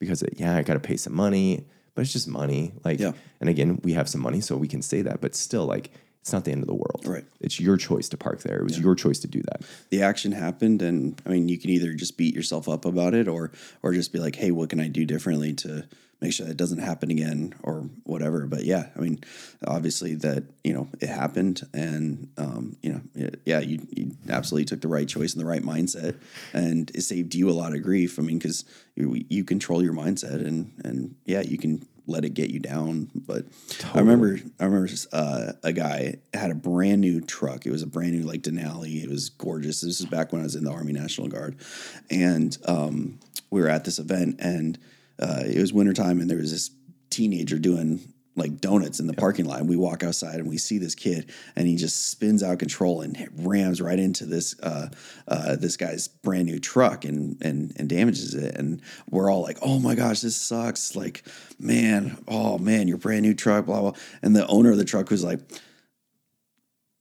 because, 0.00 0.22
it, 0.22 0.34
yeah, 0.36 0.56
I 0.56 0.62
got 0.62 0.74
to 0.74 0.80
pay 0.80 0.96
some 0.96 1.14
money, 1.14 1.66
but 1.94 2.02
it's 2.02 2.12
just 2.12 2.26
money. 2.28 2.72
Like, 2.84 2.98
Yeah. 3.00 3.12
and 3.40 3.48
again, 3.48 3.80
we 3.84 3.92
have 3.92 4.08
some 4.08 4.20
money, 4.20 4.40
so 4.40 4.56
we 4.56 4.66
can 4.68 4.82
say 4.82 5.02
that, 5.02 5.20
but 5.20 5.34
still, 5.34 5.64
like, 5.66 5.90
it's 6.20 6.32
not 6.32 6.44
the 6.44 6.52
end 6.52 6.62
of 6.62 6.66
the 6.66 6.74
world. 6.74 7.02
Right. 7.06 7.24
It's 7.40 7.60
your 7.60 7.76
choice 7.76 8.08
to 8.08 8.16
park 8.16 8.42
there. 8.42 8.56
It 8.58 8.64
was 8.64 8.78
your 8.78 8.94
choice 8.94 9.20
to 9.20 9.28
do 9.28 9.40
that. 9.42 9.62
the 9.90 10.02
action 10.02 10.32
happened 10.32 10.80
and 10.82 11.20
i 11.26 11.28
mean 11.28 11.48
you 11.48 11.58
can 11.58 11.68
either 11.70 11.92
just 11.92 12.16
beat 12.16 12.34
yourself 12.34 12.66
up 12.68 12.84
about 12.86 13.12
it 13.14 13.28
or 13.28 13.52
or 13.82 13.92
just 13.92 14.10
be 14.12 14.18
like 14.18 14.34
hey 14.34 14.50
what 14.50 14.70
can 14.70 14.80
i 14.80 14.88
do 14.88 15.04
differently 15.04 15.52
to 15.52 15.86
make 16.24 16.32
sure 16.32 16.46
that 16.46 16.56
doesn't 16.56 16.78
happen 16.78 17.10
again 17.10 17.54
or 17.62 17.82
whatever. 18.04 18.46
But 18.46 18.64
yeah 18.64 18.86
i 18.96 19.00
mean 19.00 19.18
obviously 19.66 20.14
that 20.16 20.44
you 20.62 20.72
know 20.72 20.88
it 21.00 21.08
happened 21.08 21.62
and 21.74 22.28
um, 22.38 22.76
you 22.82 22.92
know 22.92 23.00
it- 23.14 23.40
yeah 23.44 23.60
you, 23.60 23.86
you 23.90 24.10
absolutely 24.28 24.64
took 24.64 24.80
the 24.80 24.88
right 24.88 25.06
choice 25.08 25.32
and 25.34 25.40
the 25.40 25.46
right 25.54 25.62
mindset 25.62 26.16
and 26.52 26.90
it 26.94 27.02
saved 27.02 27.34
you 27.34 27.50
a 27.50 27.52
lot 27.62 27.74
of 27.74 27.82
grief. 27.82 28.18
I 28.18 28.22
mean 28.22 28.38
because 28.38 28.64
you, 28.96 29.22
you 29.28 29.44
control 29.44 29.82
your 29.82 29.92
mindset 29.94 30.44
and 30.46 30.72
and 30.84 31.14
yeah 31.26 31.42
you 31.42 31.58
can 31.58 31.86
let 32.06 32.24
it 32.24 32.34
get 32.34 32.50
you 32.50 32.60
down. 32.60 33.10
But 33.14 33.46
i 33.94 33.98
remember 33.98 34.38
i 34.60 34.64
remember 34.64 34.90
uh, 35.12 35.52
a 35.62 35.72
guy 35.72 36.16
had 36.32 36.50
a 36.50 36.54
brand 36.54 37.00
new 37.00 37.20
truck. 37.20 37.66
It 37.66 37.70
was 37.70 37.82
a 37.82 37.86
brand 37.86 38.12
new 38.12 38.22
like 38.26 38.42
denali. 38.42 39.02
It 39.04 39.10
was 39.10 39.28
gorgeous. 39.30 39.80
This 39.82 40.00
is 40.00 40.06
back 40.06 40.32
when 40.32 40.40
i 40.40 40.44
was 40.44 40.54
in 40.56 40.64
the 40.64 40.72
army 40.72 40.92
national 40.92 41.28
guard. 41.28 41.56
And 42.10 42.56
um, 42.66 43.18
we 43.50 43.60
were 43.60 43.68
at 43.68 43.84
this 43.84 43.98
event 43.98 44.36
and 44.40 44.78
uh, 45.18 45.42
it 45.46 45.60
was 45.60 45.72
wintertime 45.72 46.20
and 46.20 46.28
there 46.28 46.38
was 46.38 46.50
this 46.50 46.70
teenager 47.10 47.58
doing 47.58 48.14
like 48.36 48.60
donuts 48.60 48.98
in 49.00 49.06
the 49.06 49.14
parking 49.14 49.44
lot. 49.44 49.60
And 49.60 49.68
we 49.68 49.76
walk 49.76 50.02
outside 50.02 50.36
and 50.36 50.48
we 50.48 50.58
see 50.58 50.78
this 50.78 50.94
kid 50.94 51.30
and 51.56 51.68
he 51.68 51.76
just 51.76 52.10
spins 52.10 52.42
out 52.42 52.52
of 52.52 52.58
control 52.58 53.00
and 53.00 53.28
rams 53.36 53.80
right 53.80 53.98
into 53.98 54.26
this 54.26 54.58
uh, 54.60 54.88
uh, 55.28 55.56
this 55.56 55.76
guy's 55.76 56.08
brand 56.08 56.46
new 56.46 56.58
truck 56.58 57.04
and 57.04 57.40
and 57.42 57.72
and 57.76 57.88
damages 57.88 58.34
it. 58.34 58.56
And 58.56 58.82
we're 59.08 59.30
all 59.30 59.42
like, 59.42 59.58
"Oh 59.62 59.78
my 59.78 59.94
gosh, 59.94 60.20
this 60.20 60.36
sucks!" 60.36 60.96
Like, 60.96 61.24
man, 61.58 62.18
oh 62.26 62.58
man, 62.58 62.88
your 62.88 62.98
brand 62.98 63.22
new 63.22 63.34
truck, 63.34 63.66
blah 63.66 63.80
blah. 63.80 63.92
And 64.22 64.34
the 64.34 64.46
owner 64.46 64.70
of 64.70 64.78
the 64.78 64.84
truck 64.84 65.10
was 65.10 65.24
like. 65.24 65.40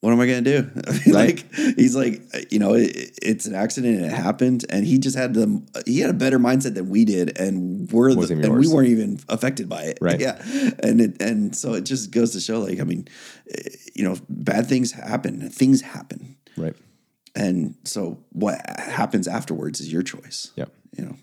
What 0.04 0.12
am 0.12 0.20
I 0.20 0.26
gonna 0.26 0.42
do? 0.42 0.70
like 1.14 1.50
he's 1.56 1.96
like, 1.96 2.52
you 2.52 2.60
know, 2.60 2.74
it, 2.74 3.18
it's 3.22 3.46
an 3.46 3.56
accident 3.56 3.96
and 4.02 4.06
it 4.08 4.12
happened, 4.12 4.66
and 4.70 4.86
he 4.86 5.00
just 5.00 5.16
had 5.16 5.34
the 5.34 5.62
he 5.86 6.02
had 6.02 6.10
a 6.10 6.14
better 6.14 6.38
mindset 6.38 6.74
than 6.74 6.90
we 6.90 7.06
did, 7.06 7.40
and 7.40 7.90
we're 7.90 8.14
the, 8.14 8.34
and 8.34 8.54
we 8.54 8.68
weren't 8.68 8.90
even 8.90 9.22
affected 9.30 9.70
by 9.70 9.84
it, 9.84 10.00
Right. 10.02 10.20
Yeah, 10.20 10.42
and 10.84 11.00
it 11.00 11.22
and 11.22 11.56
so 11.56 11.74
it 11.74 11.86
just 11.86 12.12
goes 12.12 12.32
to 12.32 12.42
show, 12.42 12.60
like, 12.60 12.82
I 12.82 12.84
mean, 12.84 13.08
eh, 13.50 13.70
you 13.96 14.04
know, 14.04 14.18
bad 14.28 14.68
things 14.68 14.92
happen, 14.92 15.50
things 15.50 15.80
happen, 15.80 16.36
Right. 16.58 16.76
and 17.34 17.76
so 17.86 18.20
what 18.34 18.60
happens 18.78 19.26
afterwards 19.26 19.80
is 19.80 19.90
your 19.90 20.04
choice. 20.04 20.52
Yeah. 20.58 20.66
you 20.98 21.06
know, 21.06 21.16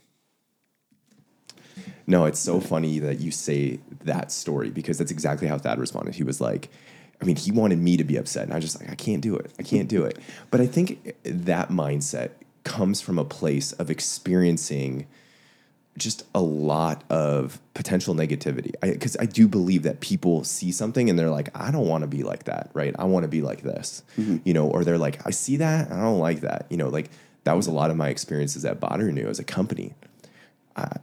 No, 2.07 2.25
it's 2.25 2.41
so 2.41 2.61
funny 2.61 2.99
that 3.01 3.21
you 3.21 3.31
say 3.31 3.81
that 4.05 4.33
story 4.33 4.71
because 4.71 4.97
that's 4.97 5.11
exactly 5.11 5.49
how 5.49 5.59
Thad 5.59 5.79
responded. 5.79 6.15
He 6.15 6.23
was 6.25 6.41
like, 6.41 6.71
I 7.21 7.25
mean, 7.25 7.37
he 7.37 7.53
wanted 7.53 7.79
me 7.79 7.97
to 7.97 8.05
be 8.05 8.17
upset, 8.17 8.45
and 8.45 8.53
I 8.53 8.57
was 8.57 8.65
just 8.65 8.81
like, 8.81 8.91
I 8.91 8.95
can't 8.95 9.21
do 9.21 9.37
it. 9.37 9.53
I 9.59 9.63
can't 9.63 9.89
do 9.89 10.05
it. 10.05 10.19
But 10.51 10.61
I 10.61 10.67
think 10.67 11.15
that 11.25 11.69
mindset 11.69 12.31
comes 12.65 13.01
from 13.01 13.19
a 13.19 13.25
place 13.25 13.73
of 13.73 13.91
experiencing 13.91 15.07
just 15.97 16.25
a 16.35 16.41
lot 16.41 17.05
of 17.11 17.61
potential 17.75 18.15
negativity. 18.15 18.73
Because 18.81 19.17
I, 19.19 19.27
do 19.27 19.47
believe 19.49 19.83
that 19.83 20.01
people 20.01 20.45
see 20.45 20.73
something 20.73 21.11
and 21.11 21.19
they're 21.19 21.31
like, 21.31 21.51
I 21.55 21.71
don't 21.71 21.87
want 21.87 22.03
to 22.03 22.09
be 22.09 22.23
like 22.23 22.45
that, 22.45 22.71
right? 22.73 22.95
I 22.99 23.05
want 23.05 23.25
to 23.25 23.29
be 23.29 23.43
like 23.43 23.63
this, 23.63 24.03
mm-hmm. 24.17 24.39
you 24.45 24.55
know, 24.55 24.67
or 24.67 24.85
they're 24.85 24.99
like, 24.99 25.27
I 25.27 25.31
see 25.31 25.57
that, 25.57 25.91
I 25.91 26.01
don't 26.01 26.19
like 26.19 26.41
that, 26.41 26.67
you 26.71 26.77
know, 26.77 26.89
like 26.89 27.11
that 27.45 27.55
was 27.55 27.67
a 27.67 27.73
lot 27.73 27.91
of 27.91 27.97
my 27.97 28.09
experiences 28.09 28.65
at 28.65 28.81
Bonnaroo 28.81 29.27
as 29.27 29.39
a 29.39 29.45
company. 29.45 29.95
I 30.77 30.97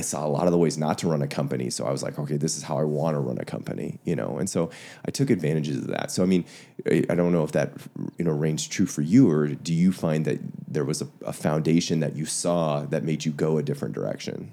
saw 0.00 0.24
a 0.24 0.28
lot 0.28 0.46
of 0.46 0.52
the 0.52 0.58
ways 0.58 0.78
not 0.78 0.98
to 0.98 1.08
run 1.08 1.22
a 1.22 1.26
company. 1.26 1.68
So 1.70 1.84
I 1.84 1.90
was 1.90 2.02
like, 2.02 2.18
okay, 2.18 2.36
this 2.36 2.56
is 2.56 2.62
how 2.62 2.78
I 2.78 2.84
want 2.84 3.16
to 3.16 3.20
run 3.20 3.38
a 3.38 3.44
company, 3.44 3.98
you 4.04 4.14
know? 4.14 4.38
And 4.38 4.48
so 4.48 4.70
I 5.04 5.10
took 5.10 5.28
advantages 5.30 5.78
of 5.78 5.88
that. 5.88 6.12
So, 6.12 6.22
I 6.22 6.26
mean, 6.26 6.44
I 6.86 7.04
I 7.10 7.14
don't 7.14 7.32
know 7.32 7.44
if 7.44 7.52
that, 7.52 7.72
you 8.18 8.24
know, 8.24 8.32
reigns 8.32 8.66
true 8.66 8.86
for 8.86 9.02
you, 9.02 9.30
or 9.30 9.48
do 9.48 9.74
you 9.74 9.92
find 9.92 10.24
that 10.24 10.38
there 10.68 10.84
was 10.84 11.02
a, 11.02 11.08
a 11.26 11.32
foundation 11.32 12.00
that 12.00 12.14
you 12.16 12.26
saw 12.26 12.82
that 12.86 13.02
made 13.02 13.24
you 13.24 13.32
go 13.32 13.58
a 13.58 13.62
different 13.62 13.94
direction? 13.94 14.50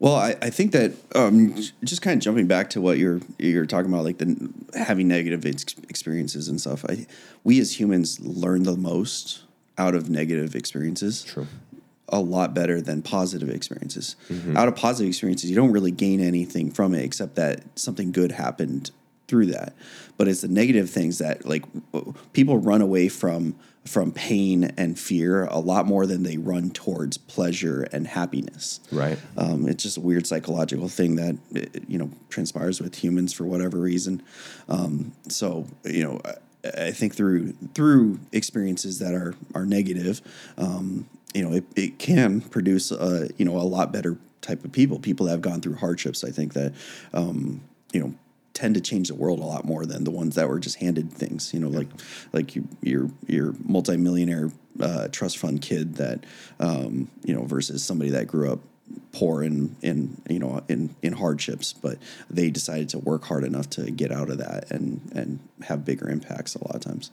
Well, 0.00 0.16
I, 0.16 0.36
I 0.42 0.50
think 0.50 0.72
that 0.72 0.92
um, 1.14 1.54
just 1.84 2.02
kind 2.02 2.18
of 2.18 2.22
jumping 2.22 2.46
back 2.46 2.70
to 2.70 2.80
what 2.80 2.98
you're 2.98 3.20
you're 3.38 3.64
talking 3.64 3.92
about, 3.92 4.04
like 4.04 4.18
the 4.18 4.52
having 4.74 5.08
negative 5.08 5.46
ex- 5.46 5.76
experiences 5.88 6.48
and 6.48 6.60
stuff. 6.60 6.84
I, 6.88 7.06
we 7.44 7.60
as 7.60 7.78
humans 7.78 8.20
learn 8.20 8.64
the 8.64 8.76
most 8.76 9.44
out 9.78 9.94
of 9.94 10.10
negative 10.10 10.54
experiences. 10.54 11.24
True. 11.24 11.46
A 12.08 12.20
lot 12.20 12.54
better 12.54 12.80
than 12.80 13.02
positive 13.02 13.48
experiences. 13.48 14.16
Out 14.56 14.68
of 14.68 14.76
positive 14.76 15.08
experiences, 15.08 15.50
you 15.50 15.56
don't 15.56 15.72
really 15.72 15.90
gain 15.90 16.20
anything 16.20 16.70
from 16.70 16.94
it 16.94 17.02
except 17.02 17.34
that 17.36 17.62
something 17.78 18.12
good 18.12 18.32
happened 18.32 18.90
through 19.26 19.46
that. 19.46 19.74
But 20.16 20.28
it's 20.28 20.42
the 20.42 20.48
negative 20.48 20.90
things 20.90 21.18
that 21.18 21.46
like 21.46 21.64
people 22.32 22.58
run 22.58 22.82
away 22.82 23.08
from 23.08 23.56
from 23.84 24.12
pain 24.12 24.64
and 24.78 24.98
fear 24.98 25.44
a 25.44 25.58
lot 25.58 25.86
more 25.86 26.06
than 26.06 26.22
they 26.22 26.38
run 26.38 26.70
towards 26.70 27.18
pleasure 27.18 27.82
and 27.92 28.06
happiness. 28.06 28.80
Right. 28.90 29.18
Um, 29.36 29.68
it's 29.68 29.82
just 29.82 29.98
a 29.98 30.00
weird 30.00 30.26
psychological 30.26 30.88
thing 30.88 31.16
that 31.16 31.36
uh, 31.56 31.80
you 31.86 31.98
know 31.98 32.10
transpires 32.30 32.80
with 32.80 32.94
humans 32.96 33.32
for 33.32 33.44
whatever 33.44 33.78
reason. 33.78 34.22
Um, 34.68 35.12
so 35.28 35.66
you 35.84 36.02
know, 36.02 36.20
I, 36.24 36.86
I 36.86 36.90
think 36.92 37.14
through 37.14 37.52
through 37.74 38.20
experiences 38.32 38.98
that 39.00 39.14
are 39.14 39.34
are 39.54 39.66
negative, 39.66 40.22
um, 40.56 41.06
you 41.34 41.42
know, 41.42 41.56
it, 41.56 41.64
it 41.76 41.98
can 41.98 42.40
produce 42.40 42.90
a 42.90 43.28
you 43.36 43.44
know 43.44 43.56
a 43.56 43.62
lot 43.62 43.92
better 43.92 44.16
type 44.40 44.64
of 44.64 44.72
people. 44.72 44.98
People 44.98 45.26
that 45.26 45.32
have 45.32 45.42
gone 45.42 45.60
through 45.60 45.76
hardships. 45.76 46.24
I 46.24 46.30
think 46.30 46.54
that 46.54 46.72
um, 47.12 47.60
you 47.92 48.00
know 48.00 48.14
tend 48.54 48.76
to 48.76 48.80
change 48.80 49.08
the 49.08 49.14
world 49.16 49.40
a 49.40 49.44
lot 49.44 49.64
more 49.64 49.84
than 49.84 50.04
the 50.04 50.12
ones 50.12 50.36
that 50.36 50.48
were 50.48 50.60
just 50.60 50.76
handed 50.76 51.12
things. 51.12 51.52
You 51.52 51.60
know, 51.60 51.68
like 51.68 51.88
like 52.32 52.54
you, 52.54 52.68
your 52.80 53.10
your 53.26 53.54
multimillionaire 53.64 54.52
uh, 54.80 55.08
trust 55.08 55.38
fund 55.38 55.60
kid 55.60 55.96
that 55.96 56.24
um, 56.60 57.10
you 57.24 57.34
know 57.34 57.44
versus 57.44 57.84
somebody 57.84 58.10
that 58.10 58.26
grew 58.28 58.52
up 58.52 58.60
poor 59.12 59.42
in 59.42 59.76
in 59.82 60.20
you 60.28 60.38
know 60.38 60.62
in 60.68 60.94
in 61.02 61.14
hardships, 61.14 61.72
but 61.72 61.98
they 62.30 62.50
decided 62.50 62.88
to 62.90 62.98
work 62.98 63.24
hard 63.24 63.44
enough 63.44 63.68
to 63.70 63.90
get 63.90 64.12
out 64.12 64.30
of 64.30 64.38
that 64.38 64.70
and 64.70 65.00
and 65.14 65.40
have 65.64 65.84
bigger 65.84 66.08
impacts 66.08 66.54
a 66.54 66.64
lot 66.64 66.76
of 66.76 66.80
times. 66.80 67.10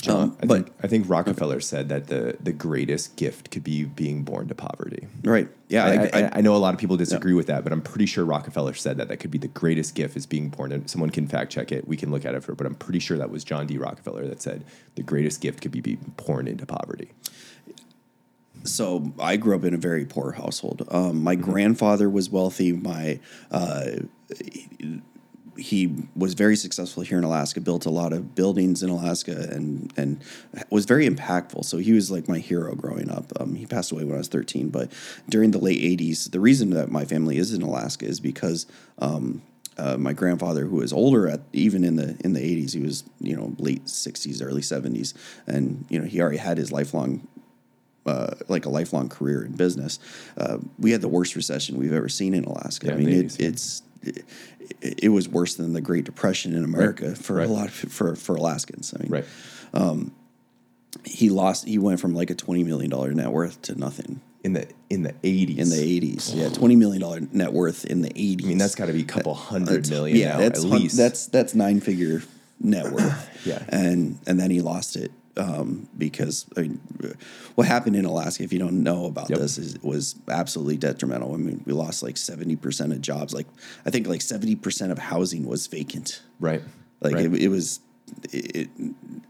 Jon, 0.00 0.36
I, 0.42 0.46
but- 0.46 0.54
think, 0.56 0.76
I 0.82 0.86
think 0.86 1.08
Rockefeller 1.08 1.60
said 1.60 1.88
that 1.88 2.06
the 2.06 2.36
the 2.40 2.52
greatest 2.52 3.16
gift 3.16 3.50
could 3.50 3.64
be 3.64 3.84
being 3.84 4.22
born 4.22 4.48
to 4.48 4.54
poverty. 4.54 5.06
Right? 5.22 5.48
Yeah, 5.68 5.84
I, 5.84 5.90
I, 5.90 6.22
I, 6.22 6.30
I 6.34 6.40
know 6.40 6.54
a 6.56 6.58
lot 6.58 6.74
of 6.74 6.80
people 6.80 6.96
disagree 6.96 7.32
with 7.34 7.46
that, 7.46 7.62
but 7.62 7.72
I'm 7.72 7.82
pretty 7.82 8.06
sure 8.06 8.24
Rockefeller 8.24 8.74
said 8.74 8.96
that 8.96 9.08
that 9.08 9.18
could 9.18 9.30
be 9.30 9.38
the 9.38 9.48
greatest 9.48 9.94
gift 9.94 10.16
is 10.16 10.26
being 10.26 10.48
born. 10.48 10.72
And 10.72 10.90
someone 10.90 11.10
can 11.10 11.26
fact 11.28 11.52
check 11.52 11.70
it. 11.70 11.86
We 11.86 11.96
can 11.96 12.10
look 12.10 12.24
at 12.24 12.34
it 12.34 12.42
for, 12.42 12.54
but 12.54 12.66
I'm 12.66 12.74
pretty 12.74 12.98
sure 12.98 13.16
that 13.18 13.30
was 13.30 13.44
John 13.44 13.66
D. 13.66 13.78
Rockefeller 13.78 14.26
that 14.26 14.42
said 14.42 14.64
the 14.96 15.02
greatest 15.02 15.40
gift 15.40 15.60
could 15.60 15.70
be 15.70 15.80
being 15.80 16.12
born 16.16 16.48
into 16.48 16.66
poverty. 16.66 17.12
so 18.64 19.12
I 19.18 19.36
grew 19.36 19.54
up 19.54 19.64
in 19.64 19.74
a 19.74 19.78
very 19.78 20.04
poor 20.04 20.32
household. 20.32 20.86
Um, 20.90 21.22
my 21.22 21.34
grandfather 21.34 22.10
was 22.10 22.28
wealthy. 22.30 22.72
My 22.72 23.20
uh, 23.50 23.86
he 25.60 25.94
was 26.16 26.34
very 26.34 26.56
successful 26.56 27.02
here 27.02 27.18
in 27.18 27.24
Alaska. 27.24 27.60
Built 27.60 27.86
a 27.86 27.90
lot 27.90 28.12
of 28.12 28.34
buildings 28.34 28.82
in 28.82 28.90
Alaska 28.90 29.48
and 29.50 29.92
and 29.96 30.22
was 30.70 30.86
very 30.86 31.08
impactful. 31.08 31.64
So 31.64 31.78
he 31.78 31.92
was 31.92 32.10
like 32.10 32.28
my 32.28 32.38
hero 32.38 32.74
growing 32.74 33.10
up. 33.10 33.32
Um, 33.38 33.54
he 33.54 33.66
passed 33.66 33.92
away 33.92 34.04
when 34.04 34.14
I 34.14 34.18
was 34.18 34.28
thirteen, 34.28 34.70
but 34.70 34.90
during 35.28 35.50
the 35.50 35.58
late 35.58 35.80
'80s, 35.80 36.30
the 36.30 36.40
reason 36.40 36.70
that 36.70 36.90
my 36.90 37.04
family 37.04 37.38
is 37.38 37.52
in 37.52 37.62
Alaska 37.62 38.06
is 38.06 38.20
because. 38.20 38.66
Um, 38.98 39.42
uh, 39.78 39.96
my 39.96 40.12
grandfather, 40.12 40.66
who 40.66 40.76
was 40.76 40.92
older 40.92 41.26
at 41.26 41.40
even 41.54 41.84
in 41.84 41.96
the 41.96 42.14
in 42.22 42.34
the 42.34 42.40
80s, 42.40 42.74
he 42.74 42.80
was 42.80 43.02
you 43.18 43.34
know 43.34 43.54
late 43.56 43.86
60s, 43.86 44.44
early 44.44 44.60
70s, 44.60 45.14
and 45.46 45.86
you 45.88 45.98
know 45.98 46.04
he 46.04 46.20
already 46.20 46.36
had 46.36 46.58
his 46.58 46.70
lifelong 46.70 47.26
uh, 48.04 48.34
like 48.48 48.66
a 48.66 48.68
lifelong 48.68 49.08
career 49.08 49.42
in 49.42 49.52
business. 49.52 49.98
Uh, 50.36 50.58
we 50.78 50.90
had 50.90 51.00
the 51.00 51.08
worst 51.08 51.34
recession 51.34 51.78
we've 51.78 51.94
ever 51.94 52.10
seen 52.10 52.34
in 52.34 52.44
Alaska. 52.44 52.88
Yeah, 52.88 52.94
I 52.94 52.96
mean, 52.96 53.08
it, 53.08 53.40
it's 53.40 53.82
it, 54.02 54.24
it 54.80 55.08
was 55.10 55.28
worse 55.28 55.54
than 55.54 55.72
the 55.72 55.80
Great 55.80 56.04
Depression 56.04 56.54
in 56.54 56.64
America 56.64 57.14
for 57.14 57.34
right. 57.36 57.48
a 57.48 57.52
lot 57.52 57.66
of 57.68 57.74
for 57.74 58.16
for 58.16 58.36
Alaskans. 58.36 58.94
I 58.94 59.02
mean, 59.02 59.10
Right. 59.12 59.24
Um, 59.72 60.12
he 61.04 61.30
lost. 61.30 61.66
He 61.66 61.78
went 61.78 62.00
from 62.00 62.14
like 62.14 62.30
a 62.30 62.34
twenty 62.34 62.64
million 62.64 62.90
dollar 62.90 63.12
net 63.12 63.30
worth 63.30 63.62
to 63.62 63.78
nothing 63.78 64.20
In 64.42 64.54
the 64.54 64.66
in 64.88 65.02
the 65.02 65.12
80s. 65.12 65.58
in 65.58 65.70
the 65.70 65.80
eighties. 65.80 66.34
Yeah, 66.34 66.48
twenty 66.48 66.74
million 66.76 67.00
dollar 67.00 67.20
net 67.32 67.52
worth 67.52 67.84
in 67.84 68.02
the 68.02 68.10
eighties. 68.10 68.46
I 68.46 68.48
mean, 68.48 68.58
that's 68.58 68.74
got 68.74 68.86
to 68.86 68.92
be 68.92 69.02
a 69.02 69.04
couple 69.04 69.34
hundred 69.34 69.88
million 69.88 70.16
yeah, 70.18 70.32
now 70.32 70.38
that's 70.38 70.64
at 70.64 70.70
least. 70.70 70.96
that's 70.96 71.26
that's 71.26 71.54
nine 71.54 71.80
figure 71.80 72.22
net 72.58 72.90
worth. 72.92 73.28
Yeah. 73.46 73.62
and 73.70 74.18
and 74.26 74.38
then 74.38 74.50
he 74.50 74.60
lost 74.60 74.96
it 74.96 75.12
um, 75.40 75.88
because 75.96 76.46
I 76.56 76.62
mean, 76.62 76.80
what 77.54 77.66
happened 77.66 77.96
in 77.96 78.04
Alaska, 78.04 78.42
if 78.44 78.52
you 78.52 78.58
don't 78.58 78.82
know 78.82 79.06
about 79.06 79.30
Yep. 79.30 79.38
this, 79.38 79.58
is 79.58 79.78
was 79.82 80.14
absolutely 80.28 80.76
detrimental. 80.76 81.34
I 81.34 81.38
mean, 81.38 81.62
we 81.64 81.72
lost 81.72 82.02
like 82.02 82.16
seventy 82.16 82.56
percent 82.56 82.92
of 82.92 83.00
jobs. 83.00 83.32
Like 83.32 83.46
I 83.86 83.90
think 83.90 84.06
like 84.06 84.20
seventy 84.22 84.54
percent 84.54 84.92
of 84.92 84.98
housing 84.98 85.46
was 85.46 85.66
vacant. 85.66 86.22
right. 86.38 86.62
Like 87.00 87.14
right. 87.14 87.24
it, 87.24 87.42
it 87.44 87.48
was, 87.48 87.80
it, 88.30 88.68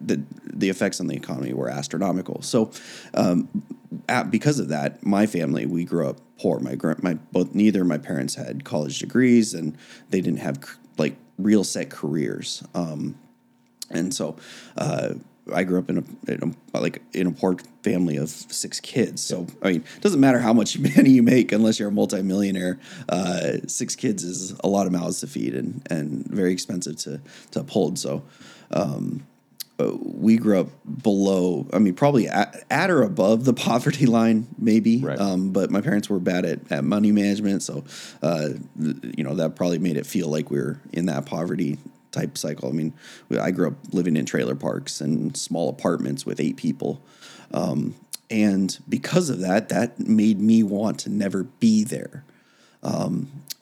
the 0.00 0.20
the 0.44 0.68
effects 0.68 0.98
on 1.00 1.06
the 1.06 1.14
economy 1.14 1.52
were 1.52 1.68
astronomical. 1.68 2.42
So, 2.42 2.72
um, 3.14 3.48
at, 4.08 4.32
because 4.32 4.58
of 4.58 4.68
that, 4.68 5.06
my 5.06 5.26
family 5.26 5.66
we 5.66 5.84
grew 5.84 6.08
up 6.08 6.18
poor. 6.40 6.58
My 6.58 6.76
my 7.00 7.14
both 7.30 7.54
neither 7.54 7.84
my 7.84 7.98
parents 7.98 8.34
had 8.34 8.64
college 8.64 8.98
degrees, 8.98 9.54
and 9.54 9.78
they 10.08 10.20
didn't 10.20 10.40
have 10.40 10.58
like 10.98 11.14
real 11.38 11.62
set 11.62 11.90
careers. 11.90 12.64
Um, 12.74 13.14
and 13.92 14.14
so, 14.14 14.36
uh, 14.76 15.14
I 15.52 15.64
grew 15.64 15.78
up 15.78 15.90
in 15.90 15.98
a, 15.98 16.30
in 16.32 16.54
a 16.74 16.78
like 16.80 17.02
in 17.12 17.26
a 17.26 17.32
poor 17.32 17.56
family 17.82 18.16
of 18.16 18.28
six 18.28 18.80
kids. 18.80 19.22
So 19.22 19.46
I 19.62 19.72
mean, 19.72 19.84
it 19.96 20.00
doesn't 20.00 20.20
matter 20.20 20.38
how 20.38 20.52
much 20.52 20.78
money 20.96 21.10
you 21.10 21.22
make 21.22 21.52
unless 21.52 21.78
you're 21.78 21.88
a 21.88 21.92
multimillionaire. 21.92 22.78
Uh, 23.08 23.58
six 23.66 23.96
kids 23.96 24.24
is 24.24 24.52
a 24.64 24.68
lot 24.68 24.86
of 24.86 24.92
mouths 24.92 25.20
to 25.20 25.26
feed 25.26 25.54
and 25.54 25.86
and 25.90 26.26
very 26.26 26.52
expensive 26.52 26.96
to 26.98 27.20
to 27.52 27.60
uphold. 27.60 27.98
So. 27.98 28.24
Um, 28.72 29.26
uh, 29.80 29.96
we 30.02 30.36
grew 30.36 30.60
up 30.60 30.68
below, 31.02 31.66
I 31.72 31.78
mean, 31.78 31.94
probably 31.94 32.28
at, 32.28 32.64
at 32.70 32.90
or 32.90 33.02
above 33.02 33.44
the 33.44 33.54
poverty 33.68 34.06
line, 34.06 34.46
maybe. 34.58 34.98
Right. 34.98 35.18
Um, 35.18 35.52
but 35.52 35.70
my 35.70 35.80
parents 35.80 36.10
were 36.10 36.18
bad 36.18 36.44
at, 36.44 36.70
at 36.70 36.84
money 36.84 37.12
management. 37.12 37.62
So, 37.62 37.84
uh, 38.22 38.50
you 38.78 39.24
know, 39.24 39.34
that 39.36 39.56
probably 39.56 39.78
made 39.78 39.96
it 39.96 40.06
feel 40.06 40.28
like 40.28 40.50
we 40.50 40.58
were 40.58 40.80
in 40.92 41.06
that 41.06 41.24
poverty 41.24 41.78
type 42.12 42.36
cycle. 42.38 42.68
I 42.68 42.72
mean, 42.72 42.92
we- 43.28 43.38
I 43.38 43.50
grew 43.50 43.68
up 43.68 43.74
living 43.92 44.16
in 44.16 44.24
trailer 44.26 44.54
parks 44.54 45.00
and 45.00 45.36
small 45.36 45.68
apartments 45.68 46.24
with 46.26 46.40
eight 46.40 46.56
people. 46.56 47.02
Um, 47.52 47.94
and 48.30 48.78
because 48.88 49.28
of 49.30 49.40
that, 49.40 49.68
that 49.70 49.98
made 49.98 50.40
me 50.40 50.62
want 50.62 50.98
to 51.00 51.10
never 51.10 51.44
be 51.44 51.84
there. 51.84 52.24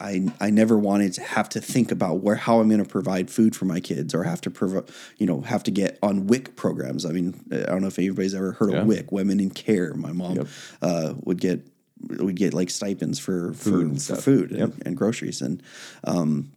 I 0.01 0.31
I 0.39 0.49
never 0.49 0.77
wanted 0.77 1.11
to 1.13 1.21
have 1.21 1.49
to 1.49 1.59
think 1.61 1.91
about 1.91 2.21
where 2.23 2.35
how 2.35 2.59
I'm 2.61 2.69
going 2.69 2.81
to 2.83 2.89
provide 2.89 3.29
food 3.29 3.53
for 3.55 3.65
my 3.65 3.79
kids 3.81 4.13
or 4.15 4.23
have 4.23 4.39
to 4.41 4.49
provide 4.51 4.85
you 5.17 5.25
know 5.25 5.41
have 5.41 5.63
to 5.63 5.71
get 5.71 5.99
on 6.01 6.27
WIC 6.27 6.55
programs. 6.55 7.05
I 7.05 7.11
mean, 7.11 7.33
I 7.51 7.57
don't 7.63 7.81
know 7.81 7.87
if 7.87 7.99
anybody's 7.99 8.33
ever 8.33 8.53
heard 8.53 8.71
Yeah. 8.71 8.81
of 8.81 8.87
WIC, 8.87 9.11
Women 9.11 9.39
in 9.41 9.49
Care. 9.49 9.93
My 9.95 10.11
mom 10.13 10.37
Yep. 10.37 10.47
uh, 10.81 11.13
would 11.25 11.41
get 11.41 11.67
would 12.17 12.35
get 12.35 12.53
like 12.53 12.69
stipends 12.69 13.19
for 13.19 13.51
Food 13.53 13.73
for, 13.73 13.81
and 13.81 13.93
for 13.95 13.99
stuff. 13.99 14.23
food 14.23 14.51
and, 14.53 14.81
and 14.85 14.95
groceries 14.95 15.41
and 15.41 15.61
um, 16.05 16.51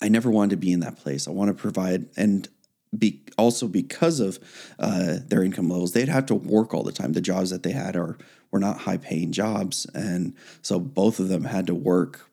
I 0.00 0.08
never 0.08 0.30
wanted 0.30 0.50
to 0.50 0.56
be 0.56 0.72
in 0.72 0.80
that 0.80 0.96
place. 0.96 1.28
I 1.28 1.30
want 1.30 1.48
to 1.48 1.54
provide 1.54 2.06
and 2.16 2.48
be 2.96 3.22
also 3.38 3.68
because 3.68 4.18
of 4.20 4.38
uh, 4.78 5.18
their 5.26 5.42
income 5.42 5.68
levels, 5.68 5.92
they'd 5.92 6.08
have 6.08 6.26
to 6.26 6.34
work 6.34 6.74
all 6.74 6.82
the 6.82 6.92
time. 6.92 7.12
The 7.12 7.20
jobs 7.20 7.50
that 7.50 7.62
they 7.62 7.72
had 7.72 7.96
are 7.96 8.18
were 8.50 8.58
not 8.58 8.78
high 8.78 8.96
paying 8.96 9.30
jobs, 9.30 9.86
and 9.94 10.34
so 10.60 10.80
both 10.80 11.20
of 11.20 11.28
them 11.28 11.44
had 11.44 11.68
to 11.68 11.74
work 11.74 12.28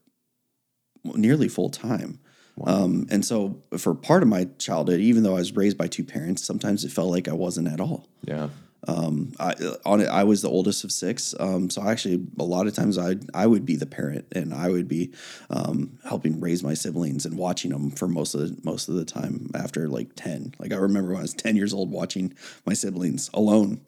nearly 1.03 1.47
full 1.47 1.69
time. 1.69 2.19
Um, 2.63 3.05
and 3.11 3.23
so 3.23 3.61
for 3.77 3.93
part 3.93 4.23
of 4.23 4.29
my 4.29 4.47
childhood, 4.57 4.99
even 4.99 5.21
though 5.21 5.35
I 5.35 5.39
was 5.39 5.55
raised 5.55 5.77
by 5.77 5.87
two 5.87 6.03
parents, 6.03 6.43
sometimes 6.43 6.83
it 6.83 6.91
felt 6.91 7.11
like 7.11 7.27
I 7.27 7.33
wasn't 7.33 7.67
at 7.67 7.79
all. 7.79 8.07
yeah. 8.23 8.49
Um, 8.87 9.33
I 9.39 9.53
on 9.85 10.01
it, 10.01 10.07
I 10.07 10.23
was 10.23 10.41
the 10.41 10.49
oldest 10.49 10.83
of 10.83 10.91
six. 10.91 11.33
Um, 11.39 11.69
so 11.69 11.81
actually, 11.81 12.25
a 12.39 12.43
lot 12.43 12.67
of 12.67 12.73
times 12.75 12.97
I 12.97 13.15
I 13.33 13.47
would 13.47 13.65
be 13.65 13.75
the 13.75 13.85
parent, 13.87 14.25
and 14.33 14.53
I 14.53 14.69
would 14.69 14.87
be 14.87 15.13
um, 15.49 15.97
helping 16.07 16.39
raise 16.39 16.63
my 16.63 16.73
siblings 16.75 17.25
and 17.25 17.37
watching 17.37 17.71
them 17.71 17.89
for 17.91 18.07
most 18.07 18.35
of 18.35 18.41
the, 18.41 18.57
most 18.63 18.87
of 18.87 18.95
the 18.95 19.03
time 19.05 19.49
after 19.55 19.89
like 19.89 20.09
ten. 20.15 20.53
Like 20.59 20.71
I 20.71 20.77
remember 20.77 21.09
when 21.09 21.19
I 21.19 21.21
was 21.23 21.33
ten 21.33 21.55
years 21.55 21.73
old 21.73 21.91
watching 21.91 22.33
my 22.65 22.73
siblings 22.73 23.29
alone, 23.33 23.81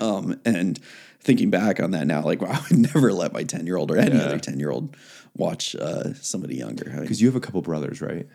um, 0.00 0.40
and 0.44 0.78
thinking 1.20 1.50
back 1.50 1.80
on 1.80 1.92
that 1.92 2.06
now, 2.06 2.22
like 2.22 2.42
I 2.46 2.60
would 2.68 2.78
never 2.78 3.12
let 3.12 3.32
my 3.32 3.44
ten 3.44 3.66
year 3.66 3.76
old 3.76 3.90
or 3.90 3.96
any 3.96 4.16
Yeah. 4.16 4.24
other 4.24 4.38
ten 4.40 4.58
year 4.58 4.70
old 4.70 4.96
watch 5.36 5.76
uh, 5.76 6.14
somebody 6.14 6.56
younger. 6.56 6.90
I, 6.90 6.94
mean, 6.94 7.00
Because 7.02 7.22
you 7.22 7.28
have 7.28 7.36
a 7.36 7.40
couple 7.40 7.62
brothers, 7.62 8.02
right? 8.02 8.26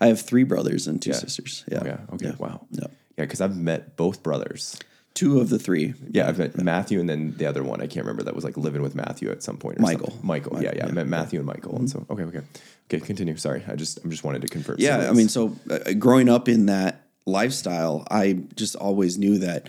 I 0.00 0.08
have 0.08 0.20
three 0.20 0.44
brothers 0.44 0.86
and 0.86 1.00
two 1.00 1.10
Yeah. 1.10 1.16
sisters. 1.16 1.64
Yeah, 1.70 1.82
Yeah. 1.84 1.98
Okay. 2.12 2.32
Wow. 2.38 2.66
Yeah. 2.70 2.84
Yeah. 3.16 3.24
Because 3.24 3.40
I've 3.40 3.56
met 3.56 3.96
both 3.96 4.22
brothers. 4.22 4.76
Two 5.14 5.40
of 5.40 5.48
the 5.48 5.58
three. 5.58 5.94
Yeah, 6.10 6.28
I've 6.28 6.38
met 6.38 6.56
Matthew 6.56 7.00
and 7.00 7.08
then 7.08 7.34
the 7.36 7.46
other 7.46 7.62
one 7.62 7.80
I 7.80 7.86
can't 7.86 8.04
remember 8.06 8.22
that 8.24 8.34
was 8.34 8.44
like 8.44 8.56
living 8.56 8.82
with 8.82 8.94
Matthew 8.94 9.30
at 9.30 9.42
some 9.42 9.56
point. 9.56 9.78
Or 9.78 9.82
Michael. 9.82 10.10
something. 10.10 10.26
Michael. 10.26 10.62
yeah, 10.62 10.72
yeah, 10.76 10.86
I 10.86 10.90
met 10.90 11.06
Matthew 11.06 11.38
and 11.38 11.46
Michael, 11.46 11.76
and 11.76 11.90
so 11.90 12.04
okay, 12.10 12.22
okay, 12.24 12.40
okay. 12.90 13.00
Continue. 13.04 13.36
Sorry, 13.36 13.62
I 13.68 13.74
just 13.74 14.02
I'm 14.04 14.10
just 14.10 14.24
wanted 14.24 14.42
to 14.42 14.48
confirm. 14.48 14.76
Yeah, 14.78 15.08
I 15.08 15.12
mean, 15.12 15.28
so 15.28 15.56
uh, 15.70 15.92
growing 15.98 16.28
up 16.28 16.48
in 16.48 16.66
that 16.66 17.02
lifestyle, 17.26 18.06
I 18.10 18.40
just 18.56 18.76
always 18.76 19.18
knew 19.18 19.38
that 19.38 19.68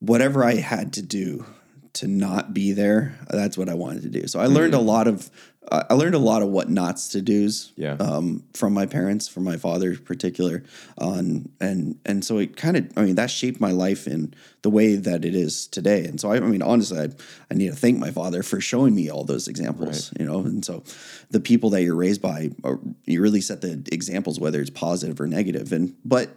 whatever 0.00 0.44
I 0.44 0.56
had 0.56 0.92
to 0.94 1.02
do 1.02 1.46
to 1.94 2.06
not 2.06 2.54
be 2.54 2.72
there, 2.72 3.18
that's 3.28 3.58
what 3.58 3.68
I 3.68 3.74
wanted 3.74 4.02
to 4.02 4.08
do. 4.08 4.26
So 4.26 4.40
I 4.40 4.46
learned 4.46 4.74
a 4.74 4.80
lot 4.80 5.06
of, 5.06 5.30
uh, 5.70 5.84
I 5.90 5.94
learned 5.94 6.14
a 6.14 6.18
lot 6.18 6.42
of 6.42 6.48
what 6.48 6.68
nots 6.68 7.08
to 7.08 7.22
do's. 7.22 7.72
Yeah. 7.76 7.96
Um, 8.00 8.44
from 8.54 8.72
my 8.72 8.86
parents, 8.86 9.28
from 9.28 9.44
my 9.44 9.56
father 9.56 9.90
in 9.90 9.98
particular, 9.98 10.64
on 10.98 11.50
and 11.60 11.98
and 12.04 12.24
so 12.24 12.38
it 12.38 12.56
kind 12.56 12.76
of, 12.76 12.92
I 12.96 13.02
mean, 13.02 13.14
that 13.16 13.30
shaped 13.30 13.60
my 13.60 13.72
life 13.72 14.06
in 14.06 14.34
the 14.62 14.70
way 14.70 14.96
that 14.96 15.24
it 15.24 15.34
is 15.34 15.66
today. 15.66 16.04
And 16.06 16.20
so 16.20 16.32
I, 16.32 16.36
I 16.36 16.40
mean, 16.40 16.62
honestly, 16.62 16.98
I, 16.98 17.08
I 17.50 17.54
need 17.54 17.68
to 17.68 17.76
thank 17.76 17.98
my 17.98 18.10
father 18.10 18.42
for 18.42 18.60
showing 18.60 18.94
me 18.94 19.10
all 19.10 19.24
those 19.24 19.46
examples. 19.46 20.12
You 20.18 20.24
know, 20.24 20.40
and 20.40 20.64
so 20.64 20.82
the 21.30 21.40
people 21.40 21.70
that 21.70 21.82
you're 21.82 21.94
raised 21.94 22.22
by, 22.22 22.50
are, 22.64 22.80
you 23.04 23.20
really 23.20 23.40
set 23.40 23.60
the 23.60 23.86
examples, 23.92 24.40
whether 24.40 24.60
it's 24.60 24.70
positive 24.70 25.20
or 25.20 25.26
negative. 25.26 25.72
and 25.72 25.94
but 26.04 26.30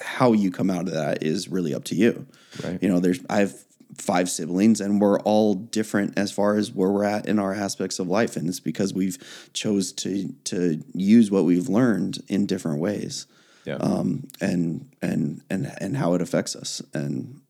how 0.00 0.32
you 0.32 0.50
come 0.50 0.70
out 0.70 0.86
of 0.88 0.94
that 0.94 1.22
is 1.22 1.48
really 1.48 1.74
up 1.74 1.84
to 1.84 1.94
you. 1.94 2.26
Right. 2.62 2.82
You 2.82 2.88
know, 2.88 3.00
there's 3.00 3.20
I 3.28 3.38
have 3.38 3.54
five 3.98 4.28
siblings 4.28 4.80
and 4.80 5.00
we're 5.00 5.20
all 5.20 5.54
different 5.54 6.18
as 6.18 6.32
far 6.32 6.56
as 6.56 6.72
where 6.72 6.90
we're 6.90 7.04
at 7.04 7.26
in 7.26 7.38
our 7.38 7.52
aspects 7.52 7.98
of 7.98 8.08
life 8.08 8.36
and 8.36 8.48
it's 8.48 8.60
because 8.60 8.92
we've 8.94 9.18
chose 9.52 9.92
to 9.92 10.32
to 10.44 10.82
use 10.92 11.30
what 11.30 11.44
we've 11.44 11.68
learned 11.68 12.18
in 12.28 12.46
different 12.46 12.80
ways. 12.80 13.26
yeah, 13.64 13.76
Um 13.76 14.28
and 14.40 14.90
and 15.02 15.42
and 15.50 15.72
and 15.80 15.96
how 15.96 16.14
it 16.14 16.22
affects 16.22 16.54
us 16.56 16.82
and 16.92 17.40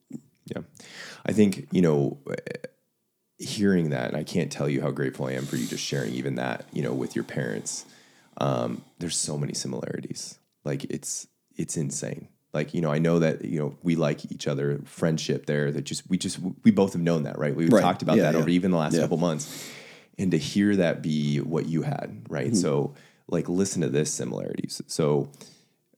yeah. 0.46 0.62
I 1.26 1.32
think 1.32 1.68
you 1.70 1.82
know, 1.82 2.18
hearing 3.38 3.90
that, 3.90 4.08
and 4.08 4.16
I 4.16 4.24
can't 4.24 4.50
tell 4.50 4.68
you 4.68 4.80
how 4.80 4.90
grateful 4.90 5.26
I 5.26 5.32
am 5.32 5.46
for 5.46 5.56
you 5.56 5.66
just 5.66 5.84
sharing 5.84 6.12
even 6.14 6.36
that. 6.36 6.66
You 6.72 6.82
know, 6.82 6.92
with 6.92 7.14
your 7.14 7.24
parents, 7.24 7.84
um, 8.38 8.82
there's 8.98 9.16
so 9.16 9.38
many 9.38 9.54
similarities. 9.54 10.38
Like 10.64 10.84
it's 10.84 11.26
it's 11.56 11.76
insane. 11.76 12.28
Like, 12.54 12.72
you 12.72 12.80
know, 12.80 12.92
I 12.92 12.98
know 13.00 13.18
that, 13.18 13.44
you 13.44 13.58
know, 13.58 13.76
we 13.82 13.96
like 13.96 14.30
each 14.30 14.46
other, 14.46 14.80
friendship 14.84 15.46
there 15.46 15.72
that 15.72 15.82
just, 15.82 16.08
we 16.08 16.16
just, 16.16 16.38
we 16.62 16.70
both 16.70 16.92
have 16.92 17.02
known 17.02 17.24
that, 17.24 17.36
right? 17.36 17.54
We've 17.54 17.70
Right. 17.72 17.82
talked 17.82 18.00
about 18.02 18.16
Yeah, 18.16 18.22
that 18.24 18.34
yeah. 18.34 18.38
over 18.40 18.48
even 18.48 18.70
the 18.70 18.76
last 18.76 18.94
Yeah. 18.94 19.00
couple 19.00 19.16
months. 19.16 19.68
And 20.18 20.30
to 20.30 20.38
hear 20.38 20.76
that 20.76 21.02
be 21.02 21.38
what 21.38 21.66
you 21.66 21.82
had, 21.82 22.22
right? 22.28 22.46
Mm-hmm. 22.46 22.54
So, 22.54 22.94
like, 23.26 23.48
listen 23.48 23.82
to 23.82 23.88
this 23.88 24.12
similarities. 24.12 24.80
So, 24.86 25.28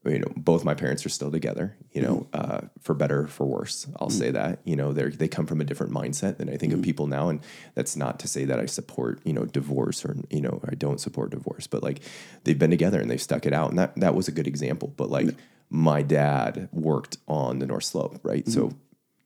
you 0.06 0.18
know, 0.20 0.32
both 0.36 0.64
my 0.64 0.72
parents 0.72 1.04
are 1.04 1.08
still 1.10 1.30
together, 1.30 1.76
you 1.92 2.00
know, 2.00 2.26
Mm-hmm. 2.32 2.50
uh, 2.52 2.60
for 2.80 2.94
better, 2.94 3.26
for 3.26 3.44
worse. 3.44 3.86
I'll 4.00 4.08
say 4.08 4.30
that, 4.30 4.60
you 4.64 4.76
know, 4.76 4.94
they 4.94 5.08
they 5.10 5.28
come 5.28 5.44
from 5.46 5.60
a 5.60 5.64
different 5.64 5.92
mindset 5.92 6.38
than 6.38 6.48
I 6.48 6.56
think 6.56 6.72
of 6.72 6.78
Mm-hmm. 6.78 6.84
people 6.84 7.06
now. 7.08 7.28
And 7.28 7.40
that's 7.74 7.96
not 7.96 8.18
to 8.20 8.28
say 8.28 8.46
that 8.46 8.58
I 8.58 8.64
support, 8.66 9.20
you 9.24 9.34
know, 9.34 9.44
divorce 9.44 10.04
or, 10.06 10.16
you 10.30 10.40
know, 10.40 10.62
I 10.66 10.74
don't 10.76 11.00
support 11.00 11.30
divorce, 11.32 11.66
but 11.66 11.82
like 11.82 12.00
they've 12.44 12.58
been 12.58 12.70
together 12.70 12.98
and 13.00 13.10
they've 13.10 13.20
stuck 13.20 13.44
it 13.44 13.52
out. 13.52 13.68
And 13.70 13.78
that, 13.78 13.94
that 13.96 14.14
was 14.14 14.28
a 14.28 14.32
good 14.32 14.46
example. 14.46 14.94
But 14.96 15.10
like 15.10 15.34
my 15.70 16.02
dad 16.02 16.68
worked 16.72 17.18
on 17.26 17.58
the 17.58 17.66
North 17.66 17.84
Slope, 17.84 18.20
right? 18.22 18.46
So 18.48 18.66
Mm-hmm. 18.68 18.78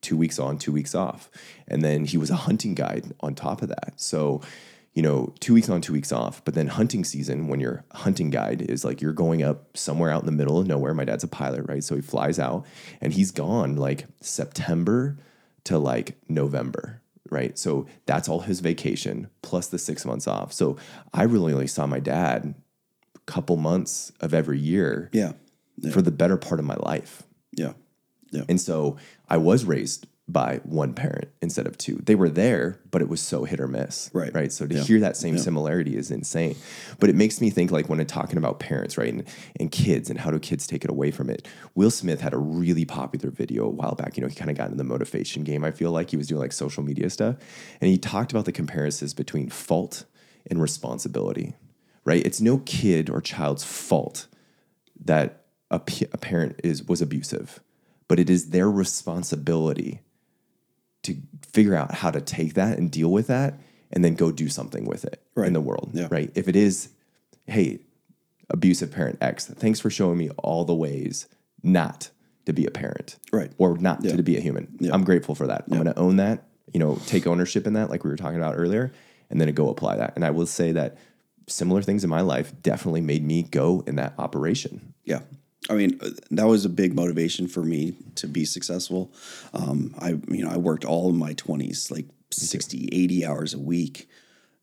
two 0.02 0.16
weeks 0.16 0.38
on, 0.38 0.56
two 0.58 0.72
weeks 0.72 0.94
off. 0.94 1.30
And 1.68 1.82
then 1.84 2.04
he 2.06 2.16
was 2.16 2.30
a 2.30 2.36
hunting 2.36 2.74
guide 2.74 3.12
on 3.20 3.34
top 3.34 3.60
of 3.62 3.68
that. 3.68 3.94
So, 3.96 4.40
you 4.94 5.02
know, 5.02 5.34
two 5.40 5.52
weeks 5.54 5.68
on, 5.68 5.80
two 5.82 5.92
weeks 5.92 6.10
off. 6.10 6.42
But 6.44 6.54
then 6.54 6.68
hunting 6.68 7.04
season, 7.04 7.48
when 7.48 7.60
you're 7.60 7.84
a 7.90 7.98
hunting 7.98 8.30
guide, 8.30 8.62
is 8.62 8.84
like 8.84 9.02
you're 9.02 9.12
going 9.12 9.42
up 9.42 9.76
somewhere 9.76 10.10
out 10.10 10.20
in 10.22 10.26
the 10.26 10.32
middle 10.32 10.58
of 10.58 10.66
nowhere. 10.66 10.94
My 10.94 11.04
dad's 11.04 11.22
a 11.24 11.28
pilot, 11.28 11.66
right? 11.68 11.84
So 11.84 11.94
he 11.94 12.00
flies 12.00 12.38
out 12.38 12.64
and 13.00 13.12
he's 13.12 13.30
gone 13.30 13.76
like 13.76 14.06
September 14.22 15.18
to 15.64 15.78
like 15.78 16.16
November, 16.28 17.02
right? 17.30 17.58
So 17.58 17.86
that's 18.06 18.28
all 18.28 18.40
his 18.40 18.60
vacation 18.60 19.28
plus 19.42 19.66
the 19.68 19.78
six 19.78 20.04
months 20.06 20.26
off. 20.26 20.52
So 20.54 20.76
I 21.12 21.24
really 21.24 21.52
only 21.52 21.66
saw 21.66 21.86
my 21.86 22.00
dad 22.00 22.54
a 23.14 23.20
couple 23.30 23.58
months 23.58 24.10
of 24.20 24.32
every 24.32 24.58
year 24.58 25.10
Yeah. 25.12 25.32
Yeah. 25.80 25.90
for 25.92 26.02
the 26.02 26.10
better 26.10 26.36
part 26.36 26.60
of 26.60 26.66
my 26.66 26.76
life. 26.76 27.22
Yeah. 27.52 27.72
Yeah. 28.30 28.42
And 28.48 28.60
so 28.60 28.96
I 29.28 29.36
was 29.38 29.64
raised 29.64 30.06
by 30.28 30.60
one 30.62 30.94
parent 30.94 31.28
instead 31.42 31.66
of 31.66 31.76
two. 31.76 31.96
They 32.04 32.14
were 32.14 32.28
there, 32.28 32.78
but 32.92 33.02
it 33.02 33.08
was 33.08 33.20
so 33.20 33.42
hit 33.42 33.58
or 33.58 33.66
miss. 33.66 34.08
Right. 34.12 34.32
Right. 34.32 34.52
So 34.52 34.64
to 34.68 34.74
Yeah. 34.76 34.82
hear 34.84 35.00
that 35.00 35.16
same 35.16 35.36
similarity 35.38 35.96
is 35.96 36.12
insane. 36.12 36.54
But 37.00 37.10
it 37.10 37.16
makes 37.16 37.40
me 37.40 37.50
think 37.50 37.72
like 37.72 37.88
when 37.88 37.98
I'm 37.98 38.06
talking 38.06 38.36
about 38.38 38.60
parents, 38.60 38.96
right, 38.96 39.12
and, 39.12 39.24
and 39.58 39.72
kids 39.72 40.08
and 40.08 40.20
how 40.20 40.30
do 40.30 40.38
kids 40.38 40.68
take 40.68 40.84
it 40.84 40.90
away 40.90 41.10
from 41.10 41.30
it. 41.30 41.48
Will 41.74 41.90
Smith 41.90 42.20
had 42.20 42.32
a 42.32 42.38
really 42.38 42.84
popular 42.84 43.30
video 43.30 43.64
a 43.64 43.70
while 43.70 43.96
back. 43.96 44.16
You 44.16 44.20
know, 44.22 44.28
he 44.28 44.36
kind 44.36 44.50
of 44.52 44.56
got 44.56 44.66
into 44.66 44.76
the 44.76 44.84
motivation 44.84 45.42
game. 45.42 45.64
I 45.64 45.72
feel 45.72 45.90
like 45.90 46.10
he 46.10 46.16
was 46.16 46.28
doing 46.28 46.40
like 46.40 46.52
social 46.52 46.84
media 46.84 47.10
stuff. 47.10 47.34
And 47.80 47.90
he 47.90 47.98
talked 47.98 48.30
about 48.30 48.44
the 48.44 48.52
comparisons 48.52 49.12
between 49.14 49.48
fault 49.50 50.04
and 50.48 50.62
responsibility. 50.62 51.54
Right. 52.04 52.24
It's 52.24 52.40
no 52.40 52.58
kid 52.58 53.10
or 53.10 53.20
child's 53.20 53.64
fault 53.64 54.28
that 55.04 55.39
a, 55.70 55.78
p- 55.78 56.06
a 56.12 56.18
parent 56.18 56.60
is 56.64 56.82
was 56.84 57.00
abusive, 57.02 57.60
but 58.08 58.18
it 58.18 58.28
is 58.30 58.50
their 58.50 58.70
responsibility 58.70 60.00
to 61.02 61.16
figure 61.52 61.74
out 61.74 61.94
how 61.94 62.10
to 62.10 62.20
take 62.20 62.54
that 62.54 62.78
and 62.78 62.90
deal 62.90 63.10
with 63.10 63.26
that 63.28 63.58
and 63.92 64.04
then 64.04 64.14
go 64.14 64.30
do 64.30 64.48
something 64.48 64.84
with 64.84 65.04
it 65.04 65.22
in 65.36 65.52
the 65.52 65.60
world. 65.60 65.90
Yeah. 65.94 66.08
Right. 66.10 66.30
If 66.34 66.46
it 66.48 66.54
is, 66.56 66.90
hey, 67.46 67.80
abusive 68.50 68.92
parent 68.92 69.18
X, 69.20 69.46
thanks 69.46 69.80
for 69.80 69.90
showing 69.90 70.18
me 70.18 70.30
all 70.38 70.64
the 70.64 70.74
ways 70.74 71.26
not 71.62 72.10
to 72.46 72.52
be 72.52 72.66
a 72.66 72.70
parent. 72.70 73.16
Right. 73.32 73.50
Or 73.58 73.76
not 73.78 74.04
Yeah. 74.04 74.16
to 74.16 74.22
be 74.22 74.36
a 74.36 74.40
human. 74.40 74.76
Yeah. 74.78 74.92
I'm 74.92 75.04
grateful 75.04 75.34
for 75.34 75.46
that. 75.46 75.64
I'm 75.66 75.74
going 75.82 75.84
to 75.92 75.98
own 75.98 76.16
that, 76.16 76.44
you 76.72 76.78
know, 76.80 77.00
take 77.06 77.26
ownership 77.26 77.66
in 77.66 77.72
that, 77.74 77.90
like 77.90 78.04
we 78.04 78.10
were 78.10 78.16
talking 78.16 78.38
about 78.38 78.54
earlier, 78.56 78.92
and 79.30 79.40
then 79.40 79.52
go 79.54 79.68
apply 79.70 79.96
that. 79.96 80.12
And 80.14 80.24
I 80.24 80.30
will 80.30 80.46
say 80.46 80.72
that 80.72 80.98
similar 81.48 81.82
things 81.82 82.04
in 82.04 82.10
my 82.10 82.20
life 82.20 82.52
definitely 82.62 83.00
made 83.00 83.24
me 83.24 83.42
go 83.42 83.82
in 83.86 83.96
that 83.96 84.14
operation. 84.18 84.94
Yeah. 85.04 85.20
I 85.68 85.74
mean, 85.74 85.98
uh, 86.00 86.10
that 86.30 86.46
was 86.46 86.64
a 86.64 86.70
big 86.70 86.94
motivation 86.94 87.46
for 87.46 87.62
me 87.62 87.94
to 88.16 88.26
be 88.26 88.44
successful. 88.44 89.12
Um, 89.52 89.94
I, 89.98 90.10
you 90.28 90.44
know, 90.44 90.50
I 90.50 90.56
worked 90.56 90.84
all 90.84 91.10
of 91.10 91.14
my 91.14 91.34
20s, 91.34 91.90
like 91.90 92.06
60, 92.30 92.88
80 92.92 93.26
hours 93.26 93.54
a 93.54 93.58
week, 93.58 94.08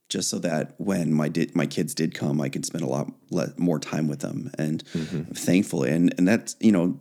just 0.10 0.30
so 0.30 0.40
that 0.40 0.74
when 0.78 1.14
my 1.14 1.28
did 1.28 1.54
my 1.56 1.66
kids 1.66 1.94
did 1.94 2.16
come, 2.16 2.40
I 2.40 2.50
could 2.50 2.66
spend 2.66 2.84
a 2.84 2.88
lot 2.88 3.12
le- 3.30 3.54
more 3.58 3.78
time 3.78 4.08
with 4.08 4.20
them. 4.20 4.50
And 4.58 4.82
thankfully, 5.34 5.92
and 5.92 6.14
and 6.18 6.26
that's 6.26 6.56
you 6.62 6.72
know 6.72 6.98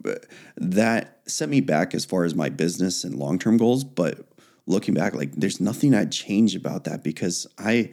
that 0.56 1.20
set 1.26 1.48
me 1.48 1.60
back 1.60 1.94
as 1.94 2.04
far 2.04 2.24
as 2.24 2.34
my 2.34 2.48
business 2.48 3.04
and 3.04 3.14
long 3.14 3.38
term 3.38 3.58
goals. 3.58 3.84
But 3.84 4.26
looking 4.66 4.92
back, 4.92 5.14
like 5.14 5.32
there's 5.36 5.60
nothing 5.60 5.94
I'd 5.94 6.10
change 6.10 6.56
about 6.56 6.84
that 6.84 7.04
because 7.04 7.46
I 7.58 7.92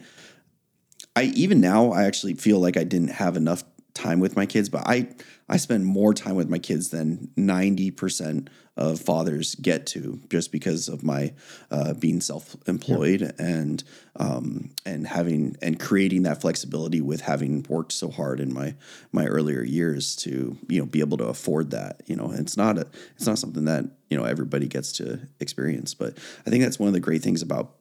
I 1.14 1.24
even 1.36 1.60
now 1.60 1.92
I 1.92 2.04
actually 2.04 2.34
feel 2.34 2.58
like 2.58 2.76
I 2.76 2.84
didn't 2.84 3.12
have 3.12 3.36
enough 3.36 3.62
time 3.94 4.18
with 4.18 4.34
my 4.36 4.46
kids, 4.46 4.68
but 4.68 4.82
I 4.86 5.08
I 5.48 5.56
spend 5.58 5.86
more 5.86 6.14
time 6.14 6.36
with 6.36 6.48
my 6.48 6.58
kids 6.58 6.90
than 6.90 7.30
ninety 7.36 7.90
percent 7.90 8.50
of 8.76 8.98
fathers 9.00 9.54
get 9.54 9.86
to, 9.86 10.20
just 10.28 10.50
because 10.50 10.88
of 10.88 11.04
my 11.04 11.32
uh, 11.70 11.94
being 11.94 12.20
self 12.20 12.56
employed 12.66 13.34
and 13.38 13.84
um, 14.16 14.70
and 14.84 15.06
having 15.06 15.56
and 15.62 15.78
creating 15.78 16.22
that 16.22 16.40
flexibility 16.40 17.00
with 17.00 17.20
having 17.20 17.64
worked 17.68 17.92
so 17.92 18.10
hard 18.10 18.40
in 18.40 18.52
my 18.52 18.74
my 19.12 19.26
earlier 19.26 19.62
years 19.62 20.16
to 20.16 20.56
you 20.68 20.80
know 20.80 20.86
be 20.86 21.00
able 21.00 21.18
to 21.18 21.26
afford 21.26 21.70
that. 21.72 22.02
You 22.06 22.16
know, 22.16 22.32
it's 22.32 22.56
not 22.56 22.78
a 22.78 22.86
it's 23.16 23.26
not 23.26 23.38
something 23.38 23.66
that 23.66 23.84
you 24.10 24.16
know 24.16 24.24
everybody 24.24 24.66
gets 24.66 24.92
to 24.94 25.20
experience, 25.40 25.94
but 25.94 26.16
I 26.46 26.50
think 26.50 26.64
that's 26.64 26.78
one 26.78 26.88
of 26.88 26.94
the 26.94 27.00
great 27.00 27.22
things 27.22 27.42
about 27.42 27.76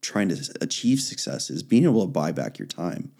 trying 0.00 0.28
to 0.28 0.54
achieve 0.60 1.00
success 1.00 1.50
is 1.50 1.62
being 1.62 1.84
able 1.84 2.02
to 2.02 2.10
buy 2.10 2.30
back 2.32 2.58
your 2.58 2.66
time. 2.66 3.12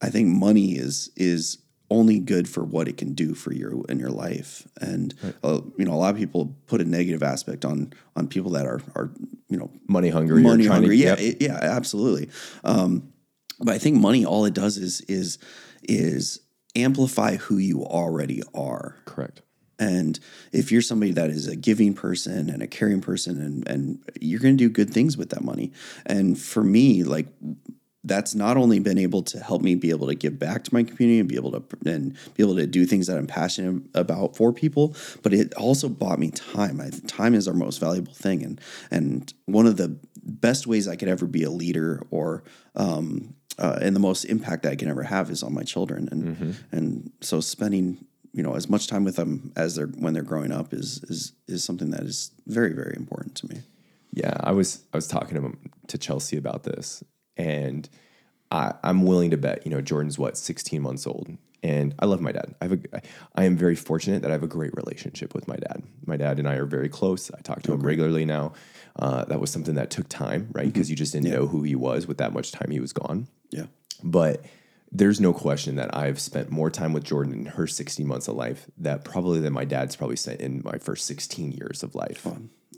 I 0.00 0.10
think 0.10 0.28
money 0.28 0.72
is 0.72 1.10
is 1.16 1.58
only 1.90 2.18
good 2.18 2.48
for 2.48 2.62
what 2.62 2.88
it 2.88 2.96
can 2.96 3.14
do 3.14 3.34
for 3.34 3.52
you 3.52 3.84
in 3.88 3.98
your 3.98 4.10
life, 4.10 4.66
and 4.80 5.14
uh, 5.42 5.60
you 5.76 5.84
know 5.84 5.92
a 5.92 5.96
lot 5.96 6.12
of 6.14 6.16
people 6.20 6.54
put 6.66 6.80
a 6.80 6.84
negative 6.84 7.22
aspect 7.22 7.64
on 7.64 7.92
on 8.16 8.28
people 8.28 8.50
that 8.52 8.66
are 8.66 8.80
are 8.94 9.10
you 9.48 9.56
know 9.56 9.70
Money 9.86 10.10
hungry. 10.10 10.42
money 10.42 10.66
hungry. 10.66 10.96
To, 10.96 11.02
yeah, 11.02 11.08
yep. 11.10 11.18
it- 11.20 11.42
yeah, 11.42 11.58
absolutely. 11.60 12.28
Um, 12.64 13.12
but 13.60 13.74
I 13.74 13.78
think 13.78 13.96
money, 13.96 14.24
all 14.24 14.44
it 14.44 14.54
does 14.54 14.76
is 14.76 15.00
is 15.02 15.38
is 15.82 16.40
amplify 16.76 17.36
who 17.36 17.56
you 17.58 17.84
already 17.84 18.42
are. 18.54 18.96
Correct. 19.04 19.42
And 19.80 20.18
if 20.52 20.72
you're 20.72 20.82
somebody 20.82 21.12
that 21.12 21.30
is 21.30 21.46
a 21.46 21.54
giving 21.54 21.94
person 21.94 22.50
and 22.50 22.62
a 22.62 22.66
caring 22.66 23.00
person, 23.00 23.40
and 23.40 23.66
and 23.68 23.98
you're 24.20 24.40
going 24.40 24.56
to 24.56 24.64
do 24.64 24.68
good 24.68 24.90
things 24.90 25.16
with 25.16 25.30
that 25.30 25.42
money. 25.42 25.72
And 26.04 26.38
for 26.38 26.62
me, 26.64 27.04
like 27.04 27.28
that's 28.08 28.34
not 28.34 28.56
only 28.56 28.78
been 28.78 28.98
able 28.98 29.22
to 29.22 29.38
help 29.38 29.62
me 29.62 29.74
be 29.74 29.90
able 29.90 30.06
to 30.08 30.14
give 30.14 30.38
back 30.38 30.64
to 30.64 30.74
my 30.74 30.82
community 30.82 31.20
and 31.20 31.28
be 31.28 31.36
able 31.36 31.52
to 31.52 31.62
and 31.86 32.14
be 32.34 32.42
able 32.42 32.56
to 32.56 32.66
do 32.66 32.86
things 32.86 33.06
that 33.06 33.18
I'm 33.18 33.26
passionate 33.26 33.82
about 33.94 34.36
for 34.36 34.52
people, 34.52 34.96
but 35.22 35.32
it 35.32 35.54
also 35.54 35.88
bought 35.88 36.18
me 36.18 36.30
time. 36.30 36.80
I, 36.80 36.90
time 37.06 37.34
is 37.34 37.46
our 37.46 37.54
most 37.54 37.78
valuable 37.78 38.14
thing, 38.14 38.42
and 38.42 38.60
and 38.90 39.32
one 39.46 39.66
of 39.66 39.76
the 39.76 39.96
best 40.22 40.66
ways 40.66 40.88
I 40.88 40.96
could 40.96 41.08
ever 41.08 41.26
be 41.26 41.42
a 41.42 41.50
leader 41.50 42.02
or 42.10 42.42
um, 42.74 43.34
uh, 43.58 43.78
and 43.80 43.94
the 43.94 44.00
most 44.00 44.24
impact 44.24 44.62
that 44.62 44.72
I 44.72 44.76
can 44.76 44.88
ever 44.88 45.02
have 45.02 45.30
is 45.30 45.42
on 45.42 45.52
my 45.52 45.62
children, 45.62 46.08
and 46.10 46.56
and 46.72 47.12
so 47.20 47.40
spending 47.40 48.04
you 48.32 48.42
know 48.42 48.54
as 48.54 48.68
much 48.68 48.86
time 48.86 49.04
with 49.04 49.16
them 49.16 49.52
as 49.56 49.76
they're 49.76 49.86
when 49.86 50.14
they're 50.14 50.22
growing 50.22 50.52
up 50.52 50.72
is 50.72 51.02
is 51.04 51.32
is 51.46 51.64
something 51.64 51.90
that 51.90 52.02
is 52.02 52.30
very 52.46 52.72
very 52.72 52.94
important 52.96 53.34
to 53.36 53.48
me. 53.48 53.60
Yeah, 54.12 54.36
I 54.40 54.52
was 54.52 54.84
I 54.92 54.96
was 54.96 55.08
talking 55.08 55.40
to 55.40 55.56
to 55.88 55.98
Chelsea 55.98 56.36
about 56.36 56.64
this, 56.64 57.02
and 57.38 57.88
I, 58.50 58.74
I'm 58.82 59.04
willing 59.04 59.30
to 59.30 59.36
bet. 59.36 59.64
You 59.64 59.70
know, 59.70 59.80
Jordan's 59.80 60.18
what 60.18 60.36
16 60.36 60.82
months 60.82 61.06
old, 61.06 61.36
and 61.62 61.94
I 61.98 62.06
love 62.06 62.20
my 62.20 62.32
dad. 62.32 62.54
I 62.60 62.64
have 62.66 62.72
a 62.72 63.02
I 63.34 63.44
am 63.44 63.56
very 63.56 63.76
fortunate 63.76 64.22
that 64.22 64.30
I 64.30 64.34
have 64.34 64.42
a 64.42 64.48
great 64.48 64.74
relationship 64.74 65.34
with 65.34 65.48
my 65.48 65.56
dad. 65.56 65.82
My 66.04 66.16
dad 66.16 66.38
and 66.38 66.48
I 66.48 66.54
are 66.54 66.66
very 66.66 66.88
close. 66.88 67.30
I 67.30 67.40
talk 67.40 67.62
to 67.62 67.72
him 67.72 67.80
regularly 67.80 68.24
now. 68.24 68.52
Uh, 68.98 69.24
that 69.26 69.40
was 69.40 69.50
something 69.50 69.76
that 69.76 69.90
took 69.90 70.08
time, 70.08 70.48
right? 70.52 70.66
Because 70.66 70.90
you 70.90 70.96
just 70.96 71.12
didn't 71.12 71.30
know 71.30 71.46
who 71.46 71.62
he 71.62 71.76
was 71.76 72.06
with 72.06 72.18
that 72.18 72.32
much 72.32 72.50
time 72.50 72.70
he 72.70 72.80
was 72.80 72.92
gone. 72.92 73.28
Yeah. 73.50 73.66
But 74.02 74.44
there's 74.90 75.20
no 75.20 75.32
question 75.32 75.76
that 75.76 75.94
I've 75.94 76.18
spent 76.20 76.50
more 76.50 76.70
time 76.70 76.92
with 76.92 77.04
Jordan 77.04 77.32
in 77.32 77.46
her 77.46 77.66
16 77.66 78.06
months 78.06 78.26
of 78.26 78.34
life 78.36 78.66
that 78.78 79.04
probably 79.04 79.38
than 79.40 79.52
my 79.52 79.64
dad's 79.64 79.96
probably 79.96 80.16
spent 80.16 80.40
in 80.40 80.62
my 80.64 80.78
first 80.78 81.06
16 81.06 81.52
years 81.52 81.82
of 81.82 81.94
life. 81.94 82.26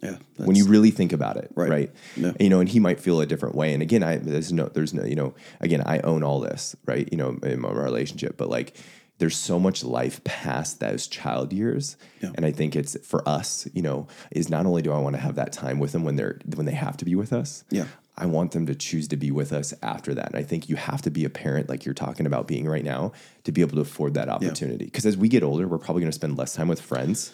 Yeah. 0.03 0.17
when 0.37 0.57
you 0.57 0.67
really 0.67 0.91
think 0.91 1.13
about 1.13 1.37
it, 1.37 1.51
Right. 1.55 1.71
right? 1.71 1.91
Yeah. 2.17 2.33
You 2.41 2.49
know, 2.49 2.61
and 2.61 2.69
he 2.69 2.81
might 2.81 3.01
feel 3.01 3.21
a 3.21 3.27
different 3.27 3.55
way. 3.55 3.73
And 3.75 3.83
again, 3.83 4.03
I 4.03 4.17
there's 4.17 4.53
no 4.53 4.67
there's 4.69 4.95
no 4.95 5.05
you 5.05 5.15
know 5.17 5.35
again 5.61 5.83
I 5.85 5.99
own 6.01 6.22
all 6.22 6.41
this, 6.41 6.75
right? 6.87 7.09
You 7.11 7.18
know, 7.18 7.39
in 7.43 7.61
my 7.61 7.71
relationship, 7.71 8.37
but 8.37 8.49
like 8.49 8.77
there's 9.18 9.37
so 9.37 9.59
much 9.59 9.85
life 9.85 10.25
past 10.25 10.81
those 10.81 11.07
child 11.07 11.53
years, 11.53 11.99
Yeah. 12.22 12.31
and 12.35 12.47
I 12.47 12.53
think 12.53 12.75
it's 12.75 12.97
for 13.07 13.27
us. 13.29 13.68
You 13.75 13.83
know, 13.83 14.07
is 14.31 14.49
not 14.49 14.64
only 14.64 14.81
do 14.81 14.93
I 14.93 14.99
want 14.99 15.14
to 15.17 15.21
have 15.21 15.35
that 15.35 15.53
time 15.53 15.79
with 15.79 15.93
them 15.93 16.05
when 16.05 16.17
they're 16.17 16.39
when 16.57 16.64
they 16.67 16.72
have 16.72 16.97
to 16.99 17.05
be 17.05 17.14
with 17.14 17.33
us, 17.33 17.64
Yeah. 17.71 17.85
I 18.17 18.27
want 18.27 18.53
them 18.53 18.67
to 18.67 18.75
choose 18.75 19.09
to 19.09 19.17
be 19.17 19.31
with 19.31 19.51
us 19.53 19.72
after 19.83 20.14
that. 20.14 20.27
And 20.29 20.37
I 20.37 20.43
think 20.43 20.68
you 20.68 20.77
have 20.77 21.01
to 21.03 21.11
be 21.11 21.25
a 21.25 21.31
parent, 21.31 21.68
like 21.71 21.85
you're 21.87 21.95
talking 21.95 22.27
about 22.27 22.47
being 22.49 22.67
right 22.68 22.85
now, 22.85 23.13
to 23.45 23.53
be 23.53 23.61
able 23.63 23.77
to 23.77 23.81
afford 23.81 24.13
that 24.14 24.29
opportunity. 24.29 24.85
Because 24.87 25.07
as 25.07 25.17
we 25.17 25.29
get 25.29 25.43
older, 25.43 25.67
we're 25.67 25.79
probably 25.79 26.01
going 26.03 26.11
to 26.11 26.17
spend 26.17 26.37
less 26.37 26.53
time 26.55 26.68
with 26.68 26.81
friends 26.83 27.33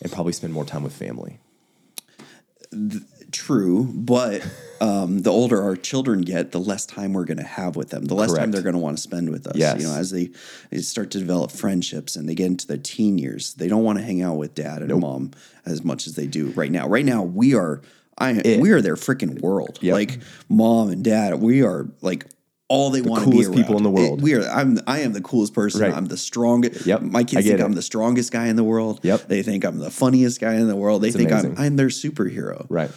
and 0.00 0.10
probably 0.10 0.32
spend 0.32 0.52
more 0.54 0.64
time 0.64 0.82
with 0.82 0.94
family. 0.94 1.40
True, 3.32 3.90
but 3.92 4.46
um, 4.80 5.22
the 5.22 5.30
older 5.32 5.60
our 5.60 5.74
children 5.74 6.22
get, 6.22 6.52
the 6.52 6.60
less 6.60 6.86
time 6.86 7.14
we're 7.14 7.24
going 7.24 7.38
to 7.38 7.42
have 7.42 7.74
with 7.74 7.90
them, 7.90 8.04
the 8.04 8.14
less 8.14 8.32
time 8.32 8.52
they're 8.52 8.62
going 8.62 8.74
to 8.74 8.78
want 8.78 8.96
to 8.96 9.02
spend 9.02 9.30
with 9.30 9.48
us. 9.48 9.56
Yes. 9.56 9.80
You 9.80 9.88
know, 9.88 9.94
as 9.94 10.12
they, 10.12 10.30
they 10.70 10.78
start 10.78 11.10
to 11.12 11.18
develop 11.18 11.50
friendships 11.50 12.14
and 12.14 12.28
they 12.28 12.36
get 12.36 12.46
into 12.46 12.66
their 12.68 12.76
teen 12.76 13.18
years, 13.18 13.54
they 13.54 13.66
don't 13.66 13.82
want 13.82 13.98
to 13.98 14.04
hang 14.04 14.22
out 14.22 14.36
with 14.36 14.54
dad 14.54 14.82
and 14.82 15.00
mom 15.00 15.32
as 15.66 15.82
much 15.82 16.06
as 16.06 16.14
they 16.14 16.28
do 16.28 16.50
right 16.50 16.70
now. 16.70 16.86
Right 16.86 17.04
now, 17.04 17.24
we 17.24 17.54
are, 17.54 17.82
I, 18.16 18.58
we 18.60 18.70
are 18.70 18.80
their 18.80 18.94
freaking 18.94 19.40
world. 19.40 19.80
Yep. 19.80 19.94
Like 19.94 20.20
mom 20.48 20.90
and 20.90 21.02
dad, 21.02 21.40
we 21.40 21.64
are 21.64 21.88
like 22.02 22.26
all 22.68 22.90
they 22.90 23.02
want 23.02 23.24
to 23.24 23.30
be 23.30 23.36
the 23.38 23.42
coolest 23.44 23.50
around. 23.50 23.56
people 23.62 23.76
in 23.76 23.82
the 23.82 23.90
world. 23.90 24.18
It- 24.20 24.22
we 24.22 24.34
are. 24.34 24.48
I'm. 24.48 24.78
I 24.86 25.00
am 25.00 25.12
the 25.12 25.20
coolest 25.20 25.54
person. 25.54 25.80
Right. 25.80 25.92
I'm 25.92 26.06
the 26.06 26.16
strongest. 26.16 26.86
Yep. 26.86 27.02
My 27.02 27.24
kids 27.24 27.46
think 27.46 27.60
it. 27.60 27.62
I'm 27.62 27.72
the 27.74 27.82
strongest 27.82 28.32
guy 28.32 28.46
in 28.46 28.56
the 28.56 28.64
world. 28.64 29.00
Yep. 29.02 29.28
They 29.28 29.42
think 29.42 29.64
I'm 29.64 29.78
the 29.78 29.90
funniest 29.90 30.40
guy 30.40 30.54
in 30.54 30.68
the 30.68 30.76
world. 30.76 31.02
They 31.02 31.10
think 31.10 31.32
I'm. 31.32 31.54
I'm 31.58 31.76
their 31.76 31.88
superhero. 31.88 32.66
Right. 32.68 32.90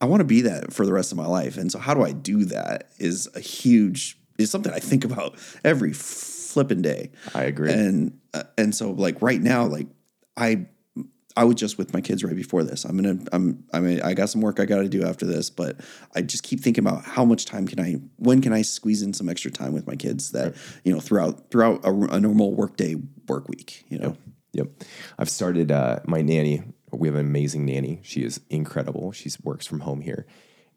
I 0.00 0.06
want 0.06 0.20
to 0.20 0.24
be 0.24 0.40
that 0.42 0.72
for 0.72 0.84
the 0.84 0.92
rest 0.92 1.12
of 1.12 1.18
my 1.18 1.26
life. 1.26 1.56
And 1.56 1.70
so 1.70 1.78
how 1.78 1.94
do 1.94 2.02
I 2.02 2.10
do 2.12 2.46
that 2.46 2.90
is 2.98 3.28
a 3.36 3.40
huge 3.40 4.18
is 4.38 4.50
something 4.50 4.72
I 4.72 4.80
think 4.80 5.04
about 5.04 5.36
every 5.64 5.92
flipping 5.92 6.82
day. 6.82 7.12
I 7.34 7.44
agree. 7.44 7.72
And 7.72 8.18
uh, 8.34 8.42
and 8.58 8.74
so 8.74 8.90
like 8.90 9.22
right 9.22 9.40
now 9.40 9.66
like 9.66 9.86
I 10.36 10.66
I 11.36 11.44
was 11.44 11.56
just 11.56 11.78
with 11.78 11.92
my 11.94 12.00
kids 12.00 12.22
right 12.22 12.36
before 12.36 12.62
this. 12.64 12.84
I'm 12.84 12.96
gonna 12.96 13.18
I'm 13.32 13.64
I 13.72 13.80
mean 13.80 14.00
I 14.02 14.14
got 14.14 14.28
some 14.28 14.40
work 14.40 14.60
I 14.60 14.64
got 14.66 14.82
to 14.82 14.88
do 14.88 15.04
after 15.04 15.24
this, 15.26 15.50
but 15.50 15.80
I 16.14 16.22
just 16.22 16.42
keep 16.42 16.60
thinking 16.60 16.84
about 16.86 17.04
how 17.04 17.24
much 17.24 17.44
time 17.46 17.66
can 17.66 17.80
I 17.80 17.94
when 18.16 18.40
can 18.42 18.52
I 18.52 18.62
squeeze 18.62 19.02
in 19.02 19.12
some 19.14 19.28
extra 19.28 19.50
time 19.50 19.72
with 19.72 19.86
my 19.86 19.96
kids 19.96 20.32
that 20.32 20.54
you 20.84 20.92
know 20.92 21.00
throughout 21.00 21.50
throughout 21.50 21.84
a, 21.84 21.90
a 21.90 22.20
normal 22.20 22.52
workday 22.54 22.96
work 23.28 23.48
week. 23.48 23.84
You 23.88 23.98
know, 23.98 24.16
Yep. 24.54 24.68
I've 25.18 25.30
started 25.30 25.72
uh, 25.72 26.00
my 26.06 26.20
nanny. 26.20 26.62
We 26.92 27.08
have 27.08 27.14
an 27.14 27.24
amazing 27.26 27.64
nanny. 27.64 28.00
She 28.02 28.22
is 28.22 28.40
incredible. 28.50 29.12
She 29.12 29.30
works 29.42 29.66
from 29.66 29.80
home 29.80 30.02
here. 30.02 30.26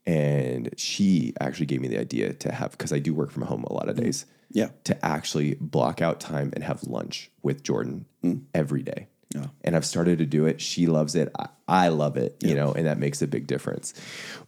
And 0.05 0.69
she 0.77 1.33
actually 1.41 1.65
gave 1.65 1.81
me 1.81 1.87
the 1.89 1.99
idea 1.99 2.31
to 2.33 2.51
have, 2.53 2.71
because 2.71 2.93
I 2.93 2.99
do 2.99 3.13
work 3.13 3.31
from 3.31 3.43
home 3.43 3.63
a 3.63 3.73
lot 3.73 3.89
of 3.89 3.95
days, 3.97 4.25
yeah, 4.51 4.69
to 4.85 5.05
actually 5.05 5.55
block 5.59 6.01
out 6.01 6.19
time 6.21 6.51
and 6.53 6.63
have 6.63 6.83
lunch 6.83 7.31
with 7.41 7.63
Jordan 7.63 8.05
Mm. 8.23 8.43
every 8.53 8.81
day. 8.83 9.07
And 9.63 9.75
I've 9.75 9.85
started 9.85 10.19
to 10.19 10.25
do 10.25 10.45
it. 10.45 10.61
She 10.61 10.87
loves 10.87 11.15
it. 11.15 11.31
I, 11.37 11.47
I 11.67 11.87
love 11.89 12.17
it, 12.17 12.37
you 12.41 12.55
know, 12.55 12.71
and 12.71 12.85
that 12.85 12.99
makes 12.99 13.21
a 13.21 13.27
big 13.27 13.47
difference. 13.47 13.93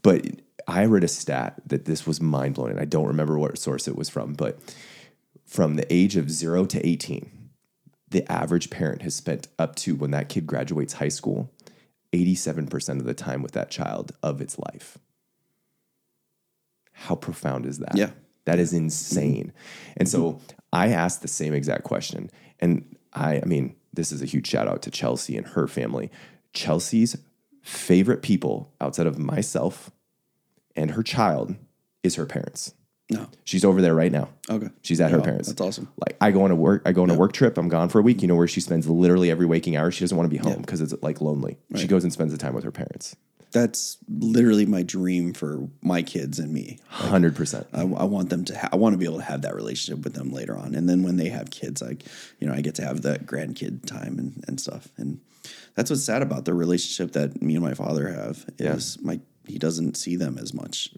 But 0.01 0.25
I 0.67 0.85
read 0.85 1.03
a 1.03 1.07
stat 1.07 1.61
that 1.65 1.85
this 1.85 2.05
was 2.05 2.21
mind 2.21 2.55
blowing. 2.55 2.71
And 2.71 2.79
I 2.79 2.85
don't 2.85 3.07
remember 3.07 3.37
what 3.39 3.57
source 3.57 3.87
it 3.87 3.95
was 3.95 4.09
from, 4.09 4.33
but 4.33 4.59
from 5.45 5.75
the 5.75 5.91
age 5.93 6.15
of 6.15 6.29
zero 6.29 6.65
to 6.65 6.85
18, 6.85 7.31
the 8.09 8.29
average 8.31 8.69
parent 8.69 9.01
has 9.01 9.15
spent 9.15 9.47
up 9.57 9.75
to 9.77 9.95
when 9.95 10.11
that 10.11 10.29
kid 10.29 10.45
graduates 10.45 10.93
high 10.93 11.09
school 11.09 11.51
87% 12.13 12.99
of 12.99 13.05
the 13.05 13.13
time 13.13 13.41
with 13.41 13.51
that 13.53 13.69
child 13.69 14.13
of 14.23 14.41
its 14.41 14.57
life. 14.57 14.97
How 16.93 17.15
profound 17.15 17.65
is 17.65 17.79
that? 17.79 17.95
Yeah. 17.95 18.11
That 18.45 18.59
is 18.59 18.73
insane. 18.73 19.51
And 19.97 20.07
so 20.07 20.33
mm-hmm. 20.33 20.59
I 20.71 20.87
asked 20.89 21.21
the 21.21 21.27
same 21.27 21.53
exact 21.53 21.83
question. 21.83 22.29
And 22.59 22.95
I, 23.13 23.41
I 23.41 23.45
mean, 23.45 23.75
this 23.97 24.13
is 24.13 24.21
a 24.21 24.25
huge 24.25 24.47
shout 24.47 24.67
out 24.69 24.81
to 24.83 24.91
Chelsea 24.91 25.35
and 25.35 25.45
her 25.47 25.67
family. 25.67 26.09
Chelsea's 26.53 27.17
favorite 27.61 28.21
people 28.21 28.71
outside 28.79 29.07
of 29.07 29.19
myself 29.19 29.91
and 30.75 30.91
her 30.91 31.03
child 31.03 31.55
is 32.03 32.15
her 32.15 32.25
parents. 32.25 32.73
no, 33.09 33.27
She's 33.43 33.65
over 33.65 33.81
there 33.81 33.93
right 33.95 34.11
now. 34.11 34.29
okay, 34.49 34.69
She's 34.81 35.01
at 35.01 35.11
her 35.11 35.19
parents. 35.21 35.49
That's 35.49 35.59
awesome. 35.61 35.89
Like 35.97 36.15
I 36.21 36.31
go 36.31 36.43
on 36.43 36.51
a 36.51 36.55
work, 36.55 36.83
I 36.85 36.91
go 36.93 37.03
on 37.03 37.09
a 37.09 37.15
work 37.15 37.33
trip. 37.33 37.57
I'm 37.57 37.67
gone 37.67 37.89
for 37.89 37.99
a 37.99 38.01
week. 38.01 38.21
You 38.21 38.27
know 38.29 38.35
where 38.35 38.47
she 38.47 38.61
spends 38.61 38.87
literally 38.87 39.29
every 39.29 39.45
waking 39.45 39.75
hour. 39.75 39.91
She 39.91 40.01
doesn't 40.05 40.15
want 40.17 40.29
to 40.29 40.35
be 40.35 40.41
home 40.41 40.61
because 40.61 40.79
it's 40.79 40.93
like 41.01 41.19
lonely. 41.19 41.57
She 41.75 41.87
goes 41.87 42.03
and 42.03 42.13
spends 42.13 42.31
the 42.31 42.37
time 42.37 42.53
with 42.53 42.63
her 42.63 42.71
parents. 42.71 43.15
That's 43.51 43.97
literally 44.09 44.65
my 44.65 44.83
dream 44.83 45.33
for 45.33 45.67
my 45.81 46.01
kids 46.01 46.37
and 46.39 46.51
me. 46.53 46.79
Hundred 46.89 47.35
percent. 47.35 47.67
I, 47.73 47.81
I 47.81 48.03
want 48.03 48.29
them 48.29 48.45
to. 48.45 48.57
Ha- 48.57 48.69
I 48.73 48.75
want 48.75 48.93
to 48.93 48.97
be 48.97 49.05
able 49.05 49.17
to 49.17 49.23
have 49.23 49.43
that 49.43 49.55
relationship 49.55 50.03
with 50.03 50.13
them 50.13 50.31
later 50.31 50.57
on, 50.57 50.75
and 50.75 50.87
then 50.87 51.03
when 51.03 51.17
they 51.17 51.29
have 51.29 51.49
kids, 51.49 51.81
like 51.81 52.03
you 52.39 52.47
know, 52.47 52.53
I 52.53 52.61
get 52.61 52.75
to 52.75 52.83
have 52.83 53.01
that 53.03 53.25
grandkid 53.25 53.85
time 53.85 54.19
and, 54.19 54.43
and 54.47 54.59
stuff. 54.59 54.89
And 54.97 55.19
that's 55.75 55.89
what's 55.89 56.03
sad 56.03 56.21
about 56.21 56.45
the 56.45 56.53
relationship 56.53 57.13
that 57.13 57.41
me 57.41 57.55
and 57.55 57.63
my 57.63 57.73
father 57.73 58.09
have 58.09 58.45
is 58.57 59.01
my 59.01 59.19
he 59.45 59.57
doesn't 59.57 59.95
see 59.95 60.17
them 60.17 60.37
as 60.37 60.53
much. 60.53 60.89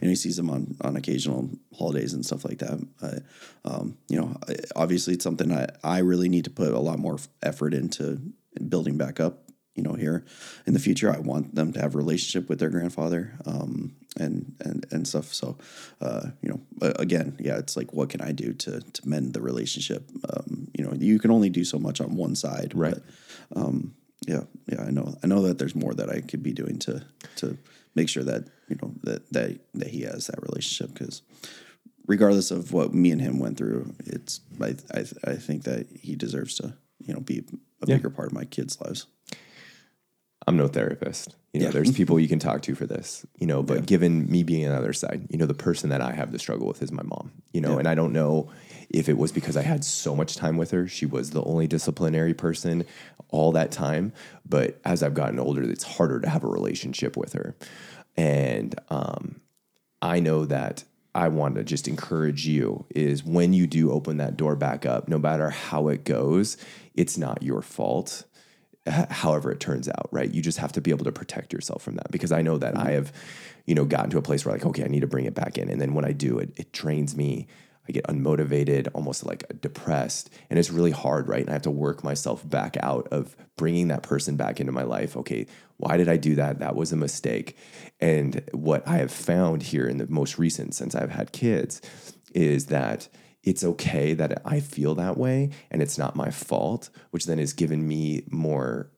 And 0.00 0.10
he 0.10 0.14
sees 0.14 0.36
them 0.36 0.48
on 0.48 0.76
on 0.80 0.96
occasional 0.96 1.50
holidays 1.76 2.14
and 2.14 2.24
stuff 2.24 2.44
like 2.44 2.58
that. 2.58 3.22
Um, 3.64 3.98
you 4.08 4.20
know, 4.20 4.36
obviously 4.76 5.14
it's 5.14 5.24
something 5.24 5.50
I 5.52 5.66
I 5.82 5.98
really 5.98 6.28
need 6.28 6.44
to 6.44 6.50
put 6.50 6.72
a 6.72 6.78
lot 6.78 6.98
more 7.00 7.18
effort 7.42 7.74
into 7.74 8.20
building 8.68 8.96
back 8.96 9.18
up 9.20 9.42
you 9.76 9.82
know 9.82 9.92
here 9.94 10.24
in 10.66 10.72
the 10.72 10.78
future 10.80 11.12
i 11.14 11.18
want 11.18 11.54
them 11.54 11.72
to 11.72 11.80
have 11.80 11.94
a 11.94 11.98
relationship 11.98 12.48
with 12.48 12.58
their 12.58 12.70
grandfather 12.70 13.34
um, 13.46 13.94
and 14.18 14.54
and 14.60 14.86
and 14.90 15.06
stuff 15.06 15.32
so 15.34 15.56
uh, 16.00 16.26
you 16.42 16.48
know 16.48 16.60
again 16.98 17.36
yeah 17.38 17.56
it's 17.58 17.76
like 17.76 17.92
what 17.92 18.08
can 18.08 18.20
i 18.20 18.32
do 18.32 18.52
to 18.52 18.80
to 18.80 19.08
mend 19.08 19.34
the 19.34 19.40
relationship 19.42 20.08
um, 20.32 20.68
you 20.76 20.82
know 20.84 20.92
you 20.98 21.18
can 21.18 21.30
only 21.30 21.50
do 21.50 21.64
so 21.64 21.78
much 21.78 22.00
on 22.00 22.16
one 22.16 22.34
side 22.34 22.72
Right. 22.74 22.94
but, 23.52 23.60
um, 23.62 23.94
yeah 24.26 24.44
yeah 24.66 24.82
i 24.82 24.90
know 24.90 25.14
i 25.22 25.26
know 25.26 25.42
that 25.42 25.58
there's 25.58 25.74
more 25.74 25.94
that 25.94 26.08
i 26.10 26.20
could 26.20 26.42
be 26.42 26.52
doing 26.52 26.78
to 26.80 27.04
to 27.36 27.56
make 27.94 28.08
sure 28.08 28.24
that 28.24 28.44
you 28.68 28.76
know 28.82 28.92
that 29.04 29.30
that, 29.32 29.58
that 29.74 29.88
he 29.88 30.00
has 30.02 30.26
that 30.26 30.42
relationship 30.42 30.92
because 30.94 31.22
regardless 32.06 32.50
of 32.50 32.72
what 32.72 32.94
me 32.94 33.10
and 33.10 33.20
him 33.20 33.38
went 33.38 33.56
through 33.58 33.94
it's 34.06 34.40
i 34.60 34.74
i, 34.94 35.00
I 35.32 35.34
think 35.36 35.64
that 35.64 35.86
he 36.00 36.16
deserves 36.16 36.54
to 36.56 36.74
you 37.06 37.12
know 37.14 37.20
be 37.20 37.38
a 37.82 37.86
Yeah. 37.86 37.96
bigger 37.96 38.10
part 38.10 38.28
of 38.28 38.32
my 38.32 38.44
kids 38.46 38.80
lives 38.80 39.06
I'm 40.46 40.56
no 40.56 40.68
therapist. 40.68 41.34
You 41.52 41.60
know, 41.60 41.66
Yeah. 41.66 41.72
there's 41.72 41.92
people 41.92 42.20
you 42.20 42.28
can 42.34 42.38
talk 42.38 42.62
to 42.62 42.74
for 42.74 42.86
this, 42.86 43.26
you 43.38 43.46
know, 43.46 43.62
but 43.62 43.86
given 43.86 44.30
me 44.30 44.42
being 44.42 44.66
on 44.66 44.72
the 44.72 44.78
other 44.78 44.92
side, 44.92 45.26
you 45.30 45.38
know, 45.38 45.46
the 45.46 45.54
person 45.54 45.90
that 45.90 46.00
I 46.00 46.12
have 46.12 46.30
the 46.32 46.38
struggle 46.38 46.66
with 46.68 46.82
is 46.82 46.92
my 46.92 47.02
mom, 47.02 47.32
you 47.52 47.60
know, 47.60 47.78
and 47.78 47.88
I 47.88 47.94
don't 47.94 48.12
know 48.12 48.48
if 48.88 49.08
it 49.08 49.18
was 49.18 49.32
because 49.32 49.56
I 49.56 49.62
had 49.62 49.84
so 49.84 50.14
much 50.14 50.36
time 50.36 50.56
with 50.56 50.70
her. 50.70 50.86
She 50.86 51.06
was 51.06 51.30
the 51.30 51.42
only 51.42 51.66
disciplinary 51.66 52.34
person 52.34 52.84
all 53.30 53.50
that 53.52 53.72
time. 53.72 54.12
But 54.48 54.78
as 54.84 55.02
I've 55.02 55.14
gotten 55.14 55.40
older, 55.40 55.62
it's 55.64 55.82
harder 55.82 56.20
to 56.20 56.28
have 56.28 56.44
a 56.44 56.48
relationship 56.48 57.16
with 57.16 57.32
her. 57.32 57.56
And 58.16 58.74
um, 58.88 59.40
I 60.00 60.20
know 60.20 60.44
that 60.44 60.84
I 61.14 61.28
want 61.28 61.56
to 61.56 61.64
just 61.64 61.88
encourage 61.88 62.46
you 62.46 62.84
is 62.94 63.24
when 63.24 63.52
you 63.52 63.66
do 63.66 63.90
open 63.90 64.18
that 64.18 64.36
door 64.36 64.54
back 64.54 64.86
up, 64.86 65.08
no 65.08 65.18
matter 65.18 65.50
how 65.50 65.88
it 65.88 66.04
goes, 66.04 66.56
it's 66.94 67.18
not 67.18 67.42
your 67.42 67.62
fault 67.62 68.24
however 68.86 69.50
it 69.50 69.60
turns 69.60 69.88
out, 69.88 70.08
right? 70.12 70.32
You 70.32 70.42
just 70.42 70.58
have 70.58 70.72
to 70.72 70.80
be 70.80 70.90
able 70.90 71.04
to 71.04 71.12
protect 71.12 71.52
yourself 71.52 71.82
from 71.82 71.96
that 71.96 72.10
because 72.10 72.32
I 72.32 72.42
know 72.42 72.58
that 72.58 72.76
I 72.76 72.80
mm-hmm. 72.80 72.92
have, 72.92 73.12
you 73.66 73.74
know, 73.74 73.84
gotten 73.84 74.10
to 74.10 74.18
a 74.18 74.22
place 74.22 74.44
where 74.44 74.54
like, 74.54 74.66
okay, 74.66 74.84
I 74.84 74.88
need 74.88 75.00
to 75.00 75.06
bring 75.06 75.24
it 75.24 75.34
back 75.34 75.58
in. 75.58 75.68
And 75.68 75.80
then 75.80 75.94
when 75.94 76.04
I 76.04 76.12
do 76.12 76.38
it, 76.38 76.50
it 76.56 76.72
drains 76.72 77.16
me. 77.16 77.46
I 77.88 77.92
get 77.92 78.04
unmotivated, 78.04 78.88
almost 78.94 79.24
like 79.24 79.60
depressed, 79.60 80.30
and 80.50 80.58
it's 80.58 80.70
really 80.70 80.90
hard, 80.90 81.28
right? 81.28 81.40
And 81.40 81.50
I 81.50 81.52
have 81.52 81.62
to 81.62 81.70
work 81.70 82.02
myself 82.02 82.48
back 82.48 82.76
out 82.80 83.06
of 83.12 83.36
bringing 83.56 83.88
that 83.88 84.02
person 84.02 84.36
back 84.36 84.58
into 84.58 84.72
my 84.72 84.82
life. 84.82 85.16
Okay, 85.16 85.46
why 85.76 85.96
did 85.96 86.08
I 86.08 86.16
do 86.16 86.34
that? 86.34 86.58
That 86.58 86.74
was 86.74 86.90
a 86.90 86.96
mistake. 86.96 87.56
And 88.00 88.42
what 88.52 88.86
I 88.88 88.96
have 88.96 89.12
found 89.12 89.62
here 89.62 89.86
in 89.86 89.98
the 89.98 90.06
most 90.08 90.36
recent, 90.36 90.74
since 90.74 90.96
I've 90.96 91.10
had 91.10 91.30
kids, 91.30 91.80
is 92.34 92.66
that 92.66 93.08
it's 93.46 93.64
okay 93.64 94.12
that 94.12 94.42
I 94.44 94.60
feel 94.60 94.94
that 94.96 95.16
way 95.16 95.50
and 95.70 95.80
it's 95.80 95.96
not 95.96 96.16
my 96.16 96.30
fault, 96.30 96.90
which 97.12 97.24
then 97.24 97.38
has 97.38 97.54
given 97.54 97.86
me 97.88 98.24
more 98.30 98.90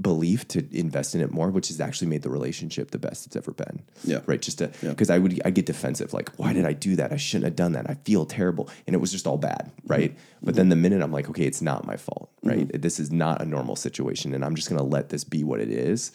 belief 0.00 0.48
to 0.48 0.66
invest 0.76 1.14
in 1.14 1.20
it 1.20 1.30
more, 1.30 1.48
which 1.50 1.68
has 1.68 1.80
actually 1.80 2.08
made 2.08 2.22
the 2.22 2.28
relationship 2.28 2.90
the 2.90 2.98
best 2.98 3.24
it's 3.24 3.36
ever 3.36 3.52
been. 3.52 3.82
Yeah. 4.02 4.20
Right. 4.26 4.42
Just 4.42 4.58
to, 4.58 4.72
because 4.82 5.10
I 5.10 5.18
would, 5.18 5.40
I 5.44 5.50
get 5.50 5.64
defensive, 5.64 6.12
like, 6.12 6.30
why 6.36 6.52
did 6.52 6.66
I 6.66 6.72
do 6.72 6.96
that? 6.96 7.12
I 7.12 7.16
shouldn't 7.16 7.44
have 7.44 7.54
done 7.54 7.72
that. 7.72 7.88
I 7.88 7.94
feel 7.94 8.26
terrible. 8.26 8.68
And 8.88 8.94
it 8.94 8.98
was 8.98 9.12
just 9.12 9.28
all 9.28 9.38
bad. 9.38 9.70
Right. 9.86 10.16
But 10.42 10.56
then 10.56 10.68
the 10.68 10.76
minute 10.76 11.00
I'm 11.00 11.12
like, 11.12 11.30
okay, 11.30 11.44
it's 11.44 11.62
not 11.62 11.86
my 11.86 11.96
fault. 11.96 12.32
Right. 12.42 12.68
This 12.74 12.98
is 12.98 13.12
not 13.12 13.40
a 13.40 13.44
normal 13.44 13.76
situation. 13.76 14.34
And 14.34 14.44
I'm 14.44 14.56
just 14.56 14.68
going 14.68 14.80
to 14.80 14.84
let 14.84 15.10
this 15.10 15.22
be 15.22 15.44
what 15.44 15.60
it 15.60 15.70
is. 15.70 16.10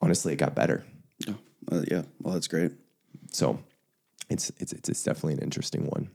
Honestly, 0.00 0.32
it 0.32 0.36
got 0.36 0.54
better. 0.54 0.84
Oh, 1.28 1.34
uh, 1.72 1.82
yeah. 1.90 2.02
Well, 2.22 2.34
that's 2.34 2.48
great. 2.48 2.70
So 3.32 3.58
it's, 4.30 4.50
it's 4.58 4.72
it's 4.72 5.02
definitely 5.02 5.34
an 5.34 5.40
interesting 5.40 5.86
one. 5.86 6.08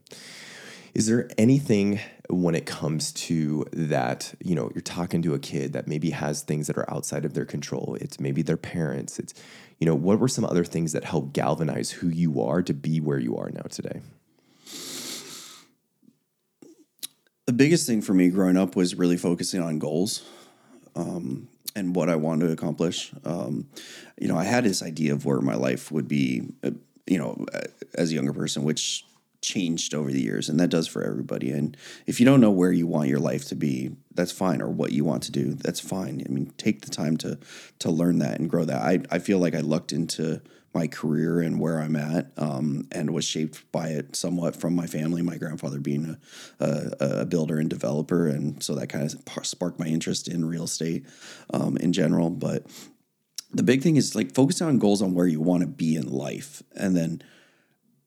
Is 0.94 1.06
there 1.06 1.28
anything 1.36 2.00
when 2.30 2.54
it 2.54 2.66
comes 2.66 3.12
to 3.12 3.66
that, 3.72 4.34
you 4.42 4.54
know, 4.54 4.70
you're 4.74 4.82
talking 4.82 5.22
to 5.22 5.34
a 5.34 5.38
kid 5.38 5.72
that 5.74 5.86
maybe 5.86 6.10
has 6.10 6.42
things 6.42 6.66
that 6.66 6.78
are 6.78 6.90
outside 6.90 7.24
of 7.24 7.34
their 7.34 7.44
control. 7.44 7.96
It's 8.00 8.18
maybe 8.18 8.42
their 8.42 8.56
parents. 8.56 9.18
It's, 9.18 9.34
you 9.78 9.86
know, 9.86 9.94
what 9.94 10.18
were 10.18 10.28
some 10.28 10.44
other 10.44 10.64
things 10.64 10.92
that 10.92 11.04
help 11.04 11.32
galvanize 11.32 11.90
who 11.90 12.08
you 12.08 12.42
are 12.42 12.62
to 12.62 12.72
be 12.72 13.00
where 13.00 13.18
you 13.18 13.36
are 13.36 13.50
now 13.50 13.66
today? 13.68 14.00
The 17.46 17.52
biggest 17.52 17.86
thing 17.86 18.02
for 18.02 18.12
me 18.14 18.28
growing 18.28 18.56
up 18.56 18.74
was 18.74 18.94
really 18.94 19.16
focusing 19.16 19.62
on 19.62 19.78
goals 19.78 20.24
um, 20.96 21.46
and 21.76 21.94
what 21.94 22.08
I 22.08 22.16
wanted 22.16 22.46
to 22.46 22.52
accomplish. 22.52 23.12
Um, 23.24 23.68
you 24.18 24.26
know, 24.26 24.36
I 24.36 24.44
had 24.44 24.64
this 24.64 24.82
idea 24.82 25.12
of 25.12 25.24
where 25.26 25.40
my 25.40 25.54
life 25.54 25.92
would 25.92 26.08
be, 26.08 26.48
uh, 26.64 26.70
you 27.06 27.18
know, 27.18 27.46
as 27.94 28.10
a 28.10 28.14
younger 28.14 28.32
person, 28.32 28.64
which 28.64 29.04
changed 29.42 29.94
over 29.94 30.10
the 30.10 30.20
years, 30.20 30.48
and 30.48 30.58
that 30.58 30.70
does 30.70 30.88
for 30.88 31.02
everybody. 31.02 31.50
And 31.50 31.76
if 32.06 32.18
you 32.18 32.26
don't 32.26 32.40
know 32.40 32.50
where 32.50 32.72
you 32.72 32.86
want 32.86 33.08
your 33.08 33.20
life 33.20 33.46
to 33.48 33.54
be, 33.54 33.90
that's 34.14 34.32
fine, 34.32 34.60
or 34.60 34.68
what 34.68 34.92
you 34.92 35.04
want 35.04 35.22
to 35.24 35.32
do, 35.32 35.54
that's 35.54 35.80
fine. 35.80 36.22
I 36.26 36.32
mean, 36.32 36.52
take 36.56 36.82
the 36.82 36.90
time 36.90 37.16
to 37.18 37.38
to 37.78 37.90
learn 37.90 38.18
that 38.18 38.40
and 38.40 38.50
grow 38.50 38.64
that. 38.64 38.82
I 38.82 39.00
I 39.10 39.18
feel 39.18 39.38
like 39.38 39.54
I 39.54 39.60
lucked 39.60 39.92
into 39.92 40.40
my 40.74 40.86
career 40.86 41.40
and 41.40 41.58
where 41.58 41.80
I'm 41.80 41.96
at, 41.96 42.32
um, 42.36 42.86
and 42.92 43.14
was 43.14 43.24
shaped 43.24 43.70
by 43.72 43.88
it 43.88 44.14
somewhat 44.14 44.56
from 44.56 44.74
my 44.74 44.86
family. 44.86 45.22
My 45.22 45.38
grandfather 45.38 45.80
being 45.80 46.18
a, 46.60 46.64
a, 46.64 47.20
a 47.20 47.24
builder 47.24 47.58
and 47.58 47.70
developer, 47.70 48.26
and 48.26 48.62
so 48.62 48.74
that 48.74 48.88
kind 48.88 49.04
of 49.04 49.46
sparked 49.46 49.78
my 49.78 49.86
interest 49.86 50.28
in 50.28 50.44
real 50.44 50.64
estate 50.64 51.06
um, 51.50 51.76
in 51.78 51.92
general. 51.92 52.30
But 52.30 52.66
the 53.56 53.62
big 53.62 53.82
thing 53.82 53.96
is 53.96 54.14
like 54.14 54.34
focus 54.34 54.60
on 54.60 54.78
goals 54.78 55.02
on 55.02 55.14
where 55.14 55.26
you 55.26 55.40
want 55.40 55.62
to 55.62 55.66
be 55.66 55.96
in 55.96 56.08
life, 56.10 56.62
and 56.76 56.96
then 56.96 57.22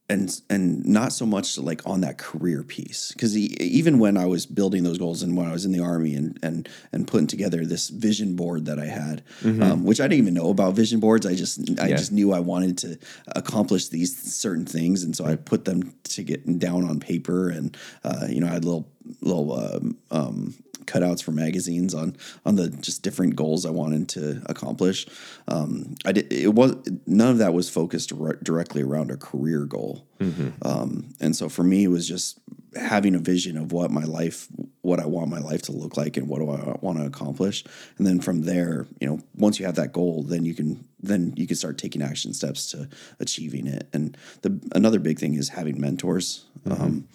and 0.10 0.42
and 0.50 0.86
not 0.86 1.14
so 1.14 1.26
much 1.26 1.58
like 1.58 1.86
on 1.86 2.02
that 2.02 2.18
career 2.18 2.64
piece 2.64 3.12
because 3.12 3.38
even 3.38 4.00
when 4.00 4.18
I 4.18 4.26
was 4.26 4.46
building 4.46 4.84
those 4.84 4.98
goals 4.98 5.22
and 5.22 5.38
when 5.38 5.48
I 5.48 5.52
was 5.52 5.66
in 5.66 5.72
the 5.72 5.82
army 5.82 6.16
and 6.16 6.38
and 6.42 6.68
and 6.92 7.08
putting 7.08 7.28
together 7.28 7.64
this 7.64 7.90
vision 7.90 8.36
board 8.36 8.66
that 8.66 8.80
I 8.80 8.86
had, 8.86 9.24
mm-hmm. 9.42 9.62
um, 9.62 9.84
which 9.84 10.02
I 10.02 10.04
didn't 10.04 10.20
even 10.20 10.34
know 10.34 10.50
about 10.50 10.74
vision 10.74 11.00
boards. 11.00 11.26
I 11.26 11.36
just 11.36 11.80
I 11.80 11.90
yeah. 11.90 11.96
just 11.96 12.12
knew 12.12 12.34
I 12.34 12.40
wanted 12.40 12.78
to 12.80 13.00
accomplish 13.36 13.90
these 13.90 14.18
certain 14.18 14.66
things, 14.66 15.04
and 15.04 15.16
so 15.16 15.26
I 15.26 15.36
put 15.36 15.66
them 15.66 15.94
to 16.06 16.24
get 16.24 16.60
down 16.60 16.90
on 16.90 17.00
paper, 17.00 17.50
and 17.50 17.78
uh, 18.04 18.26
you 18.28 18.40
know 18.40 18.48
I 18.48 18.52
had 18.52 18.66
little 18.66 18.92
little 19.22 19.54
um, 19.54 19.98
um, 20.12 20.56
cutouts 20.90 21.24
for 21.24 21.32
magazines 21.32 21.94
on 21.94 22.16
on 22.45 22.56
the 22.56 22.70
just 22.70 23.03
different 23.03 23.36
goals 23.36 23.66
I 23.66 23.70
wanted 23.70 24.10
to 24.10 24.41
accomplish. 24.48 25.07
Um, 25.48 25.95
I 26.06 26.11
did 26.11 26.32
it 26.32 26.53
was 26.53 26.76
none 27.06 27.32
of 27.32 27.38
that 27.38 27.53
was 27.53 27.70
focused 27.70 28.11
directly 28.44 28.82
around 28.82 29.11
a 29.11 29.18
career 29.18 29.66
goal, 29.66 30.07
mm-hmm. 30.20 30.49
um, 30.68 31.14
and 31.20 31.36
so 31.36 31.49
for 31.49 31.64
me 31.64 31.86
it 31.86 31.90
was 31.90 32.07
just 32.07 32.40
having 32.76 33.16
a 33.16 33.20
vision 33.20 33.57
of 33.57 33.72
what 33.72 33.91
my 33.91 34.03
life, 34.03 34.48
what 34.90 34.99
I 34.99 35.06
want 35.06 35.30
my 35.30 35.40
life 35.40 35.61
to 35.64 35.72
look 35.72 35.95
like, 35.95 36.18
and 36.18 36.28
what 36.28 36.40
do 36.40 36.49
I 36.49 36.78
want 36.82 36.98
to 36.98 37.06
accomplish, 37.06 37.64
and 37.98 38.07
then 38.07 38.20
from 38.20 38.41
there, 38.41 38.88
you 38.99 39.07
know, 39.07 39.20
once 39.36 39.60
you 39.60 39.66
have 39.66 39.76
that 39.76 39.94
goal, 39.94 40.24
then 40.24 40.44
you 40.45 40.53
can 40.53 40.86
then 41.02 41.34
you 41.38 41.48
can 41.48 41.56
start 41.56 41.78
taking 41.78 42.02
action 42.02 42.34
steps 42.34 42.72
to 42.72 42.90
achieving 43.20 43.68
it. 43.68 43.88
And 43.94 44.18
the 44.41 44.60
another 44.74 44.99
big 44.99 45.20
thing 45.20 45.36
is 45.36 45.49
having 45.49 45.80
mentors. 45.80 46.45
Mm-hmm. 46.66 46.82
Um, 46.82 47.07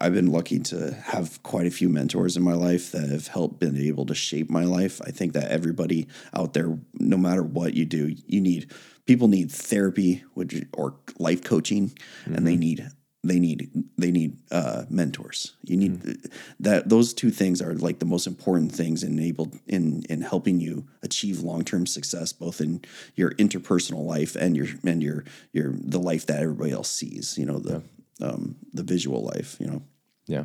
I've 0.00 0.12
been 0.12 0.30
lucky 0.30 0.58
to 0.58 0.92
have 0.94 1.42
quite 1.42 1.66
a 1.66 1.70
few 1.70 1.88
mentors 1.88 2.36
in 2.36 2.42
my 2.42 2.52
life 2.52 2.92
that 2.92 3.08
have 3.08 3.28
helped 3.28 3.58
been 3.58 3.76
able 3.76 4.04
to 4.06 4.14
shape 4.14 4.50
my 4.50 4.64
life. 4.64 5.00
I 5.02 5.10
think 5.10 5.32
that 5.32 5.50
everybody 5.50 6.08
out 6.34 6.52
there, 6.52 6.78
no 6.94 7.16
matter 7.16 7.42
what 7.42 7.74
you 7.74 7.86
do, 7.86 8.14
you 8.26 8.40
need 8.40 8.70
people 9.06 9.28
need 9.28 9.50
therapy 9.50 10.24
which, 10.34 10.62
or 10.74 10.96
life 11.18 11.42
coaching, 11.42 11.88
mm-hmm. 11.88 12.34
and 12.34 12.46
they 12.46 12.52
mm-hmm. 12.52 12.60
need 12.60 12.90
they 13.28 13.38
need 13.38 13.70
they 13.96 14.10
need 14.10 14.36
uh, 14.50 14.84
mentors. 14.88 15.54
You 15.62 15.76
need 15.76 16.00
mm-hmm. 16.00 16.26
that 16.60 16.88
those 16.88 17.14
two 17.14 17.30
things 17.30 17.60
are 17.60 17.74
like 17.74 17.98
the 17.98 18.06
most 18.06 18.26
important 18.26 18.72
things 18.72 19.02
enabled 19.02 19.58
in 19.66 20.04
in 20.08 20.22
helping 20.22 20.60
you 20.60 20.86
achieve 21.02 21.40
long 21.40 21.64
term 21.64 21.86
success, 21.86 22.32
both 22.32 22.60
in 22.60 22.82
your 23.14 23.32
interpersonal 23.32 24.04
life 24.04 24.36
and 24.36 24.56
your 24.56 24.68
and 24.84 25.02
your 25.02 25.24
your 25.52 25.74
the 25.78 26.00
life 26.00 26.26
that 26.26 26.40
everybody 26.40 26.72
else 26.72 26.90
sees. 26.90 27.36
You 27.38 27.46
know 27.46 27.58
the 27.58 27.82
um, 28.20 28.56
the 28.72 28.82
visual 28.82 29.22
life. 29.22 29.56
You 29.60 29.66
know. 29.66 29.82
Yeah. 30.26 30.44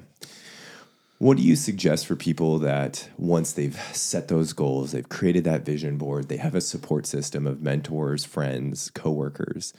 What 1.18 1.38
do 1.38 1.44
you 1.44 1.56
suggest 1.56 2.08
for 2.08 2.16
people 2.16 2.58
that 2.60 3.08
once 3.16 3.54
they've 3.54 3.80
set 3.94 4.28
those 4.28 4.54
goals, 4.54 4.92
they've 4.92 5.08
created 5.08 5.44
that 5.44 5.64
vision 5.64 5.98
board, 6.00 6.30
they 6.30 6.38
have 6.38 6.56
a 6.56 6.62
support 6.62 7.06
system 7.06 7.46
of 7.46 7.62
mentors, 7.62 8.26
friends, 8.26 8.90
coworkers, 8.90 9.72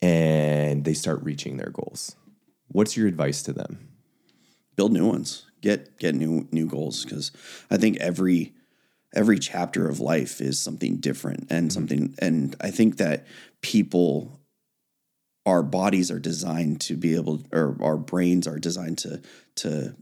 and 0.00 0.84
they 0.84 0.94
start 0.94 1.22
reaching 1.24 1.56
their 1.56 1.70
goals? 1.70 2.14
What's 2.68 2.96
your 2.96 3.06
advice 3.06 3.42
to 3.42 3.52
them? 3.52 3.88
Build 4.76 4.92
new 4.92 5.06
ones. 5.06 5.46
Get 5.60 5.98
get 5.98 6.14
new 6.14 6.46
new 6.52 6.66
goals 6.66 7.04
because 7.04 7.32
I 7.70 7.76
think 7.76 7.96
every 7.98 8.54
every 9.14 9.38
chapter 9.38 9.88
of 9.88 10.00
life 10.00 10.40
is 10.40 10.58
something 10.58 10.96
different 10.96 11.46
and 11.50 11.68
mm-hmm. 11.68 11.74
something 11.74 12.14
and 12.20 12.54
I 12.60 12.70
think 12.70 12.98
that 12.98 13.26
people 13.60 14.38
our 15.46 15.62
bodies 15.62 16.10
are 16.10 16.20
designed 16.20 16.80
to 16.82 16.94
be 16.94 17.16
able 17.16 17.42
or 17.52 17.76
our 17.80 17.96
brains 17.96 18.46
are 18.46 18.58
designed 18.58 18.98
to 18.98 19.20
to 19.56 19.96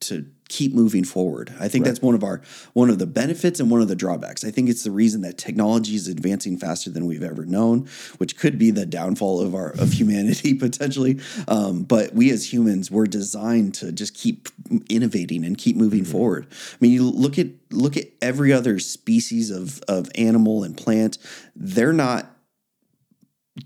to 0.00 0.26
keep 0.48 0.74
moving 0.74 1.04
forward. 1.04 1.54
I 1.60 1.68
think 1.68 1.84
right. 1.84 1.90
that's 1.90 2.02
one 2.02 2.14
of 2.14 2.24
our 2.24 2.42
one 2.72 2.90
of 2.90 2.98
the 2.98 3.06
benefits 3.06 3.60
and 3.60 3.70
one 3.70 3.80
of 3.80 3.88
the 3.88 3.94
drawbacks. 3.94 4.44
I 4.44 4.50
think 4.50 4.68
it's 4.68 4.82
the 4.82 4.90
reason 4.90 5.20
that 5.22 5.38
technology 5.38 5.94
is 5.94 6.08
advancing 6.08 6.56
faster 6.58 6.90
than 6.90 7.06
we've 7.06 7.22
ever 7.22 7.46
known, 7.46 7.88
which 8.18 8.36
could 8.36 8.58
be 8.58 8.70
the 8.70 8.84
downfall 8.84 9.40
of 9.40 9.54
our 9.54 9.70
of 9.70 9.92
humanity 9.92 10.54
potentially. 10.58 11.20
Um, 11.46 11.84
but 11.84 12.14
we 12.14 12.30
as 12.30 12.52
humans, 12.52 12.90
we're 12.90 13.06
designed 13.06 13.74
to 13.74 13.92
just 13.92 14.14
keep 14.14 14.48
innovating 14.88 15.44
and 15.44 15.56
keep 15.56 15.76
moving 15.76 16.02
mm-hmm. 16.02 16.12
forward. 16.12 16.46
I 16.50 16.76
mean, 16.80 16.92
you 16.92 17.08
look 17.08 17.38
at 17.38 17.46
look 17.70 17.96
at 17.96 18.06
every 18.20 18.52
other 18.52 18.78
species 18.78 19.50
of 19.50 19.80
of 19.86 20.10
animal 20.16 20.64
and 20.64 20.76
plant; 20.76 21.18
they're 21.54 21.92
not 21.92 22.26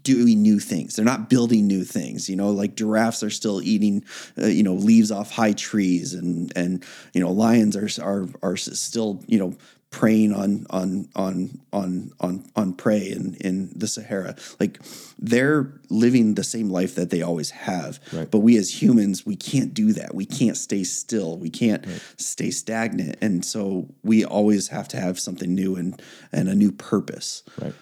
doing 0.03 0.43
new 0.43 0.59
things. 0.59 0.97
They're 0.97 1.05
not 1.05 1.31
building 1.31 1.66
new 1.66 1.85
things. 1.85 2.29
You 2.29 2.37
know, 2.37 2.51
like 2.51 2.75
giraffes 2.75 3.23
are 3.23 3.31
still 3.31 3.62
eating, 3.62 4.05
uh, 4.39 4.47
you 4.47 4.62
know, 4.62 4.75
leaves 4.75 5.11
off 5.11 5.31
high 5.31 5.53
trees, 5.53 6.15
and 6.15 6.53
and 6.57 6.85
you 7.12 7.21
know, 7.21 7.31
lions 7.31 7.77
are 7.77 7.89
are 8.03 8.29
are 8.43 8.57
still 8.57 9.23
you 9.27 9.39
know 9.39 9.57
preying 9.95 10.35
on 10.35 10.66
on 10.71 11.09
on 11.15 11.61
on 11.73 12.11
on 12.19 12.45
on 12.57 12.73
prey 12.73 13.12
in 13.12 13.35
in 13.37 13.71
the 13.77 13.87
Sahara. 13.87 14.35
Like 14.59 14.81
they're 15.21 15.73
living 15.89 16.35
the 16.35 16.43
same 16.43 16.69
life 16.69 16.97
that 16.97 17.11
they 17.11 17.23
always 17.23 17.51
have. 17.51 18.01
Right. 18.12 18.29
But 18.29 18.41
we 18.41 18.57
as 18.57 18.83
humans, 18.83 19.25
we 19.25 19.37
can't 19.37 19.73
do 19.73 19.93
that. 19.93 20.12
We 20.12 20.27
can't 20.27 20.57
stay 20.57 20.83
still. 20.83 21.39
We 21.39 21.49
can't 21.49 21.87
right. 21.87 22.03
stay 22.16 22.51
stagnant. 22.51 23.19
And 23.21 23.45
so 23.45 23.89
we 24.03 24.25
always 24.25 24.66
have 24.69 24.89
to 24.89 24.97
have 25.01 25.21
something 25.21 25.55
new 25.55 25.77
and 25.77 26.03
and 26.33 26.49
a 26.49 26.57
new 26.57 26.73
purpose. 26.73 27.45
Right 27.61 27.73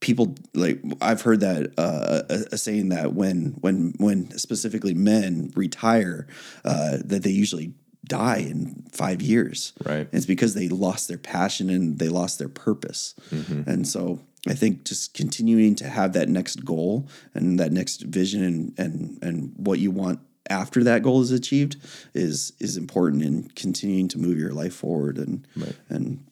people 0.00 0.36
like 0.54 0.80
I've 1.00 1.22
heard 1.22 1.40
that 1.40 1.72
uh, 1.76 2.22
a, 2.28 2.54
a, 2.54 2.58
saying 2.58 2.90
that 2.90 3.14
when 3.14 3.56
when 3.60 3.94
when 3.98 4.30
specifically 4.38 4.94
men 4.94 5.52
retire, 5.54 6.26
uh, 6.64 6.98
that 7.04 7.22
they 7.22 7.30
usually 7.30 7.74
die 8.06 8.38
in 8.38 8.86
five 8.92 9.20
years. 9.20 9.72
Right. 9.84 9.98
And 9.98 10.14
it's 10.14 10.26
because 10.26 10.54
they 10.54 10.68
lost 10.68 11.08
their 11.08 11.18
passion 11.18 11.68
and 11.68 11.98
they 11.98 12.08
lost 12.08 12.38
their 12.38 12.48
purpose. 12.48 13.14
Mm-hmm. 13.30 13.68
And 13.68 13.86
so 13.86 14.20
I 14.46 14.54
think 14.54 14.84
just 14.84 15.14
continuing 15.14 15.74
to 15.76 15.88
have 15.88 16.12
that 16.14 16.28
next 16.28 16.64
goal 16.64 17.08
and 17.34 17.58
that 17.58 17.72
next 17.72 18.02
vision 18.02 18.42
and 18.42 18.78
and 18.78 19.18
and 19.22 19.52
what 19.56 19.78
you 19.78 19.90
want 19.90 20.20
after 20.50 20.82
that 20.84 21.02
goal 21.02 21.20
is 21.20 21.30
achieved 21.30 21.76
is 22.14 22.52
is 22.58 22.76
important 22.76 23.22
in 23.22 23.50
continuing 23.50 24.08
to 24.08 24.18
move 24.18 24.38
your 24.38 24.52
life 24.52 24.74
forward 24.74 25.18
and 25.18 25.46
right. 25.56 25.76
and 25.88 26.24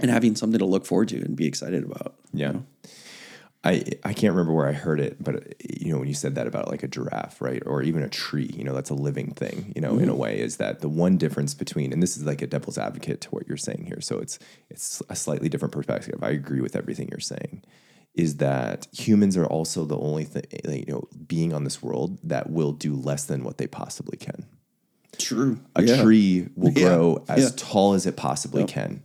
and 0.00 0.10
having 0.10 0.34
something 0.34 0.58
to 0.58 0.64
look 0.64 0.86
forward 0.86 1.08
to 1.08 1.20
and 1.20 1.36
be 1.36 1.46
excited 1.46 1.84
about. 1.84 2.14
Yeah. 2.32 2.46
You 2.48 2.52
know? 2.54 2.66
I 3.62 3.84
I 4.04 4.14
can't 4.14 4.32
remember 4.32 4.54
where 4.54 4.68
I 4.68 4.72
heard 4.72 5.00
it, 5.00 5.22
but 5.22 5.54
you 5.62 5.92
know 5.92 5.98
when 5.98 6.08
you 6.08 6.14
said 6.14 6.34
that 6.36 6.46
about 6.46 6.68
like 6.68 6.82
a 6.82 6.88
giraffe, 6.88 7.42
right, 7.42 7.62
or 7.66 7.82
even 7.82 8.02
a 8.02 8.08
tree, 8.08 8.50
you 8.56 8.64
know 8.64 8.74
that's 8.74 8.88
a 8.88 8.94
living 8.94 9.32
thing, 9.32 9.72
you 9.76 9.82
know, 9.82 9.92
mm-hmm. 9.92 10.04
in 10.04 10.08
a 10.08 10.12
mm-hmm. 10.12 10.20
way 10.20 10.40
is 10.40 10.56
that 10.56 10.80
the 10.80 10.88
one 10.88 11.18
difference 11.18 11.52
between, 11.52 11.92
and 11.92 12.02
this 12.02 12.16
is 12.16 12.24
like 12.24 12.40
a 12.40 12.46
devil's 12.46 12.78
advocate 12.78 13.20
to 13.22 13.28
what 13.28 13.46
you're 13.46 13.58
saying 13.58 13.84
here, 13.86 14.00
so 14.00 14.18
it's 14.18 14.38
it's 14.70 15.02
a 15.10 15.16
slightly 15.16 15.50
different 15.50 15.72
perspective. 15.72 16.22
I 16.22 16.30
agree 16.30 16.62
with 16.62 16.74
everything 16.74 17.08
you're 17.10 17.20
saying, 17.20 17.62
is 18.14 18.38
that 18.38 18.88
humans 18.92 19.36
are 19.36 19.46
also 19.46 19.84
the 19.84 19.98
only 19.98 20.24
thing, 20.24 20.44
you 20.64 20.92
know, 20.92 21.08
being 21.26 21.52
on 21.52 21.64
this 21.64 21.82
world 21.82 22.18
that 22.24 22.48
will 22.48 22.72
do 22.72 22.94
less 22.94 23.24
than 23.24 23.44
what 23.44 23.58
they 23.58 23.66
possibly 23.66 24.16
can. 24.16 24.46
True. 25.20 25.58
A 25.76 25.82
yeah. 25.82 26.02
tree 26.02 26.48
will 26.56 26.72
grow 26.72 27.24
yeah. 27.28 27.34
as 27.34 27.44
yeah. 27.44 27.50
tall 27.56 27.94
as 27.94 28.06
it 28.06 28.16
possibly 28.16 28.62
yep. 28.62 28.70
can. 28.70 29.02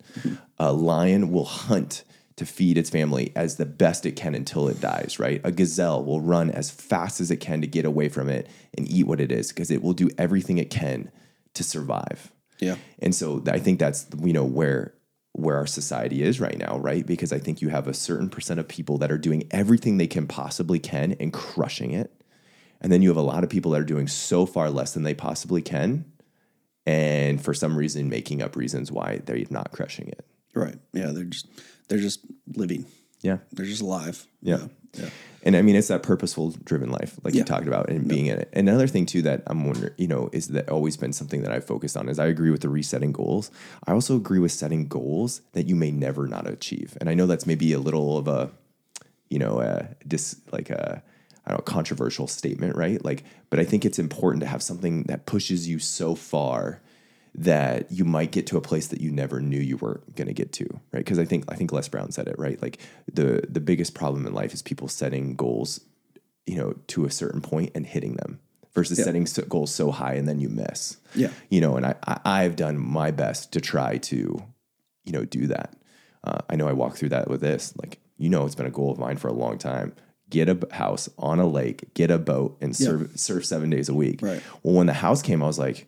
A 0.57 0.71
lion 0.71 1.31
will 1.31 1.45
hunt 1.45 2.03
to 2.37 2.45
feed 2.45 2.77
its 2.77 2.89
family 2.89 3.31
as 3.35 3.55
the 3.55 3.65
best 3.65 4.05
it 4.05 4.15
can 4.15 4.35
until 4.35 4.67
it 4.67 4.81
dies, 4.81 5.19
right? 5.19 5.39
A 5.43 5.51
gazelle 5.51 6.03
will 6.03 6.19
run 6.19 6.51
as 6.51 6.69
fast 6.69 7.21
as 7.21 7.31
it 7.31 7.37
can 7.37 7.61
to 7.61 7.67
get 7.67 7.85
away 7.85 8.09
from 8.09 8.29
it 8.29 8.47
and 8.77 8.89
eat 8.89 9.07
what 9.07 9.21
it 9.21 9.31
is 9.31 9.49
because 9.49 9.71
it 9.71 9.81
will 9.81 9.93
do 9.93 10.09
everything 10.17 10.57
it 10.57 10.69
can 10.69 11.11
to 11.53 11.63
survive. 11.63 12.31
Yeah. 12.59 12.75
And 12.99 13.15
so 13.15 13.43
I 13.47 13.59
think 13.59 13.79
that's 13.79 14.07
you 14.21 14.33
know 14.33 14.43
where 14.43 14.93
where 15.33 15.57
our 15.57 15.67
society 15.67 16.23
is 16.23 16.39
right 16.39 16.57
now, 16.57 16.77
right? 16.77 17.05
Because 17.05 17.33
I 17.33 17.39
think 17.39 17.61
you 17.61 17.69
have 17.69 17.87
a 17.87 17.93
certain 17.93 18.29
percent 18.29 18.59
of 18.59 18.67
people 18.67 18.97
that 18.99 19.11
are 19.11 19.17
doing 19.17 19.47
everything 19.51 19.97
they 19.97 20.07
can 20.07 20.27
possibly 20.27 20.79
can 20.79 21.13
and 21.19 21.33
crushing 21.33 21.91
it. 21.91 22.11
And 22.81 22.91
then 22.91 23.01
you 23.01 23.09
have 23.09 23.17
a 23.17 23.21
lot 23.21 23.43
of 23.43 23.49
people 23.49 23.71
that 23.71 23.81
are 23.81 23.85
doing 23.85 24.07
so 24.07 24.45
far 24.45 24.69
less 24.69 24.93
than 24.93 25.03
they 25.03 25.13
possibly 25.13 25.61
can 25.61 26.05
and 26.85 27.43
for 27.43 27.53
some 27.53 27.77
reason 27.77 28.09
making 28.09 28.41
up 28.41 28.55
reasons 28.55 28.91
why 28.91 29.21
they're 29.25 29.43
not 29.49 29.71
crushing 29.71 30.07
it. 30.07 30.25
Right. 30.53 30.77
Yeah, 30.93 31.07
they're 31.07 31.23
just 31.23 31.47
they're 31.87 31.99
just 31.99 32.21
living. 32.55 32.85
Yeah. 33.21 33.37
They're 33.51 33.65
just 33.65 33.81
alive. 33.81 34.25
Yeah. 34.41 34.57
yeah. 34.57 34.67
yeah. 35.03 35.09
And 35.43 35.55
I 35.55 35.61
mean, 35.61 35.75
it's 35.75 35.89
that 35.89 36.01
purposeful 36.01 36.55
driven 36.63 36.89
life, 36.89 37.19
like 37.23 37.35
yeah. 37.35 37.39
you 37.39 37.45
talked 37.45 37.67
about, 37.67 37.89
and 37.89 38.07
being 38.07 38.27
in 38.27 38.39
it. 38.39 38.49
And 38.53 38.67
another 38.67 38.87
thing 38.87 39.05
too 39.05 39.21
that 39.23 39.43
I'm 39.45 39.65
wondering, 39.65 39.93
you 39.97 40.07
know, 40.07 40.29
is 40.33 40.47
that 40.49 40.69
always 40.69 40.97
been 40.97 41.13
something 41.13 41.43
that 41.43 41.51
I've 41.51 41.65
focused 41.65 41.95
on 41.95 42.09
is 42.09 42.17
I 42.17 42.25
agree 42.25 42.49
with 42.49 42.61
the 42.61 42.69
resetting 42.69 43.11
goals. 43.11 43.51
I 43.85 43.91
also 43.91 44.15
agree 44.15 44.39
with 44.39 44.51
setting 44.51 44.87
goals 44.87 45.41
that 45.53 45.67
you 45.67 45.75
may 45.75 45.91
never 45.91 46.27
not 46.27 46.47
achieve. 46.47 46.97
And 46.99 47.09
I 47.09 47.13
know 47.13 47.27
that's 47.27 47.45
maybe 47.45 47.73
a 47.73 47.79
little 47.79 48.17
of 48.17 48.27
a, 48.27 48.51
you 49.29 49.37
know, 49.37 49.59
a 49.59 49.89
dis 50.07 50.37
like 50.51 50.71
a 50.71 51.03
I 51.45 51.51
don't 51.51 51.59
know, 51.59 51.63
controversial 51.73 52.27
statement, 52.27 52.75
right? 52.75 53.03
Like, 53.03 53.23
but 53.49 53.59
I 53.59 53.63
think 53.65 53.85
it's 53.85 53.99
important 53.99 54.41
to 54.41 54.47
have 54.47 54.63
something 54.63 55.03
that 55.03 55.25
pushes 55.25 55.67
you 55.69 55.77
so 55.79 56.15
far 56.15 56.81
that 57.37 57.91
you 57.91 58.05
might 58.05 58.31
get 58.31 58.47
to 58.47 58.57
a 58.57 58.61
place 58.61 58.87
that 58.87 59.01
you 59.01 59.11
never 59.11 59.41
knew 59.41 59.59
you 59.59 59.77
were 59.77 60.01
going 60.15 60.27
to 60.27 60.33
get 60.33 60.53
to, 60.53 60.65
right? 60.93 60.99
Because 60.99 61.19
I 61.19 61.25
think 61.25 61.43
I 61.49 61.55
think 61.55 61.71
Les 61.71 61.87
Brown 61.89 62.11
said 62.11 62.27
it 62.27 62.39
right. 62.39 62.61
Like 62.61 62.79
the 63.11 63.43
the 63.49 63.59
biggest 63.59 63.93
problem 63.93 64.25
in 64.25 64.33
life 64.33 64.53
is 64.53 64.61
people 64.61 64.87
setting 64.87 65.35
goals, 65.35 65.81
you 66.45 66.55
know, 66.55 66.73
to 66.87 67.05
a 67.05 67.11
certain 67.11 67.41
point 67.41 67.71
and 67.75 67.85
hitting 67.85 68.15
them 68.15 68.39
versus 68.73 68.97
Yeah. 68.99 69.05
setting 69.05 69.25
so- 69.25 69.43
goals 69.43 69.73
so 69.73 69.91
high 69.91 70.13
and 70.13 70.27
then 70.27 70.39
you 70.39 70.49
miss. 70.49 70.97
Yeah. 71.13 71.29
you 71.49 71.61
know, 71.61 71.75
and 71.75 71.85
I, 71.85 71.95
I 72.07 72.19
I've 72.43 72.55
done 72.55 72.77
my 72.77 73.11
best 73.11 73.51
to 73.53 73.61
try 73.61 73.97
to, 73.97 74.41
you 75.03 75.11
know, 75.11 75.25
do 75.25 75.47
that. 75.47 75.75
Uh, 76.23 76.39
I 76.49 76.55
know 76.55 76.67
I 76.67 76.73
walked 76.73 76.97
through 76.97 77.09
that 77.09 77.27
with 77.29 77.41
this. 77.41 77.73
Like, 77.77 77.99
you 78.17 78.29
know, 78.29 78.45
it's 78.45 78.55
been 78.55 78.65
a 78.65 78.71
goal 78.71 78.91
of 78.91 78.97
mine 78.97 79.17
for 79.17 79.27
a 79.27 79.33
long 79.33 79.57
time. 79.57 79.93
Get 80.35 80.49
a 80.49 80.67
house 80.75 81.07
on 81.17 81.39
a 81.39 81.47
lake, 81.47 81.93
get 81.93 82.11
a 82.11 82.17
boat, 82.17 82.57
and 82.59 82.77
Yeah. 82.77 82.87
surf, 82.87 83.17
surf 83.17 83.45
seven 83.45 83.69
days 83.69 83.87
a 83.87 83.93
week. 83.93 84.21
Right. 84.21 84.41
Well, 84.63 84.75
when 84.75 84.85
the 84.87 84.93
house 84.93 85.21
came, 85.21 85.41
I 85.41 85.47
was 85.47 85.57
like, 85.57 85.87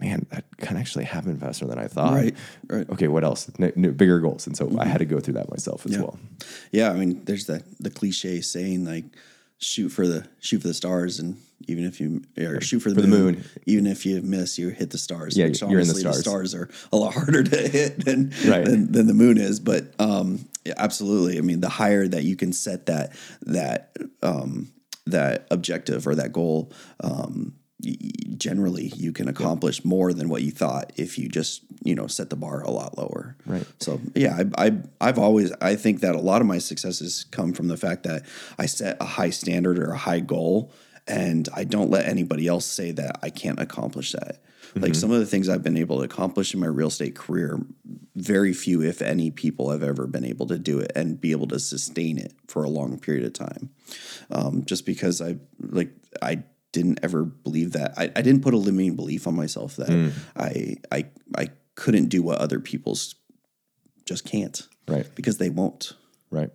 man, 0.00 0.26
that 0.30 0.44
can 0.58 0.76
actually 0.76 1.04
happen 1.04 1.38
faster 1.38 1.66
than 1.66 1.78
I 1.78 1.86
thought. 1.86 2.12
Right, 2.12 2.34
right. 2.66 2.90
Okay, 2.90 3.06
what 3.06 3.22
else? 3.22 3.46
Bigger 3.46 4.18
goals. 4.18 4.48
And 4.48 4.56
so 4.56 4.66
I 4.66 4.70
mm-hmm. 4.70 4.90
had 4.90 4.98
to 4.98 5.04
go 5.04 5.20
through 5.20 5.34
that 5.34 5.48
myself 5.50 5.86
as 5.86 5.92
Yeah. 5.92 6.00
well. 6.00 6.18
Yeah, 6.72 6.90
I 6.90 6.94
mean, 6.94 7.22
there's 7.26 7.46
that 7.46 7.62
the 7.78 7.90
cliche 7.90 8.40
saying 8.40 8.84
like 8.84 9.04
shoot 9.58 9.88
for 9.90 10.06
the 10.06 10.26
shoot 10.40 10.62
for 10.62 10.68
the 10.68 10.74
stars, 10.74 11.18
and 11.18 11.36
even 11.68 11.84
if 11.84 12.00
you 12.00 12.22
or 12.38 12.60
shoot 12.60 12.80
for 12.80 12.90
the, 12.90 12.96
For 12.96 13.00
the 13.02 13.08
moon, 13.08 13.34
moon. 13.36 13.44
even 13.66 13.86
if 13.86 14.04
you 14.06 14.20
miss, 14.22 14.58
you 14.58 14.68
hit 14.68 14.90
the 14.90 14.98
stars. 14.98 15.36
Yeah, 15.36 15.46
which 15.46 15.60
you're 15.62 15.80
in 15.80 15.88
the 15.88 15.94
stars. 15.94 16.20
stars 16.20 16.54
are 16.54 16.68
a 16.92 16.96
lot 16.96 17.14
harder 17.18 17.42
to 17.42 17.56
hit 17.68 18.04
than 18.04 18.32
Right. 18.46 18.64
than, 18.64 18.92
than 18.92 19.06
the 19.06 19.14
moon 19.14 19.38
is. 19.38 19.58
But 19.60 19.94
um, 19.98 20.46
yeah, 20.64 20.74
absolutely. 20.76 21.38
I 21.38 21.40
mean, 21.40 21.60
the 21.60 21.68
higher 21.68 22.06
that 22.06 22.24
you 22.24 22.36
can 22.36 22.52
set 22.52 22.86
that 22.86 23.12
that 23.42 23.96
um, 24.22 24.72
that 25.06 25.46
objective 25.50 26.06
or 26.06 26.14
that 26.16 26.32
goal. 26.32 26.72
Um, 27.00 27.54
generally 28.38 28.86
you 28.96 29.12
can 29.12 29.28
accomplish 29.28 29.84
more 29.84 30.12
than 30.12 30.28
what 30.28 30.42
you 30.42 30.50
thought 30.50 30.92
if 30.96 31.18
you 31.18 31.28
just 31.28 31.62
you 31.84 31.94
know 31.94 32.06
set 32.06 32.30
the 32.30 32.36
bar 32.36 32.62
a 32.62 32.70
lot 32.70 32.96
lower 32.96 33.36
Right. 33.44 33.66
so 33.80 34.00
yeah, 34.14 34.42
I, 34.56 34.66
I 34.66 34.72
I've 35.00 35.18
always 35.18 35.52
I 35.60 35.76
think 35.76 36.00
that 36.00 36.14
a 36.14 36.20
lot 36.20 36.40
of 36.40 36.46
my 36.46 36.58
successes 36.58 37.26
come 37.30 37.52
from 37.52 37.68
the 37.68 37.76
fact 37.76 38.02
that 38.04 38.22
I 38.58 38.66
set 38.66 38.96
a 39.00 39.04
high 39.04 39.30
standard 39.30 39.78
or 39.78 39.90
a 39.92 39.96
high 39.98 40.20
goal, 40.20 40.72
and 41.06 41.48
I 41.54 41.64
don't 41.64 41.90
let 41.90 42.06
anybody 42.08 42.46
else 42.48 42.64
say 42.64 42.90
that 42.92 43.18
I 43.22 43.30
can't 43.30 43.60
accomplish 43.60 44.12
that. 44.12 44.40
Like 44.74 44.94
some 44.94 45.10
of 45.10 45.20
the 45.20 45.26
things 45.26 45.48
I've 45.48 45.62
been 45.62 45.76
able 45.78 45.98
to 45.98 46.02
accomplish 46.04 46.52
in 46.52 46.60
my 46.60 46.66
real 46.66 46.88
estate 46.88 47.14
career, 47.14 47.58
very 48.14 48.52
few, 48.52 48.82
if 48.82 49.00
any, 49.00 49.30
people 49.30 49.70
have 49.70 49.82
ever 49.82 50.06
been 50.06 50.24
able 50.24 50.46
to 50.48 50.58
do 50.58 50.80
it 50.80 50.92
and 50.94 51.18
be 51.20 51.30
able 51.30 51.46
to 51.48 51.58
sustain 51.58 52.18
it 52.18 52.34
for 52.48 52.62
a 52.62 52.68
long 52.68 52.98
period 52.98 53.24
of 53.24 53.32
time. 53.32 53.70
Um, 54.30 54.64
just 54.66 54.84
because 54.84 55.22
I 55.22 55.36
like 55.60 55.92
I 56.20 56.42
didn't 56.76 57.00
ever 57.02 57.24
believe 57.24 57.72
that 57.72 57.94
I, 57.96 58.04
I 58.14 58.22
didn't 58.22 58.42
put 58.42 58.52
a 58.54 58.58
limiting 58.58 58.96
belief 58.96 59.26
on 59.26 59.34
myself 59.34 59.76
that 59.76 59.88
mm. 59.88 60.12
I 60.36 60.76
I 60.92 61.06
I 61.36 61.48
couldn't 61.74 62.08
do 62.08 62.22
what 62.22 62.38
other 62.38 62.60
people's 62.60 63.14
just 64.04 64.24
can't. 64.24 64.66
Right. 64.86 65.06
Because 65.14 65.38
they 65.38 65.48
won't. 65.50 65.94
Right. 66.30 66.50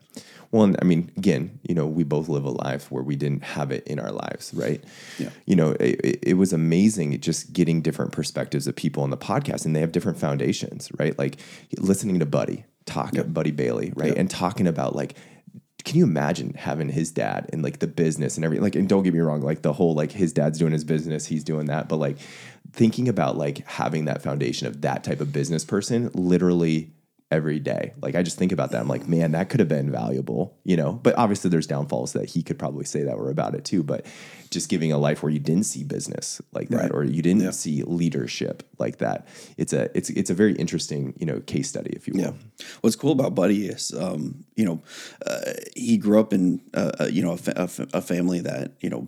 Well, 0.52 0.64
and 0.64 0.78
I 0.82 0.86
mean, 0.86 1.12
again, 1.18 1.60
you 1.68 1.74
know, 1.74 1.88
we 1.88 2.04
both 2.04 2.28
live 2.30 2.44
a 2.46 2.52
life 2.52 2.92
where 2.92 3.04
we 3.04 3.16
didn't 3.16 3.44
have 3.44 3.72
it 3.72 3.88
in 3.88 4.00
our 4.00 4.12
lives, 4.12 4.54
right? 4.54 4.84
Yeah. 5.18 5.30
You 5.46 5.56
know, 5.56 5.72
it, 5.80 6.00
it- 6.04 6.20
it 6.32 6.34
was 6.36 6.54
amazing 6.54 7.20
just 7.22 7.54
getting 7.54 7.82
different 7.82 8.12
perspectives 8.12 8.68
of 8.68 8.76
people 8.76 9.02
on 9.02 9.10
the 9.10 9.18
podcast, 9.18 9.66
and 9.66 9.76
they 9.76 9.80
have 9.82 9.92
different 9.92 10.20
foundations, 10.20 10.92
right? 11.00 11.18
Like 11.18 11.38
listening 11.80 12.20
to 12.20 12.26
Buddy 12.26 12.66
talk, 12.86 13.14
Buddy 13.28 13.52
Bailey, 13.52 13.92
right, 13.96 14.16
and 14.16 14.30
talking 14.30 14.68
about 14.68 14.96
like. 14.96 15.16
Can 15.84 15.98
you 15.98 16.04
imagine 16.04 16.54
having 16.54 16.90
his 16.90 17.12
dad 17.12 17.50
and 17.52 17.64
like 17.64 17.80
the 17.80 17.88
business 17.88 18.36
and 18.36 18.46
everything? 18.46 18.64
Like, 18.64 18.76
and 18.76 18.88
don't 18.88 19.04
get 19.04 19.14
me 19.14 19.20
wrong, 19.20 19.42
like 19.42 19.62
the 19.62 19.74
whole 19.74 19.94
like 19.96 20.12
his 20.12 20.34
dad's 20.34 20.60
doing 20.60 20.74
his 20.74 20.84
business, 20.84 21.26
he's 21.26 21.44
doing 21.44 21.66
that, 21.68 21.90
but 21.90 21.98
like 21.98 22.18
thinking 22.72 23.10
about 23.10 23.38
like 23.38 23.66
having 23.68 24.06
that 24.06 24.22
foundation 24.22 24.68
of 24.68 24.82
that 24.82 25.04
type 25.04 25.22
of 25.22 25.34
business 25.34 25.66
person 25.66 26.10
literally 26.14 26.92
every 27.32 27.60
day. 27.60 27.94
Like 28.02 28.16
I 28.16 28.22
just 28.24 28.38
think 28.38 28.52
about 28.52 28.72
that. 28.72 28.82
I'm 28.82 28.88
like, 28.88 29.08
man, 29.08 29.32
that 29.32 29.50
could 29.50 29.60
have 29.62 29.70
been 29.70 29.90
valuable, 29.92 30.58
you 30.64 30.76
know. 30.78 30.94
But 30.94 31.18
obviously, 31.18 31.50
there's 31.50 31.66
downfalls 31.68 32.14
that 32.14 32.30
he 32.30 32.44
could 32.44 32.60
probably 32.60 32.86
say 32.86 33.04
that 33.04 33.18
were 33.18 33.30
about 33.32 33.56
it 33.56 33.64
too. 33.66 33.82
But 33.84 34.06
just 34.52 34.70
giving 34.70 34.92
a 34.92 34.98
life 34.98 35.24
where 35.24 35.32
you 35.32 35.40
didn't 35.40 35.64
see 35.66 35.84
business 35.86 36.42
like 36.52 36.68
that, 36.70 36.82
Right. 36.82 36.92
or 36.92 37.04
you 37.06 37.22
didn't 37.22 37.44
Yeah. 37.44 37.52
see 37.52 37.84
leadership 37.84 38.64
like 38.78 38.98
that. 38.98 39.28
It's 39.58 39.72
a 39.74 39.90
it's 39.98 40.10
it's 40.10 40.30
a 40.30 40.34
very 40.34 40.54
interesting 40.56 41.14
you 41.18 41.26
know 41.26 41.40
case 41.40 41.70
study, 41.70 41.92
if 41.96 42.08
you 42.08 42.14
will. 42.16 42.22
Yeah. 42.22 42.32
What's 42.82 42.96
cool 42.98 43.14
about 43.14 43.34
Buddy 43.34 43.68
is, 43.68 43.94
um, 43.98 44.44
you 44.56 44.66
know, 44.66 44.82
uh, 45.26 45.54
he 45.76 45.98
grew 45.98 46.20
up 46.20 46.34
in, 46.34 46.62
uh, 46.74 46.92
uh, 47.00 47.06
you 47.06 47.22
know, 47.24 47.32
a, 47.32 47.38
fa- 47.38 47.54
a, 47.56 47.68
fa- 47.68 47.88
a 47.94 48.02
family 48.02 48.42
that, 48.42 48.74
you 48.82 48.90
know, 48.90 49.08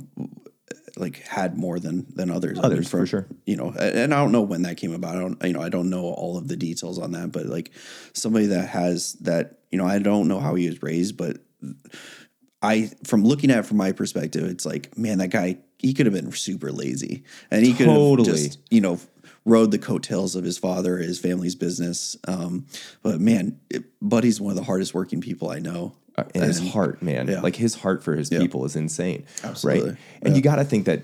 like 0.98 1.18
had 1.24 1.58
more 1.58 1.80
than 1.80 2.06
than 2.16 2.30
others. 2.30 2.60
I 2.60 2.64
Others, 2.64 2.90
for 2.90 3.06
sure. 3.06 3.28
You 3.46 3.56
know, 3.56 3.70
and 3.70 4.14
I 4.14 4.22
don't 4.22 4.32
know 4.32 4.42
when 4.42 4.62
that 4.64 4.78
came 4.78 4.94
about. 4.94 5.16
I 5.16 5.20
don't, 5.20 5.44
you 5.44 5.54
know, 5.54 5.62
I 5.62 5.70
don't 5.70 5.90
know 5.90 6.06
all 6.06 6.38
of 6.38 6.48
the 6.48 6.56
details 6.56 7.00
on 7.00 7.12
that, 7.14 7.32
but 7.32 7.48
like 7.48 7.72
somebody 8.14 8.48
that 8.48 8.70
has 8.70 9.14
that, 9.22 9.60
you 9.72 9.78
know, 9.78 9.86
I 9.86 10.00
don't 10.00 10.28
know 10.28 10.40
how 10.40 10.56
he 10.56 10.68
was 10.68 10.82
raised, 10.84 11.18
but 11.18 11.38
I, 12.62 12.92
from 13.06 13.24
looking 13.24 13.52
at 13.52 13.60
it 13.60 13.66
from 13.66 13.78
my 13.78 13.92
perspective, 13.92 14.46
it's 14.46 14.66
like, 14.66 14.98
man, 14.98 15.18
that 15.18 15.30
guy, 15.30 15.58
he 15.80 15.94
could 15.94 16.06
have 16.06 16.16
been 16.16 16.32
super 16.32 16.72
lazy, 16.72 17.24
and 17.52 17.66
he 17.66 17.74
could 17.74 17.88
have 17.88 17.98
Totally. 17.98 18.32
just, 18.32 18.60
you 18.70 18.80
know, 18.80 19.00
rode 19.46 19.72
the 19.72 19.78
coattails 19.78 20.36
of 20.36 20.46
his 20.46 20.58
father, 20.58 20.98
his 20.98 21.20
family's 21.20 21.56
business. 21.56 22.16
Um, 22.26 22.66
but 23.02 23.20
man, 23.20 23.60
it, 23.70 23.84
Buddy's 24.02 24.40
one 24.40 24.52
of 24.52 24.58
the 24.58 24.64
hardest 24.64 24.94
working 24.94 25.20
people 25.20 25.50
I 25.50 25.60
know. 25.60 25.96
And 26.16 26.44
his 26.44 26.60
heart, 26.72 27.02
man, 27.02 27.28
yeah. 27.28 27.42
like 27.42 27.56
his 27.56 27.76
heart 27.76 28.04
for 28.04 28.16
his 28.16 28.30
people 28.30 28.66
is 28.66 28.76
insane, 28.76 29.26
Absolutely. 29.44 29.90
right? 29.90 30.00
And 30.22 30.36
you 30.36 30.44
got 30.44 30.58
to 30.58 30.64
think 30.64 30.86
that 30.86 31.02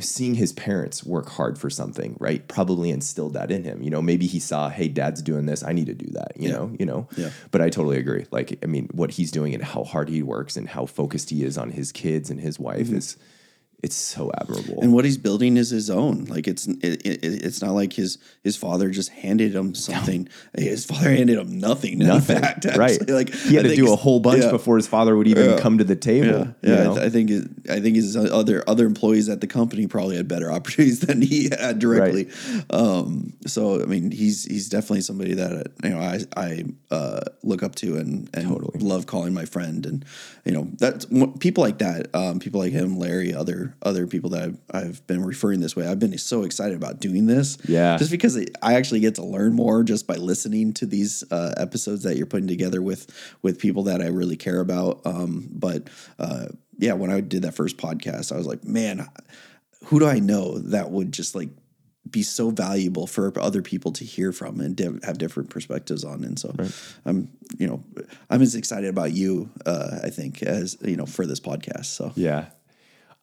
seeing 0.00 0.34
his 0.34 0.52
parents 0.52 1.04
work 1.04 1.28
hard 1.28 1.58
for 1.58 1.68
something, 1.68 2.16
right, 2.18 2.46
probably 2.48 2.90
instilled 2.90 3.34
that 3.34 3.50
in 3.50 3.64
him. 3.64 3.82
You 3.82 3.90
know, 3.90 4.00
maybe 4.00 4.26
he 4.26 4.40
saw, 4.40 4.70
hey, 4.70 4.88
dad's 4.88 5.20
doing 5.20 5.44
this, 5.44 5.62
I 5.62 5.72
need 5.72 5.86
to 5.86 5.94
do 5.94 6.10
that. 6.12 6.32
You 6.36 6.50
know, 6.50 6.74
you 6.78 6.86
know. 6.86 7.06
Yeah. 7.16 7.30
But 7.50 7.60
I 7.60 7.68
totally 7.68 7.98
agree. 7.98 8.26
Like, 8.30 8.58
I 8.62 8.66
mean, 8.66 8.88
what 8.92 9.10
he's 9.12 9.30
doing 9.30 9.52
and 9.54 9.62
how 9.62 9.84
hard 9.84 10.08
he 10.08 10.22
works 10.22 10.56
and 10.56 10.68
how 10.68 10.86
focused 10.86 11.28
he 11.30 11.44
is 11.44 11.58
on 11.58 11.70
his 11.72 11.92
kids 11.92 12.30
and 12.30 12.40
his 12.40 12.58
wife 12.58 12.86
Mm-hmm. 12.86 12.96
is, 12.96 13.16
it's 13.82 13.96
so 13.96 14.30
admirable. 14.38 14.82
and 14.82 14.92
what 14.92 15.04
he's 15.04 15.16
building 15.16 15.56
is 15.56 15.70
his 15.70 15.88
own. 15.88 16.24
Like 16.24 16.46
it's 16.46 16.66
it, 16.66 17.06
it, 17.06 17.24
it's 17.24 17.62
not 17.62 17.72
like 17.72 17.94
his 17.94 18.18
his 18.44 18.56
father 18.56 18.90
just 18.90 19.08
handed 19.08 19.54
him 19.54 19.74
something. 19.74 20.28
His 20.54 20.84
father 20.84 21.10
handed 21.10 21.38
him 21.38 21.58
nothing. 21.58 21.98
Nothing, 21.98 22.36
in 22.36 22.42
fact, 22.42 22.66
right? 22.76 23.08
Like 23.08 23.32
he 23.32 23.54
had 23.54 23.64
I 23.64 23.70
to 23.70 23.76
do 23.76 23.92
a 23.92 23.96
whole 23.96 24.20
bunch 24.20 24.44
yeah. 24.44 24.50
before 24.50 24.76
his 24.76 24.86
father 24.86 25.16
would 25.16 25.28
even 25.28 25.58
come 25.58 25.78
to 25.78 25.84
the 25.84 25.96
table. 25.96 26.52
Yeah, 26.62 26.74
yeah. 26.74 26.80
I, 26.80 26.84
know? 26.84 26.96
I 27.02 27.08
think 27.08 27.30
it, 27.30 27.48
I 27.70 27.80
think 27.80 27.96
his 27.96 28.16
other 28.16 28.62
other 28.66 28.84
employees 28.86 29.28
at 29.28 29.40
the 29.40 29.46
company 29.46 29.86
probably 29.86 30.16
had 30.16 30.28
better 30.28 30.52
opportunities 30.52 31.00
than 31.00 31.22
he 31.22 31.48
had 31.48 31.78
directly. 31.78 32.28
Um, 32.68 33.32
so 33.46 33.80
I 33.80 33.86
mean, 33.86 34.10
he's 34.10 34.44
he's 34.44 34.68
definitely 34.68 35.02
somebody 35.02 35.34
that 35.34 35.72
you 35.82 35.90
know 35.90 36.00
I 36.00 36.20
I 36.36 36.64
uh, 36.90 37.20
look 37.42 37.62
up 37.62 37.76
to 37.76 37.96
and 37.96 38.28
and 38.34 38.48
Totally. 38.48 38.78
love 38.80 39.06
calling 39.06 39.32
my 39.32 39.46
friend. 39.46 39.86
And 39.86 40.04
you 40.44 40.52
know 40.52 40.68
that's 40.78 41.06
people 41.38 41.64
like 41.64 41.78
that, 41.78 42.14
um, 42.14 42.40
people 42.40 42.60
like 42.60 42.72
him, 42.72 42.98
Larry, 42.98 43.32
other 43.32 43.69
other 43.82 44.06
people 44.06 44.30
that 44.30 44.42
I've, 44.42 44.58
I've 44.70 45.06
been 45.06 45.24
referring 45.24 45.60
this 45.60 45.74
way. 45.76 45.86
I've 45.86 45.98
been 45.98 46.16
so 46.18 46.44
excited 46.44 46.76
about 46.76 47.00
doing 47.00 47.26
this. 47.26 47.58
Yeah. 47.66 47.96
just 47.96 48.10
because 48.10 48.36
it, 48.36 48.56
I 48.62 48.74
actually 48.74 49.00
get 49.00 49.16
to 49.16 49.24
learn 49.24 49.54
more 49.54 49.82
just 49.82 50.06
by 50.06 50.16
listening 50.16 50.72
to 50.74 50.86
these 50.86 51.24
uh, 51.30 51.54
episodes 51.56 52.02
that 52.02 52.16
you're 52.16 52.26
putting 52.26 52.48
together 52.48 52.82
with 52.82 53.10
with 53.42 53.58
people 53.58 53.84
that 53.84 54.00
I 54.00 54.06
really 54.08 54.36
care 54.36 54.60
about. 54.60 55.00
Um, 55.04 55.48
but 55.52 55.88
uh, 56.18 56.48
yeah, 56.78 56.94
when 56.94 57.10
I 57.10 57.20
did 57.20 57.42
that 57.42 57.54
first 57.54 57.76
podcast, 57.76 58.32
I 58.32 58.36
was 58.36 58.46
like, 58.46 58.64
man, 58.64 59.06
who 59.84 59.98
do 59.98 60.06
I 60.06 60.18
know 60.18 60.58
that 60.58 60.90
would 60.90 61.12
just 61.12 61.34
like 61.34 61.50
be 62.10 62.22
so 62.22 62.50
valuable 62.50 63.06
for 63.06 63.32
other 63.38 63.62
people 63.62 63.92
to 63.92 64.04
hear 64.04 64.32
from 64.32 64.60
and 64.60 64.74
div- 64.74 65.04
have 65.04 65.18
different 65.18 65.50
perspectives 65.50 66.02
on. 66.02 66.24
And 66.24 66.38
so 66.38 66.54
I'm, 67.04 67.30
you 67.58 67.68
know, 67.68 67.84
I'm 68.28 68.42
as 68.42 68.54
excited 68.54 68.88
about 68.88 69.12
you, 69.12 69.50
uh, 69.66 70.00
I 70.02 70.10
think, 70.10 70.42
as 70.42 70.76
you 70.82 70.96
know, 70.96 71.06
for 71.06 71.26
this 71.26 71.40
podcast. 71.40 71.86
So 71.86 72.12
Yeah. 72.16 72.46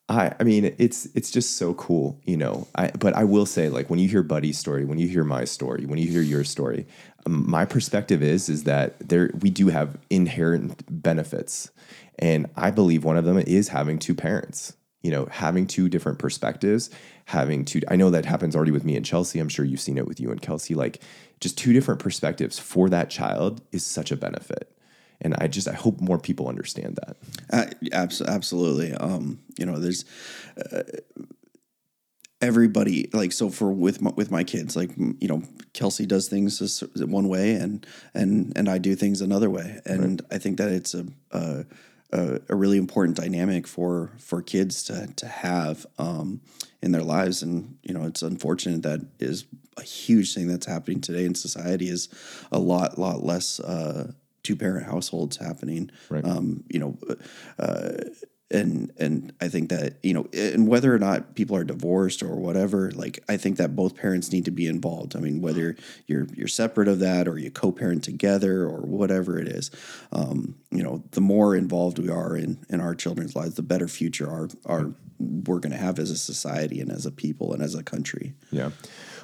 I 0.09 0.33
I 0.39 0.43
mean 0.43 0.73
it's 0.77 1.05
it's 1.15 1.31
just 1.31 1.57
so 1.57 1.73
cool, 1.73 2.19
you 2.25 2.37
know. 2.37 2.67
I 2.75 2.91
but 2.97 3.13
I 3.15 3.23
will 3.23 3.45
say 3.45 3.69
like 3.69 3.89
when 3.89 3.99
you 3.99 4.07
hear 4.07 4.23
Buddy's 4.23 4.57
story, 4.57 4.85
when 4.85 4.99
you 4.99 5.07
hear 5.07 5.23
my 5.23 5.43
story, 5.43 5.85
when 5.85 5.99
you 5.99 6.09
hear 6.09 6.21
your 6.21 6.43
story, 6.43 6.87
um, 7.25 7.49
my 7.49 7.65
perspective 7.65 8.23
is 8.23 8.49
is 8.49 8.63
that 8.63 8.97
there 8.99 9.31
we 9.41 9.49
do 9.49 9.67
have 9.67 9.97
inherent 10.09 10.83
benefits. 10.89 11.71
And 12.19 12.49
I 12.55 12.71
believe 12.71 13.03
one 13.03 13.17
of 13.17 13.25
them 13.25 13.37
is 13.37 13.69
having 13.69 13.99
two 13.99 14.15
parents. 14.15 14.73
You 15.03 15.11
know, 15.11 15.27
having 15.31 15.67
two 15.67 15.87
different 15.87 16.19
perspectives, 16.19 16.89
having 17.25 17.65
two 17.65 17.81
I 17.87 17.95
know 17.95 18.09
that 18.09 18.25
happens 18.25 18.55
already 18.55 18.71
with 18.71 18.83
me 18.85 18.95
and 18.95 19.05
Chelsea. 19.05 19.39
I'm 19.39 19.49
sure 19.49 19.65
you've 19.65 19.79
seen 19.81 19.97
it 19.97 20.07
with 20.07 20.19
you 20.19 20.31
and 20.31 20.41
Kelsey 20.41 20.73
like 20.73 21.01
just 21.39 21.57
two 21.57 21.73
different 21.73 21.99
perspectives 21.99 22.57
for 22.57 22.89
that 22.89 23.09
child 23.09 23.61
is 23.71 23.85
such 23.85 24.11
a 24.11 24.17
benefit. 24.17 24.76
And 25.21 25.35
I 25.35 25.47
just 25.47 25.67
I 25.67 25.73
hope 25.73 25.99
more 25.99 26.19
people 26.19 26.47
understand 26.47 26.97
that. 26.97 27.17
Uh, 27.91 28.07
absolutely. 28.27 28.93
Um, 28.93 29.39
you 29.57 29.65
know, 29.65 29.79
there's 29.79 30.05
uh, 30.71 30.83
everybody 32.41 33.09
like 33.13 33.31
so 33.31 33.49
for 33.49 33.71
with 33.71 34.01
my, 34.01 34.11
with 34.15 34.31
my 34.31 34.43
kids, 34.43 34.75
like 34.75 34.91
you 34.97 35.27
know, 35.27 35.43
Kelsey 35.73 36.05
does 36.05 36.27
things 36.27 36.83
one 36.95 37.27
way, 37.27 37.53
and 37.53 37.85
and 38.13 38.53
and 38.55 38.69
I 38.69 38.77
do 38.77 38.95
things 38.95 39.21
another 39.21 39.49
way, 39.49 39.79
and 39.85 40.21
I 40.31 40.37
think 40.37 40.57
that 40.57 40.69
it's 40.69 40.93
a. 40.93 41.05
A, 42.13 42.39
a 42.47 42.55
really 42.55 42.77
important 42.77 43.17
dynamic 43.17 43.67
for 43.67 44.13
for 44.17 44.41
kids 44.41 44.81
to 44.83 45.07
to 45.17 45.27
have 45.27 45.85
um, 45.97 46.39
in 46.81 46.93
their 46.93 47.03
lives. 47.03 47.43
And 47.43 47.77
you 47.83 47.93
know, 47.93 48.05
it's 48.05 48.21
unfortunate 48.21 48.83
that 48.83 49.01
is 49.19 49.43
a 49.75 49.83
huge 49.83 50.33
thing 50.33 50.47
that's 50.47 50.65
happening 50.65 51.01
today 51.01 51.25
in 51.25 51.35
society. 51.35 51.89
Is 51.89 52.07
a 52.49 52.59
lot 52.59 52.97
lot 52.97 53.25
less 53.25 53.59
uh, 53.59 54.13
two 54.47 54.55
parent 54.55 54.85
households 54.85 55.37
happening. 55.37 55.91
Right. 56.09 56.25
Um, 56.25 56.63
you 56.69 56.79
know. 56.79 56.97
Uh, 57.59 58.09
and 58.49 58.93
and 58.97 59.33
I 59.41 59.49
think 59.49 59.69
that 59.71 59.97
you 60.03 60.13
know, 60.13 60.25
and 60.31 60.69
whether 60.69 60.95
or 60.95 60.99
not 60.99 61.35
people 61.35 61.57
are 61.57 61.65
divorced 61.65 62.23
or 62.23 62.37
whatever, 62.37 62.91
like 62.91 63.21
I 63.27 63.35
think 63.35 63.57
that 63.57 63.75
both 63.75 63.97
parents 63.97 64.31
need 64.31 64.45
to 64.45 64.51
be 64.51 64.67
involved. 64.67 65.17
I 65.17 65.19
mean, 65.19 65.41
whether 65.41 65.75
you're 66.05 66.27
you're 66.33 66.47
separate 66.47 66.87
of 66.87 66.99
that 66.99 67.27
or 67.27 67.37
you 67.37 67.51
co-parent 67.51 68.05
together 68.05 68.63
or 68.63 68.83
whatever 68.83 69.37
it 69.37 69.49
is, 69.49 69.69
um, 70.13 70.55
you 70.71 70.81
know, 70.81 71.03
the 71.11 71.19
more 71.19 71.57
involved 71.57 71.99
we 71.99 72.09
are 72.09 72.37
in 72.37 72.65
in 72.69 72.79
our 72.79 72.95
children's 72.95 73.35
lives, 73.35 73.55
the 73.55 73.63
better 73.63 73.89
future 73.89 74.31
our 74.31 74.47
our 74.65 74.93
we're 75.19 75.59
going 75.59 75.71
to 75.71 75.77
have 75.77 75.99
as 75.99 76.11
a 76.11 76.17
society 76.17 76.79
and 76.79 76.91
as 76.91 77.05
a 77.05 77.11
people 77.11 77.51
and 77.51 77.61
as 77.61 77.75
a 77.75 77.83
country. 77.83 78.33
Yeah. 78.51 78.69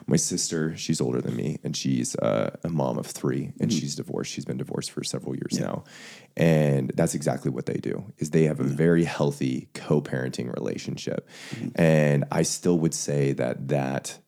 My 0.07 0.15
sister, 0.15 0.75
she's 0.75 0.99
older 0.99 1.21
than 1.21 1.35
me, 1.35 1.59
and 1.63 1.75
she's 1.75 2.15
uh, 2.17 2.55
a 2.63 2.69
mom 2.69 2.97
of 2.97 3.05
three, 3.05 3.53
and 3.59 3.71
hmm. 3.71 3.77
she's 3.77 3.95
divorced. 3.95 4.31
She's 4.31 4.45
been 4.45 4.57
divorced 4.57 4.91
for 4.91 5.03
several 5.03 5.35
years 5.35 5.59
now, 5.59 5.84
and 6.35 6.91
that's 6.95 7.15
exactly 7.15 7.51
what 7.51 7.65
they 7.65 7.75
do. 7.75 8.11
Is 8.17 8.31
they 8.31 8.43
have 8.43 8.59
a 8.59 8.63
hmm. 8.63 8.69
very 8.69 9.03
healthy 9.03 9.69
co-parenting 9.73 10.53
relationship, 10.53 11.27
hmm. 11.57 11.69
and 11.75 12.25
I 12.31 12.43
still 12.43 12.80
would 12.80 12.93
say 12.93 13.34
that 13.34 13.69
that 13.69 14.19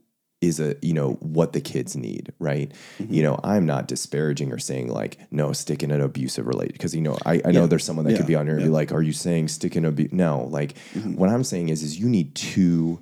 is 0.41 0.59
a 0.59 0.75
you 0.81 0.93
know 0.93 1.13
what 1.13 1.53
the 1.53 1.61
kids 1.61 1.95
need 1.95 2.31
right? 2.39 2.71
You 2.99 3.23
know 3.23 3.39
i'm 3.43 3.65
not 3.65 3.87
disparaging 3.87 4.51
or 4.51 4.57
saying 4.57 4.89
like 4.89 5.17
no 5.31 5.53
stick 5.53 5.81
in 5.81 5.91
an 5.91 6.01
abusive 6.01 6.45
relate 6.45 6.73
because 6.73 6.93
you 6.93 7.01
know 7.01 7.17
i, 7.25 7.41
I 7.43 7.51
know 7.51 7.67
there's 7.67 7.83
someone 7.83 8.05
that 8.05 8.11
Yeah. 8.11 8.17
could 8.17 8.27
be 8.27 8.35
on 8.35 8.45
here 8.45 8.55
and 8.55 8.63
be 8.63 8.69
like 8.69 8.91
are 8.91 9.01
you 9.01 9.13
saying 9.13 9.47
stick 9.47 9.75
in 9.75 9.85
a 9.85 9.91
no 10.11 10.47
like 10.51 10.77
what 11.15 11.29
i'm 11.29 11.43
saying 11.43 11.69
is 11.69 11.81
is 11.83 11.99
you 11.99 12.07
need 12.07 12.35
two 12.35 13.01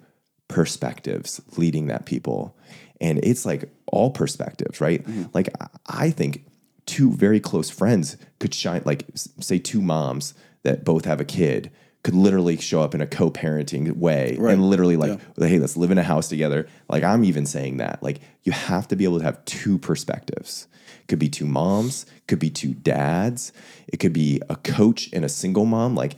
perspectives 0.53 1.41
leading 1.57 1.87
that 1.87 2.05
people. 2.05 2.55
And 3.01 3.19
it's 3.23 3.45
like 3.45 3.69
all 3.87 4.11
perspectives 4.11 4.79
right? 4.79 5.03
Mm-hmm. 5.03 5.23
Like 5.33 5.49
I- 5.87 6.11
think 6.11 6.45
two 6.85 7.11
very 7.13 7.39
close 7.39 7.69
friends 7.69 8.17
could 8.39 8.53
shine 8.53 8.81
like 8.85 9.05
say 9.15 9.57
two 9.57 9.81
moms 9.81 10.33
that 10.63 10.83
both 10.85 11.05
have 11.05 11.19
a 11.21 11.25
kid 11.25 11.71
could 12.03 12.13
literally 12.13 12.57
show 12.57 12.81
up 12.81 12.93
in 12.93 12.99
a 12.99 13.07
co-parenting 13.07 13.95
way 13.95 14.35
Right. 14.37 14.53
and 14.53 14.61
literally 14.69 14.97
like 14.97 15.17
hey 15.37 15.59
let's 15.59 15.77
live 15.77 15.91
in 15.91 15.97
a 15.97 16.03
house 16.03 16.27
together. 16.27 16.67
Like 16.89 17.03
i'm 17.03 17.23
even 17.23 17.45
saying 17.45 17.77
that 17.77 18.03
like 18.03 18.19
you 18.43 18.51
have 18.51 18.87
to 18.89 18.95
be 18.97 19.05
able 19.05 19.19
to 19.19 19.23
have 19.25 19.43
two 19.45 19.77
perspectives. 19.79 20.67
Could 21.07 21.19
be 21.19 21.29
two 21.29 21.45
moms 21.45 22.05
could 22.27 22.39
be 22.39 22.49
two 22.49 22.73
dads 22.73 23.51
it 23.87 23.97
could 24.01 24.13
be 24.13 24.41
a 24.49 24.55
coach 24.57 25.09
and 25.13 25.23
a 25.25 25.29
single 25.29 25.65
mom 25.65 25.95
like 25.95 26.15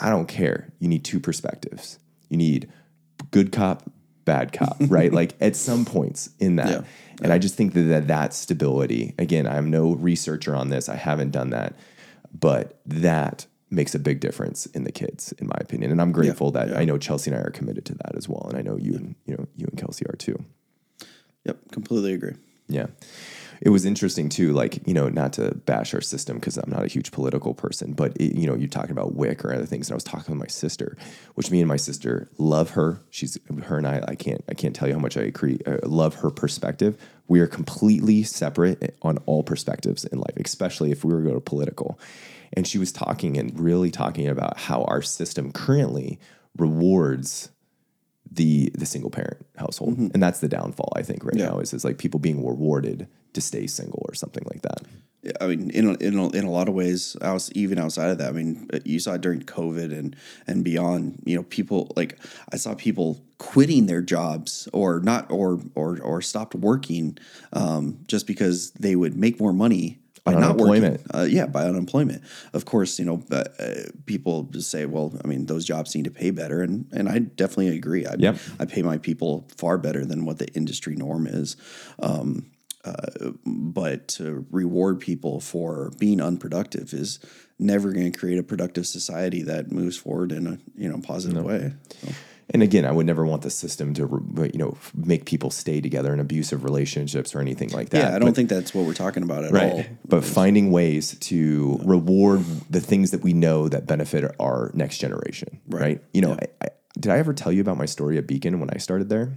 i 0.00 0.08
don't 0.10 0.28
care. 0.28 0.68
You 0.78 0.88
need 0.88 1.04
two 1.04 1.20
perspectives. 1.20 1.98
You 2.28 2.36
need 2.36 2.68
good 3.32 3.50
cop 3.50 3.90
bad 4.24 4.52
cop 4.52 4.76
right? 4.88 5.12
Like 5.12 5.34
at 5.40 5.56
some 5.56 5.84
points 5.84 6.30
in 6.38 6.54
that. 6.56 6.70
Yeah. 6.70 6.82
and 7.22 7.32
i 7.32 7.38
just 7.38 7.56
think 7.56 7.74
that, 7.74 7.82
that 7.82 8.06
that 8.06 8.32
stability 8.32 9.14
again 9.18 9.46
i'm 9.48 9.68
no 9.70 9.94
researcher 9.96 10.54
on 10.56 10.68
this 10.70 10.88
i 10.88 10.94
haven't 10.96 11.30
done 11.32 11.50
that 11.50 11.74
but 12.32 12.80
that 12.86 13.46
makes 13.70 13.94
a 13.94 13.98
big 13.98 14.20
difference 14.20 14.66
in 14.66 14.84
the 14.84 14.92
kids 14.92 15.32
in 15.38 15.46
my 15.46 15.56
opinion. 15.60 15.90
And 15.90 16.00
i'm 16.00 16.12
grateful 16.12 16.50
that 16.52 16.76
i 16.76 16.84
know 16.84 16.98
chelsea 16.98 17.30
and 17.30 17.38
i 17.40 17.42
are 17.42 17.50
committed 17.50 17.84
to 17.86 17.94
that 17.94 18.14
as 18.16 18.28
well. 18.28 18.46
And 18.48 18.58
i 18.58 18.62
know 18.62 18.76
you 18.76 18.94
and 18.94 19.14
you 19.26 19.34
know 19.36 19.46
you 19.56 19.66
and 19.66 19.78
kelsey 19.78 20.04
are 20.06 20.16
too. 20.16 20.36
Yep, 21.44 21.72
completely 21.72 22.12
agree. 22.14 22.34
yeah. 22.68 22.86
It 23.64 23.70
was 23.70 23.84
interesting 23.84 24.28
too, 24.28 24.52
like, 24.52 24.84
you 24.88 24.92
know, 24.92 25.08
not 25.08 25.34
to 25.34 25.54
bash 25.54 25.94
our 25.94 26.00
system 26.00 26.36
because 26.36 26.56
I'm 26.56 26.68
not 26.68 26.84
a 26.84 26.88
huge 26.88 27.12
political 27.12 27.54
person, 27.54 27.92
but, 27.92 28.16
it, 28.16 28.36
you 28.36 28.44
know, 28.44 28.56
you're 28.56 28.68
talking 28.68 28.90
about 28.90 29.14
WIC 29.14 29.44
or 29.44 29.54
other 29.54 29.66
things. 29.66 29.88
And 29.88 29.94
I 29.94 29.94
was 29.94 30.02
talking 30.02 30.34
with 30.34 30.40
my 30.40 30.48
sister, 30.48 30.96
which 31.36 31.48
me 31.52 31.60
and 31.60 31.68
my 31.68 31.76
sister 31.76 32.28
love 32.38 32.70
her. 32.70 32.98
She's 33.10 33.38
her 33.66 33.78
and 33.78 33.86
I, 33.86 34.02
I 34.08 34.16
can't, 34.16 34.42
I 34.48 34.54
can't 34.54 34.74
tell 34.74 34.88
you 34.88 34.94
how 34.94 35.00
much 35.00 35.16
I 35.16 35.22
agree, 35.22 35.60
uh, 35.64 35.78
love 35.84 36.16
her 36.16 36.30
perspective. 36.32 37.00
We 37.28 37.38
are 37.38 37.46
completely 37.46 38.24
separate 38.24 38.96
on 39.00 39.18
all 39.26 39.44
perspectives 39.44 40.04
in 40.06 40.18
life, 40.18 40.36
especially 40.44 40.90
if 40.90 41.04
we 41.04 41.14
were 41.14 41.22
to 41.22 41.28
go 41.28 41.34
to 41.34 41.40
political. 41.40 42.00
And 42.54 42.66
she 42.66 42.78
was 42.78 42.90
talking 42.90 43.38
and 43.38 43.56
really 43.58 43.92
talking 43.92 44.26
about 44.26 44.58
how 44.58 44.82
our 44.84 45.02
system 45.02 45.52
currently 45.52 46.18
rewards 46.58 47.50
the 48.34 48.70
the 48.74 48.86
single 48.86 49.10
parent 49.10 49.44
household 49.56 49.98
and 49.98 50.22
that's 50.22 50.40
the 50.40 50.48
downfall 50.48 50.92
i 50.96 51.02
think 51.02 51.24
right 51.24 51.36
Yeah. 51.36 51.46
now 51.50 51.58
is 51.58 51.72
is 51.74 51.84
like 51.84 51.98
people 51.98 52.20
being 52.20 52.44
rewarded 52.46 53.08
to 53.34 53.40
stay 53.40 53.66
single 53.66 54.02
or 54.08 54.14
something 54.14 54.44
like 54.52 54.62
that 54.62 54.82
Yeah, 55.22 55.32
I 55.40 55.46
mean, 55.46 55.70
in 55.70 55.86
a, 55.86 55.94
in 56.02 56.18
a, 56.18 56.28
in 56.30 56.44
a 56.44 56.50
lot 56.50 56.68
of 56.68 56.74
ways, 56.74 57.16
outs 57.22 57.48
even 57.54 57.78
outside 57.78 58.10
of 58.10 58.18
that, 58.18 58.30
I 58.30 58.32
mean, 58.32 58.66
uh, 58.74 58.80
you 58.84 58.98
saw 58.98 59.12
it 59.14 59.20
during 59.22 59.42
COVID 59.42 59.96
and 59.96 60.16
and 60.48 60.64
beyond. 60.64 61.22
You 61.24 61.36
know, 61.36 61.44
people 61.44 61.92
like 61.96 62.18
I 62.52 62.56
saw 62.58 62.74
people 62.74 63.22
quitting 63.38 63.86
their 63.86 64.02
jobs 64.02 64.68
or 64.72 64.98
not 65.00 65.30
or 65.30 65.60
or 65.76 66.00
or 66.02 66.22
stopped 66.22 66.56
working 66.56 67.16
um, 67.52 67.98
just 68.08 68.26
because 68.26 68.72
they 68.72 68.96
would 68.96 69.16
make 69.16 69.38
more 69.38 69.52
money 69.54 70.01
by 70.24 70.32
not 70.32 70.56
working. 70.56 70.84
unemployment. 70.84 71.00
Uh, 71.14 71.22
yeah, 71.22 71.46
by 71.46 71.64
unemployment. 71.64 72.22
Of 72.52 72.64
course, 72.64 72.98
you 72.98 73.04
know, 73.04 73.22
uh, 73.30 73.44
people 74.06 74.44
just 74.44 74.70
say, 74.70 74.86
well, 74.86 75.18
I 75.24 75.26
mean, 75.26 75.46
those 75.46 75.64
jobs 75.64 75.94
need 75.94 76.04
to 76.04 76.10
pay 76.10 76.30
better, 76.30 76.62
and 76.62 76.86
and 76.92 77.08
I 77.08 77.18
definitely 77.18 77.76
agree. 77.76 78.06
I 78.06 78.14
Yep. 78.18 78.36
I 78.60 78.64
pay 78.66 78.82
my 78.82 78.98
people 78.98 79.48
far 79.56 79.78
better 79.78 80.04
than 80.04 80.24
what 80.24 80.38
the 80.38 80.48
industry 80.54 80.94
norm 80.96 81.26
is 81.26 81.56
but 83.44 84.08
to 84.08 84.46
reward 84.50 85.00
people 85.00 85.40
for 85.40 85.92
being 85.98 86.20
unproductive 86.20 86.92
is 86.92 87.20
never 87.58 87.92
going 87.92 88.10
to 88.10 88.18
create 88.18 88.38
a 88.38 88.42
productive 88.42 88.86
society 88.86 89.42
that 89.42 89.70
moves 89.70 89.96
forward 89.96 90.32
in 90.32 90.46
a 90.46 90.58
you 90.74 90.88
know 90.88 90.98
positive 91.00 91.44
way. 91.44 91.72
So, 92.00 92.08
and 92.52 92.62
again 92.62 92.84
i 92.84 92.92
would 92.92 93.06
never 93.06 93.24
want 93.26 93.42
the 93.42 93.50
system 93.50 93.92
to 93.94 94.02
you 94.52 94.58
know 94.58 94.76
make 94.94 95.24
people 95.24 95.50
stay 95.50 95.80
together 95.80 96.12
in 96.12 96.20
abusive 96.20 96.64
relationships 96.64 97.34
or 97.34 97.40
anything 97.40 97.70
like 97.70 97.90
that 97.90 97.98
yeah, 97.98 98.08
I 98.16 98.18
don't 98.18 98.28
But- 98.28 98.36
think 98.36 98.48
that's 98.48 98.74
what 98.74 98.86
we're 98.86 98.94
talking 98.94 99.22
about 99.22 99.44
at 99.44 99.52
right 99.52 99.72
all. 99.72 99.84
but 100.06 100.24
finding 100.24 100.70
ways 100.70 101.16
to 101.20 101.80
reward 101.84 102.44
the 102.70 102.80
things 102.80 103.10
that 103.12 103.22
we 103.22 103.32
know 103.32 103.68
that 103.68 103.86
benefit 103.86 104.34
our 104.38 104.70
next 104.74 104.98
generation 104.98 105.60
right, 105.68 106.02
you 106.12 106.20
know 106.20 106.32
I, 106.32 106.46
I, 106.66 106.68
did 106.98 107.10
i 107.12 107.18
ever 107.18 107.32
tell 107.32 107.52
you 107.52 107.60
about 107.60 107.78
my 107.78 107.86
story 107.86 108.18
at 108.18 108.26
beacon 108.26 108.60
when 108.60 108.70
i 108.70 108.78
started 108.78 109.08
there 109.08 109.32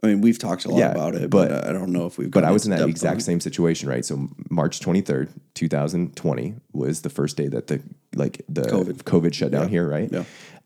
I 0.00 0.06
mean, 0.06 0.20
we've 0.20 0.38
talked 0.38 0.64
a 0.64 0.68
lot 0.70 0.78
Yeah, 0.78 0.92
about 0.92 1.16
it, 1.16 1.28
but, 1.28 1.48
but- 1.48 1.66
I 1.68 1.72
don't 1.72 1.90
know 1.90 2.06
if 2.06 2.18
we've. 2.18 2.30
But 2.30 2.44
I 2.44 2.52
was 2.52 2.64
in 2.64 2.70
that 2.70 2.88
exact 2.88 3.20
same 3.22 3.40
situation, 3.40 3.88
right? 3.88 4.04
So 4.04 4.28
March 4.48 4.78
23rd, 4.78 5.28
2020 5.54 6.54
was 6.72 7.02
the 7.02 7.10
first 7.10 7.36
day 7.36 7.48
that 7.48 7.66
the 7.66 7.82
like 8.14 8.40
the 8.48 8.62
COVID. 8.62 9.02
COVID, 9.02 9.34
shut 9.34 9.50
down 9.50 9.68
here, 9.68 9.88
right? 9.88 10.08
Yeah. 10.12 10.22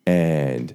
And 0.07 0.75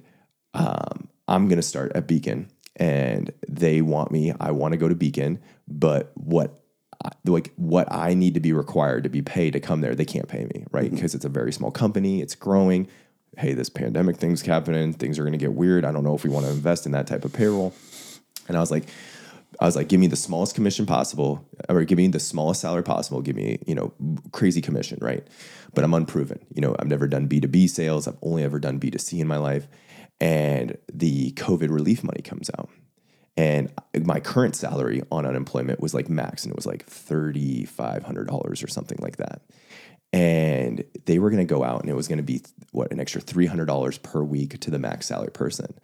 um, 0.54 1.08
I'm 1.26 1.48
gonna 1.48 1.62
start 1.62 1.92
at 1.94 2.06
Beacon, 2.06 2.50
and 2.76 3.32
they 3.48 3.80
want 3.80 4.10
me. 4.10 4.32
I 4.40 4.50
want 4.50 4.72
to 4.72 4.78
go 4.78 4.88
to 4.88 4.94
Beacon, 4.94 5.40
but 5.66 6.10
what 6.14 6.60
I- 7.04 7.10
like 7.26 7.52
what 7.56 7.90
I 7.92 8.14
need 8.14 8.34
to 8.34 8.40
be 8.40 8.52
required 8.52 9.04
to 9.04 9.10
be 9.10 9.22
paid 9.22 9.52
to 9.52 9.60
come 9.60 9.80
there, 9.80 9.94
they 9.94 10.04
can't 10.04 10.28
pay 10.28 10.44
me, 10.46 10.64
right? 10.72 10.90
Because 10.90 11.14
it's 11.14 11.24
a 11.24 11.28
very 11.28 11.52
small 11.52 11.70
company, 11.70 12.20
it's 12.22 12.34
growing. 12.34 12.88
Hey, 13.36 13.52
this 13.52 13.68
pandemic 13.68 14.16
thing's 14.16 14.42
happening. 14.42 14.92
Things 14.92 15.16
are 15.16 15.22
going 15.22 15.32
to 15.32 15.38
get 15.38 15.52
weird. 15.52 15.84
I 15.84 15.92
don't 15.92 16.02
know 16.02 16.16
if 16.16 16.24
we 16.24 16.30
want 16.30 16.46
to 16.46 16.50
invest 16.50 16.86
in 16.86 16.92
that 16.92 17.06
type 17.06 17.24
of 17.24 17.32
payroll. 17.32 17.72
And 18.48 18.56
I 18.56 18.60
was 18.60 18.72
like, 18.72 18.88
I 19.60 19.66
was 19.66 19.76
like, 19.76 19.88
give 19.88 20.00
me 20.00 20.08
the 20.08 20.16
smallest 20.16 20.56
commission 20.56 20.86
possible, 20.86 21.46
or 21.68 21.84
give 21.84 21.98
me 21.98 22.08
the 22.08 22.18
smallest 22.18 22.60
salary 22.60 22.82
possible. 22.82 23.20
Give 23.22 23.36
me, 23.36 23.58
you 23.66 23.76
know, 23.76 23.92
crazy 24.32 24.60
commission, 24.60 24.98
right? 25.00 25.24
But 25.74 25.84
I'm 25.84 25.94
unproven. 25.94 26.40
You 26.52 26.62
know, 26.62 26.74
I've 26.78 26.88
never 26.88 27.06
done 27.06 27.28
B2B 27.28 27.68
sales. 27.70 28.08
I've 28.08 28.18
only 28.22 28.42
ever 28.42 28.58
done 28.58 28.80
B2C 28.80 29.20
in 29.20 29.28
my 29.28 29.36
life. 29.38 29.68
And 30.20 30.76
the 30.92 31.32
COVID 31.32 31.70
relief 31.70 32.02
money 32.02 32.22
comes 32.22 32.50
out. 32.58 32.68
And 33.36 33.72
my 34.02 34.18
current 34.18 34.56
salary 34.56 35.02
on 35.12 35.24
unemployment 35.24 35.78
was 35.78 35.94
like 35.94 36.08
max, 36.08 36.42
and 36.42 36.50
it 36.50 36.56
was 36.56 36.66
like 36.66 36.84
$3,500 36.86 38.64
or 38.64 38.66
something 38.66 38.98
like 39.00 39.18
that. 39.18 39.42
And 40.12 40.84
they 41.04 41.18
were 41.18 41.28
going 41.30 41.46
to 41.46 41.54
go 41.54 41.62
out, 41.62 41.82
and 41.82 41.90
it 41.90 41.94
was 41.94 42.08
going 42.08 42.16
to 42.16 42.22
be 42.22 42.40
what 42.72 42.90
an 42.90 42.98
extra 42.98 43.20
$300 43.20 44.02
per 44.02 44.22
week 44.22 44.58
to 44.60 44.70
the 44.70 44.78
max 44.78 45.06
salary 45.06 45.30
person. 45.30 45.74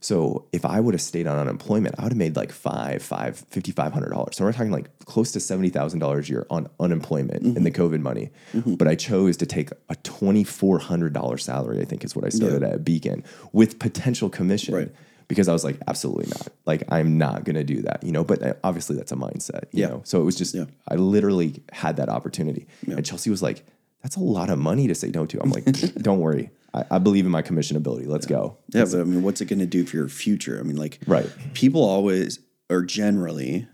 So 0.00 0.46
if 0.52 0.64
I 0.64 0.80
would 0.80 0.94
have 0.94 1.02
stayed 1.02 1.26
on 1.26 1.38
unemployment, 1.38 1.94
I 1.98 2.04
would 2.04 2.12
have 2.12 2.18
made 2.18 2.34
like 2.36 2.50
five, 2.52 3.02
five, 3.02 3.38
fifty 3.38 3.72
five 3.72 3.92
hundred 3.92 4.10
dollars. 4.10 4.36
So 4.36 4.44
we're 4.44 4.52
talking 4.52 4.70
like 4.70 4.90
close 5.06 5.32
to 5.32 5.40
seventy 5.40 5.70
thousand 5.70 5.98
dollars 6.00 6.28
a 6.28 6.32
year 6.32 6.46
on 6.50 6.68
unemployment 6.78 7.42
in 7.56 7.62
the 7.64 7.70
COVID 7.70 8.00
money. 8.00 8.30
But 8.66 8.86
I 8.86 8.94
chose 8.96 9.38
to 9.38 9.46
take 9.46 9.70
a 9.88 9.96
twenty 9.96 10.44
four 10.44 10.78
hundred 10.78 11.14
dollar 11.14 11.38
salary. 11.38 11.80
I 11.80 11.84
think 11.86 12.04
is 12.04 12.14
what 12.14 12.24
I 12.26 12.28
started 12.30 12.62
at 12.62 12.84
Beacon 12.84 13.24
with 13.52 13.78
potential 13.78 14.28
commission. 14.28 14.74
Right. 14.74 14.92
Because 15.26 15.48
I 15.48 15.54
was 15.54 15.64
like, 15.64 15.78
absolutely 15.88 16.26
not. 16.26 16.48
Like, 16.66 16.82
I'm 16.90 17.16
not 17.16 17.44
going 17.44 17.56
to 17.56 17.64
do 17.64 17.80
that, 17.82 18.02
you 18.04 18.12
know. 18.12 18.24
But 18.24 18.42
uh, 18.42 18.52
obviously, 18.62 18.96
that's 18.96 19.10
a 19.10 19.16
mindset, 19.16 19.62
you 19.72 19.80
Yeah. 19.80 19.86
know. 19.88 20.02
So 20.04 20.20
it 20.20 20.24
was 20.24 20.36
just, 20.36 20.54
Yeah. 20.54 20.66
I 20.86 20.96
literally 20.96 21.62
had 21.72 21.96
that 21.96 22.10
opportunity, 22.10 22.66
and 22.86 23.02
Chelsea 23.06 23.30
was 23.30 23.42
like, 23.42 23.64
"That's 24.04 24.14
a 24.16 24.20
lot 24.20 24.50
of 24.50 24.58
money 24.60 24.86
to 24.86 24.94
say 24.94 25.10
no 25.10 25.26
to." 25.26 25.42
I'm 25.42 25.50
like, 25.50 25.64
"Don't 25.96 26.20
worry, 26.20 26.50
I, 26.72 26.84
I 26.92 26.98
believe 26.98 27.24
in 27.24 27.32
my 27.32 27.42
commission 27.42 27.76
ability. 27.76 28.06
Let's 28.06 28.26
go." 28.26 28.58
Yeah, 28.72 28.84
but 28.84 29.00
I 29.00 29.04
mean, 29.04 29.22
what's 29.24 29.40
it 29.40 29.46
going 29.46 29.58
to 29.58 29.66
do 29.66 29.84
for 29.84 29.96
your 29.96 30.08
future? 30.08 30.60
I 30.60 30.62
mean, 30.62 30.76
like, 30.76 31.00
Right. 31.08 31.28
People 31.54 31.82
always 31.82 32.38
or 32.70 32.82
generally 32.82 33.66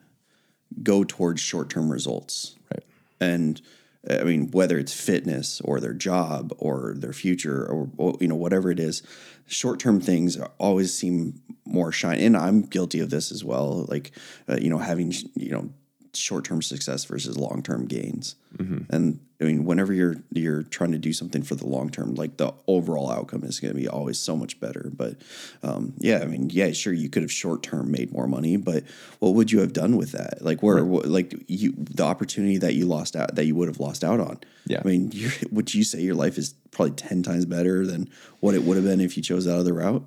go 0.82 1.04
towards 1.04 1.40
short 1.42 1.68
term 1.68 1.90
results, 1.92 2.56
Right. 2.72 2.84
and 3.20 3.60
I 4.08 4.22
mean, 4.24 4.50
whether 4.52 4.78
it's 4.78 4.94
fitness 4.94 5.60
or 5.62 5.78
their 5.80 5.92
job 5.92 6.54
or 6.58 6.94
their 6.96 7.12
future 7.12 7.66
or, 7.66 7.90
or 7.98 8.16
you 8.20 8.28
know 8.28 8.36
whatever 8.36 8.70
it 8.70 8.80
is, 8.80 9.02
short 9.46 9.78
term 9.80 10.00
things 10.00 10.38
always 10.58 10.94
seem 10.94 11.42
more 11.66 11.92
shiny. 11.92 12.24
And 12.24 12.36
I'm 12.36 12.62
guilty 12.62 13.00
of 13.00 13.10
this 13.10 13.30
as 13.30 13.44
well. 13.44 13.84
Like 13.88 14.12
uh, 14.48 14.56
you 14.60 14.70
know 14.70 14.78
having 14.78 15.12
you 15.34 15.50
know 15.50 15.68
short 16.14 16.44
term 16.44 16.62
success 16.62 17.04
versus 17.04 17.36
long 17.36 17.62
term 17.62 17.86
gains. 17.86 18.36
Mm-hmm. 18.56 18.92
And 18.94 19.20
I 19.40 19.44
mean, 19.44 19.64
whenever 19.64 19.92
you're 19.92 20.16
you're 20.32 20.62
trying 20.64 20.92
to 20.92 20.98
do 20.98 21.12
something 21.12 21.42
for 21.42 21.54
the 21.54 21.66
long 21.66 21.88
term, 21.88 22.14
like 22.14 22.36
the 22.36 22.52
overall 22.66 23.10
outcome 23.10 23.44
is 23.44 23.58
going 23.58 23.72
to 23.72 23.80
be 23.80 23.88
always 23.88 24.18
so 24.18 24.36
much 24.36 24.60
better. 24.60 24.90
But 24.92 25.16
um, 25.62 25.94
yeah, 25.98 26.18
I 26.18 26.26
mean, 26.26 26.50
yeah, 26.50 26.72
sure, 26.72 26.92
you 26.92 27.08
could 27.08 27.22
have 27.22 27.32
short 27.32 27.62
term 27.62 27.90
made 27.90 28.12
more 28.12 28.26
money, 28.26 28.56
but 28.56 28.84
what 29.18 29.34
would 29.34 29.50
you 29.50 29.60
have 29.60 29.72
done 29.72 29.96
with 29.96 30.12
that? 30.12 30.42
Like 30.42 30.62
where, 30.62 30.82
right. 30.82 31.06
like 31.06 31.34
you, 31.46 31.72
the 31.76 32.04
opportunity 32.04 32.58
that 32.58 32.74
you 32.74 32.86
lost 32.86 33.16
out 33.16 33.34
that 33.34 33.46
you 33.46 33.54
would 33.54 33.68
have 33.68 33.80
lost 33.80 34.04
out 34.04 34.20
on. 34.20 34.40
Yeah, 34.66 34.82
I 34.84 34.88
mean, 34.88 35.12
would 35.50 35.72
you 35.74 35.84
say 35.84 36.00
your 36.00 36.16
life 36.16 36.36
is 36.36 36.54
probably 36.70 36.94
ten 36.94 37.22
times 37.22 37.46
better 37.46 37.86
than 37.86 38.10
what 38.40 38.54
it 38.54 38.62
would 38.64 38.76
have 38.76 38.84
been 38.84 39.00
if 39.00 39.16
you 39.16 39.22
chose 39.22 39.46
that 39.46 39.56
other 39.56 39.74
route? 39.74 40.04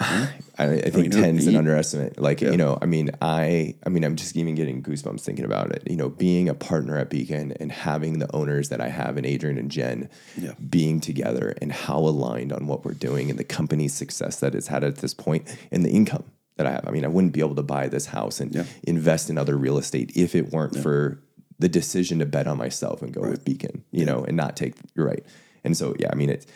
Mm-hmm. 0.00 0.40
I, 0.58 0.64
I, 0.64 0.90
think 0.90 1.12
ten 1.12 1.38
is 1.38 1.46
an 1.46 1.54
underestimate. 1.54 2.20
Like 2.20 2.40
yeah. 2.40 2.50
you 2.50 2.56
know, 2.56 2.78
I 2.82 2.86
mean, 2.86 3.10
I, 3.22 3.76
I 3.86 3.90
mean, 3.90 4.02
I'm 4.02 4.16
just 4.16 4.36
even 4.36 4.56
getting 4.56 4.82
goosebumps 4.82 5.20
thinking 5.20 5.44
about 5.44 5.70
it. 5.70 5.84
You 5.88 5.96
know, 5.96 6.08
being 6.08 6.48
a 6.48 6.54
partner 6.54 6.98
at 6.98 7.10
Beacon 7.10 7.52
and 7.60 7.70
having 7.70 8.18
the 8.18 8.34
owners 8.34 8.70
that 8.70 8.80
I 8.80 8.88
have 8.88 9.16
in 9.16 9.24
Adrian 9.24 9.56
and 9.56 9.70
Jen, 9.70 10.10
yeah. 10.36 10.52
being 10.68 11.00
together 11.00 11.54
and 11.62 11.70
how 11.70 11.98
aligned 11.98 12.52
on 12.52 12.66
what 12.66 12.84
we're 12.84 12.92
doing 12.92 13.30
and 13.30 13.38
the 13.38 13.44
company's 13.44 13.94
success 13.94 14.40
that 14.40 14.54
it's 14.56 14.66
had 14.66 14.82
at 14.82 14.96
this 14.96 15.14
point 15.14 15.56
and 15.70 15.84
the 15.84 15.90
income 15.90 16.24
that 16.56 16.66
I 16.66 16.72
have. 16.72 16.88
I 16.88 16.90
mean, 16.90 17.04
I 17.04 17.08
wouldn't 17.08 17.32
be 17.32 17.40
able 17.40 17.54
to 17.56 17.62
buy 17.62 17.86
this 17.86 18.06
house 18.06 18.40
and 18.40 18.52
yeah. 18.52 18.64
invest 18.82 19.30
in 19.30 19.38
other 19.38 19.56
real 19.56 19.78
estate 19.78 20.16
if 20.16 20.34
it 20.34 20.50
weren't 20.50 20.76
for 20.76 21.22
the 21.60 21.68
decision 21.68 22.18
to 22.18 22.26
bet 22.26 22.48
on 22.48 22.58
myself 22.58 23.00
and 23.00 23.12
go 23.12 23.20
right. 23.20 23.30
with 23.30 23.44
Beacon. 23.44 23.84
You 23.92 24.06
know, 24.06 24.24
and 24.24 24.36
not 24.36 24.56
take. 24.56 24.74
You're 24.96 25.06
right. 25.06 25.24
And 25.62 25.76
so, 25.76 25.94
yeah, 26.00 26.08
I 26.10 26.16
mean, 26.16 26.30
it's 26.30 26.46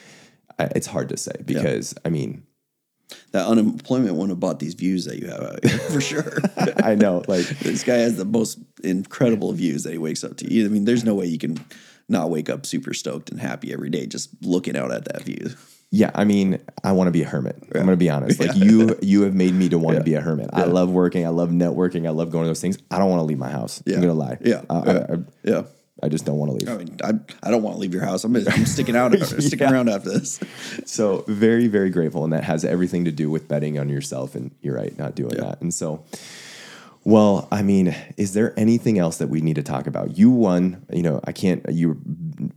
it's 0.58 0.86
hard 0.88 1.08
to 1.10 1.16
say 1.16 1.32
because 1.44 1.94
I 2.04 2.08
mean 2.08 2.42
that 3.32 3.46
unemployment 3.46 4.14
wouldn't 4.14 4.30
have 4.30 4.40
bought 4.40 4.58
these 4.58 4.74
views 4.74 5.04
that 5.04 5.18
you 5.18 5.28
have 5.28 5.42
out 5.42 5.64
here 5.64 5.78
for 5.78 6.00
sure. 6.00 6.38
I 6.82 6.94
know. 6.94 7.22
Like 7.28 7.46
this 7.60 7.84
guy 7.84 7.96
has 7.96 8.16
the 8.16 8.24
most 8.24 8.58
incredible 8.82 9.52
views 9.52 9.84
that 9.84 9.92
he 9.92 9.98
wakes 9.98 10.24
up 10.24 10.36
to. 10.38 10.64
I 10.64 10.68
mean, 10.68 10.84
there's 10.84 11.04
no 11.04 11.14
way 11.14 11.26
you 11.26 11.38
can 11.38 11.58
not 12.08 12.30
wake 12.30 12.48
up 12.48 12.64
super 12.64 12.94
stoked 12.94 13.30
and 13.30 13.40
happy 13.40 13.72
every 13.72 13.90
day 13.90 14.06
just 14.06 14.30
looking 14.42 14.76
out 14.76 14.92
at 14.92 15.04
that 15.06 15.22
view. 15.22 15.50
Yeah, 15.90 16.10
I 16.14 16.24
mean, 16.24 16.58
I 16.84 16.92
want 16.92 17.08
to 17.08 17.12
be 17.12 17.22
a 17.22 17.26
hermit. 17.26 17.56
Yeah. 17.62 17.80
I'm 17.80 17.86
going 17.86 17.88
to 17.88 17.96
be 17.96 18.10
honest. 18.10 18.38
Like 18.38 18.54
yeah. 18.54 18.64
you, 18.64 18.98
you 19.00 19.22
have 19.22 19.34
made 19.34 19.54
me 19.54 19.70
to 19.70 19.78
want 19.78 19.94
yeah. 19.94 20.00
to 20.00 20.04
be 20.04 20.14
a 20.14 20.20
hermit. 20.20 20.50
I 20.52 20.64
love 20.64 20.90
working. 20.90 21.24
I 21.24 21.30
love 21.30 21.48
networking. 21.48 22.06
I 22.06 22.10
love 22.10 22.30
going 22.30 22.44
to 22.44 22.48
those 22.48 22.60
things. 22.60 22.76
I 22.90 22.98
don't 22.98 23.08
want 23.08 23.20
to 23.20 23.24
leave 23.24 23.38
my 23.38 23.50
house. 23.50 23.82
I'm 23.86 23.94
going 23.94 24.08
to 24.08 24.12
lie. 24.12 24.36
Yeah, 24.42 24.62
uh, 24.68 24.82
I, 24.86 25.14
I, 25.14 25.18
yeah. 25.44 25.62
I 26.02 26.08
just 26.08 26.24
don't 26.24 26.38
want 26.38 26.50
to 26.50 26.56
leave. 26.56 26.68
I 26.68 26.84
mean, 26.84 26.96
I, 27.02 27.46
I 27.46 27.50
don't 27.50 27.62
want 27.62 27.76
to 27.76 27.80
leave 27.80 27.92
your 27.92 28.04
house. 28.04 28.24
I'm, 28.24 28.36
I'm 28.36 28.66
sticking 28.66 28.96
out, 28.96 29.12
sticking 29.18 29.60
yeah. 29.60 29.72
around 29.72 29.88
after 29.88 30.10
this. 30.10 30.40
So 30.84 31.24
very, 31.26 31.66
very 31.66 31.90
grateful, 31.90 32.24
and 32.24 32.32
that 32.32 32.44
has 32.44 32.64
everything 32.64 33.04
to 33.04 33.12
do 33.12 33.30
with 33.30 33.48
betting 33.48 33.78
on 33.78 33.88
yourself. 33.88 34.34
And 34.34 34.52
you're 34.62 34.76
right, 34.76 34.96
not 34.98 35.14
doing 35.14 35.34
yeah. 35.34 35.42
that. 35.42 35.60
And 35.60 35.74
so, 35.74 36.04
well, 37.04 37.48
I 37.50 37.62
mean, 37.62 37.96
is 38.16 38.34
there 38.34 38.52
anything 38.58 38.98
else 38.98 39.18
that 39.18 39.28
we 39.28 39.40
need 39.40 39.56
to 39.56 39.62
talk 39.62 39.86
about? 39.86 40.18
You 40.18 40.30
won, 40.30 40.84
you 40.92 41.02
know, 41.02 41.20
I 41.24 41.32
can't, 41.32 41.64
you 41.70 42.00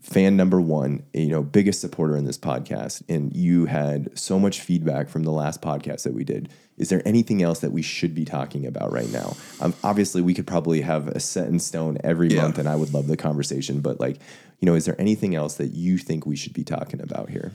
fan 0.01 0.37
number 0.37 0.59
one, 0.61 1.03
you 1.13 1.27
know, 1.27 1.41
biggest 1.41 1.81
supporter 1.81 2.15
in 2.15 2.25
this 2.25 2.37
podcast, 2.37 3.03
and 3.09 3.35
you 3.35 3.65
had 3.65 4.17
so 4.17 4.39
much 4.39 4.61
feedback 4.61 5.09
from 5.09 5.23
the 5.23 5.31
last 5.31 5.61
podcast 5.61 6.03
that 6.03 6.13
we 6.13 6.23
did. 6.23 6.49
Is 6.77 6.89
there 6.89 7.01
anything 7.05 7.43
else 7.43 7.59
that 7.59 7.71
we 7.71 7.81
should 7.81 8.15
be 8.15 8.25
talking 8.25 8.65
about 8.65 8.91
right 8.91 9.11
now? 9.11 9.35
Um, 9.59 9.73
obviously, 9.83 10.21
we 10.21 10.33
could 10.33 10.47
probably 10.47 10.81
have 10.81 11.07
a 11.07 11.19
set 11.19 11.47
in 11.47 11.59
stone 11.59 11.97
every 12.03 12.29
yeah. 12.29 12.41
month, 12.41 12.57
and 12.57 12.67
I 12.67 12.75
would 12.75 12.93
love 12.93 13.07
the 13.07 13.17
conversation, 13.17 13.81
but 13.81 13.99
like, 13.99 14.17
you 14.59 14.65
know, 14.65 14.75
is 14.75 14.85
there 14.85 14.99
anything 14.99 15.35
else 15.35 15.55
that 15.55 15.73
you 15.73 15.97
think 15.97 16.25
we 16.25 16.35
should 16.35 16.53
be 16.53 16.63
talking 16.63 17.01
about 17.01 17.29
here? 17.29 17.51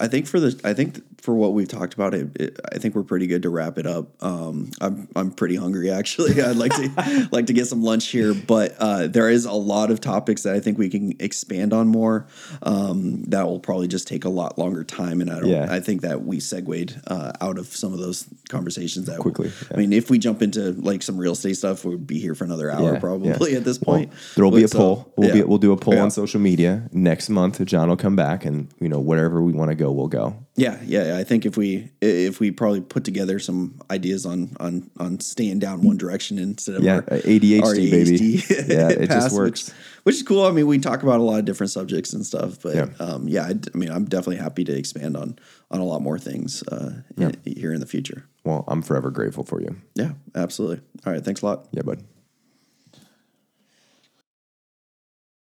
I 0.00 0.08
think 0.08 0.26
for 0.26 0.40
the 0.40 0.60
I 0.64 0.74
think 0.74 1.02
for 1.24 1.34
what 1.34 1.54
we've 1.54 1.68
talked 1.68 1.94
about, 1.94 2.12
it, 2.12 2.28
it, 2.36 2.60
I 2.70 2.78
think 2.78 2.94
we're 2.94 3.02
pretty 3.02 3.26
good 3.26 3.42
to 3.42 3.48
wrap 3.48 3.78
it 3.78 3.86
up. 3.86 4.22
Um, 4.22 4.70
I'm 4.80 5.08
I'm 5.16 5.30
pretty 5.30 5.56
hungry 5.56 5.90
actually. 5.90 6.42
I'd 6.42 6.56
like 6.56 6.72
to 6.72 7.28
like 7.32 7.46
to 7.46 7.52
get 7.52 7.66
some 7.66 7.82
lunch 7.82 8.08
here, 8.08 8.34
but 8.34 8.74
uh, 8.78 9.06
there 9.06 9.30
is 9.30 9.44
a 9.44 9.52
lot 9.52 9.90
of 9.90 10.00
topics 10.00 10.42
that 10.42 10.54
I 10.54 10.60
think 10.60 10.76
we 10.76 10.90
can 10.90 11.14
expand 11.20 11.72
on 11.72 11.88
more. 11.88 12.26
Um, 12.62 13.22
that 13.24 13.46
will 13.46 13.60
probably 13.60 13.88
just 13.88 14.06
take 14.06 14.24
a 14.24 14.28
lot 14.28 14.58
longer 14.58 14.84
time, 14.84 15.20
and 15.20 15.30
I 15.30 15.40
don't. 15.40 15.48
Yeah. 15.48 15.66
I 15.70 15.80
think 15.80 16.02
that 16.02 16.24
we 16.24 16.40
segued 16.40 17.00
uh, 17.06 17.32
out 17.40 17.58
of 17.58 17.68
some 17.68 17.92
of 17.92 17.98
those 17.98 18.26
conversations 18.48 19.06
that 19.06 19.18
quickly. 19.18 19.48
Yeah. 19.48 19.68
I 19.74 19.76
mean, 19.78 19.92
if 19.92 20.10
we 20.10 20.18
jump 20.18 20.42
into 20.42 20.72
like 20.72 21.02
some 21.02 21.16
real 21.16 21.32
estate 21.32 21.56
stuff, 21.56 21.84
we'd 21.84 22.06
be 22.06 22.18
here 22.18 22.34
for 22.34 22.44
another 22.44 22.70
hour 22.70 22.94
yeah, 22.94 22.98
probably 22.98 23.54
at 23.54 23.64
this 23.64 23.78
point. 23.78 24.10
Well, 24.10 24.18
there 24.34 24.44
will 24.44 24.50
be 24.50 24.64
a 24.64 24.68
so, 24.68 24.78
poll. 24.78 25.12
We'll 25.16 25.32
be 25.32 25.42
we'll 25.42 25.58
do 25.58 25.72
a 25.72 25.76
poll 25.76 25.98
on 25.98 26.10
social 26.10 26.40
media 26.40 26.88
next 26.92 27.30
month. 27.30 27.64
Jon 27.64 27.88
will 27.88 27.96
come 27.96 28.16
back, 28.16 28.44
and 28.44 28.68
you 28.78 28.88
know 28.88 29.00
whatever 29.00 29.40
we 29.40 29.52
want 29.52 29.70
to 29.70 29.74
go, 29.74 29.83
we'll 29.92 30.08
go. 30.08 30.36
Yeah, 30.56 30.80
yeah. 30.84 31.16
I 31.16 31.24
think 31.24 31.46
if 31.46 31.56
we 31.56 31.90
if 32.00 32.40
we 32.40 32.50
probably 32.50 32.80
put 32.80 33.04
together 33.04 33.38
some 33.38 33.80
ideas 33.90 34.24
on 34.26 34.56
on 34.60 34.90
on 34.98 35.20
staying 35.20 35.58
down 35.58 35.82
one 35.82 35.96
direction 35.96 36.38
instead 36.38 36.76
of 36.76 36.82
yeah, 36.82 36.96
our, 36.96 37.02
ADHD, 37.02 37.62
our 37.62 37.74
ADHD 37.74 37.90
baby. 37.90 38.44
yeah, 38.74 38.88
it 38.90 39.08
pass, 39.08 39.24
just 39.24 39.36
works. 39.36 39.68
Which, 39.68 39.76
which, 40.04 40.14
is 40.16 40.22
cool. 40.22 40.44
I 40.44 40.50
mean, 40.50 40.66
we 40.66 40.78
talk 40.78 41.02
about 41.02 41.20
a 41.20 41.22
lot 41.22 41.38
of 41.38 41.44
different 41.44 41.70
subjects 41.70 42.12
and 42.12 42.24
stuff, 42.24 42.58
but 42.62 42.74
yeah, 42.74 42.86
um, 43.00 43.28
yeah 43.28 43.44
I, 43.44 43.50
I, 43.50 43.76
mean, 43.76 43.90
I'm 43.90 44.04
definitely 44.04 44.36
happy 44.36 44.64
to 44.64 44.76
expand 44.76 45.16
on 45.16 45.38
on 45.70 45.80
a 45.80 45.84
lot 45.84 46.02
more 46.02 46.18
things 46.18 46.62
uh, 46.68 47.00
yeah. 47.16 47.30
in, 47.44 47.56
here 47.56 47.72
in 47.72 47.80
the 47.80 47.86
future. 47.86 48.28
Well, 48.44 48.64
I'm 48.68 48.82
forever 48.82 49.10
grateful 49.10 49.44
for 49.44 49.60
you. 49.60 49.76
Yeah, 49.94 50.12
absolutely. 50.34 50.80
All 51.06 51.12
right, 51.12 51.24
thanks 51.24 51.42
a 51.42 51.46
lot. 51.46 51.68
Yeah, 51.72 51.82
bud. 51.82 52.04